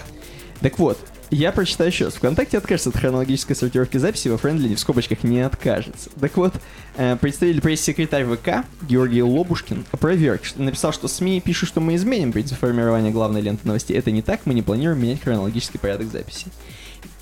Так 0.61 0.79
вот, 0.79 0.97
я 1.29 1.51
прочитаю 1.51 1.89
еще 1.89 2.05
раз. 2.05 2.13
ВКонтакте 2.13 2.57
откажется 2.57 2.89
от 2.89 2.97
хронологической 2.97 3.55
сортировки 3.55 3.97
записи 3.97 4.27
во 4.27 4.37
френдли 4.37 4.75
в 4.75 4.79
скобочках 4.79 5.23
не 5.23 5.41
откажется. 5.41 6.09
Так 6.19 6.37
вот, 6.37 6.53
э, 6.95 7.17
представитель 7.19 7.61
пресс-секретарь 7.61 8.25
ВК 8.25 8.65
Георгий 8.87 9.23
Лобушкин 9.23 9.85
опроверг, 9.91 10.41
написал, 10.57 10.93
что 10.93 11.07
СМИ 11.07 11.41
пишут, 11.41 11.69
что 11.69 11.81
мы 11.81 11.95
изменим 11.95 12.31
принцип 12.31 12.59
формирования 12.59 13.09
главной 13.09 13.41
ленты 13.41 13.67
новостей. 13.67 13.97
Это 13.97 14.11
не 14.11 14.21
так, 14.21 14.41
мы 14.45 14.53
не 14.53 14.61
планируем 14.61 15.01
менять 15.01 15.21
хронологический 15.21 15.79
порядок 15.79 16.11
записи. 16.11 16.47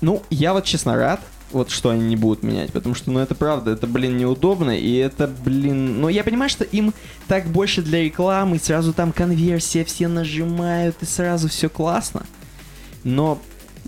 Ну, 0.02 0.22
я 0.30 0.52
вот 0.52 0.64
честно 0.64 0.96
рад, 0.96 1.20
вот 1.52 1.70
что 1.70 1.90
они 1.90 2.02
не 2.04 2.16
будут 2.16 2.42
менять, 2.42 2.72
потому 2.72 2.94
что, 2.94 3.10
ну, 3.10 3.20
это 3.20 3.34
правда, 3.34 3.70
это, 3.70 3.86
блин, 3.86 4.16
неудобно, 4.16 4.76
и 4.76 4.96
это, 4.96 5.28
блин, 5.28 6.00
ну, 6.00 6.08
я 6.08 6.24
понимаю, 6.24 6.50
что 6.50 6.64
им 6.64 6.92
так 7.28 7.46
больше 7.46 7.82
для 7.82 8.02
рекламы, 8.02 8.58
сразу 8.58 8.92
там 8.92 9.12
конверсия, 9.12 9.84
все 9.84 10.08
нажимают, 10.08 10.96
и 11.02 11.04
сразу 11.04 11.48
все 11.48 11.68
классно, 11.68 12.24
но 13.04 13.40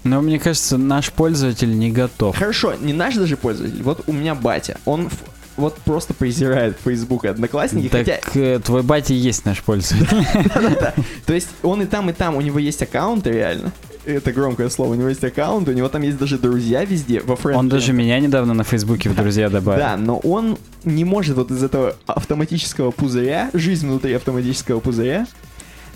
Но 0.04 0.20
мне 0.20 0.38
кажется, 0.38 0.78
наш 0.78 1.10
пользователь 1.12 1.76
не 1.76 1.90
готов. 1.90 2.36
Хорошо, 2.36 2.74
не 2.74 2.92
наш 2.92 3.14
даже 3.14 3.36
пользователь. 3.36 3.82
Вот 3.82 4.04
у 4.06 4.12
меня 4.12 4.34
батя, 4.34 4.78
он 4.84 5.08
вот 5.56 5.76
просто 5.78 6.14
презирает 6.14 6.76
Facebook 6.84 7.24
и 7.24 7.28
Одноклассники, 7.28 7.88
Так 7.88 8.06
хотя, 8.06 8.20
э, 8.34 8.58
твой 8.58 8.82
батя 8.82 9.14
и 9.14 9.16
есть 9.16 9.44
наш 9.44 9.62
пользователь. 9.62 10.08
то 11.26 11.32
есть 11.32 11.48
он 11.62 11.82
и 11.82 11.86
там, 11.86 12.10
и 12.10 12.12
там, 12.12 12.36
у 12.36 12.40
него 12.40 12.58
есть 12.58 12.82
аккаунты 12.82 13.30
реально. 13.30 13.72
Это 14.06 14.32
громкое 14.32 14.68
слово, 14.68 14.92
у 14.92 14.94
него 14.94 15.08
есть 15.08 15.24
аккаунт, 15.24 15.68
у 15.68 15.72
него 15.72 15.88
там 15.88 16.02
есть 16.02 16.18
даже 16.18 16.38
друзья 16.38 16.84
везде, 16.84 17.20
во 17.20 17.36
френд 17.36 17.58
Он 17.58 17.68
даже 17.68 17.92
меня 17.92 18.20
недавно 18.20 18.52
на 18.52 18.64
Фейсбуке 18.64 19.08
в 19.08 19.16
друзья 19.16 19.48
добавил. 19.48 19.80
Да, 19.80 19.96
но 19.96 20.18
он 20.18 20.58
не 20.84 21.04
может 21.04 21.36
вот 21.36 21.50
из 21.50 21.62
этого 21.62 21.96
автоматического 22.06 22.90
пузыря, 22.90 23.50
жизнь 23.54 23.86
внутри 23.86 24.12
автоматического 24.12 24.80
пузыря, 24.80 25.26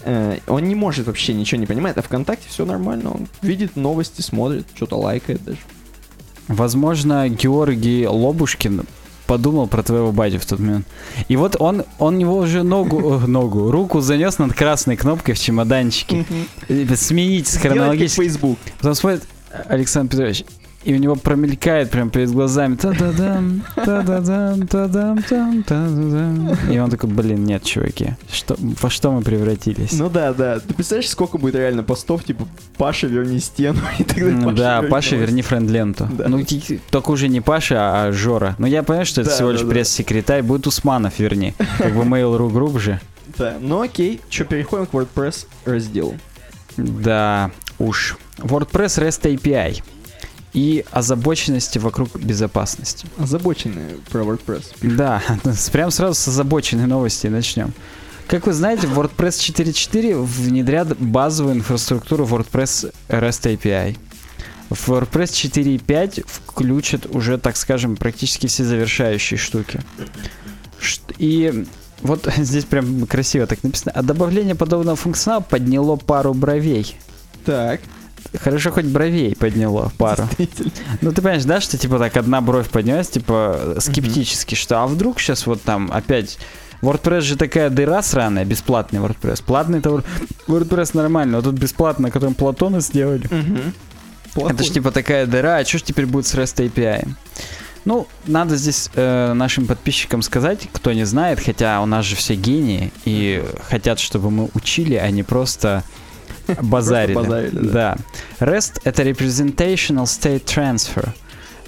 э, 0.04 0.38
он 0.46 0.64
не 0.64 0.74
может 0.74 1.06
вообще 1.06 1.34
ничего 1.34 1.60
не 1.60 1.66
понимает, 1.66 1.98
а 1.98 2.02
ВКонтакте 2.02 2.48
все 2.48 2.64
нормально, 2.64 3.10
он 3.10 3.28
видит 3.42 3.76
новости, 3.76 4.22
смотрит, 4.22 4.66
что-то 4.74 4.96
лайкает 4.96 5.44
даже. 5.44 5.58
Возможно, 6.48 7.28
Георгий 7.28 8.06
Лобушкин 8.06 8.86
подумал 9.28 9.68
про 9.68 9.82
твоего 9.82 10.10
батю 10.10 10.40
в 10.40 10.46
тот 10.46 10.58
момент. 10.58 10.86
И 11.28 11.36
вот 11.36 11.56
он, 11.60 11.84
он 11.98 12.18
его 12.18 12.38
уже 12.38 12.62
ногу, 12.64 13.20
э, 13.22 13.26
ногу, 13.26 13.70
руку 13.70 14.00
занес 14.00 14.38
над 14.38 14.54
красной 14.54 14.96
кнопкой 14.96 15.34
в 15.34 15.38
чемоданчике. 15.38 16.24
Э, 16.68 16.96
Сменить 16.96 17.46
с 17.46 17.58
хронологически. 17.58 18.22
Facebook. 18.22 18.58
Потом 18.78 18.94
смотрит 18.94 19.22
Александр 19.68 20.12
Петрович, 20.12 20.44
и 20.88 20.94
у 20.94 20.96
него 20.96 21.16
промелькает 21.16 21.90
прям 21.90 22.08
перед 22.08 22.30
глазами 22.30 22.76
та-да-дам, 22.76 23.62
та-да-дам, 23.74 24.66
та-дам, 24.66 25.22
там, 25.22 25.62
та-да-дам. 25.62 26.56
И 26.72 26.78
он 26.78 26.88
такой, 26.88 27.10
блин, 27.10 27.44
нет, 27.44 27.62
чуваки, 27.62 28.14
что, 28.32 28.56
во 28.58 28.88
что 28.88 29.12
мы 29.12 29.20
превратились? 29.20 29.92
Ну 29.92 30.08
да, 30.08 30.32
да. 30.32 30.60
Ты 30.60 30.72
представляешь, 30.72 31.10
сколько 31.10 31.36
будет 31.36 31.56
реально 31.56 31.82
постов, 31.82 32.24
типа 32.24 32.48
Паша, 32.78 33.06
верни 33.06 33.38
стену 33.38 33.80
и 33.98 34.02
так 34.02 34.16
далее. 34.16 34.32
Ну 34.32 34.52
да, 34.52 34.80
Паша, 34.80 35.16
верни 35.16 35.42
френд-ленту. 35.42 36.08
Да. 36.10 36.26
Ну, 36.26 36.42
только 36.90 37.10
уже 37.10 37.28
не 37.28 37.42
Паша, 37.42 38.06
а 38.06 38.12
Жора. 38.12 38.56
Ну, 38.58 38.66
я 38.66 38.82
понимаю, 38.82 39.04
что 39.04 39.20
это 39.20 39.28
Да, 39.28 39.36
всего 39.36 39.50
лишь 39.50 39.60
да. 39.60 39.68
пресс-секретарь. 39.68 40.42
Будет 40.42 40.66
Усманов, 40.66 41.18
верни. 41.18 41.52
Как 41.76 41.92
бы 41.94 42.04
Mail.ru 42.04 42.50
Group 42.50 42.78
же. 42.78 42.98
Да, 43.36 43.58
ну 43.60 43.82
окей. 43.82 44.22
Че, 44.30 44.44
переходим 44.44 44.86
к 44.86 44.94
WordPress 44.94 45.48
разделу. 45.66 46.14
Да, 46.78 47.50
уж. 47.78 48.16
WordPress 48.38 48.98
REST 49.02 49.36
API. 49.36 49.82
И 50.58 50.84
озабоченности 50.90 51.78
вокруг 51.78 52.16
безопасности. 52.16 53.06
Озабоченные 53.16 53.90
про 54.10 54.22
WordPress. 54.24 54.64
Да, 54.82 55.22
прям 55.72 55.92
сразу 55.92 56.14
с 56.14 56.26
озабоченной 56.26 56.88
новости 56.88 57.28
начнем. 57.28 57.72
Как 58.26 58.44
вы 58.44 58.52
знаете, 58.52 58.88
WordPress 58.88 59.38
4.4 59.38 60.20
внедрят 60.20 60.98
базовую 60.98 61.54
инфраструктуру 61.54 62.26
WordPress 62.26 62.92
REST 63.08 63.56
API. 63.56 63.96
В 64.68 64.88
WordPress 64.88 65.30
4.5 65.30 66.26
включат 66.26 67.06
уже, 67.06 67.38
так 67.38 67.56
скажем, 67.56 67.94
практически 67.94 68.48
все 68.48 68.64
завершающие 68.64 69.38
штуки. 69.38 69.80
И 71.18 71.66
вот 72.02 72.28
здесь 72.36 72.64
прям 72.64 73.06
красиво 73.06 73.46
так 73.46 73.62
написано. 73.62 73.92
А 73.94 74.02
добавление 74.02 74.56
подобного 74.56 74.96
функционала 74.96 75.40
подняло 75.40 75.94
пару 75.94 76.34
бровей. 76.34 76.96
Так, 77.44 77.80
Хорошо, 78.40 78.70
хоть 78.70 78.84
бровей 78.84 79.34
подняло 79.34 79.92
пару. 79.98 80.28
Ну, 81.00 81.12
ты 81.12 81.22
понимаешь, 81.22 81.44
да, 81.44 81.60
что, 81.60 81.78
типа, 81.78 81.98
так 81.98 82.16
одна 82.16 82.40
бровь 82.40 82.68
поднялась, 82.68 83.08
типа, 83.08 83.76
скептически, 83.78 84.54
что, 84.54 84.82
а 84.82 84.86
вдруг 84.86 85.20
сейчас 85.20 85.46
вот 85.46 85.62
там 85.62 85.90
опять... 85.92 86.38
WordPress 86.80 87.22
же 87.22 87.36
такая 87.36 87.70
дыра 87.70 88.02
сраная, 88.02 88.44
бесплатный 88.44 89.00
WordPress. 89.00 89.42
Платный 89.44 89.80
это 89.80 90.04
WordPress 90.46 90.90
нормально, 90.94 91.38
а 91.38 91.42
тут 91.42 91.56
бесплатно, 91.56 92.04
на 92.04 92.10
котором 92.12 92.34
Платона 92.34 92.78
сделали. 92.78 93.26
Мгм. 93.30 93.74
Это 94.28 94.34
Плохой. 94.34 94.64
ж 94.64 94.70
типа 94.70 94.92
такая 94.92 95.26
дыра, 95.26 95.56
а 95.56 95.64
что 95.64 95.78
ж 95.78 95.82
теперь 95.82 96.06
будет 96.06 96.28
с 96.28 96.34
REST 96.34 96.70
API? 96.70 97.08
Ну, 97.84 98.06
надо 98.26 98.56
здесь 98.56 98.90
э, 98.94 99.32
нашим 99.32 99.66
подписчикам 99.66 100.22
сказать, 100.22 100.68
кто 100.72 100.92
не 100.92 101.04
знает, 101.04 101.40
хотя 101.40 101.80
у 101.80 101.86
нас 101.86 102.04
же 102.04 102.16
все 102.16 102.34
гении 102.34 102.92
и 103.04 103.42
хотят, 103.68 103.98
чтобы 103.98 104.30
мы 104.30 104.50
учили, 104.54 104.94
а 104.94 105.10
не 105.10 105.22
просто 105.22 105.82
базарили. 106.62 107.14
базарили, 107.14 107.58
да. 107.68 107.96
да. 108.38 108.46
REST— 108.46 108.80
это 108.84 109.02
Representational 109.02 110.04
State 110.04 110.44
Transfer. 110.44 111.10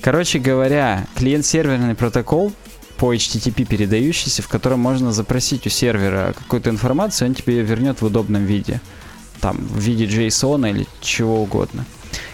Короче 0.00 0.38
говоря, 0.38 1.06
клиент-серверный 1.16 1.94
протокол 1.94 2.52
по 2.96 3.14
HTTP 3.14 3.64
передающийся, 3.64 4.42
в 4.42 4.48
котором 4.48 4.80
можно 4.80 5.12
запросить 5.12 5.66
у 5.66 5.70
сервера 5.70 6.34
какую-то 6.36 6.70
информацию, 6.70 7.28
он 7.28 7.34
тебе 7.34 7.56
ее 7.56 7.62
вернет 7.62 8.00
в 8.00 8.04
удобном 8.06 8.44
виде. 8.44 8.80
Там, 9.40 9.56
в 9.56 9.78
виде 9.78 10.04
JSON 10.04 10.68
или 10.68 10.86
чего 11.00 11.42
угодно. 11.42 11.86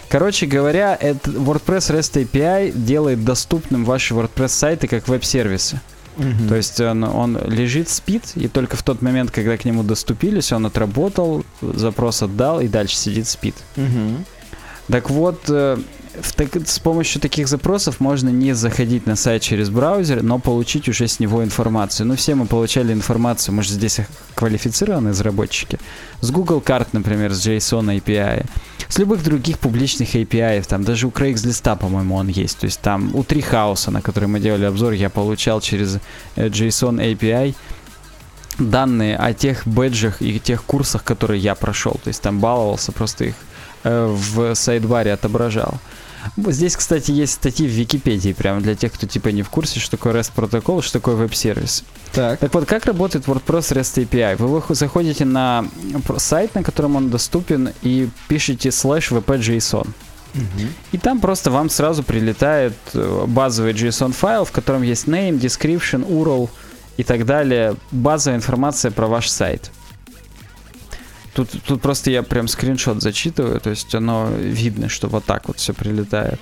Короче 0.09 0.45
говоря, 0.45 0.97
это 0.99 1.31
WordPress 1.31 1.97
REST 1.97 2.23
API 2.25 2.71
делает 2.71 3.23
доступным 3.23 3.85
ваши 3.85 4.13
WordPress 4.13 4.49
сайты 4.49 4.87
как 4.87 5.07
веб-сервисы. 5.07 5.81
То 6.47 6.55
есть 6.55 6.79
он, 6.79 7.03
он 7.03 7.37
лежит, 7.45 7.89
спит, 7.89 8.31
и 8.35 8.47
только 8.47 8.75
в 8.75 8.83
тот 8.83 9.01
момент, 9.01 9.31
когда 9.31 9.57
к 9.57 9.65
нему 9.65 9.83
доступились, 9.83 10.51
он 10.51 10.65
отработал, 10.65 11.45
запрос 11.61 12.23
отдал 12.23 12.59
и 12.59 12.67
дальше 12.67 12.95
сидит, 12.95 13.27
спит. 13.27 13.55
Мгм. 13.75 14.25
Так 14.87 15.09
вот, 15.09 15.41
э, 15.49 15.77
в 16.21 16.33
так- 16.33 16.67
с 16.67 16.79
помощью 16.79 17.21
таких 17.21 17.47
запросов 17.47 17.99
можно 17.99 18.29
не 18.29 18.53
заходить 18.53 19.05
на 19.05 19.15
сайт 19.15 19.41
через 19.41 19.69
браузер, 19.69 20.23
но 20.23 20.39
получить 20.39 20.89
уже 20.89 21.07
с 21.07 21.19
него 21.19 21.43
информацию. 21.43 22.07
Ну, 22.07 22.15
все 22.15 22.35
мы 22.35 22.45
получали 22.45 22.93
информацию, 22.93 23.55
мы 23.55 23.63
же 23.63 23.71
здесь 23.71 23.99
квалифицированные 24.35 25.11
разработчики. 25.11 25.79
С 26.21 26.31
Google 26.31 26.61
карт, 26.61 26.93
например, 26.93 27.33
с 27.33 27.47
JSON 27.47 28.01
API. 28.01 28.45
С 28.87 28.99
любых 28.99 29.23
других 29.23 29.59
публичных 29.59 30.15
API, 30.15 30.65
там 30.67 30.83
даже 30.83 31.07
у 31.07 31.09
Craigslist, 31.09 31.77
по-моему, 31.77 32.15
он 32.15 32.27
есть. 32.27 32.59
То 32.59 32.65
есть 32.65 32.79
там 32.81 33.13
у 33.15 33.23
Treehouse, 33.23 33.91
на 33.91 34.01
который 34.01 34.29
мы 34.29 34.39
делали 34.39 34.65
обзор, 34.65 34.93
я 34.93 35.09
получал 35.09 35.61
через 35.61 35.97
э, 36.35 36.47
JSON 36.47 36.99
API 36.99 37.55
данные 38.59 39.17
о 39.17 39.33
тех 39.33 39.67
бэджах 39.67 40.21
и 40.21 40.39
тех 40.39 40.63
курсах, 40.63 41.03
которые 41.03 41.39
я 41.39 41.55
прошел. 41.55 41.99
То 42.03 42.07
есть 42.07 42.21
там 42.21 42.39
баловался, 42.39 42.91
просто 42.91 43.25
их 43.25 43.35
э, 43.83 44.07
в 44.07 44.55
сайдбаре 44.55 45.13
отображал. 45.13 45.79
Здесь, 46.35 46.75
кстати, 46.75 47.11
есть 47.11 47.33
статьи 47.33 47.67
в 47.67 47.71
Википедии, 47.71 48.33
прямо 48.33 48.61
для 48.61 48.75
тех, 48.75 48.93
кто 48.93 49.07
типа 49.07 49.29
не 49.29 49.43
в 49.43 49.49
курсе, 49.49 49.79
что 49.79 49.91
такое 49.91 50.13
REST 50.13 50.31
протокол, 50.35 50.81
что 50.81 50.93
такое 50.93 51.15
веб-сервис. 51.15 51.83
Так. 52.13 52.39
Так 52.39 52.53
вот, 52.53 52.65
как 52.65 52.85
работает 52.85 53.25
WordPress 53.25 53.73
REST 53.73 54.07
API? 54.07 54.35
Вы 54.37 54.75
заходите 54.75 55.25
на 55.25 55.65
сайт, 56.17 56.55
на 56.55 56.63
котором 56.63 56.95
он 56.95 57.09
доступен, 57.09 57.71
и 57.81 58.09
пишете 58.27 58.69
slash 58.69 59.11
wp.json. 59.11 59.87
И 60.91 60.97
там 60.97 61.19
просто 61.19 61.51
вам 61.51 61.69
сразу 61.69 62.03
прилетает 62.03 62.73
э, 62.93 63.25
базовый 63.27 63.73
JSON 63.73 64.11
файл, 64.11 64.45
в 64.45 64.51
котором 64.51 64.83
есть 64.83 65.05
name, 65.07 65.39
description, 65.39 66.07
URL 66.07 66.49
и 66.97 67.03
так 67.03 67.25
далее. 67.25 67.75
Базовая 67.91 68.37
информация 68.37 68.91
про 68.91 69.07
ваш 69.07 69.29
сайт. 69.29 69.71
Тут, 71.37 71.51
тут 71.67 71.81
просто 71.83 72.09
я 72.09 72.23
прям 72.23 72.47
скриншот 72.47 73.03
зачитываю, 73.03 73.61
то 73.61 73.69
есть 73.69 73.93
оно 73.93 74.27
видно, 74.31 74.89
что 74.89 75.07
вот 75.07 75.23
так 75.23 75.47
вот 75.47 75.59
все 75.59 75.71
прилетает. 75.71 76.39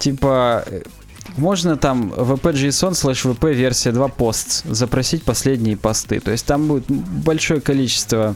Типа, 0.00 0.64
э, 0.66 0.82
можно 1.36 1.76
там 1.76 2.12
wp.json 2.12 2.90
slash 2.90 3.32
wp 3.32 3.54
версия 3.54 3.92
2 3.92 4.06
posts 4.08 4.74
запросить 4.74 5.22
последние 5.22 5.76
посты. 5.76 6.18
То 6.18 6.32
есть 6.32 6.44
там 6.44 6.66
будет 6.66 6.90
большое 6.90 7.60
количество 7.60 8.34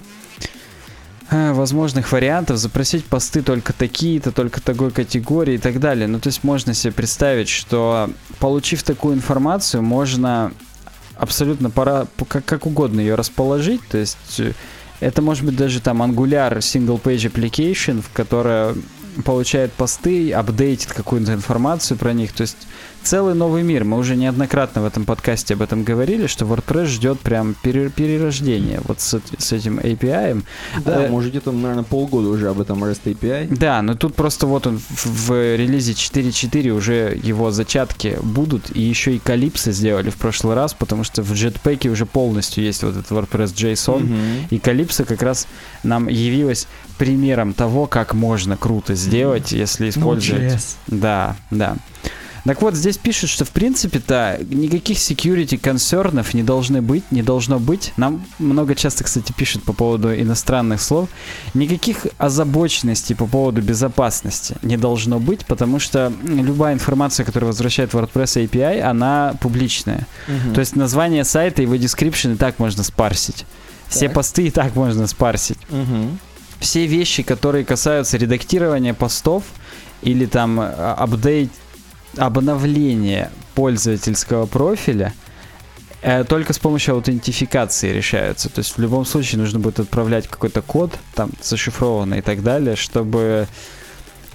э, 1.31 1.53
возможных 1.53 2.13
вариантов, 2.13 2.59
запросить 2.59 3.05
посты 3.05 3.43
только 3.43 3.73
такие-то, 3.73 4.31
только 4.31 4.61
такой 4.61 4.93
категории 4.93 5.55
и 5.55 5.59
так 5.59 5.81
далее. 5.81 6.07
Ну, 6.07 6.21
то 6.21 6.29
есть 6.29 6.45
можно 6.45 6.73
себе 6.73 6.93
представить, 6.93 7.49
что 7.49 8.11
получив 8.39 8.85
такую 8.85 9.17
информацию, 9.17 9.83
можно 9.83 10.53
абсолютно 11.17 11.69
пора, 11.69 12.07
как, 12.29 12.45
как 12.45 12.67
угодно 12.67 13.01
ее 13.01 13.17
расположить. 13.17 13.81
То 13.89 13.99
есть 13.99 14.39
э, 14.39 14.53
это 15.05 15.21
может 15.21 15.45
быть 15.45 15.57
даже 15.57 15.81
там 15.81 16.03
Angular 16.03 16.59
Single 16.59 17.01
Page 17.01 17.31
Application, 17.31 18.01
в 18.01 18.11
которая 18.13 18.75
получает 19.25 19.73
посты, 19.73 20.33
апдейтит 20.33 20.93
какую-то 20.93 21.35
информацию 21.35 21.99
про 21.99 22.13
них. 22.13 22.33
То 22.33 22.43
есть 22.43 22.57
целый 23.05 23.35
новый 23.35 23.63
мир. 23.63 23.85
Мы 23.85 23.99
уже 23.99 24.17
неоднократно 24.17 24.83
в 24.83 24.87
этом 24.87 25.05
подкасте 25.05 25.55
об 25.55 25.63
этом 25.63 25.85
говорили, 25.85 26.27
что 26.27 26.45
WordPress 26.45 26.87
ждет 26.87 27.21
прям 27.21 27.55
пере- 27.63 27.91
перерождения 27.91 28.81
вот 28.85 29.01
с, 29.01 29.21
с 29.39 29.53
этим 29.53 29.79
API. 29.79 30.43
Да, 30.85 31.05
Э, 31.05 31.09
может 31.11 31.31
где-то, 31.31 31.53
наверное, 31.53 31.85
полгода 31.85 32.29
уже 32.29 32.49
об 32.49 32.61
этом 32.61 32.83
REST 32.83 33.01
API. 33.05 33.55
Да, 33.57 33.83
но 33.83 33.95
тут 33.95 34.15
просто 34.15 34.47
вот 34.47 34.67
он 34.67 34.79
в, 34.79 35.07
в 35.29 35.57
релизе 35.57 35.93
4.4 35.93 36.71
уже 36.71 37.19
его 37.23 37.51
зачатки 37.51 38.17
будут, 38.23 38.75
и 38.75 38.81
еще 38.81 39.15
и 39.15 39.19
Calypso 39.19 39.71
сделали 39.73 40.11
в 40.11 40.17
прошлый 40.17 40.55
раз, 40.55 40.75
потому 40.75 41.05
что 41.05 41.23
в 41.23 41.33
Jetpack 41.33 41.89
уже 41.89 42.07
полностью 42.07 42.65
есть 42.65 42.83
вот 42.83 42.97
этот 42.97 43.11
WordPress 43.11 43.55
JSON, 43.55 44.01
Мгм. 44.01 44.47
и 44.51 44.57
Calypso 44.57 45.05
как 45.05 45.23
раз 45.23 45.47
нам 45.83 46.09
явилась 46.09 46.67
примером 46.99 47.53
того, 47.55 47.87
как 47.87 48.15
можно 48.15 48.57
круто 48.57 48.95
сделать, 48.95 49.53
если 49.53 49.89
использовать... 49.91 50.77
Да, 50.87 51.37
да. 51.51 51.77
Так 52.45 52.61
вот, 52.61 52.75
здесь 52.75 52.99
пишут, 52.99 53.31
что 53.31 53.47
в 53.47 53.51
принципе-то 53.51 54.39
никаких 54.51 54.99
security 54.99 55.57
концернов 55.57 56.35
не 56.35 56.43
должны 56.43 56.83
быть, 56.83 57.05
не 57.11 57.23
должно 57.23 57.59
быть. 57.59 57.93
Нам 57.97 58.23
много 58.39 58.75
часто, 58.75 59.03
кстати, 59.05 59.33
пишут 59.33 59.63
по 59.63 59.73
поводу 59.73 60.15
иностранных 60.15 60.83
слов. 60.83 61.09
Никаких 61.55 62.07
озабоченностей 62.19 63.15
по 63.15 63.27
поводу 63.27 63.63
безопасности 63.63 64.57
не 64.63 64.77
должно 64.77 65.21
быть, 65.21 65.47
потому 65.47 65.79
что 65.81 66.13
любая 66.23 66.75
информация, 66.75 67.25
которая 67.25 67.49
возвращает 67.49 67.93
WordPress 67.95 68.47
API, 68.47 68.81
она 68.81 69.35
публичная. 69.41 70.07
Мгм. 70.29 70.53
То 70.53 70.61
есть 70.61 70.77
название 70.77 71.25
сайта, 71.25 71.63
его 71.63 71.77
description 71.77 72.35
и 72.35 72.37
так 72.37 72.59
можно 72.59 72.83
спарсить. 72.83 73.47
Все 73.89 74.07
Так. 74.07 74.15
посты 74.17 74.47
и 74.49 74.51
так 74.51 74.75
можно 74.77 75.07
спарсить 75.07 75.59
Мгм. 75.71 76.19
все 76.61 76.87
вещи, 76.87 77.23
которые 77.23 77.65
касаются 77.65 78.17
редактирования 78.19 78.93
постов 78.93 79.45
или 80.03 80.27
там 80.27 80.61
апдейт, 80.61 81.51
обновления 82.19 83.31
пользовательского 83.55 84.47
профиля, 84.47 85.13
э, 86.03 86.25
только 86.25 86.53
с 86.53 86.59
помощью 86.59 86.95
аутентификации 86.95 87.93
решаются. 87.93 88.49
То 88.49 88.61
есть 88.61 88.77
в 88.77 88.81
любом 88.81 89.05
случае 89.05 89.41
нужно 89.41 89.59
будет 89.59 89.81
отправлять 89.81 90.29
какой-то 90.29 90.63
код, 90.63 90.93
там 91.15 91.31
зашифрованный 91.43 92.19
и 92.19 92.23
так 92.23 92.43
далее, 92.43 92.77
чтобы 92.77 93.47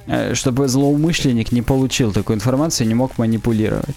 э, 0.07 0.34
чтобы 0.34 0.68
злоумышленник 0.68 1.51
не 1.51 1.61
получил 1.61 2.11
такую 2.11 2.38
информацию 2.38 2.85
и 2.85 2.88
не 2.88 2.95
мог 2.95 3.18
манипулировать. 3.18 3.95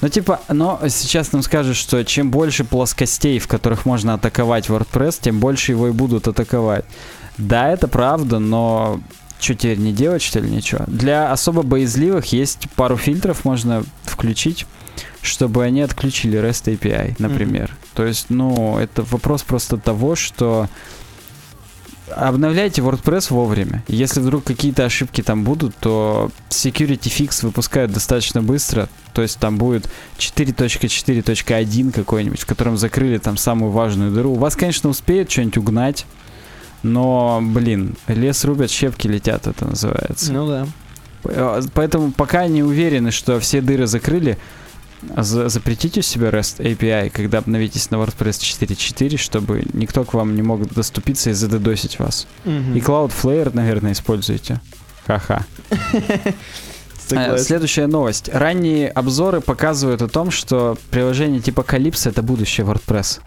Но 0.00 0.08
типа, 0.08 0.40
но 0.48 0.80
сейчас 0.88 1.32
нам 1.32 1.42
скажут, 1.42 1.76
что 1.76 2.04
чем 2.04 2.30
больше 2.30 2.64
плоскостей, 2.64 3.38
в 3.38 3.48
которых 3.48 3.86
можно 3.86 4.14
атаковать 4.14 4.68
WordPress, 4.68 5.18
тем 5.20 5.40
больше 5.40 5.72
его 5.72 5.88
и 5.88 5.92
будут 5.92 6.28
атаковать. 6.28 6.84
Да, 7.38 7.70
это 7.70 7.88
правда, 7.88 8.38
но 8.38 9.00
что 9.40 9.54
теперь 9.54 9.78
не 9.78 9.92
делать, 9.92 10.22
что 10.22 10.40
ли, 10.40 10.50
ничего? 10.50 10.84
Для 10.86 11.32
особо 11.32 11.62
боязливых 11.62 12.32
есть 12.32 12.68
пару 12.76 12.96
фильтров, 12.96 13.44
можно 13.44 13.84
включить, 14.04 14.66
чтобы 15.22 15.64
они 15.64 15.80
отключили 15.80 16.38
REST 16.38 16.78
API, 16.78 17.16
например. 17.18 17.76
То 17.94 18.04
есть, 18.04 18.26
ну, 18.30 18.78
это 18.78 19.02
вопрос 19.02 19.42
просто 19.42 19.76
того, 19.76 20.14
что 20.16 20.68
обновляйте 22.10 22.82
WordPress 22.82 23.32
вовремя. 23.32 23.82
Если 23.88 24.20
вдруг 24.20 24.44
какие-то 24.44 24.84
ошибки 24.84 25.22
там 25.22 25.44
будут, 25.44 25.74
то 25.76 26.30
Security 26.50 26.98
Fix 26.98 27.44
выпускают 27.44 27.92
достаточно 27.92 28.42
быстро. 28.42 28.88
То 29.12 29.22
есть 29.22 29.38
там 29.38 29.56
будет 29.56 29.88
4.4.1 30.18 31.92
какой-нибудь, 31.92 32.40
в 32.40 32.46
котором 32.46 32.76
закрыли 32.76 33.18
там 33.18 33.36
самую 33.36 33.72
важную 33.72 34.12
дыру. 34.12 34.32
У 34.32 34.38
вас, 34.38 34.56
конечно, 34.56 34.88
успеют 34.90 35.30
что-нибудь 35.30 35.58
угнать, 35.58 36.06
но, 36.84 37.40
блин, 37.42 37.96
лес 38.06 38.44
рубят, 38.44 38.70
щепки 38.70 39.08
летят, 39.08 39.46
это 39.48 39.66
называется. 39.66 40.32
Ну 40.32 40.46
да. 40.48 40.66
Э, 41.24 41.60
Поэтому 41.74 42.12
пока 42.12 42.46
не 42.46 42.62
уверены, 42.62 43.10
что 43.10 43.40
все 43.40 43.60
дыры 43.60 43.86
закрыли, 43.86 44.38
за- 45.16 45.48
запретите 45.48 46.00
у 46.00 46.02
себя 46.02 46.28
REST 46.28 46.60
API, 46.60 47.10
когда 47.10 47.38
обновитесь 47.38 47.90
на 47.90 47.96
WordPress 47.96 48.38
4.4, 48.40 49.16
чтобы 49.16 49.64
никто 49.72 50.04
к 50.04 50.14
вам 50.14 50.36
не 50.36 50.42
мог 50.42 50.72
доступиться 50.72 51.30
и 51.30 51.32
задедосить 51.32 51.98
вас. 51.98 52.26
Мгм. 52.44 52.76
И 52.76 52.80
Cloudflare, 52.80 53.50
наверное, 53.54 53.92
используете. 53.92 54.60
Ха-ха. 55.06 55.44
Э. 57.10 57.36
Следующая 57.36 57.86
новость. 57.86 58.30
Ранние 58.32 58.88
обзоры 58.88 59.42
показывают 59.42 60.00
о 60.00 60.08
том, 60.08 60.30
что 60.30 60.78
приложение 60.90 61.40
типа 61.40 61.60
Calypso 61.60 62.08
это 62.08 62.22
будущее 62.22 62.66
WordPress. 62.66 63.20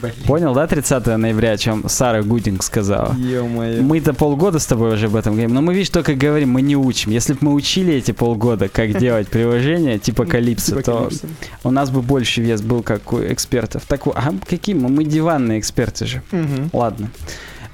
Блин. 0.00 0.14
Понял, 0.26 0.54
да, 0.54 0.66
30 0.66 1.06
ноября, 1.16 1.52
о 1.52 1.56
чем 1.56 1.88
Сара 1.88 2.22
Гудинг 2.22 2.62
сказала? 2.62 3.14
Ё-моё. 3.14 3.82
Мы-то 3.82 4.14
полгода 4.14 4.58
с 4.58 4.66
тобой 4.66 4.94
уже 4.94 5.06
об 5.06 5.16
этом 5.16 5.32
говорим, 5.32 5.54
но 5.54 5.62
мы, 5.62 5.74
видишь, 5.74 5.90
только 5.90 6.14
говорим, 6.14 6.50
мы 6.50 6.62
не 6.62 6.76
учим. 6.76 7.10
Если 7.10 7.32
бы 7.32 7.38
мы 7.42 7.54
учили 7.54 7.94
эти 7.94 8.12
полгода, 8.12 8.68
как 8.68 8.98
делать 8.98 9.28
приложение 9.28 9.98
типа 9.98 10.24
Типа 10.24 10.82
то 10.82 11.08
Calypso. 11.08 11.26
у 11.64 11.70
нас 11.70 11.90
бы 11.90 12.02
больше 12.02 12.42
вес 12.42 12.62
был, 12.62 12.82
как 12.82 13.12
у 13.12 13.20
экспертов. 13.20 13.82
Так, 13.88 14.06
а 14.06 14.32
какие 14.48 14.74
мы? 14.74 14.88
Мы 14.88 15.04
диванные 15.04 15.58
эксперты 15.58 16.06
же. 16.06 16.22
Мгм. 16.30 16.70
Ладно. 16.72 17.10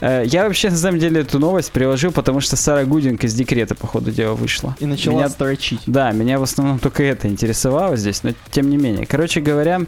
Э, 0.00 0.24
Я 0.26 0.44
вообще, 0.44 0.70
на 0.70 0.76
самом 0.76 0.98
деле, 0.98 1.20
эту 1.22 1.38
новость 1.38 1.72
приложил, 1.72 2.12
потому 2.12 2.40
что 2.40 2.56
Сара 2.56 2.84
Гудинг 2.84 3.24
из 3.24 3.34
декрета, 3.34 3.74
по 3.74 3.86
ходу 3.86 4.10
дела, 4.10 4.34
вышла. 4.34 4.76
И 4.80 4.86
начала 4.86 5.16
Меня- 5.16 5.28
строчить. 5.28 5.80
Да, 5.86 6.12
меня 6.12 6.38
в 6.38 6.42
основном 6.42 6.78
только 6.78 7.02
это 7.02 7.28
интересовало 7.28 7.96
здесь, 7.96 8.22
но 8.22 8.32
тем 8.50 8.68
не 8.70 8.76
менее. 8.76 9.06
Короче 9.06 9.40
говоря, 9.40 9.82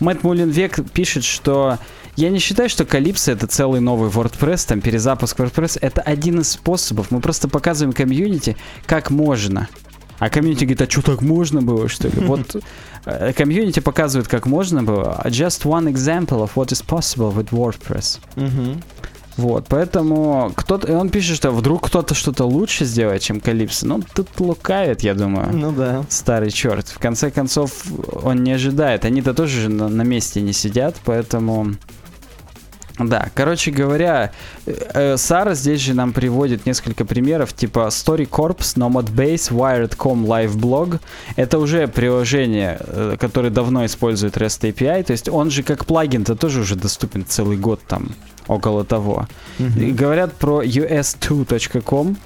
Мэтт 0.00 0.22
Мулинвек 0.22 0.78
пишет, 0.92 1.24
что 1.24 1.78
я 2.16 2.30
не 2.30 2.38
считаю, 2.38 2.68
что 2.68 2.84
Calypso 2.84 3.32
это 3.32 3.46
целый 3.46 3.80
новый 3.80 4.10
WordPress, 4.10 4.66
там 4.68 4.80
перезапуск 4.80 5.38
WordPress. 5.40 5.78
Это 5.80 6.00
один 6.00 6.40
из 6.40 6.50
способов. 6.50 7.10
Мы 7.10 7.20
просто 7.20 7.48
показываем 7.48 7.92
комьюнити, 7.94 8.56
как 8.86 9.10
можно. 9.10 9.68
А 10.18 10.28
комьюнити 10.30 10.64
говорит, 10.64 10.82
а 10.82 10.90
что 10.90 11.02
так 11.02 11.20
можно 11.20 11.62
было, 11.62 11.88
что 11.88 12.08
ли? 12.08 12.14
Вот 12.24 12.56
э, 13.06 13.32
комьюнити 13.32 13.80
показывает, 13.80 14.28
как 14.28 14.46
можно 14.46 14.82
было. 14.82 15.20
Just 15.26 15.64
one 15.64 15.92
example 15.92 16.44
of 16.44 16.50
what 16.54 16.68
is 16.68 16.84
possible 16.86 17.34
with 17.34 17.48
WordPress. 17.50 18.20
Мгм. 18.36 18.80
Вот, 19.36 19.66
поэтому 19.68 20.52
кто-то, 20.54 20.92
и 20.92 20.94
он 20.94 21.08
пишет, 21.08 21.36
что 21.36 21.50
вдруг 21.50 21.86
кто-то 21.86 22.14
что-то 22.14 22.44
лучше 22.44 22.84
сделает, 22.84 23.22
чем 23.22 23.38
Calypso. 23.38 23.86
Ну, 23.86 24.02
тут 24.14 24.28
лукавит, 24.38 25.02
я 25.02 25.14
думаю. 25.14 25.48
Ну 25.52 25.72
да. 25.72 26.04
Старый 26.08 26.50
черт. 26.50 26.88
В 26.88 26.98
конце 26.98 27.30
концов, 27.30 27.84
он 28.22 28.42
не 28.42 28.52
ожидает. 28.52 29.04
Они-то 29.04 29.34
тоже 29.34 29.62
же 29.62 29.68
на, 29.68 29.88
на 29.88 30.02
месте 30.02 30.40
не 30.40 30.52
сидят, 30.52 30.96
поэтому... 31.04 31.74
Да, 32.98 33.28
короче 33.34 33.70
говоря, 33.70 34.32
э, 34.66 34.72
э, 34.94 35.16
Сара 35.16 35.54
здесь 35.54 35.80
же 35.80 35.94
нам 35.94 36.12
приводит 36.12 36.66
несколько 36.66 37.04
примеров, 37.04 37.52
типа 37.54 37.88
Story 37.90 38.28
Corps, 38.28 38.56
Nomad 38.76 39.10
Base, 39.10 39.50
Wired.com 39.50 40.26
Live 40.26 40.54
Blog. 40.56 41.00
Это 41.36 41.58
уже 41.58 41.88
приложение, 41.88 42.78
э, 42.80 43.16
которое 43.18 43.50
давно 43.50 43.84
использует 43.86 44.36
REST 44.36 44.72
API, 44.72 45.02
то 45.04 45.12
есть 45.12 45.28
он 45.28 45.50
же 45.50 45.62
как 45.62 45.86
плагин-то 45.86 46.34
тоже 46.36 46.60
уже 46.60 46.76
доступен 46.76 47.24
целый 47.26 47.56
год 47.56 47.80
там, 47.88 48.10
около 48.46 48.84
того. 48.84 49.26
И 49.58 49.62
Мгм. 49.62 49.96
говорят 49.96 50.34
про 50.34 50.62
us2.com, 50.62 52.16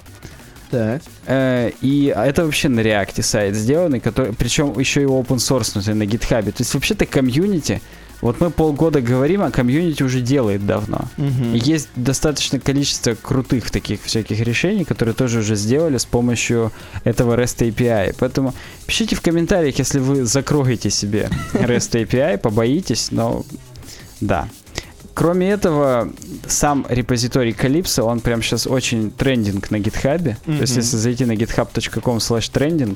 Так. 0.69 1.01
Э, 1.27 1.71
И 1.81 2.13
это 2.13 2.43
вообще 2.43 2.67
на 2.67 2.81
реакте 2.81 3.23
сайт 3.23 3.55
сделанный, 3.55 4.01
который, 4.01 4.33
причем 4.33 4.77
еще 4.77 5.01
и 5.01 5.05
open 5.05 5.37
source 5.37 5.93
на 5.93 6.03
GitHub. 6.03 6.43
То 6.51 6.59
есть 6.59 6.73
вообще-то 6.73 7.05
комьюнити 7.05 7.81
Вот 8.21 8.39
мы 8.41 8.49
полгода 8.49 9.01
говорим, 9.01 9.41
а 9.43 9.51
комьюнити 9.51 10.03
уже 10.03 10.21
делает 10.21 10.65
давно. 10.65 11.07
И 11.17 11.59
есть 11.59 11.89
достаточное 11.95 12.59
количество 12.59 13.13
крутых 13.15 13.69
таких 13.71 14.03
всяких 14.03 14.39
решений, 14.39 14.85
которые 14.85 15.13
тоже 15.13 15.39
уже 15.39 15.55
сделали 15.55 15.97
с 15.97 16.05
помощью 16.05 16.71
этого 17.03 17.35
REST 17.35 17.69
API. 17.69 18.15
Поэтому 18.19 18.53
пишите 18.85 19.15
в 19.15 19.21
комментариях, 19.21 19.77
если 19.77 19.99
вы 19.99 20.25
закроете 20.25 20.89
себе 20.89 21.29
REST 21.53 22.05
API, 22.05 22.37
побоитесь, 22.37 23.11
но 23.11 23.45
да. 24.21 24.49
Кроме 25.17 25.49
этого, 25.49 26.13
сам 26.47 26.85
репозиторий 26.87 27.51
Calypso, 27.51 28.03
он 28.03 28.19
прям 28.19 28.43
сейчас 28.43 28.67
очень 28.67 29.09
трендинг 29.09 29.71
на 29.71 29.79
гитхабе. 29.79 30.37
То 30.45 30.51
есть, 30.51 30.75
если 30.75 30.95
зайти 30.95 31.25
на 31.25 31.31
github.com 31.31 32.17
slash 32.17 32.51
trending, 32.51 32.95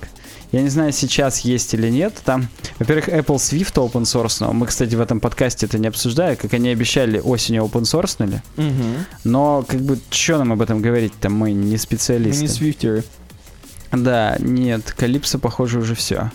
я 0.51 0.61
не 0.61 0.69
знаю, 0.69 0.91
сейчас 0.93 1.39
есть 1.39 1.73
или 1.73 1.89
нет, 1.89 2.13
там, 2.23 2.47
во-первых, 2.77 3.09
Apple 3.09 3.37
Swift 3.37 3.73
open 3.73 4.03
source, 4.03 4.37
но 4.41 4.53
мы, 4.53 4.67
кстати, 4.67 4.93
в 4.93 5.01
этом 5.01 5.19
подкасте 5.19 5.65
это 5.65 5.79
не 5.79 5.87
обсуждали, 5.87 6.35
как 6.35 6.53
они 6.53 6.69
обещали, 6.69 7.17
осенью 7.17 7.63
open 7.63 7.81
source 7.81 8.39
Мгм. 8.55 9.05
но, 9.23 9.65
как 9.67 9.81
бы, 9.81 9.97
что 10.11 10.37
нам 10.37 10.53
об 10.53 10.61
этом 10.61 10.79
говорить-то, 10.79 11.31
мы 11.31 11.53
не 11.53 11.71
Мы 11.71 11.77
специалисты. 11.79 12.43
не 12.43 12.47
свифтеры. 12.47 13.03
Да, 13.91 14.35
нет, 14.37 14.91
Калипсо, 14.95 15.39
похоже, 15.39 15.79
уже 15.79 15.95
все. 15.95 16.29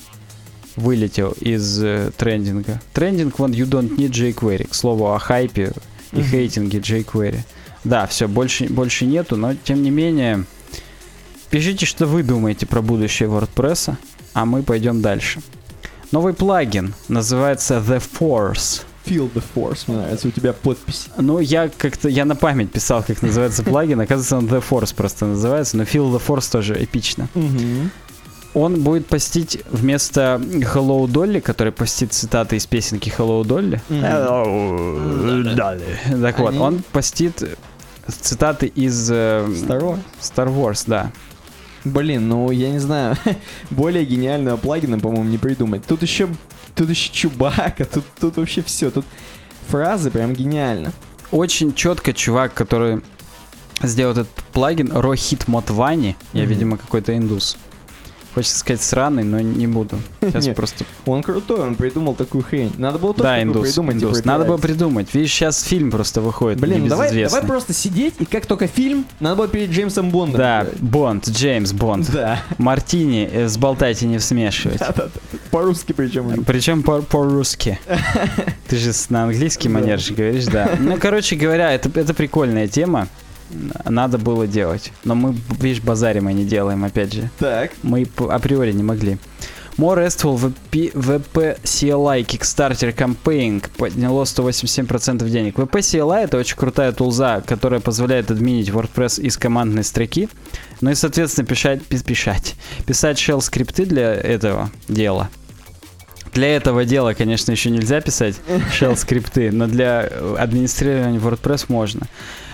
Вылетел 0.77 1.35
из 1.40 1.82
э, 1.82 2.11
трендинга. 2.16 2.81
Трендинг, 2.93 3.39
вон, 3.39 3.53
you 3.53 3.66
don't 3.66 3.97
need 3.97 4.11
jQuery. 4.11 4.69
К 4.69 4.74
слову 4.74 5.12
о 5.12 5.19
хайпе 5.19 5.73
и 6.12 6.23
хейтинге 6.23 6.78
jQuery. 6.78 7.40
Да, 7.85 8.07
все, 8.07 8.28
больше, 8.28 8.66
больше 8.69 9.07
нету, 9.07 9.36
но 9.36 9.55
тем 9.55 9.82
не 9.82 9.90
менее, 9.90 10.44
пишите, 11.51 11.86
что 11.86 12.07
вы 12.07 12.23
думаете 12.23 12.66
про 12.66 12.82
будущее 12.82 13.28
WordPress, 13.28 13.94
а 14.35 14.44
мы 14.44 14.62
пойдем 14.62 15.03
дальше. 15.03 15.40
Новый 16.12 16.35
плагин 16.35 16.94
называется 17.09 17.77
The 17.77 18.03
Force. 18.19 18.82
Feel 19.07 19.32
the 19.32 19.43
force, 19.55 19.85
мне 19.86 19.98
нравится, 19.98 20.27
у 20.27 20.31
тебя 20.32 20.53
подпись. 20.53 21.07
Ну, 21.16 21.39
я 21.39 21.69
как-то, 21.69 22.09
я 22.09 22.24
на 22.24 22.35
память 22.35 22.73
писал, 22.73 23.05
как 23.07 23.23
называется 23.23 23.62
плагин, 23.62 24.01
оказывается, 24.01 24.36
он 24.36 24.47
The 24.47 24.65
Force 24.69 24.93
просто 24.94 25.27
называется, 25.27 25.77
но 25.77 25.85
Feel 25.85 26.12
the 26.12 26.20
Force 26.20 26.51
тоже 26.51 26.82
эпично. 26.82 27.28
Мгм. 27.35 27.93
Он 28.57 28.81
будет 28.83 29.07
постить 29.07 29.59
вместо 29.70 30.41
Hello 30.43 31.05
Dolly, 31.07 31.43
который 31.43 31.73
постит 31.74 32.15
цитаты 32.15 32.57
из 32.57 32.65
песенки 32.65 33.12
Hello 33.15 33.43
Dolly. 33.43 33.78
Hello 33.91 35.55
Dolly. 35.55 36.23
Так 36.23 36.39
вот, 36.39 36.57
он 36.57 36.83
постит 36.91 37.45
цитаты 38.09 38.69
из 38.69 39.11
э, 39.11 39.45
Star 39.49 39.83
Wars. 39.83 39.99
Star 40.23 40.49
Wars, 40.49 40.85
да. 40.87 41.12
Блин, 41.85 42.28
ну 42.31 42.51
я 42.51 42.70
не 42.70 42.78
знаю, 42.78 43.19
более 43.70 44.07
гениального 44.07 44.57
плагина, 44.57 44.99
по-моему, 44.99 45.28
не 45.28 45.37
придумать. 45.37 45.85
Тут 45.87 46.01
еще, 46.01 46.27
тут 46.74 46.89
еще 46.89 47.12
Чубака, 47.12 47.85
тут, 47.85 48.05
тут 48.19 48.39
вообще 48.39 48.62
все, 48.62 48.91
тут 48.91 49.05
фразы 49.69 50.11
прям 50.11 50.33
гениально. 50.33 50.93
Очень 51.31 51.74
четко 51.74 52.15
чувак, 52.15 52.55
который 52.55 53.03
сделал 53.83 54.12
этот 54.12 54.28
плагин, 54.55 54.91
Рохит 54.97 55.47
Мотвани, 55.47 56.16
я, 56.33 56.45
Мгм. 56.45 56.51
видимо, 56.51 56.77
какой-то 56.78 57.15
индус. 57.15 57.59
Хочется 58.36 58.58
сказать 58.58 58.82
сраный, 58.82 59.24
но 59.24 59.40
не 59.40 59.66
буду. 59.66 59.98
Сейчас 60.20 60.46
просто 60.48 60.84
Он 61.06 61.22
крутой, 61.22 61.60
он 61.60 61.74
придумал 61.74 62.14
такую 62.14 62.44
хрень. 62.44 62.70
Надо 62.76 62.98
было 62.98 63.14
тоже 63.14 63.22
Да, 63.24 63.42
индус, 63.42 63.68
придумать. 63.68 63.96
индус. 63.96 64.16
типа, 64.18 64.28
Надо 64.28 64.44
было 64.44 64.58
придумать. 64.58 65.14
Видишь, 65.14 65.32
сейчас 65.32 65.62
фильм 65.62 65.90
просто 65.90 66.20
выходит. 66.20 66.60
Блин, 66.60 66.82
ну 66.82 66.88
давай, 66.88 67.24
давай 67.24 67.42
просто 67.44 67.72
сидеть, 67.72 68.12
и 68.18 68.26
как 68.26 68.44
только 68.44 68.66
фильм, 68.66 69.06
надо 69.20 69.36
было 69.36 69.48
перед 69.48 69.70
Джеймсом 69.70 70.10
Бондом. 70.10 70.36
Да, 70.38 70.64
делать. 70.64 70.80
Бонд, 70.80 71.28
Джеймс 71.30 71.72
Бонд. 71.72 72.12
Да. 72.12 72.42
Мартини, 72.58 73.26
э, 73.32 73.48
сболтайте, 73.48 74.06
не 74.06 74.18
смешивать. 74.18 74.80
Да-да-да. 74.80 75.38
По-русски 75.50 75.92
причем. 75.92 76.44
Причем 76.44 76.82
по- 76.82 77.00
по-русски. 77.00 77.78
Ты 78.68 78.76
же 78.76 78.92
на 79.08 79.24
английский 79.24 79.68
Да. 79.70 79.74
манер 79.74 79.98
же 79.98 80.12
говоришь, 80.12 80.44
да. 80.44 80.72
Ну, 80.78 80.98
короче 81.00 81.36
говоря, 81.36 81.72
это, 81.72 81.88
это 81.98 82.12
прикольная 82.12 82.68
тема. 82.68 83.08
Надо 83.85 84.18
было 84.18 84.47
делать. 84.47 84.93
Но 85.05 85.14
мы, 85.14 85.36
видишь, 85.60 85.82
базарим, 85.82 86.27
а 86.28 86.32
не 86.32 86.44
делаем, 86.44 86.85
опять 86.85 87.12
же. 87.12 87.31
Так. 87.39 87.73
Мы 87.82 88.06
априори 88.28 88.73
не 88.73 88.82
могли. 88.82 89.18
More 89.78 90.06
RESTful 90.06 90.36
VP, 90.39 90.94
VP 90.94 91.60
CLI 91.62 92.24
Kickstarter 92.24 92.94
Campaign 92.97 93.62
подняло 93.77 94.23
187% 94.24 95.28
денег. 95.28 95.56
VP 95.59 95.70
CLI 95.81 96.24
это 96.24 96.39
очень 96.39 96.56
крутая 96.56 96.93
тулза, 96.93 97.43
которая 97.43 97.81
позволяет 97.81 98.31
админить 98.31 98.70
WordPress 98.70 99.20
из 99.20 99.36
командной 99.36 99.85
строки. 99.85 100.31
Ну 100.81 100.90
и, 100.90 100.94
соответственно, 100.94 101.47
писать, 101.47 101.82
пи- 101.85 102.02
писать, 102.02 102.55
писать 102.86 103.18
shell 103.18 103.43
скрипты 103.43 103.85
для 103.85 104.14
этого 104.14 104.70
дела. 104.89 105.28
Для 106.32 106.56
этого 106.56 106.85
дела, 106.86 107.12
конечно, 107.12 107.52
еще 107.52 107.68
нельзя 107.70 108.01
писать 108.01 108.36
shell 108.81 108.97
скрипты, 108.97 109.52
но 109.52 109.66
для 109.66 110.10
администрирования 110.39 111.20
WordPress 111.20 111.66
можно. 111.68 112.06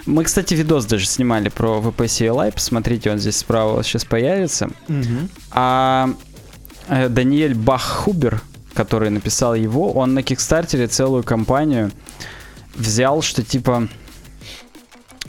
Мы, 0.07 0.25
кстати, 0.25 0.55
видос 0.55 0.85
даже 0.87 1.07
снимали 1.07 1.49
про 1.49 1.79
VP 1.81 1.97
CLI, 1.97 2.53
посмотрите, 2.53 3.11
он 3.11 3.19
здесь 3.19 3.37
справа 3.37 3.83
сейчас 3.85 4.05
появится. 4.05 4.71
А 5.51 6.11
э, 6.89 7.09
Даниэль 7.09 7.55
Баххубер, 7.55 8.43
который 8.75 9.11
написал 9.11 9.55
его, 9.55 9.93
он 9.93 10.15
на 10.15 10.23
Кикстартере 10.23 10.89
целую 10.89 11.23
кампанию 11.23 11.91
взял, 12.75 13.23
что 13.23 13.43
типа... 13.43 13.89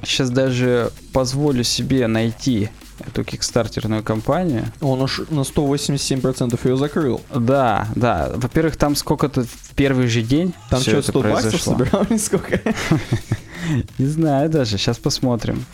Сейчас 0.05 0.31
даже 0.31 0.91
позволю 1.13 1.63
себе 1.63 2.07
найти 2.07 2.69
эту 2.99 3.23
кикстартерную 3.23 4.03
кампанию. 4.03 4.65
Он 4.81 5.01
уж 5.01 5.21
на 5.29 5.41
187% 5.41 6.59
ее 6.67 6.75
закрыл. 6.77 7.21
Да, 7.33 7.87
да. 7.95 8.31
Во-первых, 8.35 8.75
там 8.75 8.97
сколько-то 8.97 9.43
в 9.43 9.75
первый 9.75 10.07
же 10.07 10.21
день 10.21 10.53
Там 10.69 10.81
что, 10.81 10.97
это 10.97 11.03
100 11.03 11.21
баксов 11.21 11.41
произошло. 11.41 11.77
собирал 11.77 12.03
или 12.03 12.17
сколько? 12.17 12.59
Не 13.97 14.05
знаю 14.05 14.49
даже, 14.49 14.77
сейчас 14.77 14.97
посмотрим. 14.97 15.65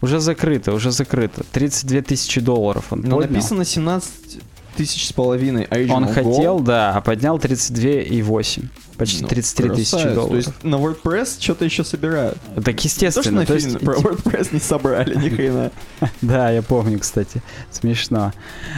Уже 0.00 0.20
закрыто, 0.20 0.72
уже 0.72 0.90
закрыто. 0.90 1.44
32 1.52 2.02
тысячи 2.02 2.40
долларов 2.40 2.86
он 2.90 3.00
Ну, 3.00 3.16
поднял. 3.16 3.30
написано 3.32 3.64
17 3.64 4.12
тысяч 4.76 5.06
с 5.06 5.12
половиной. 5.12 5.64
Original 5.64 5.92
Он 5.92 6.04
Goal. 6.04 6.12
хотел, 6.14 6.60
да, 6.60 6.92
а 6.94 7.00
поднял 7.00 7.38
32,8. 7.38 8.64
Почти 8.96 9.22
Ну, 9.22 9.28
33 9.28 9.70
тысячи 9.70 10.08
долларов. 10.08 10.28
То 10.28 10.36
есть 10.36 10.64
на 10.64 10.76
WordPress 10.76 11.40
что-то 11.40 11.64
еще 11.64 11.84
собирают. 11.84 12.38
Так 12.54 12.64
То, 12.64 12.72
что 12.72 12.86
естественно. 12.86 13.40
на 13.40 13.46
то 13.46 13.54
есть, 13.54 13.66
фильм 13.66 13.80
про 13.80 13.94
WordPress 13.98 14.48
не 14.52 14.60
собрали 14.60 15.14
ни 15.16 15.28
хрена. 15.28 15.72
да, 16.22 16.50
я 16.50 16.62
помню, 16.62 16.98
кстати. 16.98 17.42
Смешно. 17.70 18.32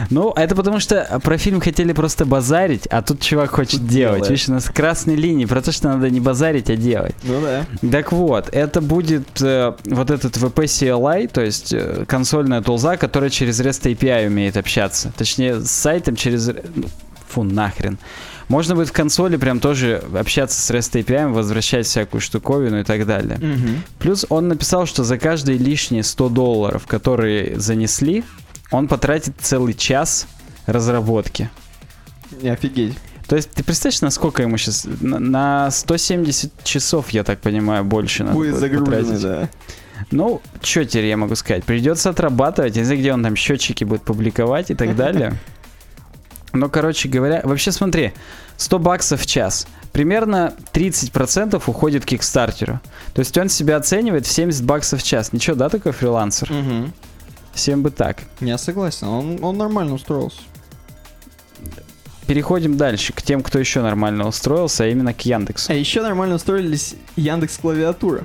Ну, 0.09 0.31
это 0.35 0.55
потому 0.55 0.79
что 0.79 1.19
про 1.23 1.37
фильм 1.37 1.61
хотели 1.61 1.93
просто 1.93 2.25
базарить, 2.25 2.87
а 2.87 3.01
тут 3.01 3.21
чувак 3.21 3.51
хочет 3.51 3.87
делать. 3.87 4.29
Видишь, 4.29 4.49
у 4.49 4.53
нас 4.53 4.65
красные 4.65 5.17
линии 5.17 5.45
про 5.45 5.61
то, 5.61 5.71
что 5.71 5.89
надо 5.89 6.09
не 6.09 6.19
базарить, 6.19 6.69
а 6.69 6.75
делать. 6.75 7.15
Ну 7.23 7.41
да. 7.41 7.65
Так 7.91 8.11
вот, 8.11 8.49
это 8.51 8.81
будет 8.81 9.41
э, 9.41 9.73
вот 9.85 10.11
этот 10.11 10.37
VP 10.37 10.63
CLI, 10.65 11.27
то 11.27 11.41
есть 11.41 11.73
э, 11.73 12.05
консольная 12.07 12.61
тулза, 12.61 12.97
которая 12.97 13.29
через 13.29 13.59
REST 13.59 13.93
API 13.93 14.27
умеет 14.27 14.57
общаться. 14.57 15.11
Точнее, 15.17 15.59
с 15.59 15.71
сайтом 15.71 16.15
через... 16.15 16.47
ну, 16.47 16.87
Фу, 17.29 17.43
нахрен. 17.43 17.97
Можно 18.49 18.75
будет 18.75 18.89
в 18.89 18.93
консоли 18.93 19.35
прям 19.35 19.59
тоже 19.59 20.01
общаться 20.17 20.61
с 20.61 20.71
REST 20.71 21.03
API, 21.03 21.31
возвращать 21.31 21.85
всякую 21.85 22.21
штуковину 22.21 22.79
и 22.79 22.83
так 22.83 23.05
далее. 23.05 23.39
Плюс 23.99 24.25
он 24.29 24.47
написал, 24.47 24.85
что 24.85 25.03
за 25.03 25.17
каждые 25.17 25.57
лишние 25.57 26.03
100 26.03 26.29
долларов, 26.29 26.87
которые 26.87 27.59
занесли, 27.59 28.23
он 28.71 28.87
потратит 28.87 29.35
целый 29.39 29.73
час 29.73 30.27
разработки. 30.65 31.49
Не 32.41 32.49
офигеть. 32.49 32.95
То 33.27 33.35
есть 33.35 33.51
ты 33.51 33.63
представляешь, 33.63 34.01
насколько 34.01 34.41
ему 34.41 34.57
сейчас... 34.57 34.87
На, 35.01 35.19
на 35.19 35.71
170 35.71 36.63
часов, 36.63 37.09
я 37.09 37.23
так 37.23 37.39
понимаю, 37.39 37.83
больше 37.83 38.23
надо 38.23 38.35
Будет 38.35 38.55
загруженный, 38.55 39.19
да. 39.19 39.49
Ну, 40.11 40.41
что 40.61 40.85
теперь 40.85 41.05
я 41.05 41.17
могу 41.17 41.35
сказать? 41.35 41.65
Придется 41.65 42.09
отрабатывать, 42.09 42.75
я 42.75 42.81
не 42.81 42.85
знаю, 42.85 42.99
где 43.01 43.13
он 43.13 43.23
там 43.23 43.35
счетчики 43.35 43.83
будет 43.83 44.03
публиковать 44.03 44.71
и 44.71 44.75
так 44.75 44.95
далее. 44.95 45.33
Но, 46.59 46.69
короче 46.69 47.09
говоря, 47.09 47.41
вообще 47.43 47.71
смотри, 47.71 48.13
100 48.57 48.79
баксов 48.79 49.21
в 49.21 49.25
час. 49.25 49.67
Примерно 49.91 50.53
30% 50.73 51.61
уходит 51.65 52.03
к 52.03 52.09
Кикстартеру. 52.09 52.79
То 53.13 53.19
есть 53.19 53.37
он 53.37 53.49
себя 53.49 53.77
оценивает 53.77 54.25
в 54.25 54.31
70 54.31 54.63
баксов 54.63 55.01
в 55.01 55.03
час. 55.03 55.33
Ничего, 55.33 55.55
да, 55.55 55.69
такой 55.69 55.91
фрилансер? 55.91 56.51
Мгм. 56.51 56.93
Всем 57.53 57.81
бы 57.81 57.89
так. 57.89 58.17
Я 58.39 58.57
согласен, 58.57 59.07
он, 59.07 59.43
он 59.43 59.57
нормально 59.57 59.95
устроился. 59.95 60.41
Переходим 62.27 62.77
дальше 62.77 63.13
к 63.13 63.21
тем, 63.21 63.41
кто 63.41 63.57
еще 63.57 63.81
нормально 63.81 64.27
устроился, 64.27 64.83
а 64.83 64.87
именно 64.87 65.13
к 65.13 65.21
Яндексу. 65.21 65.71
А 65.71 65.75
еще 65.75 66.01
нормально 66.01 66.35
устроились 66.35 66.95
Яндекс 67.15 67.57
Клавиатура, 67.57 68.23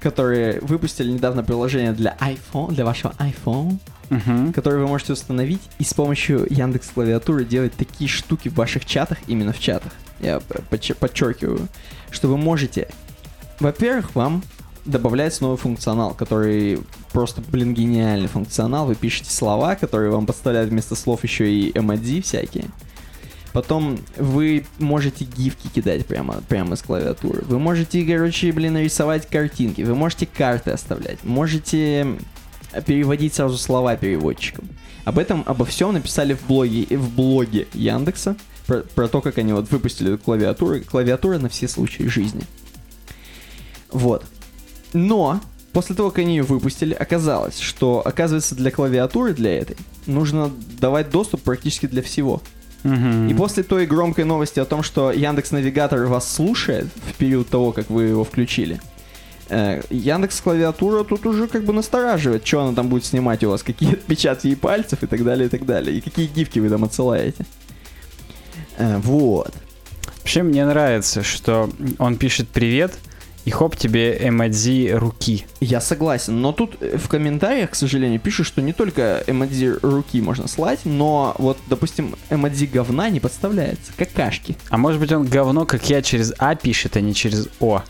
которые 0.00 0.58
выпустили 0.62 1.12
недавно 1.12 1.44
приложение 1.44 1.92
для 1.92 2.16
iPhone, 2.18 2.72
для 2.72 2.84
вашего 2.84 3.12
iPhone, 3.18 3.76
Мгм. 4.08 4.52
которое 4.52 4.78
вы 4.78 4.86
можете 4.86 5.14
установить 5.14 5.62
и 5.78 5.84
с 5.84 5.92
помощью 5.92 6.46
Яндекс 6.48 6.90
Клавиатуры 6.94 7.44
делать 7.44 7.72
такие 7.74 8.08
штуки 8.08 8.48
в 8.48 8.54
ваших 8.54 8.84
чатах, 8.84 9.18
именно 9.26 9.52
в 9.52 9.58
чатах. 9.58 9.92
Я 10.20 10.40
подчеркиваю, 10.40 11.68
что 12.10 12.28
вы 12.28 12.36
можете, 12.36 12.88
во-первых, 13.60 14.14
вам 14.14 14.42
добавляется 14.84 15.42
новый 15.42 15.58
функционал, 15.58 16.14
который 16.14 16.80
просто, 17.12 17.42
блин, 17.48 17.74
гениальный 17.74 18.28
функционал. 18.28 18.86
Вы 18.86 18.94
пишете 18.94 19.30
слова, 19.30 19.74
которые 19.74 20.10
вам 20.10 20.26
подставляют 20.26 20.70
вместо 20.70 20.94
слов 20.94 21.24
еще 21.24 21.50
и 21.50 21.76
эмодзи 21.76 22.22
всякие. 22.22 22.66
Потом 23.52 23.98
вы 24.16 24.66
можете 24.78 25.24
гифки 25.24 25.68
кидать 25.68 26.06
прямо, 26.06 26.42
прямо 26.48 26.76
с 26.76 26.82
клавиатуры. 26.82 27.42
Вы 27.46 27.58
можете, 27.58 28.04
короче, 28.04 28.52
блин, 28.52 28.76
рисовать 28.76 29.26
картинки. 29.28 29.80
Вы 29.82 29.94
можете 29.94 30.26
карты 30.26 30.72
оставлять. 30.72 31.24
Можете 31.24 32.06
переводить 32.84 33.34
сразу 33.34 33.56
слова 33.56 33.96
переводчиком. 33.96 34.68
Об 35.04 35.18
этом, 35.18 35.44
обо 35.46 35.64
всем 35.64 35.92
написали 35.92 36.34
в 36.34 36.46
блоге, 36.46 36.84
в 36.96 37.14
блоге 37.14 37.68
Яндекса. 37.74 38.36
Про, 38.66 38.80
про 38.80 39.06
то, 39.06 39.20
как 39.20 39.38
они 39.38 39.52
вот 39.52 39.70
выпустили 39.70 40.16
клавиатуру. 40.16 40.80
Клавиатура 40.80 41.38
на 41.38 41.48
все 41.48 41.68
случаи 41.68 42.04
жизни. 42.04 42.42
Вот. 43.92 44.24
Но 44.92 45.40
после 45.72 45.94
того, 45.94 46.10
как 46.10 46.20
они 46.20 46.36
ее 46.36 46.42
выпустили, 46.42 46.92
оказалось, 46.94 47.60
что, 47.60 48.02
оказывается, 48.04 48.54
для 48.54 48.70
клавиатуры, 48.70 49.34
для 49.34 49.58
этой, 49.58 49.76
нужно 50.06 50.50
давать 50.80 51.10
доступ 51.10 51.42
практически 51.42 51.86
для 51.86 52.02
всего. 52.02 52.42
И 52.84 53.34
после 53.34 53.62
той 53.62 53.86
громкой 53.86 54.24
новости 54.24 54.60
о 54.60 54.64
том, 54.64 54.82
что 54.82 55.10
Яндекс 55.10 55.50
Навигатор 55.50 56.06
вас 56.06 56.32
слушает 56.32 56.86
в 56.86 57.14
период 57.14 57.48
того, 57.48 57.72
как 57.72 57.90
вы 57.90 58.04
его 58.04 58.22
включили, 58.24 58.76
э, 58.76 58.95
Яндекс 59.48 60.40
клавиатура 60.40 61.04
тут 61.04 61.26
уже 61.26 61.46
как 61.46 61.64
бы 61.64 61.72
настораживает, 61.72 62.46
что 62.46 62.62
она 62.62 62.74
там 62.74 62.88
будет 62.88 63.04
снимать 63.04 63.44
у 63.44 63.50
вас, 63.50 63.62
какие 63.62 63.92
отпечатки 63.94 64.54
пальцев 64.54 65.02
и 65.02 65.06
так 65.06 65.24
далее, 65.24 65.46
и 65.46 65.48
так 65.48 65.64
далее, 65.64 65.96
и 65.96 66.00
какие 66.00 66.26
гифки 66.26 66.58
вы 66.58 66.68
там 66.68 66.84
отсылаете. 66.84 67.46
Э, 68.78 68.98
вот. 68.98 69.52
Вообще 70.18 70.42
мне 70.42 70.64
нравится, 70.64 71.22
что 71.22 71.70
он 71.98 72.16
пишет 72.16 72.48
привет, 72.48 72.92
и 73.46 73.50
хоп, 73.50 73.76
тебе 73.76 74.18
эмодзи 74.28 74.90
руки. 74.94 75.46
Я 75.60 75.80
согласен, 75.80 76.40
но 76.40 76.50
тут 76.50 76.76
э, 76.80 76.96
в 76.96 77.06
комментариях, 77.08 77.70
к 77.70 77.74
сожалению, 77.76 78.18
пишут, 78.18 78.48
что 78.48 78.60
не 78.60 78.72
только 78.72 79.22
эмодзи 79.28 79.78
руки 79.82 80.20
можно 80.20 80.48
слать, 80.48 80.80
но 80.84 81.36
вот, 81.38 81.56
допустим, 81.68 82.16
эмодзи 82.28 82.66
говна 82.66 83.08
не 83.08 83.20
подставляется, 83.20 83.92
какашки. 83.96 84.56
А 84.68 84.76
может 84.76 85.00
быть 85.00 85.12
он 85.12 85.26
говно, 85.26 85.64
как 85.64 85.88
я, 85.88 86.02
через 86.02 86.34
А 86.38 86.56
пишет, 86.56 86.96
а 86.96 87.00
не 87.00 87.14
через 87.14 87.48
О. 87.60 87.84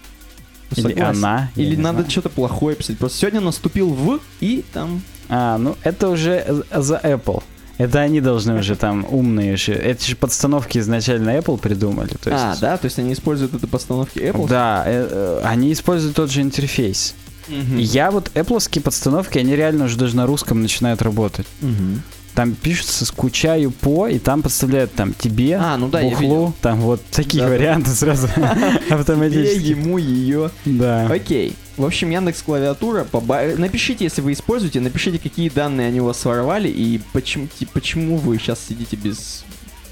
Или 0.74 0.88
Согласен. 0.88 1.24
она. 1.24 1.50
я 1.54 1.64
Или 1.64 1.76
надо 1.76 2.08
что-то 2.10 2.28
плохое 2.28 2.76
писать. 2.76 2.98
Просто 2.98 3.18
сегодня 3.18 3.40
наступил 3.40 3.90
в 3.90 4.20
и 4.40 4.64
там 4.72 5.02
А, 5.28 5.58
ну 5.58 5.76
это 5.82 6.08
уже 6.08 6.64
за 6.72 6.96
Apple. 6.96 7.42
Это 7.78 8.00
они 8.00 8.20
должны 8.20 8.58
уже 8.58 8.74
там 8.74 9.06
умные 9.08 9.56
же. 9.56 9.74
Эти 9.74 10.08
же 10.10 10.16
подстановки 10.16 10.78
изначально 10.78 11.30
Apple 11.36 11.58
придумали. 11.58 12.08
То 12.08 12.30
есть, 12.30 12.42
А, 12.42 12.56
да, 12.60 12.76
то 12.78 12.86
есть 12.86 12.98
они 12.98 13.12
используют 13.12 13.54
это 13.54 13.66
постановки 13.66 14.18
Apple? 14.18 14.48
Да, 14.48 14.82
э, 14.86 15.08
э, 15.10 15.40
они 15.44 15.72
используют 15.72 16.16
тот 16.16 16.30
же 16.30 16.40
интерфейс. 16.40 17.14
И 17.48 17.82
я 17.82 18.10
вот 18.10 18.30
Apple 18.34 18.80
подстановки, 18.80 19.38
они 19.38 19.54
реально 19.54 19.84
уже 19.84 19.96
даже 19.96 20.16
на 20.16 20.26
русском 20.26 20.62
начинают 20.62 21.02
работать. 21.02 21.46
Мгм. 21.60 22.02
Там 22.36 22.54
пишется 22.54 23.04
«скучаю 23.06 23.72
по», 23.72 24.06
и 24.06 24.18
там 24.20 24.42
подставляют 24.42 24.92
там 24.94 25.12
тебе, 25.14 25.56
А, 25.56 25.76
ну 25.78 25.88
да, 25.88 26.02
бухлу, 26.02 26.52
там 26.60 26.80
вот 26.82 27.02
такие 27.10 27.42
Да-да. 27.42 27.54
варианты 27.54 27.90
сразу 27.90 28.28
Тебе, 28.34 28.94
автоматически. 28.94 29.64
ему, 29.70 29.96
ее. 29.98 30.50
Да. 30.66 31.06
Окей. 31.06 31.56
В 31.78 31.84
общем, 31.84 32.10
Яндекс 32.10 32.42
клавиатура. 32.42 33.04
поба- 33.10 33.56
Напишите, 33.58 34.04
если 34.04 34.20
вы 34.20 34.34
используете, 34.34 34.80
напишите, 34.80 35.18
какие 35.18 35.48
данные 35.48 35.88
они 35.88 36.00
у 36.00 36.04
вас 36.04 36.20
своровали 36.20 36.68
и 36.68 37.00
почему, 37.14 37.48
почему 37.72 38.18
вы 38.18 38.38
сейчас 38.38 38.58
сидите 38.68 38.96
без 38.96 39.44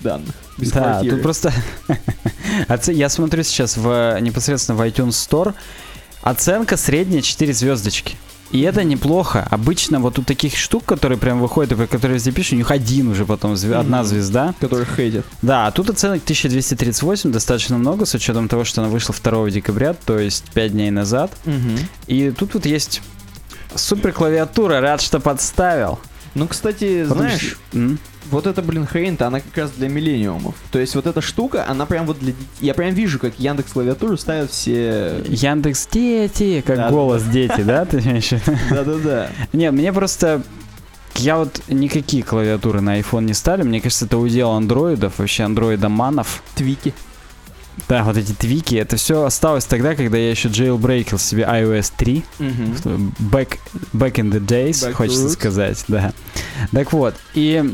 данных. 0.03 0.35
Без 0.59 0.71
Да, 0.71 0.81
квартиры. 0.83 1.15
тут 1.17 1.23
просто... 1.23 1.53
Я 2.93 3.09
смотрю 3.09 3.43
сейчас 3.43 3.77
в 3.79 4.19
непосредственно 4.21 4.77
в 4.79 4.83
iTunes 4.83 5.11
Store. 5.13 5.55
Оценка 6.23 6.77
средняя 6.77 7.23
4 7.23 7.53
звездочки. 7.55 8.17
И 8.51 8.61
это 8.61 8.85
неплохо. 8.85 9.47
Обычно 9.51 9.99
вот 10.01 10.19
у 10.19 10.23
таких 10.23 10.57
штук, 10.57 10.85
которые 10.85 11.19
прям 11.19 11.41
выходят, 11.41 11.73
и 11.73 11.75
про 11.75 11.87
которые 11.87 12.15
везде 12.17 12.31
пишут, 12.31 12.53
у 12.53 12.57
них 12.57 12.71
один 12.71 13.09
уже 13.09 13.25
потом, 13.25 13.55
зве- 13.55 13.75
одна 13.77 13.99
Мгм. 14.01 14.07
звезда. 14.09 14.55
Которых 14.61 14.95
хейтят. 14.97 15.25
Да, 15.43 15.67
а 15.67 15.71
тут 15.73 15.91
оценок 15.91 16.23
1238, 16.23 17.33
достаточно 17.33 17.77
много, 17.79 18.07
с 18.07 18.15
учетом 18.15 18.49
того, 18.49 18.65
что 18.65 18.81
она 18.83 18.91
вышла 18.91 19.13
2 19.15 19.51
декабря, 19.51 19.95
то 19.95 20.19
есть 20.19 20.45
5 20.55 20.73
дней 20.73 20.91
назад. 20.91 21.33
И 22.07 22.31
тут 22.31 22.55
вот 22.55 22.67
есть 22.67 23.03
супер 23.75 24.13
клавиатура, 24.13 24.81
рад, 24.81 25.01
что 25.01 25.19
подставил. 25.21 25.99
Ну, 26.35 26.49
кстати, 26.49 27.05
Потому 27.05 27.21
знаешь, 27.21 27.57
вот 28.31 28.47
эта, 28.47 28.63
блин, 28.63 28.87
хрень-то, 28.87 29.27
она 29.27 29.41
как 29.41 29.57
раз 29.57 29.71
для 29.73 29.89
миллениумов. 29.89 30.55
То 30.73 30.79
есть 30.79 30.95
вот 30.95 31.07
эта 31.07 31.21
штука, 31.21 31.65
она 31.69 31.87
прям 31.87 32.07
вот 32.07 32.19
для 32.19 32.33
детей. 32.33 32.47
Я 32.61 32.75
прям 32.75 32.95
вижу, 32.95 33.19
как 33.19 33.39
Яндекс 33.39 33.73
клавиатуру 33.73 34.17
ставят 34.17 34.51
все... 34.51 35.23
Яндекс 35.27 35.87
дети, 35.91 36.63
как 36.67 36.77
Да, 36.77 36.91
голос 36.91 37.23
дети, 37.25 37.63
да? 37.63 37.85
Ты 37.85 37.99
имеешь? 37.99 38.31
Да-да-да. 38.71 39.29
Нет, 39.53 39.73
мне 39.73 39.93
просто... 39.93 40.43
Я 41.17 41.37
вот 41.39 41.61
никакие 41.69 42.25
клавиатуры 42.25 42.81
на 42.81 42.99
iPhone 42.99 43.25
не 43.25 43.35
ставлю. 43.35 43.65
Мне 43.65 43.81
кажется, 43.81 44.07
это 44.07 44.19
удел 44.19 44.51
андроидов, 44.51 45.19
вообще 45.19 45.45
андроидоманов. 45.45 46.43
Твики. 46.57 46.93
Да, 47.89 48.05
вот 48.05 48.17
эти 48.17 48.33
твики, 48.33 48.77
это 48.77 48.97
все 48.97 49.25
осталось 49.25 49.65
тогда, 49.65 49.95
когда 49.95 50.17
я 50.17 50.31
еще 50.31 50.49
jailbreakил 50.49 51.19
себе 51.19 51.43
iOS 51.43 51.93
3. 51.97 52.25
Back, 52.39 53.59
back 53.93 54.15
in 54.15 54.31
the 54.31 54.41
days, 54.45 54.87
Back 54.89 54.93
хочется 54.93 55.27
roots. 55.27 55.31
сказать, 55.31 55.85
да. 55.89 56.13
Так 56.73 56.93
вот, 56.93 57.15
и 57.35 57.65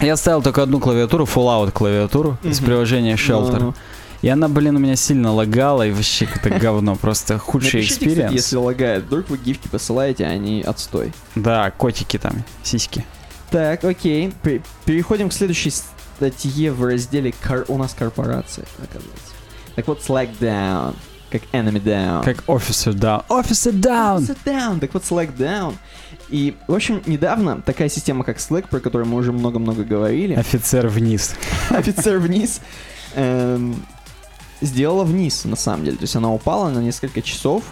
я 0.00 0.16
ставил 0.16 0.42
только 0.42 0.62
одну 0.62 0.80
клавиатуру, 0.80 1.24
Fallout 1.24 1.70
клавиатуру 1.70 2.38
из 2.42 2.58
Мгм. 2.60 2.66
приложения 2.66 3.14
Shelter. 3.14 3.58
Ну, 3.60 3.74
И 4.22 4.28
она, 4.28 4.48
блин, 4.48 4.76
у 4.76 4.78
меня 4.78 4.96
сильно 4.96 5.32
лагала, 5.34 5.86
и 5.86 5.90
вообще 5.92 6.24
какое-то 6.26 6.58
говно, 6.66 6.96
просто 6.96 7.38
худший 7.38 7.82
experience. 7.82 8.32
если 8.32 8.56
лагает. 8.56 9.04
Вдруг 9.04 9.28
вы 9.28 9.36
гифки 9.38 9.68
посылаете, 9.68 10.24
а 10.24 10.30
они 10.30 10.62
отстой. 10.62 11.12
Да, 11.34 11.70
котики 11.70 12.18
там, 12.18 12.42
сиськи. 12.62 13.04
Так, 13.50 13.84
окей. 13.84 14.32
Пе- 14.42 14.62
Переходим 14.86 15.28
к 15.28 15.32
следующей 15.34 15.70
статье 16.24 16.72
в 16.72 16.84
разделе 16.84 17.34
кор- 17.46 17.64
«У 17.68 17.76
нас 17.76 17.94
корпорация», 17.94 18.64
оказывается. 18.82 19.32
Так 19.74 19.88
вот, 19.88 20.00
Slack 20.00 20.30
down. 20.40 20.94
Как 21.30 21.42
enemy 21.52 21.82
down. 21.82 22.24
Как 22.24 22.44
Officer 22.46 22.92
Down. 22.94 23.24
Officer 23.28 23.72
Down! 23.72 24.18
Officer 24.20 24.36
down. 24.44 24.78
Так 24.78 24.94
вот, 24.94 25.02
Slack 25.02 25.36
down. 25.36 25.74
И, 26.30 26.54
в 26.68 26.74
общем, 26.74 27.02
недавно 27.06 27.60
такая 27.60 27.88
система, 27.88 28.24
как 28.24 28.38
Slack, 28.38 28.68
про 28.68 28.80
которую 28.80 29.08
мы 29.08 29.16
уже 29.16 29.32
много-много 29.32 29.84
говорили, 29.84 30.34
Офицер 30.34 30.88
вниз. 30.88 31.34
офицер 31.70 32.18
вниз, 32.18 32.60
эм, 33.16 33.84
сделала 34.60 35.04
вниз, 35.04 35.44
на 35.44 35.56
самом 35.56 35.84
деле. 35.84 35.96
То 35.96 36.04
есть 36.04 36.16
она 36.16 36.32
упала 36.32 36.70
на 36.70 36.78
несколько 36.78 37.20
часов. 37.20 37.64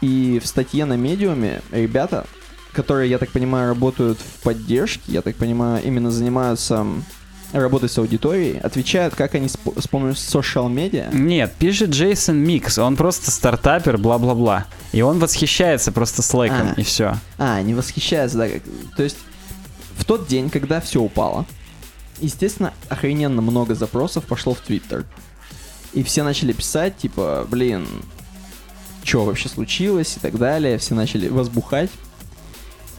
И 0.00 0.40
в 0.42 0.46
статье 0.46 0.84
на 0.84 0.96
медиуме 0.96 1.62
ребята, 1.72 2.26
которые, 2.72 3.10
я 3.10 3.18
так 3.18 3.30
понимаю, 3.30 3.68
работают 3.70 4.18
в 4.20 4.42
поддержке, 4.42 5.02
я 5.12 5.22
так 5.22 5.36
понимаю, 5.36 5.82
именно 5.82 6.10
занимаются 6.10 6.86
м, 7.52 7.60
работой 7.60 7.88
с 7.88 7.98
аудиторией, 7.98 8.58
отвечают, 8.58 9.14
как 9.14 9.34
они 9.34 9.48
с, 9.48 9.56
с 9.78 9.88
помощью 9.88 10.16
social 10.42 10.68
медиа. 10.70 11.08
Нет, 11.12 11.52
пишет 11.58 11.90
Джейсон 11.90 12.36
Микс, 12.36 12.78
он 12.78 12.96
просто 12.96 13.30
стартапер, 13.30 13.98
бла-бла-бла. 13.98 14.66
И 14.92 15.02
он 15.02 15.18
восхищается 15.18 15.92
просто 15.92 16.22
слэком, 16.22 16.74
А. 16.76 16.80
и 16.80 16.82
все. 16.82 17.14
А, 17.38 17.60
не 17.62 17.74
восхищаются, 17.74 18.38
да. 18.38 18.48
как- 18.48 18.62
То 18.96 19.02
есть 19.02 19.16
в 19.96 20.04
тот 20.04 20.26
день, 20.26 20.50
когда 20.50 20.80
все 20.80 21.00
упало, 21.00 21.46
естественно, 22.20 22.72
охрененно 22.88 23.40
много 23.42 23.74
запросов 23.74 24.24
пошло 24.24 24.54
в 24.54 24.60
Твиттер. 24.60 25.04
И 25.92 26.02
все 26.02 26.22
начали 26.22 26.52
писать, 26.52 26.96
типа, 26.98 27.46
блин, 27.50 27.86
что 29.02 29.24
вообще 29.24 29.48
случилось 29.48 30.16
и 30.16 30.20
так 30.20 30.38
далее. 30.38 30.78
Все 30.78 30.94
начали 30.94 31.28
возбухать. 31.28 31.90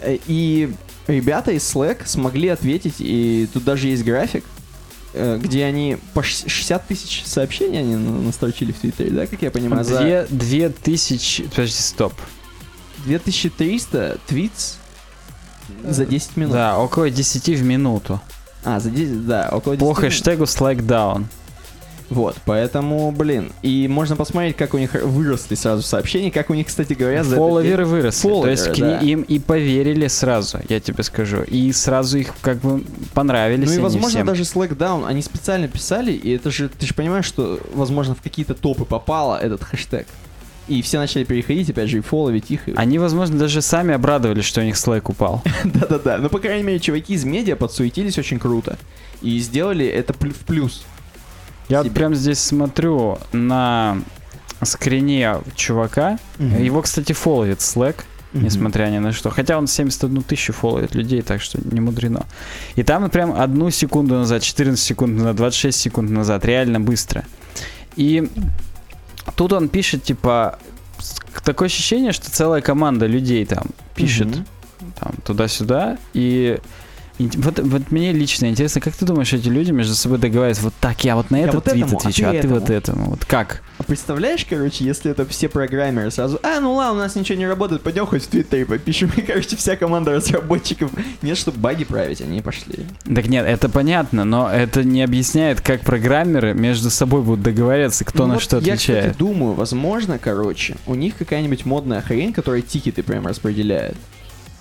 Э, 0.02 0.18
И 0.28 0.74
ребята 1.08 1.52
из 1.52 1.64
Slack 1.64 2.04
смогли 2.06 2.50
ответить, 2.50 2.96
и 3.00 3.48
тут 3.54 3.64
даже 3.64 3.88
есть 3.88 4.04
график, 4.04 4.44
э, 5.14 5.38
где 5.42 5.66
они 5.66 5.98
по 6.14 6.24
ш- 6.24 6.48
60 6.48 6.88
тысяч 6.88 7.24
сообщений 7.26 7.80
они 7.80 7.96
на- 7.96 8.22
настрочили 8.22 8.72
в 8.72 8.80
Твиттере, 8.80 9.10
да, 9.12 9.28
как 9.28 9.42
я 9.42 9.52
понимаю, 9.52 9.84
за 9.84 10.00
Две, 10.00 10.28
две 10.30 10.70
тысячи... 10.70 11.44
Подожди, 11.44 11.74
стоп. 11.82 12.14
2300 13.06 14.18
твитс 14.28 14.76
за 15.84 16.06
10 16.06 16.38
минут. 16.38 16.54
Да, 16.54 16.78
около 16.78 17.10
10 17.10 17.50
в 17.60 17.64
минуту. 17.64 18.22
А, 18.64 18.80
за 18.80 18.90
10, 18.92 19.26
да, 19.26 19.50
около 19.52 19.76
10 19.76 19.80
По 19.80 19.86
минут. 19.86 19.98
хэштегу 19.98 20.44
Slackdown. 20.44 21.26
Вот, 22.12 22.36
поэтому, 22.46 23.10
блин, 23.12 23.52
и 23.62 23.88
можно 23.88 24.16
посмотреть, 24.18 24.58
как 24.58 24.74
у 24.74 24.78
них 24.78 24.94
выросли 24.94 25.56
сразу 25.56 25.82
сообщения, 25.82 26.30
как 26.30 26.50
у 26.50 26.54
них, 26.54 26.68
кстати 26.68 26.92
говоря, 26.94 27.24
за 27.24 27.38
Фолловеры 27.38 27.84
день- 27.86 27.92
выросли. 27.94 28.28
То 28.28 28.48
есть 28.48 28.64
к 28.68 28.76
Фолловеры, 28.76 28.98
ни- 28.98 29.00
да. 29.00 29.06
им 29.08 29.22
и 29.22 29.40
поверили 29.40 30.08
сразу, 30.08 30.60
я 30.68 30.80
тебе 30.82 31.04
скажу. 31.04 31.44
И 31.44 31.72
сразу 31.72 32.18
их 32.20 32.34
как 32.42 32.58
бы 32.58 32.84
понравились 33.14 33.70
Ну 33.70 33.76
и, 33.76 33.80
возможно, 33.80 34.10
всем. 34.10 34.28
даже 34.28 34.44
Slackdown, 34.44 35.08
они 35.08 35.22
специально 35.22 35.68
писали, 35.70 36.12
и 36.12 36.36
это 36.36 36.52
же, 36.52 36.68
ты 36.70 36.86
же 36.86 36.94
понимаешь, 36.94 37.26
что, 37.26 37.60
возможно, 37.74 38.14
в 38.14 38.22
какие-то 38.22 38.54
топы 38.56 38.84
попало 38.84 39.38
этот 39.38 39.64
хэштег. 39.64 40.06
И 40.68 40.82
все 40.82 41.00
начали 41.00 41.24
переходить, 41.24 41.70
опять 41.70 41.90
же, 41.90 41.98
и 41.98 42.02
фолловить 42.02 42.52
их. 42.52 42.62
Они, 42.76 43.00
возможно, 43.00 43.38
даже 43.40 43.62
сами 43.62 43.94
обрадовались, 43.94 44.46
что 44.46 44.62
у 44.62 44.64
них 44.64 44.76
Slack 44.76 45.04
упал. 45.06 45.42
Да-да-да. 45.64 46.18
Ну, 46.18 46.30
по 46.30 46.40
крайней 46.40 46.64
мере, 46.64 46.80
чуваки 46.80 47.14
из 47.14 47.24
медиа 47.24 47.56
подсуетились 47.56 48.18
очень 48.18 48.38
круто. 48.38 48.78
И 49.22 49.40
сделали 49.40 49.86
это 49.86 50.14
в 50.14 50.18
плюс. 50.46 50.84
Я 51.72 51.78
вот 51.80 51.86
себе. 51.88 51.96
прям 51.96 52.16
здесь 52.16 52.40
смотрю 52.40 53.18
на 53.32 53.98
скрине 54.64 55.38
чувака. 55.56 56.20
Мгм. 56.38 56.62
Его, 56.64 56.82
кстати, 56.82 57.14
фолловит 57.14 57.60
Slack. 57.60 57.96
Мгм. 58.34 58.46
несмотря 58.46 58.86
ни 58.86 58.98
на 59.00 59.12
что. 59.12 59.30
Хотя 59.30 59.58
он 59.58 59.68
71 59.68 60.24
тысячу 60.24 60.54
фолловит 60.54 60.96
людей, 60.96 61.22
так 61.22 61.42
что 61.42 61.60
не 61.70 61.82
мудрено. 61.82 62.26
И 62.76 62.84
там 62.84 63.10
прям 63.10 63.34
одну 63.34 63.70
секунду 63.72 64.16
назад, 64.16 64.42
14 64.42 64.82
секунд 64.82 65.18
назад, 65.18 65.36
26 65.36 65.78
секунд 65.78 66.10
назад, 66.12 66.46
реально 66.46 66.80
быстро. 66.80 67.26
И 67.98 68.30
тут 69.36 69.52
он 69.52 69.68
пишет, 69.68 70.04
типа, 70.04 70.60
такое 71.44 71.66
ощущение, 71.66 72.14
что 72.14 72.32
целая 72.32 72.62
команда 72.62 73.06
людей 73.06 73.46
там 73.46 73.66
пишет 73.96 74.28
Мгм. 74.28 74.46
там 74.98 75.12
туда-сюда, 75.26 75.98
и 76.14 76.58
вот, 77.36 77.60
вот 77.60 77.92
мне 77.92 78.12
лично 78.14 78.48
интересно, 78.48 78.82
как 78.82 78.96
ты 78.96 79.06
думаешь, 79.06 79.34
эти 79.34 79.48
люди 79.48 79.72
между 79.72 79.96
собой 79.96 80.18
договариваются, 80.18 80.64
вот 80.64 80.74
так, 80.80 81.04
я 81.04 81.16
вот 81.16 81.32
на 81.32 81.38
этот 81.38 81.56
вот 81.56 81.64
твит 81.66 81.86
этому, 81.86 81.98
а 81.98 82.00
отвечу, 82.00 82.22
ты 82.22 82.38
а 82.38 82.42
ты, 82.42 82.48
вот 82.48 82.70
этому». 82.70 83.10
Вот 83.12 83.26
как? 83.26 83.62
А 83.78 83.84
представляешь, 83.84 84.46
короче, 84.48 84.84
если 84.86 85.12
это 85.12 85.26
все 85.26 85.50
программеры 85.50 86.12
сразу, 86.12 86.40
а, 86.44 86.60
ну 86.60 86.74
ладно, 86.74 87.00
у 87.00 87.04
нас 87.04 87.16
ничего 87.16 87.38
не 87.38 87.48
работает, 87.48 87.82
пойдем 87.82 88.06
хоть 88.06 88.24
в 88.24 88.28
Твиттере 88.28 88.66
попишем. 88.66 89.12
И, 89.18 89.22
короче, 89.22 89.56
вся 89.56 89.76
команда 89.76 90.12
разработчиков, 90.12 90.92
нет, 91.22 91.38
чтобы 91.38 91.60
баги 91.60 91.84
править, 91.84 92.22
они 92.22 92.42
пошли. 92.42 92.86
Так 93.04 93.28
нет, 93.28 93.46
это 93.46 93.70
понятно, 93.70 94.24
но 94.24 94.50
это 94.50 94.84
не 94.84 95.02
объясняет, 95.04 95.62
как 95.62 95.82
программеры 95.82 96.54
между 96.54 96.90
собой 96.90 97.22
будут 97.22 97.44
договариваться, 97.44 98.06
кто 98.06 98.24
Ну 98.24 98.28
на 98.28 98.34
вот 98.36 98.44
что 98.44 98.58
Я, 98.58 98.74
отвечает. 98.74 99.04
кстати, 99.06 99.18
думаю, 99.18 99.54
возможно, 99.54 100.20
короче, 100.20 100.76
у 100.86 100.96
них 100.96 101.18
какая-нибудь 101.18 101.66
модная 101.66 102.02
хрень, 102.02 102.34
которая 102.34 102.62
тикеты 102.62 103.04
прям 103.04 103.28
распределяет. 103.28 103.96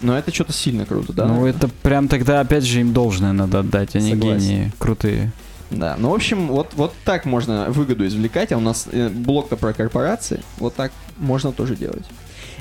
Но 0.01 0.17
это 0.17 0.33
что-то 0.33 0.53
сильно 0.53 0.87
круто, 0.87 1.13
да? 1.13 1.27
ну 1.27 1.47
это 1.47 1.69
прям 1.69 2.09
тогда 2.09 2.41
опять 2.41 2.65
же 2.65 2.81
им 2.81 2.93
должное 2.93 3.33
надо 3.33 3.61
отдать, 3.61 3.95
они 3.97 4.13
Согласен. 4.13 4.39
гении 4.39 4.73
крутые. 4.79 5.33
Да, 5.71 5.97
ну, 5.99 6.11
в 6.11 6.15
общем, 6.15 6.49
вот, 6.49 6.73
вот 6.75 6.93
так 7.05 7.25
можно 7.25 7.67
выгоду 7.69 8.05
извлекать, 8.07 8.51
а 8.51 8.57
у 8.57 8.61
нас 8.61 8.89
э, 8.91 9.09
блок-то 9.09 9.57
про 9.57 9.73
корпорации, 9.73 10.43
вот 10.59 10.75
так 10.75 10.91
можно 11.17 11.53
тоже 11.53 11.77
делать. 11.77 12.05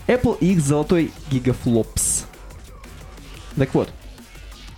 Apple 0.08 0.38
и 0.40 0.54
их 0.54 0.62
золотой 0.62 1.12
гигафлопс. 1.32 2.26
Так 3.56 3.74
вот, 3.74 3.90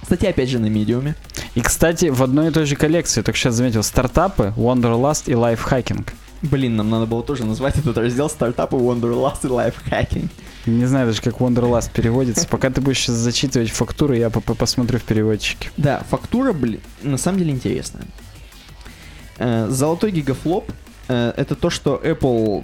статья 0.04 0.30
опять 0.30 0.50
же 0.50 0.60
на 0.60 0.68
медиуме. 0.68 1.16
И, 1.56 1.62
кстати, 1.62 2.06
в 2.06 2.24
одной 2.24 2.48
и 2.48 2.52
той 2.52 2.66
же 2.66 2.76
коллекции, 2.76 3.22
только 3.22 3.38
сейчас 3.38 3.56
заметил, 3.56 3.84
стартапы, 3.84 4.54
Wanderlust 4.56 5.30
и 5.30 5.36
лайфхакинг. 5.36 6.14
Блин, 6.42 6.76
нам 6.76 6.90
надо 6.90 7.06
было 7.06 7.22
тоже 7.24 7.46
назвать 7.46 7.78
этот 7.78 7.98
раздел 7.98 8.30
стартапы 8.30 8.76
Wonderlust 8.76 9.40
и 9.44 9.48
лайфхакинг. 9.48 10.32
Не 10.66 10.86
знаю 10.86 11.08
даже, 11.08 11.22
как 11.22 11.36
Wanderlust 11.36 11.92
переводится. 11.94 12.48
Пока 12.48 12.70
ты 12.70 12.82
будешь 12.82 13.00
сейчас 13.00 13.16
зачитывать 13.16 13.70
фактуру, 13.70 14.14
я 14.14 14.30
по- 14.30 14.42
по- 14.42 14.56
посмотрю 14.56 15.00
в 15.00 15.04
переводчике. 15.04 15.70
Да, 15.78 16.04
фактура, 16.10 16.54
блин, 16.54 16.82
на 17.04 17.18
самом 17.18 17.40
деле 17.40 17.52
интересная. 17.52 18.06
Э, 19.38 19.68
Золотой 19.70 20.12
гигафлоп 20.12 20.72
э, 21.08 21.34
это 21.38 21.56
то, 21.56 21.70
что 21.70 22.00
Apple 22.04 22.64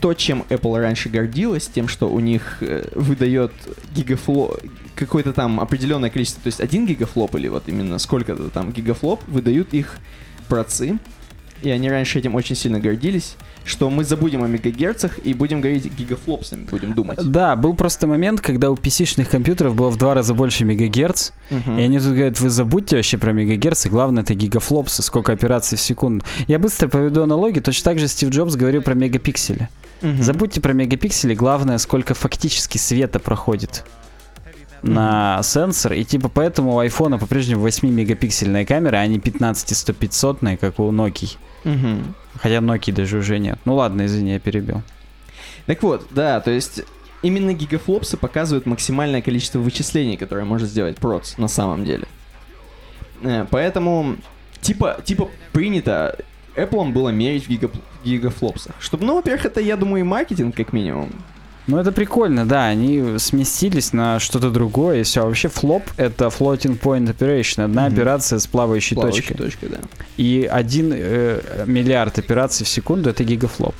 то, 0.00 0.12
чем 0.12 0.44
Apple 0.50 0.78
раньше 0.78 1.08
гордилась, 1.08 1.66
тем, 1.66 1.88
что 1.88 2.10
у 2.10 2.20
них 2.20 2.58
э, 2.60 2.88
выдает 2.94 3.52
гигафлоп, 3.94 4.58
какое-то 4.94 5.32
там 5.32 5.60
определенное 5.60 6.10
количество, 6.10 6.42
то 6.42 6.48
есть 6.48 6.60
один 6.60 6.86
гигафлоп 6.86 7.34
или 7.36 7.48
вот 7.48 7.64
именно 7.68 7.98
сколько-то 7.98 8.50
там 8.50 8.70
гигафлоп, 8.70 9.22
выдают 9.26 9.72
их 9.72 9.96
процы, 10.48 10.98
и 11.62 11.70
они 11.70 11.90
раньше 11.90 12.18
этим 12.18 12.34
очень 12.34 12.56
сильно 12.56 12.80
гордились, 12.80 13.36
что 13.64 13.90
мы 13.90 14.04
забудем 14.04 14.42
о 14.44 14.48
мегагерцах 14.48 15.18
и 15.24 15.34
будем 15.34 15.60
говорить 15.60 15.92
гигафлопсами, 15.94 16.64
будем 16.70 16.94
думать. 16.94 17.18
Да, 17.24 17.54
был 17.56 17.74
просто 17.74 18.06
момент, 18.06 18.40
когда 18.40 18.70
у 18.70 18.74
PC-шных 18.76 19.26
компьютеров 19.28 19.74
было 19.74 19.90
в 19.90 19.96
два 19.98 20.14
раза 20.14 20.34
больше 20.34 20.64
мегагерц, 20.64 21.32
Мгм. 21.50 21.78
и 21.78 21.82
они 21.82 21.98
тут 21.98 22.08
говорят, 22.08 22.40
вы 22.40 22.50
забудьте 22.50 22.96
вообще 22.96 23.18
про 23.18 23.32
мегагерцы, 23.32 23.88
главное 23.88 24.22
это 24.22 24.34
гигафлопсы, 24.34 25.02
сколько 25.02 25.32
операций 25.32 25.76
в 25.76 25.80
секунду. 25.80 26.24
Я 26.46 26.58
быстро 26.58 26.88
поведу 26.88 27.22
аналогии, 27.22 27.60
точно 27.60 27.84
так 27.92 27.98
же 27.98 28.08
Стив 28.08 28.30
Джобс 28.30 28.56
говорил 28.56 28.82
про 28.82 28.94
мегапиксели. 28.94 29.68
Мгм. 30.00 30.22
Забудьте 30.22 30.60
про 30.60 30.72
мегапиксели, 30.72 31.34
главное, 31.34 31.78
сколько 31.78 32.14
фактически 32.14 32.78
света 32.78 33.18
проходит 33.18 33.84
на 34.82 35.40
сенсор, 35.42 35.92
и 35.92 36.04
типа 36.04 36.28
поэтому 36.28 36.74
у 36.74 36.78
айфона 36.78 37.18
по-прежнему 37.18 37.66
8-мегапиксельная 37.66 38.64
камера, 38.64 38.96
а 38.98 39.06
не 39.06 39.18
15-100-500, 39.18 40.56
как 40.56 40.78
у 40.78 40.90
Nokia. 40.92 41.36
Мгм. 41.64 42.14
Хотя 42.40 42.56
Nokia 42.58 42.92
даже 42.92 43.18
уже 43.18 43.38
нет. 43.38 43.58
Ну 43.64 43.74
ладно, 43.74 44.06
извини, 44.06 44.32
я 44.32 44.38
перебил. 44.38 44.82
Так 45.66 45.82
вот, 45.82 46.06
да, 46.10 46.40
то 46.40 46.50
есть 46.50 46.82
именно 47.22 47.52
гигафлопсы 47.52 48.16
показывают 48.16 48.66
максимальное 48.66 49.22
количество 49.22 49.58
вычислений, 49.58 50.16
которое 50.16 50.44
может 50.44 50.68
сделать 50.68 50.96
проц 50.96 51.36
на 51.36 51.48
самом 51.48 51.84
деле. 51.84 52.06
Э, 53.22 53.46
Поэтому, 53.50 54.16
типа, 54.60 55.00
типа 55.04 55.28
принято 55.52 56.16
Apple 56.56 56.92
было 56.92 57.10
мерить 57.10 57.46
в 57.46 57.50
гига- 57.50 57.70
гигафлопсах. 58.04 58.74
Чтобы, 58.80 59.04
ну, 59.04 59.14
во-первых, 59.16 59.46
это, 59.46 59.60
я 59.60 59.76
думаю, 59.76 60.00
и 60.00 60.04
маркетинг, 60.04 60.54
как 60.56 60.72
минимум. 60.72 61.10
Ну 61.68 61.76
это 61.76 61.92
прикольно, 61.92 62.46
да, 62.46 62.64
они 62.66 63.18
сместились 63.18 63.92
на 63.92 64.18
что-то 64.20 64.50
другое, 64.50 65.00
и 65.00 65.02
все. 65.02 65.24
Вообще 65.24 65.48
флоп— 65.48 65.82
это 65.98 66.24
floating 66.26 66.80
point 66.80 67.14
operation, 67.14 67.64
одна 67.64 67.84
Мгм. 67.86 67.92
операция 67.94 68.38
с 68.38 68.46
плавающей, 68.46 68.94
Плавающей 68.96 69.20
точкой. 69.34 69.34
точкой, 69.36 69.68
да. 69.72 69.78
И 70.16 70.48
один 70.50 70.92
э, 70.94 71.64
миллиард 71.66 72.18
операций 72.18 72.64
в 72.64 72.68
секунду— 72.70 73.10
это 73.10 73.22
гигафлоп. 73.22 73.74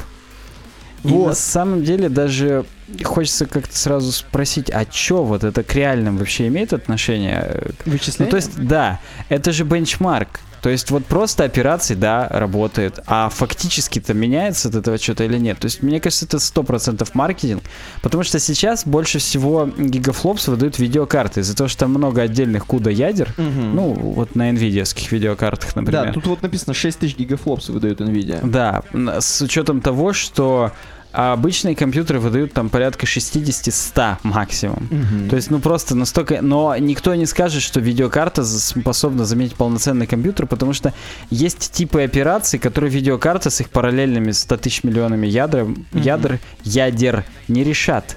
И 1.05 1.09
Вот. 1.09 1.29
на 1.29 1.35
самом 1.35 1.83
деле 1.83 2.09
даже 2.11 2.67
хочется 3.05 3.47
как-то 3.47 3.77
сразу 3.79 4.13
спросить, 4.13 4.69
а 4.71 4.85
чё 4.85 5.23
вот 5.23 5.43
это 5.45 5.63
к 5.63 5.75
реальным 5.75 6.19
вообще 6.19 6.49
имеет 6.49 6.75
отношение? 6.75 7.41
Э, 7.43 7.71
Ну, 7.87 7.93
Вычисление? 7.93 8.31
то 8.31 8.37
есть, 8.37 8.59
да, 8.63 9.01
это 9.31 9.51
же 9.53 9.65
бенчмарк. 9.65 10.41
То 10.63 10.71
есть 10.71 10.91
вот 10.91 11.05
просто 11.07 11.45
операции, 11.45 11.95
да, 11.95 12.27
работает, 12.31 12.99
а 13.07 13.29
фактически-то 13.29 14.15
меняется 14.15 14.69
от 14.69 14.75
этого 14.75 14.99
что-то 14.99 15.25
или 15.25 15.39
нет. 15.39 15.59
То 15.59 15.67
есть 15.67 15.83
мне 15.83 16.01
кажется, 16.01 16.25
это 16.27 16.39
100% 16.39 17.09
маркетинг, 17.15 17.63
потому 18.03 18.23
что 18.25 18.39
сейчас 18.39 18.85
больше 18.87 19.19
всего 19.19 19.67
гигафлопс 19.79 20.49
выдают 20.49 20.79
видеокарты, 20.79 21.41
из-за 21.41 21.57
того, 21.57 21.69
что 21.69 21.81
там 21.81 21.91
много 21.91 22.23
отдельных 22.23 22.67
куда 22.67 22.91
ядер, 22.91 23.35
Мгм. 23.37 23.75
ну, 23.77 23.93
вот 23.95 24.35
на 24.35 24.51
NVIDIA-ских 24.51 25.13
видеокартах, 25.13 25.77
например. 25.77 26.07
да, 26.07 26.13
тут 26.13 26.27
вот 26.27 26.43
написано 26.43 26.75
6000 26.75 27.17
гигафлопс 27.17 27.69
выдает 27.69 28.01
Nvidia. 28.01 28.41
Да, 28.43 28.83
с 29.21 29.41
учетом 29.43 29.81
того, 29.81 30.13
что 30.13 30.73
обычные 31.13 31.75
компьютеры 31.75 32.21
выдают 32.21 32.53
там 32.53 32.69
порядка 32.69 33.07
60-100 33.07 34.19
максимум. 34.23 34.89
Мгм. 34.91 35.29
То 35.29 35.37
есть, 35.37 35.51
ну 35.51 35.59
просто 35.61 35.95
настолько... 35.95 36.43
Но 36.43 36.77
никто 36.77 37.15
не 37.15 37.27
скажет, 37.27 37.63
что 37.63 37.81
видеокарта 37.81 38.45
способна 38.45 39.25
заменить 39.25 39.55
полноценный 39.55 40.07
компьютер, 40.07 40.47
потому 40.47 40.73
что 40.73 40.93
есть 41.31 41.73
типы 41.73 42.03
операций, 42.03 42.59
которые 42.59 42.91
видеокарта 42.91 43.51
с 43.51 43.61
их 43.61 43.71
параллельными 43.71 44.33
100 44.33 44.57
тысяч 44.59 44.85
миллионами 44.85 45.27
ядер, 45.27 45.65
Мгм. 45.65 45.79
ядер, 45.95 46.39
ядер 46.65 47.25
не 47.49 47.65
решат. 47.65 48.17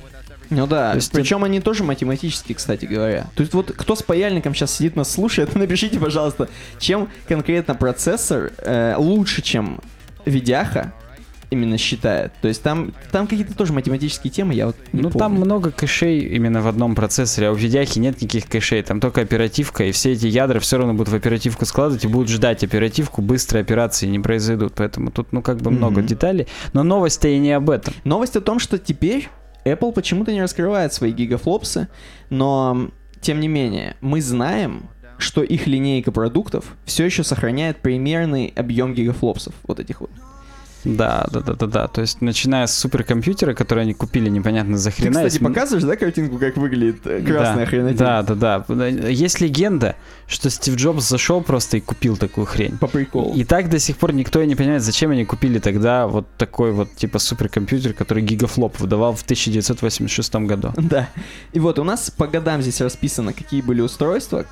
Ну 0.49 0.67
да, 0.67 0.93
есть 0.93 1.13
причем 1.13 1.45
они 1.45 1.61
тоже 1.61 1.85
математические, 1.85 2.55
кстати 2.55 2.85
говоря. 2.85 3.27
То 3.35 3.41
есть 3.41 3.53
вот 3.53 3.71
кто 3.71 3.95
с 3.95 4.03
паяльником 4.03 4.53
сейчас 4.53 4.75
сидит 4.75 4.97
нас 4.97 5.09
слушает, 5.09 5.55
напишите, 5.55 5.97
пожалуйста, 5.97 6.49
чем 6.77 7.07
конкретно 7.27 7.73
процессор 7.73 8.51
э, 8.57 8.95
лучше, 8.97 9.41
чем 9.41 9.79
видяха 10.25 10.93
именно 11.51 11.77
считает. 11.77 12.31
То 12.41 12.47
есть 12.47 12.63
там, 12.63 12.93
там 13.11 13.27
какие-то 13.27 13.55
тоже 13.55 13.73
математические 13.73 14.31
темы, 14.31 14.53
я 14.53 14.67
вот 14.67 14.77
не 14.93 15.01
ну 15.01 15.09
там 15.09 15.33
помню. 15.33 15.45
много 15.45 15.71
кэшей 15.71 16.19
именно 16.19 16.61
в 16.61 16.67
одном 16.67 16.95
процессоре, 16.95 17.49
а 17.49 17.51
у 17.51 17.55
видяхи 17.55 17.99
нет 17.99 18.21
никаких 18.21 18.47
кэшей, 18.47 18.81
там 18.83 18.99
только 19.01 19.21
оперативка, 19.21 19.83
и 19.83 19.91
все 19.91 20.13
эти 20.13 20.27
ядра 20.27 20.59
все 20.61 20.77
равно 20.77 20.93
будут 20.93 21.09
в 21.09 21.15
оперативку 21.15 21.65
складывать 21.65 22.05
и 22.05 22.07
будут 22.07 22.29
ждать 22.29 22.63
оперативку, 22.63 23.21
быстрые 23.21 23.61
операции 23.61 24.07
не 24.07 24.19
произойдут, 24.19 24.73
поэтому 24.75 25.11
тут 25.11 25.33
ну 25.33 25.41
как 25.41 25.57
бы 25.57 25.71
много 25.71 25.99
Мгм. 25.99 26.07
деталей, 26.07 26.47
но 26.71 26.83
новость-то 26.83 27.27
и 27.27 27.37
не 27.37 27.51
об 27.51 27.69
этом. 27.69 27.93
Новость 28.05 28.37
о 28.37 28.41
том, 28.41 28.57
что 28.59 28.77
теперь 28.77 29.27
Apple 29.65 29.91
почему-то 29.91 30.31
не 30.31 30.41
раскрывает 30.41 30.93
свои 30.93 31.11
гигафлопсы, 31.11 31.89
но 32.29 32.89
тем 33.19 33.41
не 33.41 33.49
менее 33.49 33.97
мы 33.99 34.21
знаем, 34.21 34.83
что 35.17 35.43
их 35.43 35.67
линейка 35.67 36.11
продуктов 36.11 36.63
все 36.85 37.05
еще 37.05 37.23
сохраняет 37.23 37.77
примерный 37.77 38.53
объем 38.55 38.93
гигафлопсов, 38.93 39.53
вот 39.67 39.79
этих 39.81 40.01
вот. 40.01 40.09
Да, 40.83 41.27
да, 41.31 41.41
да, 41.41 41.53
да, 41.53 41.67
да. 41.67 41.87
То 41.87 42.01
есть, 42.01 42.21
начиная 42.21 42.67
с 42.67 42.77
суперкомпьютера, 42.77 43.53
который 43.53 43.83
они 43.83 43.93
купили 43.93 44.29
непонятно 44.29 44.77
за 44.77 44.89
Ты, 44.89 44.97
хрена. 44.97 45.11
кстати, 45.11 45.33
есть 45.33 45.43
показываешь, 45.43 45.83
да, 45.83 45.95
картинку, 45.95 46.37
как 46.37 46.57
выглядит 46.57 47.05
э, 47.05 47.21
красная 47.21 47.65
да, 47.65 47.65
хренотень? 47.65 47.97
Да, 47.97 48.23
да, 48.23 48.65
да. 48.67 48.87
Есть 48.87 49.41
легенда, 49.41 49.95
что 50.27 50.49
Стив 50.49 50.75
Джобс 50.75 51.07
зашел 51.07 51.41
просто 51.41 51.77
и 51.77 51.79
купил 51.81 52.17
такую 52.17 52.45
хрень. 52.45 52.77
По 52.77 52.87
приколу. 52.87 53.35
И 53.35 53.43
так 53.43 53.69
до 53.69 53.79
сих 53.79 53.97
пор 53.97 54.13
никто 54.13 54.41
и 54.41 54.47
не 54.47 54.55
понимает, 54.55 54.81
зачем 54.81 55.11
они 55.11 55.25
купили 55.25 55.59
тогда 55.59 56.07
вот 56.07 56.27
такой 56.37 56.71
вот 56.71 56.95
типа 56.95 57.19
суперкомпьютер, 57.19 57.93
который 57.93 58.23
гигафлоп 58.23 58.79
выдавал 58.79 59.13
в 59.13 59.23
1986 59.23 60.35
году. 60.35 60.73
Да. 60.77 61.09
И 61.53 61.59
вот 61.59 61.79
у 61.79 61.83
нас 61.83 62.09
по 62.09 62.27
годам 62.27 62.61
здесь 62.61 62.81
расписано, 62.81 63.33
какие 63.33 63.61
были 63.61 63.81
устройства, 63.81 64.45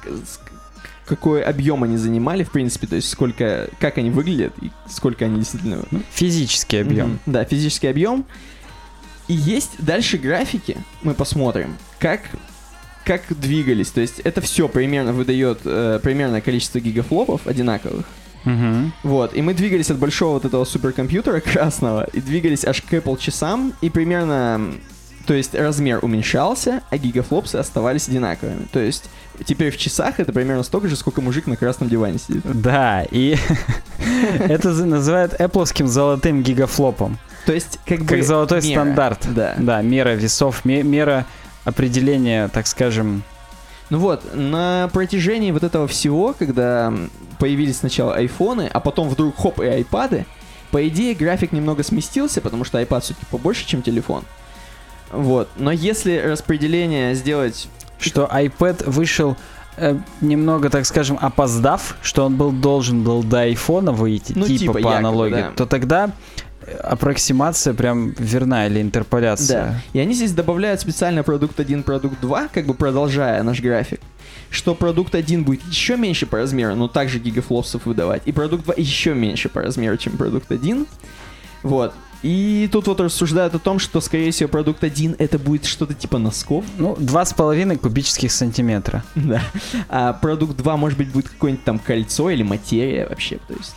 какой 1.10 1.41
объем 1.41 1.84
они 1.84 1.98
занимали, 1.98 2.44
в 2.44 2.52
принципе, 2.52 2.88
то 2.88 2.95
есть 2.95 3.10
сколько, 3.10 3.68
как 3.80 3.98
они 3.98 4.11
выглядят 4.11 4.53
и 4.61 4.72
сколько 4.88 5.26
они 5.26 5.40
действительно... 5.40 5.84
Ну, 5.91 6.02
физический 6.11 6.77
объем. 6.77 7.07
Мгм. 7.07 7.19
Да, 7.26 7.44
физический 7.44 7.88
объем. 7.88 8.26
И 9.27 9.34
есть 9.34 9.72
дальше 9.80 10.18
графики, 10.18 10.77
мы 11.03 11.14
посмотрим, 11.14 11.76
как 11.99 12.22
как 13.06 13.23
двигались. 13.30 13.90
То 13.90 14.02
есть 14.02 14.19
это 14.19 14.40
все 14.40 14.68
примерно 14.68 15.14
выдает 15.14 15.61
э, 15.65 15.99
примерное 16.03 16.41
количество 16.41 16.80
гигафлопов 16.80 17.48
одинаковых. 17.48 18.06
Мгм. 18.44 18.94
Вот, 19.02 19.36
и 19.36 19.41
мы 19.41 19.56
двигались 19.56 19.90
от 19.90 19.98
большого 19.98 20.34
вот 20.34 20.45
этого 20.45 20.64
суперкомпьютера 20.64 21.40
красного 21.53 22.07
и 22.14 22.22
двигались 22.22 22.65
аж 22.65 22.84
к 22.84 22.94
Apple 22.94 23.18
часам, 23.19 23.73
и 23.81 23.90
примерно 23.90 24.76
То 25.30 25.35
есть 25.35 25.53
размер 25.53 25.99
уменьшался, 26.01 26.81
а 26.89 26.97
гигафлопсы 26.97 27.57
оставались 27.57 28.07
одинаковыми. 28.07 28.65
То 28.73 28.80
есть 28.80 29.11
теперь 29.45 29.72
в 29.72 29.77
часах 29.77 30.19
это 30.19 30.34
примерно 30.34 30.64
столько 30.64 30.88
же, 30.88 30.95
сколько 30.95 31.22
мужик 31.22 31.45
на 31.45 31.56
красном 31.56 31.88
диване 31.88 32.18
сидит. 32.18 32.41
Да, 32.45 33.03
и 33.11 33.38
это 34.39 34.69
называют 34.72 35.35
Apple'ским 35.35 35.85
золотым 35.85 36.41
гигафлопом. 36.41 37.19
То 37.45 37.53
есть 37.53 37.77
как 37.85 37.99
бы... 37.99 38.06
Как 38.07 38.23
золотой 38.23 38.64
мера. 38.64 38.81
стандарт. 38.81 39.27
Да. 39.35 39.53
Да, 39.60 39.84
мера 39.84 40.15
весов, 40.15 40.65
ме- 40.65 40.81
мера 40.81 41.27
определения, 41.64 42.47
так 42.47 42.65
скажем, 42.65 43.22
Ну 43.91 43.99
вот, 43.99 44.34
на 44.34 44.89
протяжении 44.91 45.51
вот 45.51 45.61
этого 45.61 45.88
всего, 45.88 46.34
когда 46.34 46.91
появились 47.38 47.77
сначала 47.77 48.15
айфоны, 48.15 48.68
а 48.73 48.80
потом 48.80 49.07
вдруг 49.10 49.38
хоп 49.38 49.60
и 49.60 49.68
айпады, 49.68 50.26
по 50.72 50.88
идее 50.88 51.14
график 51.14 51.51
немного 51.51 51.84
сместился, 51.84 52.41
потому 52.41 52.64
что 52.64 52.81
iPad 52.81 53.01
все-таки 53.01 53.27
побольше, 53.30 53.68
чем 53.68 53.84
телефон. 53.84 54.23
Вот, 55.11 55.49
но 55.57 55.72
если 55.72 56.18
распределение 56.18 57.15
сделать... 57.15 57.68
что 57.99 58.30
iPad 58.31 58.90
вышел 58.90 59.36
э, 59.77 59.98
немного, 60.22 60.69
так 60.69 60.86
скажем, 60.86 61.18
опоздав, 61.19 61.98
что 62.02 62.26
он 62.26 62.36
был 62.36 62.52
должен 62.52 63.03
был 63.03 63.23
до 63.23 63.41
айфона 63.41 63.91
выйти, 63.91 64.34
Ну, 64.36 64.45
типа, 64.45 64.60
типа, 64.60 64.73
по 64.73 64.77
якобы, 64.77 64.95
аналогии, 64.95 65.34
да. 65.34 65.52
то 65.56 65.65
тогда 65.65 66.11
э, 66.61 66.76
аппроксимация 66.77 67.73
прям 67.73 68.11
верна 68.18 68.68
или 68.68 68.81
интерполяция. 68.81 69.64
Да. 69.64 69.81
И 69.94 69.99
они 69.99 70.14
здесь 70.14 70.31
добавляют 70.31 70.81
специально 70.81 71.23
продукт 71.23 71.60
1, 71.60 71.84
продукт 71.84 72.22
2, 72.22 72.49
как 72.53 72.65
бы 72.65 72.73
продолжая 72.73 73.41
наш 73.44 73.61
график. 73.61 73.99
Что 74.52 74.73
продукт 74.73 75.14
1 75.15 75.44
будет 75.44 75.64
еще 75.65 75.95
меньше 75.95 76.26
по 76.26 76.38
размеру, 76.38 76.76
но 76.76 76.88
также 76.88 77.19
гигафлопсов 77.19 77.86
выдавать. 77.86 78.23
И 78.26 78.31
продукт 78.31 78.65
2 78.65 78.76
еще 78.77 79.14
меньше 79.14 79.49
по 79.49 79.61
размеру, 79.61 79.98
чем 79.98 80.18
продукт 80.18 80.52
1. 80.52 80.88
Вот. 81.64 81.94
И 82.21 82.69
тут 82.71 82.87
вот 82.87 82.99
рассуждают 82.99 83.55
о 83.55 83.59
том, 83.59 83.79
что, 83.79 84.01
скорее 84.01 84.31
всего, 84.31 84.49
продукт 84.49 84.83
1 84.83 85.15
это 85.19 85.39
будет 85.39 85.65
что-то 85.65 85.93
типа 85.93 86.17
носков. 86.17 86.65
Ну, 86.77 86.95
два 86.99 87.23
с 87.25 87.33
половиной 87.33 87.77
кубических 87.77 88.31
сантиметра. 88.31 89.03
Да. 89.15 89.41
А 89.87 90.13
продукт 90.13 90.57
2, 90.57 90.77
может 90.77 90.97
быть, 90.97 91.09
будет 91.11 91.29
какое-нибудь 91.29 91.63
там 91.63 91.79
кольцо 91.79 92.29
или 92.29 92.43
материя 92.43 93.07
вообще. 93.07 93.37
То 93.47 93.53
есть 93.53 93.75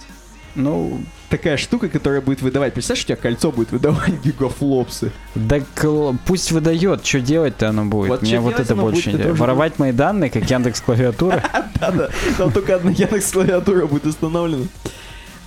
Ну, 0.57 1.01
такая 1.29 1.57
штука, 1.57 1.89
которая 1.89 2.21
будет 2.21 2.43
выдавать. 2.43 2.75
Представляешь, 2.75 3.05
у 3.05 3.07
тебя 3.07 3.17
кольцо 3.17 3.53
будет 3.53 3.71
выдавать 3.71 4.21
гигафлопсы. 4.25 5.13
да 5.37 5.61
кл- 5.77 6.17
пусть 6.27 6.51
выдает, 6.51 7.07
что 7.07 7.21
делать-то 7.21 7.69
оно 7.69 7.85
будет. 7.85 8.09
Вот 8.09 8.23
Меня 8.23 8.41
вот 8.41 8.59
это 8.59 8.75
больше 8.75 9.11
будет, 9.13 9.21
уже 9.27 9.35
Воровать 9.35 9.79
мои 9.79 9.93
данные, 9.93 10.31
как 10.31 10.51
Яндекс 10.51 10.81
клавиатура. 10.81 11.43
Да-да, 11.81 12.09
там 12.37 12.53
только 12.53 12.75
одна 12.75 12.91
Яндекс 12.91 13.31
клавиатура 13.31 13.87
будет 13.87 14.05
установлена. 14.07 14.65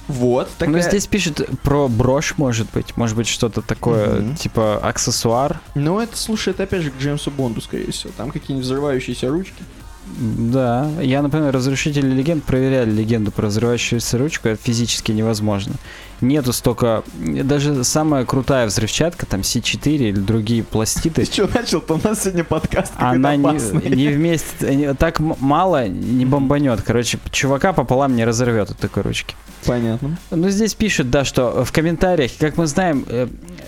Вот, 0.08 0.50
Ну, 0.60 0.66
такая... 0.68 0.82
здесь 0.82 1.08
пишет 1.08 1.42
про 1.64 1.88
брошь, 1.88 2.36
может 2.38 2.68
быть. 2.72 2.96
Может 2.96 3.18
быть, 3.18 3.28
что-то 3.28 3.62
такое, 3.62 4.22
Мгм. 4.22 4.36
типа 4.36 4.78
аксессуар. 4.78 5.60
Ну, 5.74 6.00
это, 6.00 6.16
слушай, 6.16 6.50
это 6.50 6.64
опять 6.64 6.84
же 6.84 6.92
к 6.92 6.98
Джеймсу 7.00 7.32
Бонду, 7.32 7.60
скорее 7.62 7.92
всего. 7.92 8.14
Там 8.16 8.32
какие-нибудь 8.32 8.66
взрывающиеся 8.66 9.30
ручки. 9.30 9.64
Да, 10.18 10.90
я, 11.02 11.22
например, 11.22 11.52
разрушители 11.54 12.08
легенд 12.08 12.44
проверяли 12.44 12.92
легенду 12.92 13.32
про 13.32 13.48
взрывающуюся 13.48 14.18
ручку, 14.18 14.48
это 14.48 14.62
физически 14.62 15.12
невозможно. 15.12 15.74
Нету 16.22 16.54
столько, 16.54 17.04
даже 17.18 17.84
самая 17.84 18.24
крутая 18.24 18.68
взрывчатка, 18.68 19.26
там 19.26 19.42
C4 19.42 19.96
или 19.96 20.12
другие 20.14 20.64
пластиты, 20.64 21.26
Ты 21.26 21.32
что 21.32 21.50
начал-то? 21.54 21.96
У 21.96 22.08
нас 22.08 22.22
сегодня 22.24 22.46
подкаст 22.46 22.94
она 22.98 23.36
не, 23.36 23.90
не 23.90 24.08
вместе, 24.08 24.76
не- 24.76 24.94
так 24.94 25.20
мало 25.20 25.88
не 25.88 26.26
бомбанет. 26.26 26.82
Короче, 26.84 27.20
чувака 27.32 27.74
пополам 27.74 28.16
не 28.16 28.24
разорвет 28.24 28.72
от 28.72 28.78
такой 28.78 29.04
ручки. 29.04 29.36
Понятно. 29.66 30.18
Ну, 30.32 30.50
здесь 30.50 30.74
пишут, 30.76 31.10
да, 31.10 31.26
что 31.26 31.66
в 31.66 31.72
комментариях, 31.74 32.32
как 32.40 32.56
мы 32.58 32.68
знаем, 32.68 33.04
э, 33.10 33.28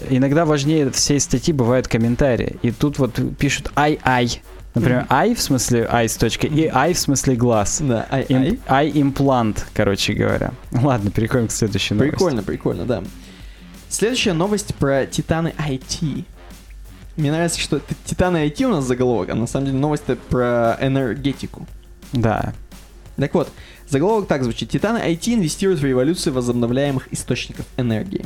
иногда 0.09 0.45
важнее 0.45 0.91
всей 0.91 1.19
статьи 1.19 1.53
бывают 1.53 1.87
комментарии. 1.87 2.57
И 2.61 2.71
тут 2.71 2.99
вот 2.99 3.19
пишут 3.37 3.71
ай-ай. 3.75 4.41
Например, 4.79 5.05
ай 5.09 5.35
в 5.35 5.41
смысле 5.41 5.87
ай 5.91 6.07
с 6.07 6.15
точкой 6.15 6.47
и 6.47 6.67
ай 6.67 6.93
в 6.93 6.99
смысле 6.99 7.35
глаз. 7.35 7.81
Да, 7.81 8.05
ай, 8.09 8.23
Им- 8.23 8.37
ай. 8.37 8.59
Ай-имплант, 8.67 9.65
короче 9.73 10.13
говоря. 10.13 10.51
Ладно, 10.71 11.11
переходим 11.11 11.47
к 11.47 11.51
следующей 11.51 11.93
новости. 11.93 12.11
Прикольно, 12.11 12.43
прикольно, 12.43 12.85
да. 12.85 13.03
Следующая 13.89 14.33
новость 14.33 14.75
про 14.75 15.05
Титаны 15.05 15.53
IT. 15.57 16.25
Мне 17.15 17.31
нравится, 17.31 17.59
что 17.59 17.81
Титаны 18.05 18.45
IT 18.47 18.63
у 18.65 18.69
нас 18.69 18.85
заголовок, 18.85 19.29
а 19.29 19.35
на 19.35 19.47
самом 19.47 19.67
деле 19.67 19.77
новость 19.79 20.03
про 20.29 20.77
энергетику. 20.81 21.65
Да. 22.13 22.53
Так 23.15 23.33
вот, 23.33 23.49
заголовок 23.89 24.27
так 24.27 24.43
звучит. 24.43 24.69
Титаны 24.69 24.97
IT 24.99 25.33
инвестируют 25.33 25.79
в 25.79 25.85
революцию 25.85 26.33
возобновляемых 26.33 27.11
источников 27.11 27.65
энергии. 27.77 28.25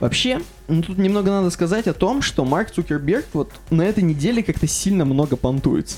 Вообще, 0.00 0.40
ну, 0.68 0.82
тут 0.82 0.98
немного 0.98 1.30
надо 1.30 1.50
сказать 1.50 1.86
о 1.86 1.94
том, 1.94 2.22
что 2.22 2.44
Марк 2.44 2.70
Цукерберг 2.70 3.26
вот 3.32 3.50
на 3.70 3.82
этой 3.82 4.02
неделе 4.02 4.42
как-то 4.42 4.66
сильно 4.66 5.04
много 5.04 5.36
понтуется. 5.36 5.96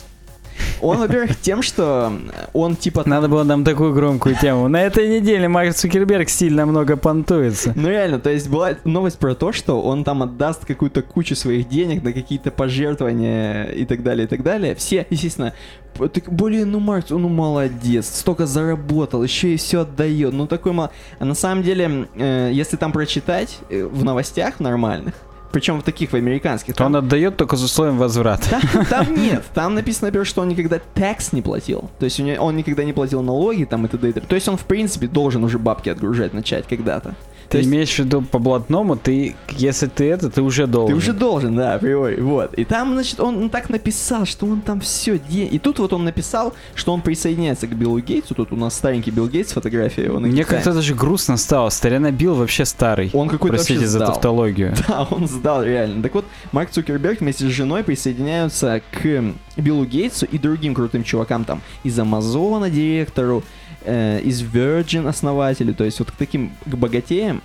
Он, 0.80 0.98
во-первых, 0.98 1.36
тем, 1.40 1.62
что 1.62 2.12
он 2.52 2.76
типа... 2.76 3.02
Надо 3.06 3.28
было 3.28 3.42
нам 3.44 3.64
такую 3.64 3.94
громкую 3.94 4.36
тему. 4.36 4.68
На 4.68 4.82
этой 4.82 5.08
неделе 5.08 5.48
Марк 5.48 5.74
Цукерберг 5.74 6.28
сильно 6.28 6.66
много 6.66 6.96
понтуется. 6.96 7.72
Ну 7.74 7.88
реально, 7.88 8.18
то 8.18 8.30
есть 8.30 8.48
была 8.48 8.72
новость 8.84 9.18
про 9.18 9.34
то, 9.34 9.52
что 9.52 9.80
он 9.80 10.04
там 10.04 10.22
отдаст 10.22 10.64
какую-то 10.64 11.02
кучу 11.02 11.34
своих 11.34 11.68
денег 11.68 12.02
на 12.02 12.12
какие-то 12.12 12.50
пожертвования 12.50 13.64
и 13.64 13.84
так 13.84 14.02
далее, 14.02 14.26
и 14.26 14.28
так 14.28 14.42
далее. 14.42 14.74
Все, 14.74 15.06
естественно, 15.10 15.52
так, 15.94 16.32
блин, 16.32 16.70
ну 16.70 16.80
Марк, 16.80 17.06
ну 17.10 17.28
молодец, 17.28 18.06
столько 18.06 18.46
заработал, 18.46 19.22
еще 19.22 19.54
и 19.54 19.56
все 19.56 19.80
отдает. 19.80 20.32
Ну 20.32 20.46
такой 20.46 20.72
мал... 20.72 20.90
А 21.18 21.24
на 21.24 21.34
самом 21.34 21.64
деле, 21.64 22.08
э, 22.14 22.50
если 22.52 22.76
там 22.76 22.92
прочитать 22.92 23.58
э, 23.68 23.84
в 23.84 24.04
новостях 24.04 24.60
нормальных, 24.60 25.14
причем 25.58 25.80
в 25.80 25.82
таких, 25.82 26.12
в 26.12 26.14
американских, 26.14 26.74
там, 26.74 26.86
он 26.86 26.96
отдает 26.96 27.36
только 27.36 27.56
с 27.56 27.64
условием 27.64 27.98
возврата. 27.98 28.60
там, 28.72 28.86
там 28.86 29.14
нет. 29.20 29.42
Там 29.54 29.74
написано, 29.74 30.06
например, 30.06 30.24
что 30.24 30.42
он 30.42 30.48
никогда 30.48 30.78
такс 30.94 31.32
не 31.32 31.42
платил. 31.42 31.90
То 31.98 32.04
есть 32.04 32.20
он 32.20 32.56
никогда 32.56 32.84
не 32.84 32.92
платил 32.92 33.22
налоги 33.22 33.64
там 33.64 33.84
и 33.84 33.88
т.д. 33.88 34.12
То 34.12 34.36
есть 34.36 34.46
он, 34.48 34.56
в 34.56 34.64
принципе, 34.64 35.08
должен 35.08 35.42
уже 35.42 35.58
бабки 35.58 35.88
отгружать 35.88 36.32
начать 36.32 36.68
когда-то. 36.68 37.16
Ты 37.48 37.58
есть 37.58 37.68
имеешь 37.68 37.94
в 37.94 37.98
виду 37.98 38.22
по 38.22 38.38
блатному, 38.38 38.96
ты, 38.96 39.34
если 39.50 39.86
ты 39.86 40.10
это, 40.10 40.28
ты 40.30 40.42
уже 40.42 40.66
должен. 40.66 40.94
Ты 40.94 40.98
уже 40.98 41.12
должен, 41.12 41.56
да, 41.56 41.74
априори, 41.74 42.20
вот. 42.20 42.54
И 42.54 42.64
там, 42.64 42.92
значит, 42.92 43.20
он, 43.20 43.36
он 43.42 43.50
так 43.50 43.70
написал, 43.70 44.26
что 44.26 44.46
он 44.46 44.60
там 44.60 44.80
все 44.80 45.18
де... 45.18 45.44
И 45.44 45.58
тут 45.58 45.78
вот 45.78 45.92
он 45.92 46.04
написал, 46.04 46.54
что 46.74 46.92
он 46.92 47.00
присоединяется 47.00 47.66
к 47.66 47.74
Биллу 47.74 48.00
Гейтсу. 48.00 48.34
Тут 48.34 48.52
у 48.52 48.56
нас 48.56 48.74
старенький 48.74 49.10
Билл 49.10 49.28
Гейтс, 49.28 49.52
фотография 49.52 50.04
его 50.04 50.20
Мне 50.20 50.44
как-то 50.44 50.74
даже 50.74 50.94
грустно 50.94 51.36
стало. 51.36 51.70
Старина 51.70 52.10
Билл 52.10 52.34
вообще 52.34 52.64
старый. 52.64 53.10
Он 53.14 53.28
какой-то 53.28 53.56
Простите 53.56 53.86
за 53.86 53.98
сдал. 53.98 54.12
тавтологию. 54.12 54.74
Да, 54.88 55.06
он 55.10 55.26
сдал, 55.28 55.62
реально. 55.62 56.02
Так 56.02 56.14
вот, 56.14 56.24
Марк 56.52 56.70
Цукерберг 56.70 57.20
вместе 57.20 57.44
с 57.44 57.48
женой 57.48 57.84
присоединяются 57.84 58.80
к 58.90 59.34
Биллу 59.56 59.84
Гейтсу 59.84 60.26
и 60.26 60.38
другим 60.38 60.74
крутым 60.74 61.04
чувакам 61.04 61.44
там 61.44 61.60
из 61.84 61.98
Амазона 61.98 62.70
директору, 62.70 63.42
э, 63.88 64.20
из 64.20 64.42
Virgin 64.42 65.08
основателю, 65.08 65.74
то 65.74 65.84
есть 65.84 65.98
вот 65.98 66.10
к 66.10 66.14
таким 66.14 66.52
к 66.66 66.74
богатеям, 66.74 67.42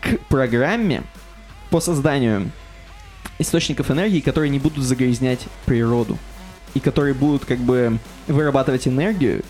к 0.00 0.18
программе 0.28 1.02
по 1.70 1.80
созданию 1.80 2.50
источников 3.38 3.90
энергии, 3.90 4.20
которые 4.20 4.50
не 4.50 4.58
будут 4.58 4.84
загрязнять 4.84 5.40
природу 5.64 6.18
и 6.74 6.80
которые 6.80 7.14
будут 7.14 7.44
как 7.44 7.58
бы 7.58 7.98
вырабатывать 8.26 8.86
энергию 8.86 9.42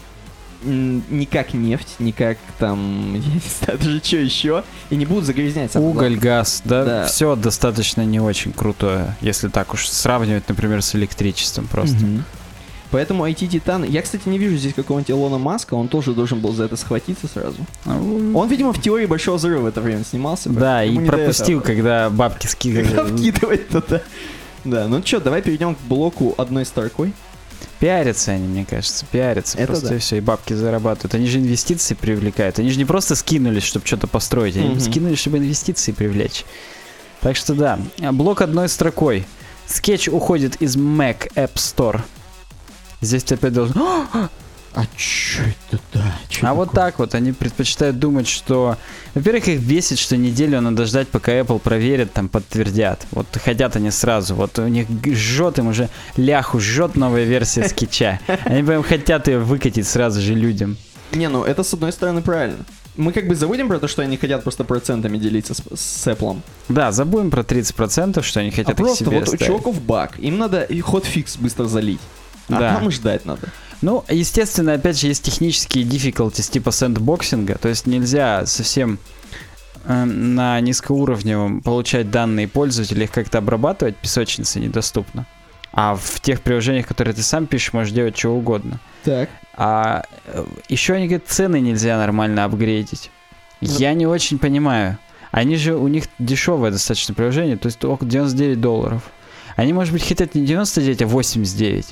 не 0.63 1.25
как 1.27 1.55
нефть, 1.55 1.97
не 1.99 2.13
как 2.13 2.37
там, 2.59 3.15
я 3.15 3.21
не 3.21 3.41
знаю, 3.41 3.79
даже 3.79 4.01
что 4.03 4.17
еще, 4.19 4.65
и 4.91 4.97
не 4.97 5.07
будут 5.07 5.25
загрязнять. 5.25 5.75
Уголь, 5.75 6.17
газ, 6.17 6.63
да, 6.65 6.85
Да. 6.85 7.05
все 7.07 7.35
достаточно 7.35 8.03
не 8.05 8.21
очень 8.21 8.53
крутое, 8.53 9.17
если 9.21 9.49
так 9.49 9.73
уж 9.73 9.89
сравнивать, 9.89 10.49
например, 10.49 10.83
с 10.83 10.95
электричеством 10.95 11.67
просто. 11.67 11.97
Мгм. 11.97 12.25
Поэтому 12.91 13.27
IT-титан... 13.29 13.85
Я, 13.85 14.03
кстати, 14.03 14.29
не 14.29 14.39
вижу 14.39 14.57
здесь 14.57 14.75
какого-нибудь 14.75 15.11
Илона 15.11 15.39
Маска, 15.39 15.75
он 15.75 15.89
тоже 15.89 16.13
должен 16.13 16.41
был 16.41 16.53
за 16.53 16.65
это 16.65 16.77
схватиться 16.77 17.29
сразу. 17.29 17.57
Ну, 17.85 18.37
Он, 18.37 18.49
видимо, 18.49 18.73
в 18.73 18.81
теории 18.83 19.07
Большого 19.07 19.37
Взрыва 19.37 19.63
в 19.63 19.67
это 19.67 19.81
время 19.81 20.05
снимался. 20.05 20.49
Да, 20.51 20.83
и 20.85 20.99
пропустил, 21.07 21.61
когда 21.61 22.11
бабки 22.11 22.47
скидывали. 22.47 23.17
вкидывать 23.17 23.69
туда. 23.69 24.01
Да, 24.65 24.89
ну 24.89 25.01
что, 25.05 25.21
давай 25.21 25.41
перейдем 25.41 25.75
к 25.75 25.79
блоку 25.89 26.35
одной 26.37 26.65
строкой. 26.67 27.13
Пиарятся 27.79 28.33
они, 28.33 28.47
мне 28.47 28.67
кажется, 28.69 29.07
пиарятся 29.11 29.57
Это 29.57 29.69
просто 29.69 29.89
да. 29.89 29.95
и 29.95 29.99
все, 29.99 30.17
и 30.17 30.21
бабки 30.21 30.53
зарабатывают. 30.53 31.15
Они 31.15 31.27
же 31.27 31.39
инвестиции 31.39 31.95
привлекают. 31.95 32.59
Они 32.59 32.71
же 32.71 32.77
не 32.79 32.85
просто 32.85 33.15
скинулись, 33.17 33.63
чтобы 33.63 33.87
что-то 33.87 34.07
построить, 34.07 34.57
они 34.57 34.71
Мгм. 34.71 34.81
скинулись, 34.81 35.19
чтобы 35.19 35.39
инвестиции 35.39 35.93
привлечь. 35.93 36.45
Так 37.21 37.37
что 37.37 37.55
да, 37.55 37.79
блок 38.13 38.43
одной 38.43 38.69
строкой. 38.69 39.27
Скетч 39.67 40.09
уходит 40.09 40.57
из 40.61 40.77
Mac 40.77 41.33
App 41.37 41.55
Store. 41.55 42.01
Здесь 43.01 43.25
ты 43.25 43.35
опять 43.35 43.53
должен... 43.53 43.77
А 44.73 44.85
чё 44.97 45.43
это, 45.73 45.83
да? 45.93 46.19
А 46.43 46.55
вот 46.55 46.71
так 46.71 47.01
вот, 47.01 47.17
они 47.17 47.33
предпочитают 47.33 47.99
думать, 47.99 48.29
что... 48.29 48.77
Во-первых, 49.17 49.49
их 49.49 49.61
бесит, 49.61 49.99
что 49.99 50.17
неделю 50.17 50.61
надо 50.61 50.87
ждать, 50.87 51.09
пока 51.09 51.33
Apple 51.33 51.59
проверит, 51.59 52.13
там, 52.13 52.29
подтвердят. 52.29 53.05
Вот 53.11 53.27
хотят 53.45 53.75
они 53.75 53.91
сразу. 53.91 54.37
Вот 54.37 54.61
у 54.61 54.69
них 54.69 54.87
жжет 55.05 55.59
им 55.59 55.67
уже 55.67 55.89
ляху, 56.17 56.61
жжет 56.61 56.95
новая 56.95 57.25
версия 57.25 57.69
скетча. 57.69 58.21
Они 58.45 58.63
прям 58.63 58.85
хотят 58.85 59.27
ее 59.27 59.41
выкатить 59.41 59.89
сразу 59.89 60.21
же 60.21 60.35
людям. 60.35 60.77
Не, 61.13 61.29
ну 61.29 61.43
это 61.43 61.65
с 61.65 61.75
одной 61.75 61.93
стороны 61.93 62.23
правильно. 62.23 62.59
Мы 62.97 63.13
как 63.13 63.27
бы 63.27 63.35
забудем 63.35 63.67
про 63.67 63.81
то, 63.81 63.89
что 63.89 64.03
они 64.03 64.17
хотят 64.19 64.45
просто 64.45 64.63
процентами 64.63 65.19
делиться 65.19 65.55
с, 65.55 65.63
с 65.75 66.07
Apple. 66.07 66.41
Да, 66.69 66.93
забудем 66.93 67.33
про 67.33 67.43
30%, 67.43 68.23
что 68.23 68.39
они 68.39 68.51
А 68.51 68.53
хотят 68.53 68.71
их 68.71 68.77
просто 68.77 69.05
себе 69.05 69.19
вот 69.19 69.29
у 69.29 69.33
оставить. 69.33 69.47
чуваков 69.47 69.83
баг. 69.83 70.17
Им 70.21 70.39
надо 70.39 70.63
и 70.63 70.81
hotfix 70.81 71.39
быстро 71.39 71.65
залить. 71.65 72.01
А 72.57 72.61
Да. 72.61 72.75
там 72.77 72.91
ждать 72.91 73.25
надо. 73.25 73.49
Ну, 73.83 74.05
естественно, 74.09 74.75
опять 74.75 75.01
же, 75.01 75.07
есть 75.07 75.23
технические 75.25 75.85
difficulties 75.85 76.51
типа 76.51 76.71
sandboxing 76.71 77.41
а, 77.41 77.55
то 77.57 77.69
есть 77.69 77.87
нельзя 77.87 78.45
совсем 78.45 78.99
э, 79.85 80.05
на 80.05 80.61
низкоуровневом 80.61 81.63
получать 81.63 82.11
данные 82.11 82.47
пользователя, 82.47 83.05
их 83.05 83.11
как-то 83.11 83.39
обрабатывать, 83.39 83.97
песочница 83.97 84.61
недоступна. 84.61 85.27
А 85.73 85.95
в 85.97 86.21
тех 86.21 86.43
приложениях, 86.43 86.87
которые 86.87 87.15
ты 87.15 87.23
сам 87.23 87.47
пишешь, 87.47 87.73
можешь 87.73 87.93
делать 87.93 88.19
что 88.19 88.31
угодно. 88.31 88.81
Так. 89.05 89.31
А 89.57 90.05
еще 90.69 90.95
они 90.95 91.07
говорят, 91.07 91.29
цены 91.29 91.61
нельзя 91.61 91.97
нормально 91.97 92.45
апгрейдить. 92.45 93.11
Я 93.61 93.95
не 93.95 94.07
очень 94.07 94.39
понимаю. 94.39 94.99
Они 95.31 95.57
же, 95.57 95.77
у 95.77 95.87
них 95.87 96.05
дешевое 96.19 96.71
достаточно 96.73 97.15
приложение, 97.15 97.57
то 97.57 97.67
есть 97.67 97.85
около 97.85 98.09
99 98.09 98.61
долларов. 98.61 99.03
Они, 99.57 99.73
может 99.73 99.93
быть, 99.93 100.07
хотят 100.07 100.35
не 100.35 100.45
99, 100.45 101.03
а 101.03 101.07
89. 101.07 101.87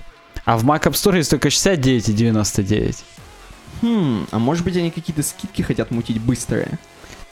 А 0.49 0.57
в 0.57 0.65
Mac 0.65 0.85
App 0.85 0.93
Store 0.93 1.19
есть 1.19 1.29
только 1.29 1.51
69 1.51 2.09
и 2.09 2.13
99. 2.15 3.05
Хм, 3.83 4.27
а 4.31 4.39
может 4.39 4.65
быть 4.65 4.79
они 4.79 4.91
какие-то 4.91 5.23
скидки 5.23 5.61
хотят 5.61 5.91
мутить 5.91 6.19
быстрые? 6.23 6.79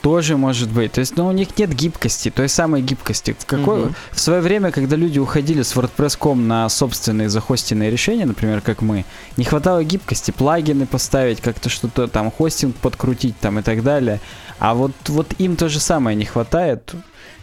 Тоже 0.03 0.37
может 0.37 0.69
быть. 0.69 0.91
То 0.91 0.99
есть, 0.99 1.17
ну, 1.17 1.25
у 1.25 1.31
них 1.31 1.57
нет 1.57 1.73
гибкости, 1.73 2.29
той 2.29 2.47
самой 2.47 2.83
гибкости. 2.83 3.35
В, 3.39 3.47
какой... 3.47 3.85
Мгм. 3.85 3.95
в 4.11 4.19
свое 4.19 4.39
время, 4.41 4.69
когда 4.69 4.95
люди 4.95 5.17
уходили 5.17 5.63
с 5.63 5.75
WordPress.com 5.75 6.47
на 6.47 6.69
собственные 6.69 7.29
захостенные 7.29 7.89
решения, 7.89 8.27
например, 8.27 8.61
как 8.61 8.83
мы, 8.83 9.03
не 9.35 9.45
хватало 9.45 9.83
гибкости, 9.83 10.29
плагины 10.29 10.85
поставить, 10.85 11.41
как-то 11.41 11.69
что-то 11.69 12.07
там, 12.07 12.29
хостинг 12.29 12.75
подкрутить 12.75 13.39
там 13.39 13.57
и 13.57 13.63
так 13.63 13.81
далее. 13.81 14.21
А 14.59 14.75
вот, 14.75 14.91
вот 15.07 15.33
им 15.39 15.55
то 15.55 15.69
же 15.69 15.79
самое 15.79 16.15
не 16.15 16.25
хватает. 16.25 16.93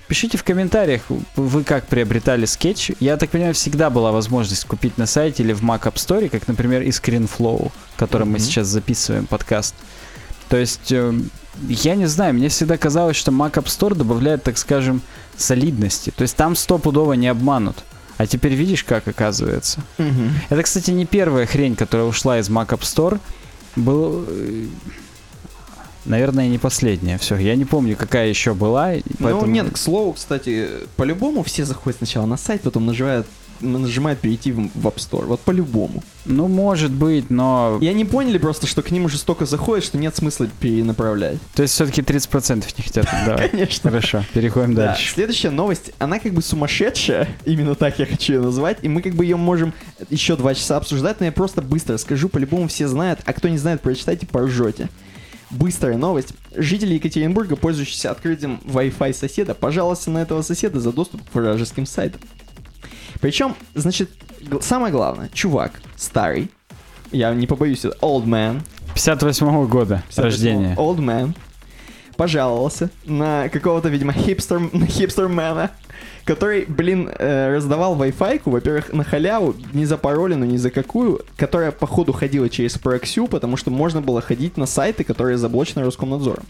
Пишите 0.08 0.36
в 0.36 0.44
комментариях, 0.44 1.02
вы 1.34 1.64
как 1.64 1.86
приобретали 1.86 2.44
скетч. 2.44 2.90
Я 3.00 3.16
так 3.16 3.30
понимаю, 3.30 3.54
всегда 3.54 3.88
была 3.88 4.12
возможность 4.12 4.64
купить 4.66 4.98
на 4.98 5.06
сайте 5.06 5.42
или 5.42 5.52
в 5.54 5.62
Mac 5.62 5.82
App 5.84 5.94
Store, 5.94 6.28
как, 6.28 6.46
например, 6.46 6.82
и 6.82 6.90
ScreenFlow, 6.90 7.72
которым 7.96 8.28
мы 8.28 8.34
Мгм. 8.38 8.44
сейчас 8.44 8.66
записываем 8.68 9.26
подкаст. 9.26 9.74
То 10.50 10.58
есть, 10.58 10.92
э, 10.92 11.14
я 11.68 11.94
не 11.94 12.06
знаю, 12.06 12.34
мне 12.34 12.48
всегда 12.50 12.76
казалось, 12.76 13.16
что 13.16 13.32
Mac 13.32 13.52
App 13.52 13.64
Store 13.64 13.94
добавляет, 13.94 14.42
так 14.42 14.58
скажем, 14.58 15.00
солидности. 15.38 16.12
То 16.14 16.22
есть 16.22 16.36
там 16.36 16.54
стопудово 16.54 17.14
не 17.14 17.28
обманут. 17.28 17.76
А 18.18 18.26
теперь 18.26 18.52
видишь, 18.54 18.84
как 18.84 19.08
оказывается. 19.08 19.80
Это, 20.50 20.62
кстати, 20.62 20.90
не 20.90 21.06
первая 21.06 21.46
хрень, 21.46 21.74
которая 21.76 22.06
ушла 22.06 22.38
из 22.38 22.48
Mac 22.50 22.68
App 22.68 22.80
Store. 22.82 23.18
Был... 23.74 24.26
Наверное, 26.04 26.48
не 26.48 26.58
последняя. 26.58 27.18
Все, 27.18 27.36
я 27.36 27.56
не 27.56 27.64
помню, 27.64 27.96
какая 27.96 28.28
еще 28.28 28.54
была. 28.54 28.92
Ну 28.94 29.02
поэтому- 29.20 29.46
нет, 29.46 29.70
к 29.72 29.76
слову, 29.76 30.12
кстати, 30.12 30.68
по-любому 30.96 31.42
все 31.42 31.64
заходят 31.64 31.98
сначала 31.98 32.26
на 32.26 32.36
сайт, 32.36 32.60
потом 32.62 32.84
нажимают, 32.86 33.26
нажимают 33.60 34.18
перейти 34.20 34.52
в, 34.52 34.58
App 34.86 34.96
Store. 34.96 35.24
Вот 35.24 35.40
по-любому. 35.40 36.02
Ну, 36.26 36.48
может 36.48 36.90
быть, 36.90 37.30
но... 37.30 37.78
И 37.80 37.86
они 37.86 38.04
поняли 38.04 38.36
просто, 38.36 38.66
что 38.66 38.82
к 38.82 38.90
ним 38.90 39.06
уже 39.06 39.16
столько 39.16 39.46
заходит, 39.46 39.84
что 39.84 39.96
нет 39.96 40.14
смысла 40.14 40.46
перенаправлять. 40.60 41.38
То 41.54 41.62
есть 41.62 41.72
все-таки 41.74 42.02
30% 42.02 42.64
не 42.76 42.82
хотят 42.84 43.06
давай. 43.26 43.48
Конечно. 43.50 43.90
Хорошо, 43.90 44.24
переходим 44.34 44.74
Да, 44.74 44.86
дальше. 44.88 45.12
следующая 45.14 45.50
новость, 45.50 45.92
она 45.98 46.18
как 46.18 46.34
бы 46.34 46.42
сумасшедшая, 46.42 47.28
именно 47.46 47.74
так 47.74 47.98
я 47.98 48.04
хочу 48.06 48.34
ее 48.34 48.40
назвать, 48.40 48.78
и 48.82 48.88
мы 48.88 49.00
как 49.00 49.14
бы 49.14 49.24
ее 49.24 49.36
можем 49.36 49.72
еще 50.10 50.36
два 50.36 50.54
часа 50.54 50.76
обсуждать, 50.76 51.20
но 51.20 51.26
я 51.26 51.32
просто 51.32 51.62
быстро 51.62 51.96
скажу, 51.96 52.28
по-любому 52.28 52.68
все 52.68 52.88
знают, 52.88 53.20
а 53.24 53.32
кто 53.32 53.48
не 53.48 53.56
знает, 53.58 53.80
прочитайте, 53.80 54.26
поржете. 54.26 54.88
Быстрая 55.50 55.96
новость. 55.96 56.34
Жители 56.54 56.94
Екатеринбурга, 56.94 57.56
пользующиеся 57.56 58.10
открытием 58.10 58.60
Wi-Fi 58.64 59.12
соседа, 59.12 59.54
пожаловался 59.54 60.10
на 60.10 60.18
этого 60.18 60.42
соседа 60.42 60.80
за 60.80 60.92
доступ 60.92 61.22
к 61.28 61.34
вражеским 61.34 61.86
сайтам. 61.86 62.20
Причем, 63.20 63.54
значит, 63.74 64.10
самое 64.60 64.92
главное, 64.92 65.28
чувак 65.32 65.80
старый, 65.96 66.50
я 67.12 67.32
не 67.34 67.46
побоюсь, 67.46 67.84
old 67.84 68.24
man, 68.26 68.62
58 68.94 69.66
года 69.66 70.02
58 70.08 70.22
рождения. 70.22 70.74
Old 70.76 70.98
man 70.98 71.34
пожаловался 72.16 72.90
на 73.04 73.48
какого-то, 73.48 73.88
видимо, 73.88 74.12
хипстер, 74.12 74.60
хипстермена, 74.88 75.70
который, 76.24 76.64
блин, 76.66 77.10
э, 77.18 77.54
раздавал 77.54 77.96
Wi-Fi, 77.96 78.42
во-первых, 78.44 78.92
на 78.92 79.04
халяву, 79.04 79.54
не 79.72 79.84
за 79.84 79.96
паролину, 79.98 80.44
ни 80.44 80.56
за 80.56 80.70
какую, 80.70 81.20
которая, 81.36 81.70
походу, 81.70 82.12
ходила 82.12 82.48
через 82.48 82.78
проксю, 82.78 83.26
потому 83.26 83.56
что 83.56 83.70
можно 83.70 84.00
было 84.00 84.20
ходить 84.20 84.56
на 84.56 84.66
сайты, 84.66 85.04
которые 85.04 85.36
заблочены 85.38 85.84
Роскомнадзором. 85.84 86.44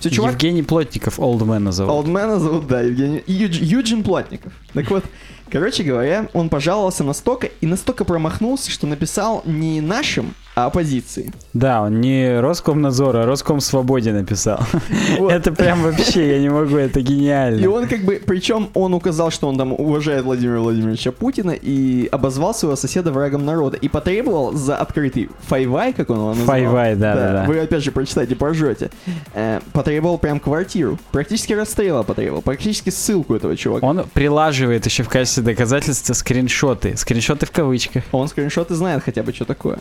Все, 0.00 0.10
чувак, 0.10 0.32
Евгений 0.32 0.62
Плотников, 0.62 1.20
Олдмена 1.20 1.72
зовут. 1.72 1.92
Олдмена 1.92 2.38
зовут, 2.38 2.66
да, 2.66 2.80
Евгений. 2.80 3.22
Юдж- 3.26 3.62
Юджин 3.62 4.02
Плотников. 4.02 4.52
Так 4.72 4.90
вот, 4.90 5.04
короче 5.50 5.82
говоря, 5.84 6.28
он 6.34 6.48
пожаловался 6.48 7.04
настолько 7.04 7.48
и 7.60 7.66
настолько 7.66 8.04
промахнулся, 8.04 8.70
что 8.70 8.86
написал 8.86 9.42
не 9.46 9.80
нашим, 9.80 10.34
оппозиции. 10.54 11.32
Да, 11.52 11.82
он 11.82 12.00
не 12.00 12.40
Роскомнадзор, 12.40 13.16
а 13.16 13.26
Роскомсвободе 13.26 14.12
написал. 14.12 14.60
Вот. 15.18 15.32
Это 15.32 15.52
прям 15.52 15.82
вообще, 15.82 16.32
я 16.32 16.38
не 16.40 16.48
могу, 16.48 16.76
это 16.76 17.00
И 17.00 17.02
гениально. 17.02 17.68
он 17.70 17.86
как 17.86 18.00
бы, 18.04 18.20
причем 18.24 18.68
он 18.74 18.94
указал, 18.94 19.30
что 19.30 19.48
он 19.48 19.56
там 19.56 19.72
уважает 19.72 20.24
Владимира 20.24 20.60
Владимировича 20.60 21.12
Путина 21.12 21.52
и 21.52 22.08
обозвал 22.10 22.54
своего 22.54 22.76
соседа 22.76 23.12
врагом 23.12 23.44
народа 23.44 23.76
и 23.76 23.88
потребовал 23.88 24.52
за 24.52 24.76
открытый 24.76 25.30
файвай, 25.46 25.92
как 25.92 26.10
он 26.10 26.16
его 26.16 26.28
назвал. 26.28 26.46
Файвай, 26.46 26.96
да, 26.96 27.14
да, 27.14 27.32
да. 27.32 27.44
Вы 27.44 27.60
опять 27.60 27.82
же 27.84 27.92
прочитайте, 27.92 28.34
поржете. 28.34 28.90
Э, 29.34 29.60
потребовал 29.72 30.18
прям 30.18 30.40
квартиру. 30.40 30.98
Практически 31.12 31.52
расстрела 31.52 32.02
потребовал. 32.02 32.42
Практически 32.42 32.90
ссылку 32.90 33.34
этого 33.34 33.56
чувака. 33.56 33.86
Он 33.86 34.04
прилаживает 34.12 34.84
еще 34.86 35.02
в 35.02 35.08
качестве 35.08 35.42
доказательства 35.42 36.12
скриншоты. 36.14 36.96
Скриншоты 36.96 37.46
в 37.46 37.50
кавычках. 37.50 38.04
Он 38.12 38.28
скриншоты 38.28 38.74
знает 38.74 39.02
хотя 39.02 39.22
бы, 39.22 39.32
что 39.32 39.44
такое. 39.44 39.78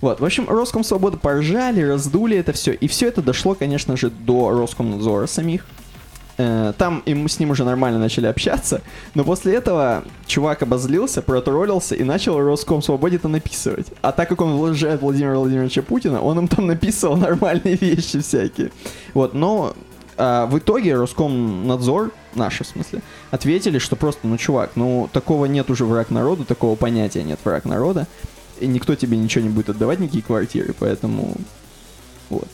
Вот, 0.00 0.20
в 0.20 0.24
общем, 0.24 0.48
Роском 0.48 0.84
Свобода 0.84 1.16
поржали, 1.16 1.82
раздули 1.82 2.36
это 2.36 2.52
все. 2.52 2.72
И 2.72 2.88
все 2.88 3.08
это 3.08 3.22
дошло, 3.22 3.54
конечно 3.54 3.96
же, 3.96 4.10
до 4.10 4.50
Роскомнадзора 4.50 5.26
самих. 5.26 5.66
Э, 6.38 6.72
Там 6.76 7.02
и 7.06 7.14
мы 7.14 7.28
с 7.28 7.38
ним 7.38 7.50
уже 7.50 7.64
нормально 7.64 7.98
начали 7.98 8.26
общаться, 8.26 8.82
но 9.14 9.24
после 9.24 9.54
этого 9.54 10.04
чувак 10.26 10.62
обозлился, 10.62 11.22
протроллился 11.22 11.94
и 11.94 12.04
начал 12.04 12.38
Роском 12.38 12.82
Свободе-то 12.82 13.28
написывать. 13.28 13.86
А 14.02 14.12
так 14.12 14.28
как 14.28 14.40
он 14.40 14.52
уважает 14.52 15.00
Владимира 15.00 15.36
Владимировича 15.38 15.82
Путина, 15.82 16.20
он 16.20 16.38
им 16.40 16.48
там 16.48 16.66
написывал 16.66 17.16
нормальные 17.16 17.76
вещи 17.76 18.20
всякие. 18.20 18.70
Вот, 19.14 19.32
но 19.34 19.74
а, 20.18 20.46
в 20.46 20.58
итоге 20.58 20.94
Роскомнадзор, 20.94 22.10
наши 22.34 22.64
в 22.64 22.66
смысле, 22.66 23.00
ответили, 23.30 23.78
что 23.78 23.96
просто, 23.96 24.26
ну, 24.26 24.36
чувак, 24.36 24.72
ну, 24.74 25.08
такого 25.12 25.46
нет 25.46 25.70
уже 25.70 25.84
враг 25.84 26.10
народа, 26.10 26.44
такого 26.44 26.74
понятия 26.76 27.22
нет 27.22 27.38
враг 27.44 27.64
народа, 27.64 28.06
и 28.60 28.66
никто 28.66 28.94
тебе 28.94 29.16
ничего 29.16 29.44
не 29.44 29.50
будет 29.50 29.70
отдавать, 29.70 29.98
никакие 30.00 30.22
квартиры, 30.22 30.74
поэтому... 30.78 31.34
Вот. 32.30 32.48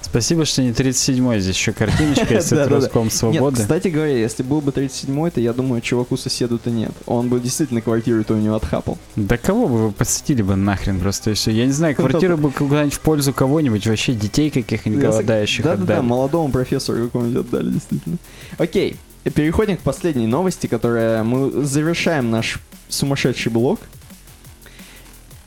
Спасибо, 0.00 0.44
что 0.44 0.62
не 0.62 0.70
37-й, 0.70 1.40
здесь 1.40 1.56
еще 1.56 1.72
картиночка 1.72 2.32
есть 2.32 2.52
от 2.52 2.58
Да-да-да. 2.58 2.76
Роском 2.76 3.04
Нет, 3.04 3.12
Свободы. 3.12 3.56
кстати 3.56 3.88
говоря, 3.88 4.16
если 4.16 4.44
был 4.44 4.60
бы 4.60 4.70
37-й, 4.70 5.30
то 5.32 5.40
я 5.40 5.52
думаю, 5.52 5.80
чуваку 5.82 6.16
соседу-то 6.16 6.70
нет. 6.70 6.92
Он 7.06 7.28
бы 7.28 7.40
действительно 7.40 7.80
квартиру-то 7.80 8.34
у 8.34 8.36
него 8.36 8.54
отхапал. 8.54 8.98
Да 9.16 9.36
кого 9.36 9.66
бы 9.66 9.78
вы 9.88 9.92
посетили 9.92 10.42
бы 10.42 10.54
нахрен 10.54 11.00
просто 11.00 11.32
и 11.32 11.34
все. 11.34 11.50
Я 11.50 11.66
не 11.66 11.72
знаю, 11.72 11.96
квартиру 11.96 12.38
бы 12.38 12.52
куда-нибудь 12.52 12.94
в 12.94 13.00
пользу 13.00 13.32
кого-нибудь, 13.34 13.86
вообще 13.86 14.14
детей 14.14 14.50
каких-нибудь 14.50 15.00
голодающих 15.02 15.64
Да-да-да, 15.64 15.94
отдали. 15.94 16.06
молодому 16.06 16.50
профессору 16.50 17.06
какому-нибудь 17.06 17.44
отдали, 17.44 17.70
действительно. 17.70 18.16
Окей, 18.58 18.96
переходим 19.24 19.76
к 19.76 19.80
последней 19.80 20.28
новости, 20.28 20.68
которая 20.68 21.24
мы 21.24 21.64
завершаем 21.64 22.30
наш 22.30 22.60
сумасшедший 22.88 23.50
блок. 23.50 23.80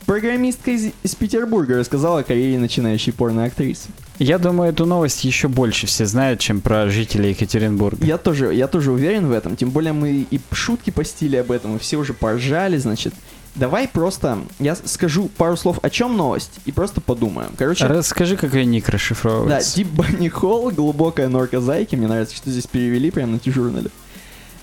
Программистка 0.10 0.72
из, 0.72 0.91
из 1.03 1.14
Петербурга 1.14 1.77
рассказала 1.77 2.22
о 2.22 2.23
карьере 2.23 2.57
начинающей 2.57 3.14
порноактрисы. 3.14 3.90
Я 4.18 4.40
думаю, 4.40 4.72
эту 4.72 4.88
новость 4.88 5.23
еще 5.23 5.48
больше 5.48 5.86
все 5.86 6.07
знают, 6.07 6.40
чем 6.40 6.61
про 6.61 6.90
жителей 6.90 7.30
Екатеринбурга. 7.30 8.03
Я 8.03 8.18
тоже, 8.18 8.56
я 8.56 8.68
тоже 8.68 8.91
уверен 8.91 9.27
в 9.27 9.31
этом, 9.31 9.56
тем 9.56 9.69
более 9.69 9.94
мы 9.94 10.26
и 10.27 10.41
шутки 10.52 10.90
постили 10.90 11.36
об 11.36 11.52
этом, 11.52 11.76
и 11.76 11.80
все 11.80 11.98
уже 11.98 12.15
поржали, 12.15 12.77
значит. 12.77 13.14
Давай 13.53 13.88
просто, 13.88 14.40
я 14.57 14.76
скажу 14.76 15.30
пару 15.38 15.56
слов, 15.56 15.77
о 15.84 15.91
чем 15.91 16.18
новость, 16.18 16.53
и 16.65 16.72
просто 16.72 17.02
подумаем. 17.02 17.52
Короче, 17.56 17.86
Расскажи, 17.86 18.36
как 18.36 18.56
ее 18.56 18.65
ник 18.65 18.88
Да, 18.88 18.94
расшифровывается. 18.94 19.80
Deep 19.80 19.94
Bunny 19.95 20.31
Hole, 20.31 20.73
глубокая 20.73 21.27
норка 21.27 21.61
зайки. 21.61 21.95
Мне 21.95 22.07
нравится, 22.07 22.36
что 22.36 22.49
здесь 22.49 22.65
перевели 22.65 23.11
прямо 23.11 23.34
на 23.34 23.40
T-журнале. 23.40 23.91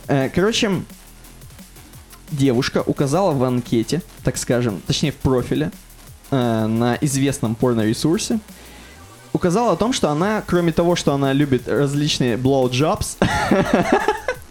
Э, 0.09 0.29
Короче, 0.29 0.73
девушка 2.31 2.83
указала 2.85 3.33
в 3.33 3.43
анкете, 3.45 4.03
так 4.25 4.37
скажем, 4.37 4.81
точнее 4.87 5.13
в 5.13 5.17
профиле, 5.17 5.71
э, 6.31 6.67
на 6.67 6.97
известном 7.01 7.55
порно-ресурсе, 7.55 8.39
указала 9.33 9.73
о 9.73 9.77
том, 9.77 9.93
что 9.93 10.11
она, 10.11 10.43
кроме 10.47 10.73
того, 10.73 10.97
что 10.97 11.13
она 11.15 11.33
любит 11.33 11.69
различные 11.69 12.37
blowjobs, 12.37 13.17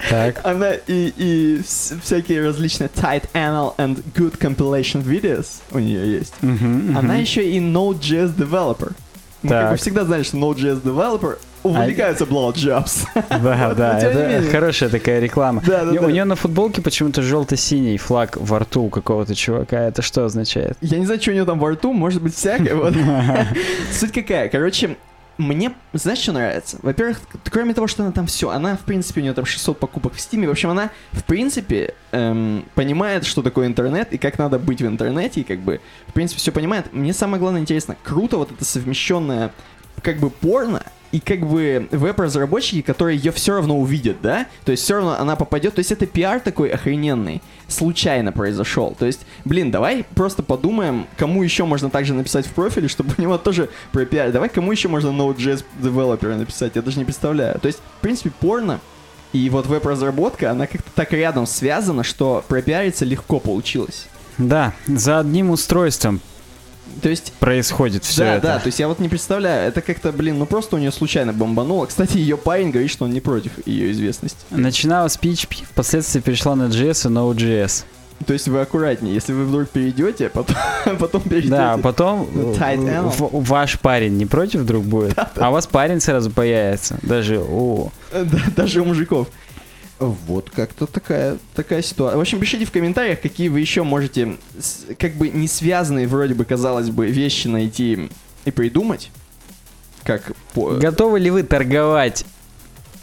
Так. 0.09 0.41
она 0.45 0.73
и, 0.73 1.11
и 1.17 1.57
вс- 1.63 1.99
всякие 2.03 2.45
различные 2.45 2.89
tight 2.93 3.23
anal 3.33 3.75
and 3.77 4.03
good 4.13 4.37
compilation 4.37 5.03
videos 5.03 5.61
у 5.71 5.79
нее 5.79 6.17
есть. 6.19 6.33
Мгм, 6.41 6.95
Она 6.97 7.13
мгм. 7.13 7.21
еще 7.21 7.49
и 7.49 7.59
Node.js 7.59 8.35
developer. 8.35 8.93
Мы 9.41 9.49
как 9.49 9.71
бы 9.71 9.77
всегда 9.77 10.05
знали, 10.05 10.23
что 10.23 10.37
Node.js 10.37 10.81
developer 10.83 11.37
увлекаются 11.65 12.25
blowjobs. 12.25 13.07
Да, 13.45 13.73
да, 13.73 13.99
это 13.99 14.49
хорошая 14.49 14.89
такая 14.89 15.19
реклама. 15.19 15.61
У 15.65 16.09
нее 16.09 16.25
на 16.25 16.35
футболке 16.35 16.81
почему-то 16.81 17.21
желто-синий 17.21 17.97
флаг 17.97 18.37
во 18.39 18.59
рту 18.59 18.89
какого-то 18.89 19.35
чувака. 19.35 19.79
Это 19.79 20.01
что 20.01 20.25
означает? 20.25 20.77
Я 20.81 20.97
не 20.99 21.05
знаю, 21.05 21.21
что 21.21 21.31
у 21.31 21.33
него 21.33 21.45
там 21.45 21.59
во 21.59 21.71
рту, 21.71 21.93
может 21.93 22.21
быть, 22.21 22.35
всякое. 22.35 22.75
Суть 23.91 24.11
какая? 24.11 24.49
Короче, 24.49 24.97
мне, 25.37 25.73
знаешь, 25.93 26.19
что 26.19 26.31
нравится? 26.31 26.77
Во-первых, 26.81 27.19
кроме 27.51 27.73
того, 27.73 27.87
что 27.87 28.03
она 28.03 28.11
там 28.11 28.25
все, 28.25 28.49
она, 28.49 28.77
в 28.77 28.81
принципе, 28.81 29.19
у 29.19 29.23
нее 29.23 29.33
там 29.33 29.45
600 29.45 29.77
покупок 29.79 30.13
в 30.13 30.21
Стиме. 30.21 30.47
В 30.47 30.51
общем, 30.51 30.69
она, 30.69 30.91
в 31.11 31.23
принципе, 31.25 31.93
эм, 32.11 32.63
понимает, 32.73 33.25
что 33.25 33.41
такое 33.41 33.67
интернет 33.67 34.13
и 34.13 34.17
как 34.17 34.39
надо 34.39 34.59
быть 34.59 34.81
в 34.81 34.87
интернете, 34.87 35.41
и 35.41 35.43
как 35.43 35.59
бы, 35.59 35.81
в 36.07 36.13
принципе, 36.13 36.39
все 36.39 36.51
понимает. 36.51 36.93
Мне 36.93 37.13
самое 37.13 37.39
главное 37.39 37.61
интересно, 37.61 37.97
круто 38.03 38.37
вот 38.37 38.51
это 38.51 38.63
совмещенное, 38.63 39.51
как 40.01 40.17
бы, 40.17 40.29
порно 40.29 40.83
и 41.11 41.19
как 41.19 41.45
бы 41.47 41.87
веб-разработчики, 41.91 42.81
которые 42.81 43.17
ее 43.17 43.31
все 43.31 43.53
равно 43.53 43.79
увидят, 43.79 44.17
да? 44.21 44.47
То 44.65 44.71
есть 44.71 44.83
все 44.83 44.95
равно 44.95 45.15
она 45.17 45.35
попадет. 45.35 45.75
То 45.75 45.79
есть 45.79 45.91
это 45.91 46.05
пиар 46.05 46.39
такой 46.39 46.69
охрененный, 46.69 47.41
случайно 47.67 48.31
произошел. 48.31 48.95
То 48.97 49.05
есть, 49.05 49.21
блин, 49.45 49.71
давай 49.71 50.05
просто 50.15 50.43
подумаем, 50.43 51.07
кому 51.17 51.43
еще 51.43 51.65
можно 51.65 51.89
также 51.89 52.13
написать 52.13 52.45
в 52.45 52.53
профиле, 52.53 52.87
чтобы 52.87 53.13
у 53.17 53.21
него 53.21 53.37
тоже 53.37 53.69
про 53.91 54.05
пиар. 54.05 54.31
Давай 54.31 54.49
кому 54.49 54.71
еще 54.71 54.87
можно 54.87 55.09
Node.js 55.09 55.63
девелопера 55.79 56.35
написать, 56.35 56.75
я 56.75 56.81
даже 56.81 56.99
не 56.99 57.05
представляю. 57.05 57.59
То 57.59 57.67
есть, 57.67 57.79
в 57.97 58.01
принципе, 58.01 58.31
порно 58.39 58.79
и 59.33 59.49
вот 59.49 59.67
веб-разработка, 59.67 60.51
она 60.51 60.67
как-то 60.67 60.89
так 60.95 61.11
рядом 61.11 61.45
связана, 61.45 62.03
что 62.03 62.43
пропиариться 62.47 63.05
легко 63.05 63.39
получилось. 63.39 64.07
Да, 64.37 64.73
за 64.87 65.19
одним 65.19 65.49
устройством 65.49 66.21
То 67.01 67.09
есть, 67.09 67.33
происходит 67.33 68.03
все 68.03 68.21
да, 68.21 68.35
это. 68.35 68.47
да, 68.47 68.59
то 68.59 68.67
есть 68.67 68.79
я 68.79 68.87
вот 68.87 68.99
не 68.99 69.09
представляю, 69.09 69.67
это 69.67 69.81
как-то, 69.81 70.11
блин, 70.11 70.39
ну 70.39 70.45
просто 70.45 70.75
у 70.75 70.79
нее 70.79 70.91
случайно 70.91 71.33
бомбануло. 71.33 71.85
Кстати, 71.85 72.17
ее 72.17 72.37
парень 72.37 72.71
говорит, 72.71 72.91
что 72.91 73.05
он 73.05 73.11
не 73.11 73.21
против 73.21 73.51
ее 73.67 73.91
известности. 73.91 74.37
Начиналась 74.49 75.13
с 75.13 75.19
PHP, 75.19 75.65
впоследствии 75.65 76.19
перешла 76.19 76.55
на 76.55 76.63
JS 76.63 77.09
и 77.09 77.13
Node.js. 77.13 77.85
То 78.25 78.33
есть 78.33 78.47
вы 78.47 78.61
аккуратнее, 78.61 79.13
если 79.13 79.33
вы 79.33 79.43
вдруг 79.45 79.69
перейдете, 79.69 80.29
потом, 80.33 80.55
потом 80.99 81.21
перейдете. 81.21 81.51
Да, 81.51 81.73
а 81.73 81.77
потом 81.77 82.27
э, 82.33 83.11
ваш 83.31 83.79
парень 83.79 84.17
не 84.17 84.25
против 84.25 84.61
вдруг 84.61 84.85
будет, 84.85 85.17
а 85.35 85.49
у 85.49 85.53
вас 85.53 85.67
парень 85.67 85.99
сразу 85.99 86.31
появится. 86.31 86.97
Даже 87.01 87.39
у... 87.39 87.91
Да, 88.11 88.39
даже 88.55 88.81
у 88.81 88.85
мужиков. 88.85 89.27
Вот 89.99 90.49
как-то 90.49 90.87
такая, 90.87 91.37
такая 91.55 91.81
ситуация. 91.81 92.17
В 92.17 92.21
общем, 92.21 92.39
пишите 92.39 92.65
в 92.65 92.71
комментариях, 92.71 93.21
какие 93.21 93.47
вы 93.47 93.61
еще 93.61 93.83
можете, 93.83 94.35
как 94.99 95.13
бы 95.13 95.29
не 95.29 95.47
связанные, 95.47 96.07
вроде 96.07 96.33
бы, 96.33 96.43
казалось 96.43 96.89
бы, 96.89 97.07
вещи 97.07 97.47
найти 97.47 98.09
и 98.43 98.51
придумать. 98.51 99.11
Как 100.03 100.33
по... 100.53 100.71
Готовы 100.71 101.19
ли 101.19 101.29
вы 101.31 101.43
торговать 101.43 102.25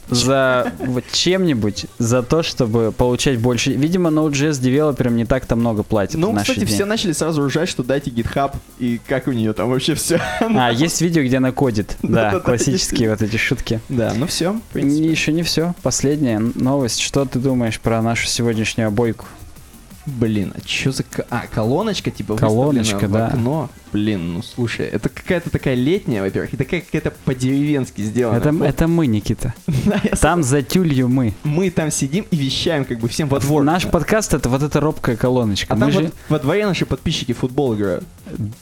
за 0.09 0.73
вот 0.79 1.05
чем-нибудь, 1.13 1.87
за 1.99 2.23
то, 2.23 2.43
чтобы 2.43 2.93
получать 2.93 3.39
больше? 3.39 3.73
Видимо, 3.73 4.11
Node.js 4.11 4.61
девелоперам 4.61 5.17
не 5.17 5.25
так-то 5.25 5.57
много 5.57 5.83
платят 5.83 6.17
Ну, 6.21 6.31
в 6.31 6.35
наши 6.35 6.53
кстати, 6.53 6.67
дни. 6.67 6.75
все 6.75 6.85
начали 6.85 7.13
сразу 7.13 7.47
ржать, 7.47 7.69
что 7.69 7.83
дайте 7.83 8.11
GitHub 8.11 8.55
и 8.79 9.01
как 9.07 9.27
у 9.29 9.33
нее 9.33 9.53
там 9.53 9.71
вообще 9.71 9.95
все. 9.95 10.21
А, 10.41 10.71
есть 10.71 11.01
видео, 11.01 11.23
где 11.23 11.39
она 11.39 11.53
кодит. 11.53 11.97
Да, 12.03 12.41
классические 12.41 13.11
вот 13.11 13.23
эти 13.23 13.37
шутки. 13.37 13.81
Да, 13.89 14.13
ну 14.15 14.27
все. 14.27 14.61
Еще 14.75 15.33
не 15.33 15.43
все. 15.43 15.75
Последняя 15.83 16.39
новость. 16.39 17.01
Что 17.01 17.25
ты 17.25 17.39
думаешь 17.39 17.81
про 17.81 18.03
нашу 18.03 18.27
сегодняшнюю 18.27 18.89
обойку? 18.89 19.25
Блин, 20.05 20.53
а 20.57 20.69
что 20.69 20.91
за... 20.93 21.05
А, 21.31 21.45
колоночка, 21.53 22.11
типа, 22.11 22.37
Колоночка, 22.37 22.95
выставлена 23.07 23.27
в 23.27 23.29
да. 23.31 23.35
окно. 23.37 23.71
Блин, 23.93 24.35
ну 24.35 24.43
слушай, 24.43 24.87
это 24.87 25.09
какая-то 25.09 25.51
такая 25.51 25.75
летняя, 25.75 26.23
во-первых, 26.23 26.55
и 26.55 26.57
такая 26.57 26.81
какая-то 26.81 27.13
по-деревенски 27.25 28.01
сделана. 28.01 28.37
Это, 28.39 28.53
Вот, 28.53 28.67
это 28.67 28.89
мы, 28.89 29.07
Никита. 29.07 29.55
да, 29.67 30.01
Там 30.21 30.43
за 30.43 30.63
тюлью 30.63 31.09
мы. 31.09 31.35
мы 31.45 31.71
там 31.71 31.91
сидим 31.91 32.25
и 32.31 32.37
вещаем 32.37 32.85
как 32.85 32.99
бы 33.01 33.09
всем 33.09 33.29
во 33.29 33.39
двор. 33.41 33.63
Наш 33.65 33.87
подкаст 33.87 34.35
это 34.35 34.49
вот 34.49 34.63
эта 34.63 34.81
робкая 34.81 35.17
колоночка. 35.17 35.75
А 35.75 35.77
там 35.77 35.91
же, 35.91 36.11
во 36.29 36.39
дворе 36.39 36.67
наши 36.67 36.87
подписчики 36.87 37.33
футбол 37.33 37.75
играют. 37.75 38.05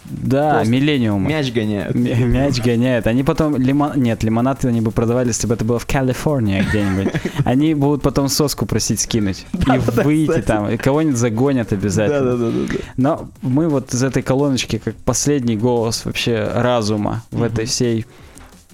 да, 0.05 0.55
просто 0.55 0.73
миллениумы. 0.73 1.28
Мяч 1.28 1.52
гоняют. 1.52 1.94
Мяч 1.94 2.61
гоняет. 2.61 3.07
Они 3.07 3.23
потом 3.23 3.57
лимон... 3.57 3.93
Нет, 3.97 4.24
лимонад 4.24 4.65
они 4.65 4.81
бы 4.81 4.90
продавали, 4.90 5.28
если 5.28 5.47
бы 5.47 5.55
это 5.55 5.65
было 5.65 5.78
в 5.78 5.86
Калифорнии 5.86 6.62
где-нибудь. 6.69 7.12
Они 7.44 7.74
будут 7.74 8.02
потом 8.02 8.28
соску 8.28 8.66
просить 8.66 9.01
скинуть. 9.01 9.47
И 9.52 9.78
выйти 10.02 10.43
там. 10.43 10.69
И 10.69 10.77
кого-нибудь 10.77 11.16
загонят 11.16 11.73
обязательно. 11.73 12.36
Да-да-да. 12.36 12.78
Но 12.97 13.31
мы 13.43 13.69
вот 13.69 13.94
из 13.94 14.02
этой 14.02 14.23
колоночки, 14.23 14.78
как 14.78 14.94
последний 15.20 15.55
голос 15.56 16.06
вообще 16.06 16.51
разума 16.55 17.22
в 17.30 17.42
этой 17.42 17.66
всей 17.66 18.06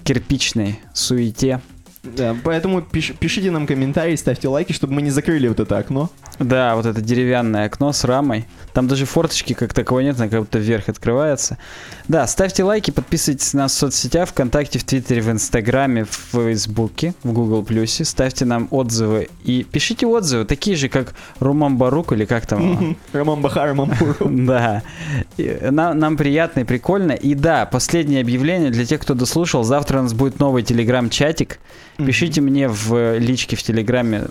кирпичной 0.05 0.79
суете. 0.93 1.59
Да, 2.03 2.37
поэтому 2.41 2.79
пиш- 2.79 3.13
пишите 3.19 3.51
нам 3.51 3.67
комментарии, 3.67 4.15
ставьте 4.15 4.47
лайки, 4.47 4.71
чтобы 4.71 4.93
мы 4.93 5.01
не 5.01 5.09
закрыли 5.09 5.49
вот 5.49 5.59
это 5.59 5.77
окно. 5.77 6.09
Да, 6.39 6.77
вот 6.77 6.85
это 6.85 7.01
деревянное 7.01 7.65
окно 7.65 7.91
с 7.91 8.05
рамой. 8.05 8.45
Там 8.77 8.87
даже 8.87 9.07
форточки 9.07 9.53
как 9.53 9.73
таковой 9.73 10.03
нет, 10.03 10.17
она 10.19 10.29
как 10.29 10.41
будто 10.41 10.59
вверх 10.59 10.87
открывается. 10.87 11.57
Да, 12.07 12.27
ставьте 12.27 12.63
лайки, 12.63 12.91
подписывайтесь 12.91 13.55
на 13.55 13.63
нас 13.63 13.71
в 13.73 13.75
соцсетях, 13.75 14.29
ВКонтакте, 14.29 14.77
в 14.77 14.83
Твиттере, 14.83 15.21
в 15.21 15.31
Инстаграме, 15.31 16.05
в 16.05 16.15
Фейсбуке, 16.31 17.15
в 17.23 17.33
Google 17.33 17.63
Плюсе. 17.63 18.05
Ставьте 18.05 18.45
нам 18.45 18.67
отзывы 18.69 19.29
и 19.43 19.63
пишите 19.63 20.05
отзывы, 20.05 20.45
такие 20.45 20.77
же, 20.77 20.89
как 20.89 21.15
Руман 21.39 21.77
Барук 21.77 22.11
или 22.13 22.25
как 22.25 22.45
там. 22.45 22.95
Роман 23.13 23.41
Бахар, 23.41 23.69
Роман. 23.69 23.95
Да. 24.19 24.83
Нам 25.71 26.15
приятно 26.15 26.59
и 26.59 26.63
прикольно. 26.63 27.13
И 27.13 27.33
да, 27.33 27.65
последнее 27.65 28.21
объявление 28.21 28.69
для 28.69 28.85
тех, 28.85 29.01
кто 29.01 29.15
дослушал. 29.15 29.63
Завтра 29.63 30.01
у 30.01 30.03
нас 30.03 30.13
будет 30.13 30.37
новый 30.37 30.61
телеграм-чатик. 30.61 31.57
Пишите 31.97 32.41
мне 32.41 32.67
в 32.69 33.17
личке 33.17 33.55
в 33.55 33.63
телеграме 33.63 34.27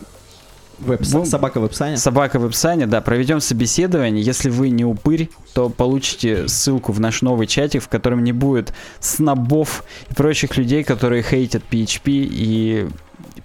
Веб- 0.78 1.01
Ну, 1.12 1.24
Собака 1.24 1.59
в 1.59 1.62
веб-сане. 1.62 1.97
Собака 1.97 2.39
в 2.39 2.47
Ипсане, 2.48 2.86
да, 2.86 3.01
проведем 3.01 3.40
собеседование. 3.40 4.23
Если 4.23 4.51
вы 4.51 4.69
не 4.70 4.85
упырь, 4.85 5.31
то 5.55 5.69
получите 5.70 6.48
ссылку 6.48 6.93
в 6.93 7.01
наш 7.01 7.23
новый 7.23 7.47
чатик, 7.47 7.82
в 7.82 7.89
котором 7.89 8.23
не 8.24 8.32
будет 8.32 8.73
снобов 9.01 9.85
и 10.11 10.15
прочих 10.15 10.57
людей, 10.57 10.85
которые 10.85 11.23
хейтят 11.23 11.62
PHP 11.70 12.03
и 12.07 12.89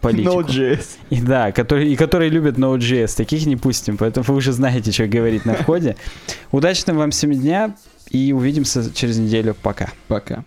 политику. 0.01 0.41
Node.js. 0.41 0.85
И 1.09 1.21
да, 1.21 1.51
которые, 1.51 1.89
и 1.91 1.95
которые 1.95 2.29
любят 2.29 2.57
Node.js. 2.57 3.15
Таких 3.15 3.45
не 3.45 3.55
пустим, 3.55 3.97
поэтому 3.97 4.25
вы 4.25 4.35
уже 4.35 4.51
знаете, 4.51 4.91
что 4.91 5.07
говорить 5.07 5.45
на 5.45 5.53
входе. 5.53 5.95
Удачного 6.51 6.99
вам 6.99 7.11
всем 7.11 7.31
дня 7.31 7.75
и 8.09 8.33
увидимся 8.33 8.93
через 8.93 9.17
неделю. 9.17 9.55
Пока. 9.61 9.89
Пока. 10.07 10.43